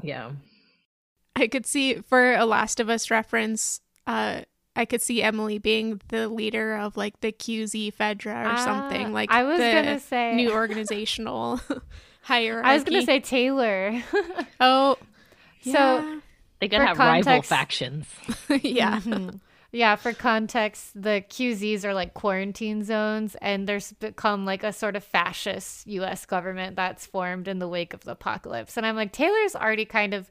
yeah. 0.03 0.33
I 1.37 1.47
could 1.49 1.67
see 1.67 1.95
for 1.97 2.35
a 2.35 2.45
Last 2.45 2.79
of 2.81 2.89
Us 2.89 3.11
reference, 3.11 3.81
uh, 4.07 4.43
I 4.77 4.85
could 4.85 5.01
see 5.01 5.23
Emily 5.23 5.59
being 5.59 6.01
the 6.09 6.29
leader 6.29 6.77
of 6.77 6.97
like 6.97 7.21
the 7.21 7.31
QZ 7.33 7.95
Fedra 7.95 8.45
or 8.45 8.49
Ah, 8.49 8.65
something 8.65 9.13
like 9.13 9.31
I 9.31 9.45
was 9.45 9.59
the 9.59 9.71
gonna 9.73 10.01
say- 10.01 10.35
new 10.35 10.53
organizational 10.63 11.61
hierarchy. 12.23 12.69
I 12.69 12.75
was 12.75 12.85
gonna 12.85 13.03
say 13.03 13.21
Taylor. 13.21 14.03
oh, 14.61 14.97
So 15.63 15.71
yeah. 15.73 16.21
They 16.61 16.69
can 16.69 16.81
For 16.81 16.87
have 16.87 16.99
rival 16.99 17.43
factions. 17.43 18.07
yeah, 18.63 19.01
yeah, 19.71 19.97
for 19.97 20.13
context, 20.15 20.93
the 20.95 21.23
QZs 21.29 21.85
are 21.85 21.93
like 21.93 22.15
quarantine 22.15 22.85
zones, 22.85 23.37
and 23.43 23.69
there's 23.69 23.93
become 23.95 24.47
like 24.47 24.63
a 24.65 24.73
sort 24.73 24.97
of 24.97 25.05
fascist 25.05 25.87
U.S. 25.89 26.25
government 26.25 26.77
that's 26.77 27.05
formed 27.07 27.49
in 27.49 27.59
the 27.59 27.69
wake 27.69 27.93
of 27.93 28.05
the 28.05 28.13
apocalypse. 28.13 28.77
And 28.79 28.87
I'm 28.87 28.97
like, 28.97 29.13
Taylor's 29.13 29.55
already 29.55 29.85
kind 29.85 30.15
of 30.15 30.23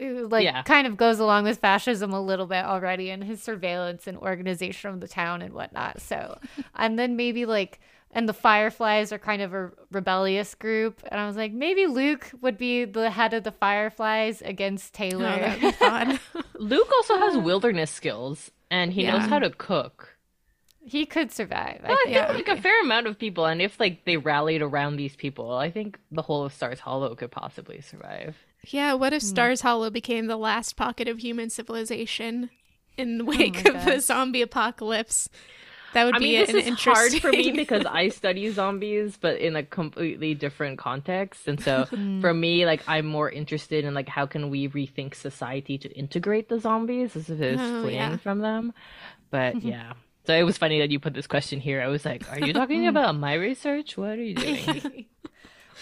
like 0.00 0.44
Yeah. 0.44 0.62
kind 0.62 0.86
of 0.86 0.96
goes 0.96 1.18
along 1.18 1.44
with 1.44 1.58
fascism 1.58 2.12
a 2.12 2.20
little 2.20 2.46
bit 2.46 2.64
already 2.64 3.10
in 3.10 3.22
his 3.22 3.42
surveillance 3.42 4.06
and 4.06 4.16
organization 4.18 4.90
of 4.90 5.00
the 5.00 5.08
town 5.08 5.42
and 5.42 5.52
whatnot. 5.54 6.00
So, 6.00 6.38
and 6.74 6.98
then 6.98 7.16
maybe 7.16 7.46
like, 7.46 7.80
and 8.10 8.28
the 8.28 8.32
Fireflies 8.32 9.12
are 9.12 9.18
kind 9.18 9.42
of 9.42 9.52
a 9.54 9.72
rebellious 9.90 10.54
group. 10.54 11.02
And 11.10 11.20
I 11.20 11.26
was 11.26 11.36
like, 11.36 11.52
maybe 11.52 11.86
Luke 11.86 12.30
would 12.42 12.56
be 12.56 12.84
the 12.84 13.10
head 13.10 13.34
of 13.34 13.42
the 13.42 13.50
Fireflies 13.52 14.40
against 14.42 14.94
oh, 14.94 14.98
Taylor. 14.98 15.72
fun. 15.72 16.20
Luke 16.58 16.90
also 16.92 17.18
has 17.18 17.36
wilderness 17.50 17.90
skills 17.90 18.50
and 18.70 18.92
he 18.92 19.04
knows 19.04 19.26
how 19.26 19.38
to 19.40 19.50
cook. 19.50 20.16
he 20.86 21.06
could 21.06 21.32
survive. 21.32 21.80
I 21.84 21.92
I 21.92 21.96
think. 22.04 22.26
think 22.36 22.48
like 22.48 22.58
a 22.58 22.60
fair 22.62 22.80
amount 22.82 23.06
of 23.06 23.18
people, 23.18 23.46
and 23.46 23.60
if 23.62 23.80
like 23.80 24.04
they 24.04 24.16
rallied 24.16 24.62
around 24.62 24.96
these 24.96 25.16
people, 25.16 25.52
I 25.52 25.70
think 25.70 25.98
the 26.12 26.22
whole 26.22 26.44
of 26.44 26.52
Stars 26.52 26.80
Hollow 26.80 27.14
could 27.14 27.30
possibly 27.30 27.80
survive. 27.80 28.36
Yeah, 28.68 28.94
what 28.94 29.12
if 29.12 29.22
Hmm. 29.22 29.28
Stars 29.28 29.60
Hollow 29.62 29.90
became 29.90 30.26
the 30.26 30.36
last 30.36 30.76
pocket 30.76 31.08
of 31.08 31.18
human 31.18 31.50
civilization 31.50 32.50
in 32.96 33.18
the 33.18 33.24
wake 33.24 33.64
of 33.66 33.84
the 33.84 33.94
Oh 33.96 33.98
zombie 33.98 34.42
apocalypse? 34.42 35.28
That 35.94 36.06
would 36.06 36.16
I 36.16 36.18
be 36.18 36.24
mean, 36.24 36.40
this 36.40 36.48
is 36.54 36.66
interesting. 36.66 36.92
hard 36.92 37.12
for 37.22 37.30
me 37.30 37.52
because 37.56 37.86
I 37.86 38.08
study 38.08 38.50
zombies, 38.50 39.16
but 39.16 39.38
in 39.38 39.54
a 39.54 39.62
completely 39.62 40.34
different 40.34 40.76
context. 40.76 41.46
And 41.46 41.60
so 41.62 41.84
for 42.20 42.34
me, 42.34 42.66
like 42.66 42.82
I'm 42.88 43.06
more 43.06 43.30
interested 43.30 43.84
in 43.84 43.94
like 43.94 44.08
how 44.08 44.26
can 44.26 44.50
we 44.50 44.68
rethink 44.68 45.14
society 45.14 45.78
to 45.78 45.88
integrate 45.92 46.48
the 46.48 46.58
zombies 46.58 47.14
as 47.14 47.30
opposed 47.30 47.60
to 47.60 47.64
Oh, 47.78 47.82
fleeing 47.82 47.94
yeah. 47.98 48.16
from 48.16 48.40
them. 48.40 48.72
But 49.30 49.62
yeah, 49.62 49.92
So 50.26 50.34
it 50.34 50.42
was 50.42 50.58
funny 50.58 50.80
that 50.80 50.90
you 50.90 50.98
put 50.98 51.14
this 51.14 51.28
question 51.28 51.60
here. 51.60 51.80
I 51.80 51.86
was 51.86 52.04
like, 52.04 52.28
"Are 52.32 52.40
you 52.44 52.52
talking 52.52 52.88
about 52.88 53.14
my 53.14 53.34
research? 53.34 53.96
What 53.96 54.18
are 54.18 54.22
you 54.22 54.34
doing?" 54.34 55.06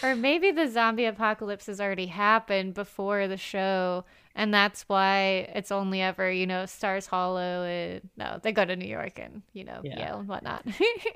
Or 0.03 0.15
maybe 0.17 0.51
the 0.51 0.69
zombie 0.69 1.05
apocalypse 1.07 1.67
has 1.67 1.81
already 1.81 2.07
happened 2.07 2.75
before 2.75 3.29
the 3.29 3.37
show, 3.37 4.05
and 4.35 4.53
that's 4.53 4.83
why 4.89 5.49
it's 5.55 5.71
only 5.73 6.01
ever, 6.01 6.31
you 6.31 6.47
know, 6.47 6.67
Stars 6.67 7.07
Hollow 7.07 7.65
and 7.65 8.09
no, 8.17 8.39
they 8.43 8.53
go 8.53 8.65
to 8.65 8.77
New 8.77 8.89
York 8.89 9.19
and, 9.19 9.43
you 9.53 9.65
know, 9.65 9.81
Yeah. 9.83 9.99
Yale 10.09 10.19
and 10.21 10.29
whatnot. 10.29 10.65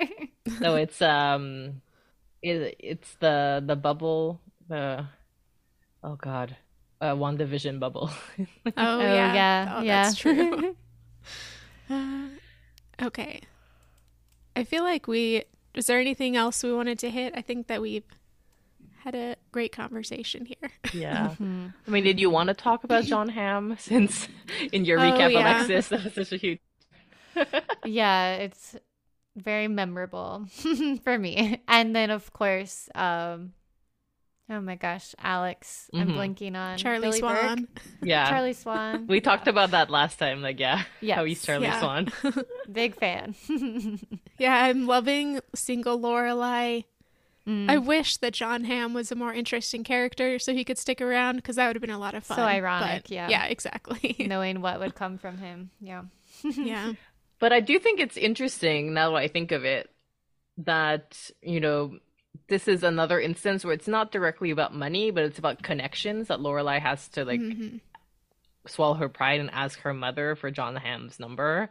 so 0.60 0.74
it's 0.76 1.00
um, 1.02 1.80
it, 2.42 2.76
it's 2.78 3.14
the 3.20 3.62
the 3.64 3.76
bubble 3.76 4.40
the 4.68 5.06
oh 6.02 6.16
god, 6.16 6.56
uh, 7.00 7.14
WandaVision 7.14 7.78
bubble. 7.80 8.10
Oh, 8.66 8.72
Oh, 8.76 9.00
yeah. 9.00 9.34
yeah, 9.34 9.74
Oh, 9.78 9.82
yeah. 9.82 10.02
that's 10.04 10.16
true. 10.16 10.76
Uh, 11.88 12.26
okay. 13.00 13.40
I 14.56 14.64
feel 14.64 14.82
like 14.82 15.06
we. 15.06 15.44
Is 15.74 15.86
there 15.86 16.00
anything 16.00 16.36
else 16.36 16.62
we 16.64 16.72
wanted 16.72 16.98
to 17.00 17.10
hit? 17.10 17.32
I 17.36 17.42
think 17.42 17.68
that 17.68 17.80
we've 17.80 18.02
had 19.06 19.14
a 19.14 19.36
great 19.52 19.70
conversation 19.72 20.44
here. 20.46 20.70
yeah. 20.92 21.28
Mm-hmm. 21.28 21.66
I 21.86 21.90
mean, 21.90 22.02
did 22.04 22.18
you 22.18 22.28
want 22.28 22.48
to 22.48 22.54
talk 22.54 22.82
about 22.84 23.04
Jon 23.04 23.28
Hamm 23.28 23.76
since 23.78 24.26
in 24.72 24.84
your 24.84 24.98
Oh, 24.98 25.02
recap, 25.02 25.32
yeah. 25.32 25.40
Alexis, 25.62 25.88
that 25.88 26.02
was 26.04 26.14
such 26.14 26.32
a 26.32 26.36
huge. 26.36 26.58
yeah, 27.84 28.32
it's 28.34 28.74
very 29.36 29.68
memorable 29.68 30.46
for 31.04 31.16
me. 31.18 31.62
And 31.68 31.94
then 31.94 32.10
of 32.10 32.32
course, 32.32 32.88
um 32.94 33.52
oh 34.48 34.60
my 34.60 34.74
gosh, 34.76 35.14
Alex, 35.18 35.90
I'm 35.94 36.08
Mhm. 36.08 36.14
blinking 36.14 36.56
on 36.56 36.78
Charlie 36.78 37.08
Billy 37.08 37.20
Burke. 37.20 37.38
Swan. 37.38 37.68
Yeah. 38.02 38.28
Charlie 38.30 38.52
Swan. 38.54 39.06
We 39.06 39.20
talked 39.20 39.46
about 39.48 39.70
that 39.72 39.90
last 39.90 40.18
time. 40.18 40.40
Like, 40.42 40.58
yeah, 40.58 40.82
how 41.14 41.24
he's 41.24 41.44
Charlie 41.44 41.66
Yeah. 41.66 41.80
Swan. 41.80 42.12
Big 42.70 42.94
fan. 42.96 43.34
Yeah, 44.38 44.54
I'm 44.54 44.86
loving 44.86 45.40
single 45.54 45.98
Lorelai. 46.00 46.84
Mm. 47.48 47.70
I 47.70 47.78
wish 47.78 48.16
that 48.18 48.32
Jon 48.34 48.64
Hamm 48.64 48.92
was 48.92 49.12
a 49.12 49.14
more 49.14 49.32
interesting 49.32 49.84
character 49.84 50.38
so 50.38 50.52
he 50.52 50.64
could 50.64 50.78
stick 50.78 51.00
around 51.00 51.36
because 51.36 51.56
that 51.56 51.66
would 51.68 51.76
have 51.76 51.80
been 51.80 51.90
a 51.90 51.98
lot 51.98 52.14
of 52.14 52.24
fun. 52.24 52.36
So 52.38 52.42
ironic, 52.42 53.04
but- 53.04 53.10
yeah. 53.10 53.28
Yeah, 53.28 53.44
exactly. 53.46 54.16
Knowing 54.28 54.60
what 54.60 54.80
would 54.80 54.94
come 54.94 55.16
from 55.18 55.38
him. 55.38 55.70
Yeah. 55.80 56.02
yeah. 56.42 56.94
But 57.38 57.52
I 57.52 57.60
do 57.60 57.78
think 57.78 58.00
it's 58.00 58.16
interesting 58.16 58.94
now 58.94 59.10
that 59.10 59.16
I 59.18 59.28
think 59.28 59.52
of 59.52 59.64
it 59.64 59.90
that, 60.58 61.30
you 61.42 61.60
know, 61.60 61.98
this 62.48 62.66
is 62.68 62.82
another 62.82 63.20
instance 63.20 63.64
where 63.64 63.74
it's 63.74 63.88
not 63.88 64.10
directly 64.12 64.50
about 64.50 64.74
money, 64.74 65.10
but 65.10 65.24
it's 65.24 65.38
about 65.38 65.62
connections 65.62 66.28
that 66.28 66.38
Lorelai 66.40 66.80
has 66.80 67.08
to 67.10 67.24
like 67.24 67.40
Mhm. 67.40 67.80
swallow 68.66 68.94
her 68.94 69.08
pride 69.08 69.40
and 69.40 69.50
ask 69.52 69.78
her 69.80 69.94
mother 69.94 70.34
for 70.36 70.50
Jon 70.50 70.76
Hamm's 70.76 71.20
number. 71.20 71.70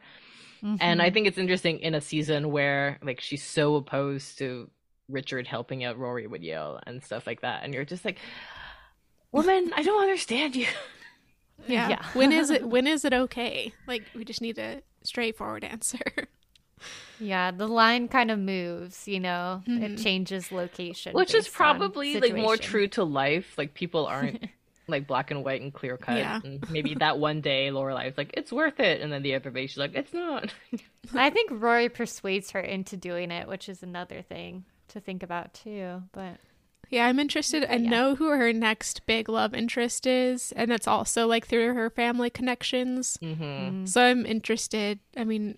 And 0.62 0.80
Mm-hmm. 0.80 1.02
I 1.02 1.10
think 1.12 1.28
it's 1.28 1.38
interesting 1.38 1.80
in 1.80 1.94
a 1.94 2.02
season 2.02 2.50
where 2.52 2.98
like 3.04 3.20
she's 3.22 3.44
so 3.44 3.76
opposed 3.76 4.38
to 4.40 4.70
Richard 5.10 5.48
helping 5.48 5.84
out 5.84 5.98
Rory 5.98 6.28
with 6.28 6.42
Yale 6.42 6.80
and 6.86 7.04
stuff 7.04 7.28
like 7.28 7.42
that. 7.42 7.64
And 7.64 7.74
you're 7.74 7.86
just 7.86 8.06
like, 8.06 8.18
woman, 9.32 9.72
I 9.76 9.84
don't 9.84 10.02
understand 10.02 10.56
you. 10.56 10.68
Yeah. 11.68 11.88
Yeah. 11.88 12.06
when 12.14 12.34
is 12.34 12.50
it 12.50 12.68
when 12.68 12.86
is 12.86 13.06
it 13.06 13.14
okay? 13.14 13.72
Like 13.88 14.04
we 14.14 14.26
just 14.26 14.42
need 14.42 14.58
a 14.60 14.82
straightforward 15.04 15.64
answer. 15.64 16.00
Yeah, 17.18 17.52
the 17.52 17.66
line 17.66 18.10
kind 18.10 18.30
of 18.30 18.38
moves, 18.38 19.08
you 19.08 19.22
know. 19.22 19.64
It 19.66 19.94
Mhm. 19.94 20.04
changes 20.04 20.52
location. 20.52 21.14
Which 21.14 21.34
is 21.34 21.48
probably 21.48 22.20
like 22.20 22.36
more 22.36 22.58
true 22.58 22.90
to 22.90 23.06
life. 23.06 23.58
Like 23.58 23.74
people 23.74 24.06
aren't 24.06 24.44
like 24.90 25.08
black 25.08 25.32
and 25.32 25.46
white 25.46 25.62
and 25.62 25.74
clear 25.74 25.96
cut. 25.96 26.18
Yeah. 26.18 26.42
And 26.44 26.70
maybe 26.70 26.94
that 26.96 27.20
one 27.20 27.40
day 27.40 27.70
Lorelai's 27.72 28.18
like, 28.18 28.32
it's 28.34 28.52
worth 28.52 28.82
it. 28.82 29.00
And 29.00 29.12
then 29.12 29.24
the 29.24 29.36
other 29.36 29.50
day 29.50 29.66
she's 29.68 29.78
like, 29.78 29.96
it's 29.96 30.14
not. 30.14 30.54
I 31.14 31.30
think 31.30 31.52
Rory 31.54 31.88
persuades 31.88 32.52
her 32.52 32.60
into 32.60 32.98
doing 32.98 33.32
it, 33.32 33.48
which 33.48 33.70
is 33.70 33.82
another 33.82 34.22
thing 34.22 34.66
to 34.90 35.00
think 35.00 35.24
about 35.24 35.54
too. 35.54 36.04
But 36.12 36.38
Yeah, 36.90 37.06
I'm 37.08 37.20
interested. 37.20 37.66
I 37.70 37.76
yeah. 37.78 37.90
know 37.90 38.16
who 38.16 38.30
her 38.30 38.54
next 38.54 39.06
big 39.06 39.28
love 39.30 39.54
interest 39.54 40.06
is, 40.06 40.52
and 40.56 40.70
that's 40.72 40.88
also 40.88 41.26
like 41.28 41.48
through 41.48 41.74
her 41.74 41.90
family 41.90 42.30
connections. 42.30 43.18
hmm 43.22 43.34
Mm-hmm. 43.34 43.86
So 43.86 44.02
I'm 44.04 44.26
interested. 44.26 45.00
I 45.18 45.24
mean, 45.24 45.58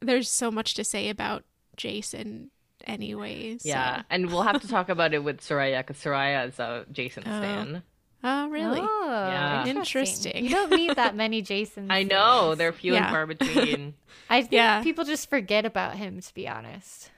there's 0.00 0.30
so 0.30 0.50
much 0.50 0.74
to 0.74 0.84
say 0.84 1.08
about 1.08 1.44
Jason, 1.76 2.50
anyways. 2.86 3.62
so- 3.62 3.68
Yeah. 3.68 4.02
And 4.10 4.26
we'll 4.30 4.42
have 4.42 4.60
to 4.62 4.68
talk 4.68 4.88
about 4.94 5.12
it 5.14 5.24
with 5.24 5.40
Soraya 5.40 5.84
because 5.86 6.02
Soraya 6.02 6.48
is 6.48 6.58
a 6.58 6.86
Jason 6.92 7.24
Oh. 7.26 7.38
stan. 7.38 7.82
Oh, 8.24 8.48
really? 8.48 8.80
Oh, 8.82 9.06
Yeah. 9.30 9.66
Interesting. 9.66 10.44
You 10.44 10.50
don't 10.50 10.70
meet 10.70 10.96
that 10.96 11.14
many 11.24 11.40
Jasons. 11.42 11.88
I 11.90 12.02
know. 12.02 12.48
fans. 12.48 12.58
They're 12.58 12.72
few 12.72 12.94
Yeah. 12.94 13.04
and 13.04 13.10
far 13.10 13.26
between. 13.26 13.94
I 14.30 14.40
think 14.40 14.52
Yeah. 14.52 14.82
people 14.82 15.04
just 15.04 15.30
forget 15.30 15.64
about 15.64 15.94
him, 15.96 16.20
to 16.20 16.34
be 16.34 16.48
honest. 16.48 17.10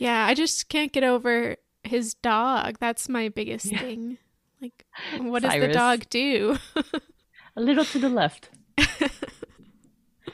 Yeah, 0.00 0.24
I 0.24 0.32
just 0.32 0.68
can't 0.68 0.90
get 0.92 1.04
over 1.04 1.56
his 1.84 2.14
dog. 2.14 2.78
That's 2.80 3.08
my 3.08 3.28
biggest 3.28 3.68
thing. 3.68 4.16
Like, 4.60 4.84
what 5.20 5.42
does 5.42 5.52
the 5.60 5.68
dog 5.68 6.08
do? 6.08 6.56
a 7.56 7.60
little 7.60 7.84
to 7.84 7.98
the 7.98 8.08
left. 8.08 8.48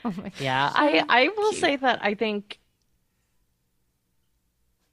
Oh 0.04 0.12
my 0.16 0.30
Yeah, 0.38 0.70
I 0.74 1.02
I 1.08 1.28
will 1.36 1.52
say 1.52 1.74
that 1.76 1.98
I 2.02 2.14
think 2.14 2.58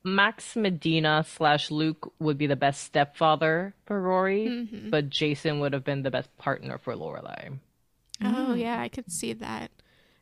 Max 0.03 0.55
Medina 0.55 1.23
slash 1.27 1.71
Luke 1.71 2.13
would 2.19 2.37
be 2.37 2.47
the 2.47 2.55
best 2.55 2.83
stepfather 2.83 3.75
for 3.85 4.01
Rory, 4.01 4.47
Mhm. 4.47 4.89
but 4.91 5.09
Jason 5.09 5.59
would 5.59 5.73
have 5.73 5.83
been 5.83 6.03
the 6.03 6.11
best 6.11 6.35
partner 6.37 6.77
for 6.77 6.95
Lorelai. 6.95 7.59
Oh, 8.21 8.53
yeah, 8.53 8.79
I 8.81 8.89
could 8.89 9.11
see 9.11 9.33
that. 9.33 9.71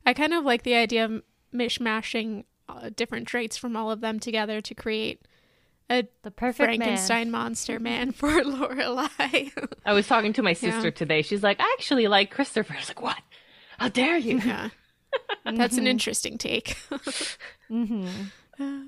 I 0.06 0.14
kind 0.14 0.34
of 0.34 0.44
like 0.44 0.64
the 0.64 0.76
idea 0.76 1.06
of 1.06 1.24
mishmashing 1.54 2.46
different 2.96 3.28
traits 3.28 3.58
from 3.58 3.76
all 3.76 3.92
of 3.92 4.02
them 4.02 4.20
together 4.20 4.62
to 4.62 4.74
create 4.76 5.22
a 5.90 6.08
The 6.24 6.32
perfect 6.32 6.66
Frankenstein 6.68 7.30
man. 7.32 7.44
monster 7.44 7.80
man 7.80 8.12
for 8.14 8.30
Lorelai. 8.30 9.52
I 9.86 9.94
was 9.94 10.08
talking 10.08 10.34
to 10.34 10.42
my 10.44 10.52
Yeah. 10.52 10.72
sister 10.72 10.90
today. 10.92 11.22
She's 11.22 11.44
like, 11.44 11.60
I 11.60 11.76
actually 11.78 12.08
like 12.08 12.32
Christopher. 12.32 12.74
I 12.74 12.78
was 12.80 12.88
like, 12.90 13.02
what? 13.02 13.18
How 13.78 13.90
dare 13.90 14.18
you? 14.18 14.38
yeah, 14.40 14.70
that's 15.46 15.78
an 15.78 15.88
interesting 15.88 16.38
take. 16.38 16.78
Mm-hmm. 17.70 18.88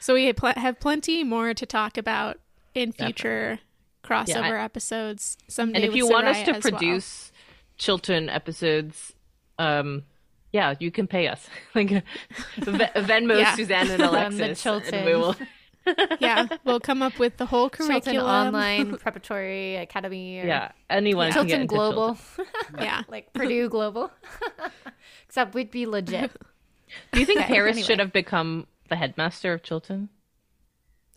so 0.00 0.14
we 0.14 0.32
pl- 0.32 0.52
have 0.56 0.78
plenty 0.80 1.24
more 1.24 1.52
to 1.54 1.66
talk 1.66 1.98
about 1.98 2.38
in 2.74 2.92
future 2.92 3.58
crossover 4.04 4.28
Yeah, 4.28 4.60
I- 4.60 4.64
episodes. 4.64 5.36
Someday 5.48 5.76
And 5.78 5.84
if 5.84 5.88
with 5.90 5.96
you 5.96 6.08
want 6.08 6.26
us 6.28 6.42
to 6.44 6.54
as 6.56 6.64
well. 6.64 6.70
produce 6.72 7.32
Chilton 7.76 8.28
episodes, 8.28 9.12
um, 9.58 10.04
yeah, 10.56 10.74
you 10.80 10.90
can 10.90 11.06
pay 11.06 11.28
us. 11.28 11.46
like 11.74 11.88
Venmo 12.58 13.38
Yeah. 13.38 13.54
Suzanne 13.54 13.90
and 13.90 14.02
Alexis, 14.02 14.62
Chilton. 14.62 14.94
and 14.94 15.06
we 15.06 15.14
will. 15.14 15.36
yeah, 16.20 16.46
we'll 16.64 16.80
come 16.80 17.00
up 17.02 17.18
with 17.18 17.36
the 17.36 17.46
whole 17.46 17.68
curriculum. 17.70 18.00
Chilton. 18.02 18.26
Online 18.26 18.96
Preparatory 18.96 19.76
Academy. 19.76 20.40
Or 20.40 20.46
Yeah, 20.46 20.72
anyone 20.90 21.30
can 21.30 21.46
Chilton 21.46 21.66
Global. 21.66 22.18
yeah, 22.80 23.02
like 23.08 23.32
Purdue 23.32 23.68
Global. 23.68 24.10
Except 25.28 25.54
we'd 25.54 25.70
be 25.70 25.86
legit. 25.86 26.32
Do 27.12 27.20
you 27.20 27.26
think 27.26 27.40
Okay, 27.40 27.54
Paris 27.54 27.74
anyway. 27.76 27.86
should 27.86 27.98
have 28.00 28.12
become 28.12 28.66
the 28.88 28.96
headmaster 28.96 29.52
of 29.52 29.62
Chilton? 29.62 30.08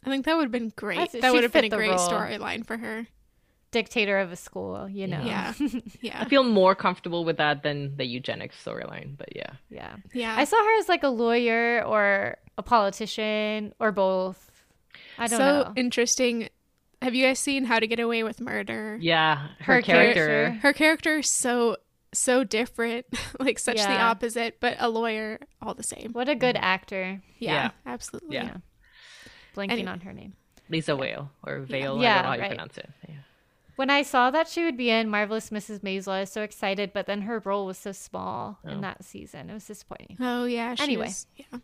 I 0.05 0.09
think 0.09 0.25
that 0.25 0.35
would 0.35 0.43
have 0.43 0.51
been 0.51 0.71
great. 0.75 0.97
That's- 0.97 1.21
that 1.21 1.31
she'd 1.33 1.43
have 1.43 1.51
been 1.53 1.65
a 1.65 1.69
great 1.69 1.91
storyline 1.91 2.65
for 2.65 2.77
her. 2.77 3.07
Dictator 3.71 4.17
of 4.19 4.31
a 4.31 4.35
school, 4.35 4.89
you 4.89 5.05
know. 5.07 5.21
Yeah, 5.23 5.53
yeah, 6.01 6.21
I 6.21 6.25
feel 6.25 6.43
more 6.43 6.73
comfortable 6.73 7.23
with 7.23 7.37
that 7.37 7.61
than 7.63 7.95
the 7.97 8.05
eugenics 8.05 8.55
storyline, 8.63 9.15
but 9.17 9.35
yeah. 9.35 9.51
Yeah. 9.69 9.95
yeah. 10.13 10.35
I 10.37 10.43
saw 10.45 10.57
her 10.57 10.79
as 10.79 10.89
like 10.89 11.03
a 11.03 11.09
lawyer 11.09 11.83
or 11.83 12.37
a 12.57 12.63
politician 12.63 13.73
or 13.79 13.91
both. 13.91 14.51
I 15.19 15.27
don't 15.27 15.37
so 15.37 15.45
know. 15.45 15.63
So 15.65 15.73
interesting. 15.75 16.49
Have 17.01 17.13
you 17.15 17.25
guys 17.25 17.37
seen 17.39 17.63
How 17.65 17.79
to 17.79 17.87
Get 17.87 17.99
Away 17.99 18.23
with 18.23 18.41
Murder? 18.41 18.97
Yeah, 18.99 19.49
her, 19.59 19.75
Her 19.75 19.81
character. 19.81 20.25
character. 20.25 20.59
Her 20.61 20.73
character 20.73 21.17
is 21.19 21.29
so 21.29 21.77
so 22.11 22.43
different, 22.43 23.05
like 23.39 23.59
such 23.59 23.77
the 23.77 23.99
opposite, 24.01 24.59
but 24.59 24.77
a 24.79 24.89
lawyer 24.89 25.39
all 25.61 25.75
the 25.75 25.83
same. 25.83 26.09
What 26.13 26.27
a 26.27 26.33
good 26.35 26.55
actor. 26.57 27.21
Yeah, 27.37 27.53
Yeah. 27.53 27.69
absolutely. 27.85 28.35
Yeah. 28.35 28.43
Yeah. 28.45 28.57
Blanking 29.55 29.71
Anyway. 29.71 29.91
on 29.91 29.99
her 30.01 30.13
name. 30.13 30.33
Lisa 30.69 30.95
Whale 30.95 31.29
or 31.43 31.59
Vale, 31.59 31.99
I 31.99 32.01
Yeah, 32.01 32.13
don't 32.15 32.23
know 32.23 32.29
how 32.29 32.35
you 32.35 32.41
right. 32.41 32.49
pronounce 32.49 32.77
it. 32.79 32.89
Yeah. 33.07 33.15
When 33.79 33.89
I 33.89 34.01
saw 34.01 34.29
that 34.31 34.49
she 34.49 34.65
would 34.65 34.75
be 34.75 34.89
in 34.89 35.07
Marvelous 35.07 35.51
Mrs. 35.51 35.79
Maisel, 35.79 36.09
I 36.11 36.19
was 36.19 36.31
so 36.33 36.41
excited, 36.41 36.91
but 36.91 37.05
then 37.05 37.21
her 37.21 37.39
role 37.45 37.65
was 37.65 37.77
so 37.77 37.93
small 37.93 38.59
Oh. 38.65 38.69
in 38.71 38.81
that 38.81 39.05
season. 39.05 39.49
It 39.49 39.53
was 39.53 39.65
disappointing. 39.65 40.17
Oh 40.19 40.43
yeah. 40.43 40.75
She 40.75 40.83
Anyway. 40.83 41.05
was- 41.05 41.27
yeah. 41.37 41.59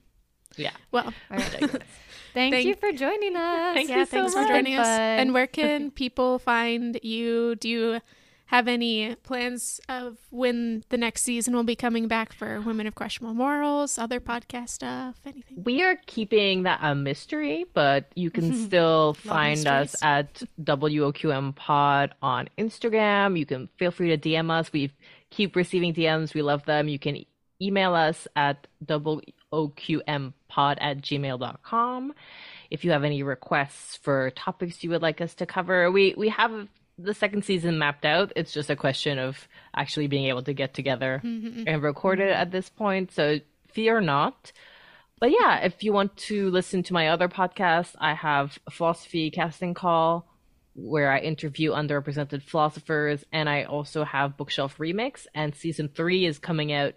Yeah. 0.56 0.72
Well, 0.94 1.08
All 1.30 1.38
right. 1.38 1.56
I 1.56 1.60
digress. 1.60 1.82
Thank, 2.34 2.54
Thank- 2.54 2.68
you 2.68 2.76
for 2.76 2.94
joining 2.94 3.36
us. 3.36 3.74
Thank 3.74 3.90
yeah. 3.90 3.98
you 3.98 4.06
so 4.06 4.12
thanks 4.12 4.34
for 4.34 4.48
joining 4.48 4.78
us. 4.78 4.88
And 4.88 5.34
where 5.34 5.46
can 5.46 5.92
people 6.04 6.40
find 6.40 6.98
you? 7.04 7.56
Do 7.56 7.68
you 7.68 8.00
have 8.48 8.68
any 8.68 9.16
plans 9.16 9.80
of 9.90 10.18
when 10.30 10.84
the 10.90 10.98
next 10.98 11.24
season 11.24 11.56
will 11.56 11.64
be 11.64 11.76
coming 11.76 12.08
back 12.08 12.32
for 12.32 12.62
Women 12.62 12.86
of 12.86 12.94
Questionable 12.94 13.34
Morals, 13.34 13.98
other 13.98 14.20
podcast 14.20 14.70
stuff, 14.70 15.16
anything? 15.26 15.64
We 15.64 15.82
are 15.84 15.98
keeping 16.06 16.64
that 16.64 16.80
a 16.82 16.94
mystery, 16.94 17.66
but 17.74 18.12
you 18.16 18.30
can 18.30 18.52
mm-hmm. 18.52 18.66
still 18.66 19.14
find 19.16 19.66
us 19.66 19.96
at 20.04 20.44
WOQM 20.62 21.56
Pod 21.56 22.14
on 22.22 22.50
Instagram. 22.58 23.38
You 23.38 23.46
can 23.46 23.68
feel 23.78 23.92
free 23.92 24.16
to 24.16 24.18
DM 24.18 24.52
us. 24.52 24.72
We 24.72 24.92
keep 25.32 25.56
receiving 25.56 25.94
DMs. 25.94 26.34
We 26.34 26.44
love 26.44 26.66
them. 26.66 26.88
You 26.88 27.00
can 27.00 27.26
email 27.62 27.96
us 27.96 28.28
at 28.36 28.68
oqmpod 28.88 30.34
at 30.56 31.02
gmail.com 31.02 32.14
if 32.70 32.84
you 32.84 32.92
have 32.92 33.04
any 33.04 33.24
requests 33.24 33.96
for 33.98 34.30
topics 34.32 34.84
you 34.84 34.90
would 34.92 35.02
like 35.02 35.22
us 35.22 35.34
to 35.36 35.46
cover. 35.46 35.92
We 35.92 36.14
we 36.18 36.30
have 36.30 36.68
the 36.98 37.14
second 37.14 37.44
season 37.44 37.78
mapped 37.78 38.06
out. 38.06 38.32
It's 38.36 38.54
just 38.54 38.70
a 38.70 38.76
question 38.76 39.20
of 39.20 39.48
actually 39.76 40.08
being 40.08 40.26
able 40.26 40.44
to 40.44 40.54
get 40.54 40.74
together 40.74 41.22
mm-hmm, 41.24 41.48
mm-hmm. 41.48 41.64
and 41.68 41.84
record 41.84 42.20
it 42.20 42.32
at 42.32 42.52
this 42.52 42.70
point. 42.70 43.12
So 43.12 43.40
fear 43.68 44.02
not. 44.02 44.52
But 45.20 45.32
yeah, 45.32 45.60
if 45.60 45.84
you 45.84 45.94
want 45.94 46.16
to 46.18 46.50
listen 46.50 46.84
to 46.84 46.94
my 46.94 47.10
other 47.10 47.30
podcast, 47.30 47.96
I 48.00 48.14
have 48.14 48.60
Philosophy 48.70 49.32
Casting 49.32 49.74
Call, 49.74 50.28
where 50.74 51.10
I 51.12 51.20
interview 51.20 51.72
underrepresented 51.72 52.42
philosophers, 52.42 53.24
and 53.32 53.50
I 53.50 53.64
also 53.64 54.04
have 54.04 54.36
Bookshelf 54.36 54.78
Remix, 54.78 55.26
and 55.34 55.56
season 55.56 55.88
three 55.88 56.26
is 56.26 56.38
coming 56.38 56.74
out 56.74 56.96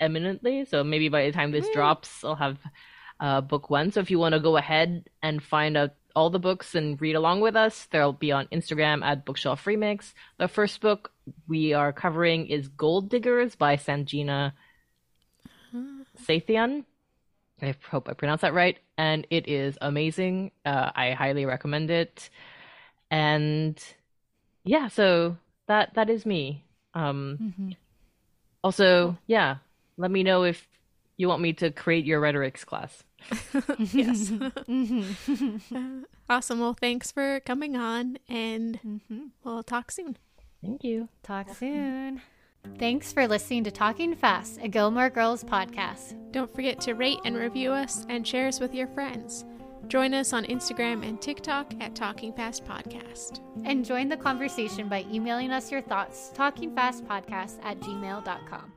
eminently. 0.00 0.64
So 0.64 0.82
maybe 0.82 1.08
by 1.10 1.26
the 1.26 1.32
time 1.32 1.52
this 1.52 1.68
mm. 1.68 1.72
drops, 1.74 2.24
I'll 2.24 2.36
have 2.36 2.58
uh, 3.20 3.40
book 3.42 3.68
one. 3.70 3.92
So 3.92 4.00
if 4.00 4.10
you 4.10 4.18
want 4.18 4.34
to 4.34 4.40
go 4.40 4.56
ahead 4.56 5.08
and 5.22 5.42
find 5.42 5.76
out 5.76 5.90
all 6.14 6.30
the 6.30 6.38
books 6.38 6.74
and 6.74 7.00
read 7.00 7.14
along 7.16 7.40
with 7.40 7.56
us, 7.56 7.86
they'll 7.90 8.12
be 8.12 8.32
on 8.32 8.46
Instagram 8.48 9.02
at 9.04 9.24
Bookshelf 9.24 9.64
Remix. 9.64 10.12
The 10.38 10.48
first 10.48 10.80
book 10.80 11.12
we 11.48 11.72
are 11.72 11.92
covering 11.92 12.46
is 12.46 12.68
Gold 12.68 13.08
Diggers 13.10 13.54
by 13.56 13.76
Sanjena 13.76 14.52
Sathian. 16.26 16.84
I 17.60 17.74
hope 17.90 18.08
I 18.08 18.12
pronounced 18.14 18.42
that 18.42 18.54
right. 18.54 18.78
And 18.98 19.26
it 19.30 19.48
is 19.48 19.78
amazing. 19.80 20.50
Uh, 20.64 20.90
I 20.94 21.12
highly 21.12 21.46
recommend 21.46 21.90
it. 21.90 22.28
And 23.10 23.82
yeah, 24.64 24.88
so 24.88 25.36
that 25.68 25.94
that 25.94 26.10
is 26.10 26.26
me. 26.26 26.64
Um, 26.94 27.36
Also, 28.64 29.16
yeah, 29.26 29.56
let 29.96 30.10
me 30.10 30.22
know 30.22 30.44
if 30.44 30.68
you 31.16 31.28
want 31.28 31.42
me 31.42 31.52
to 31.54 31.70
create 31.70 32.04
your 32.04 32.20
rhetorics 32.20 32.64
class. 32.64 33.02
yes. 33.78 34.32
awesome. 36.28 36.60
Well, 36.60 36.76
thanks 36.78 37.12
for 37.12 37.40
coming 37.40 37.76
on, 37.76 38.18
and 38.28 38.80
mm-hmm. 38.82 39.26
we'll 39.44 39.62
talk 39.62 39.90
soon. 39.90 40.16
Thank 40.62 40.84
you. 40.84 41.08
Talk 41.22 41.54
soon. 41.54 42.22
Thanks 42.78 43.12
for 43.12 43.26
listening 43.26 43.64
to 43.64 43.70
Talking 43.70 44.14
Fast, 44.14 44.60
a 44.62 44.68
Gilmore 44.68 45.10
Girls 45.10 45.42
podcast. 45.42 46.16
Don't 46.32 46.54
forget 46.54 46.80
to 46.82 46.94
rate 46.94 47.18
and 47.24 47.36
review 47.36 47.72
us 47.72 48.06
and 48.08 48.26
share 48.26 48.46
us 48.46 48.60
with 48.60 48.74
your 48.74 48.86
friends. 48.88 49.44
Join 49.88 50.14
us 50.14 50.32
on 50.32 50.44
Instagram 50.44 51.06
and 51.06 51.20
TikTok 51.20 51.74
at 51.80 51.94
Talking 51.94 52.32
Fast 52.32 52.64
Podcast. 52.64 53.40
And 53.64 53.84
join 53.84 54.08
the 54.08 54.16
conversation 54.16 54.88
by 54.88 55.04
emailing 55.12 55.50
us 55.50 55.70
your 55.70 55.82
thoughts, 55.82 56.30
talkingfastpodcast 56.34 57.58
at 57.64 57.80
gmail.com. 57.80 58.72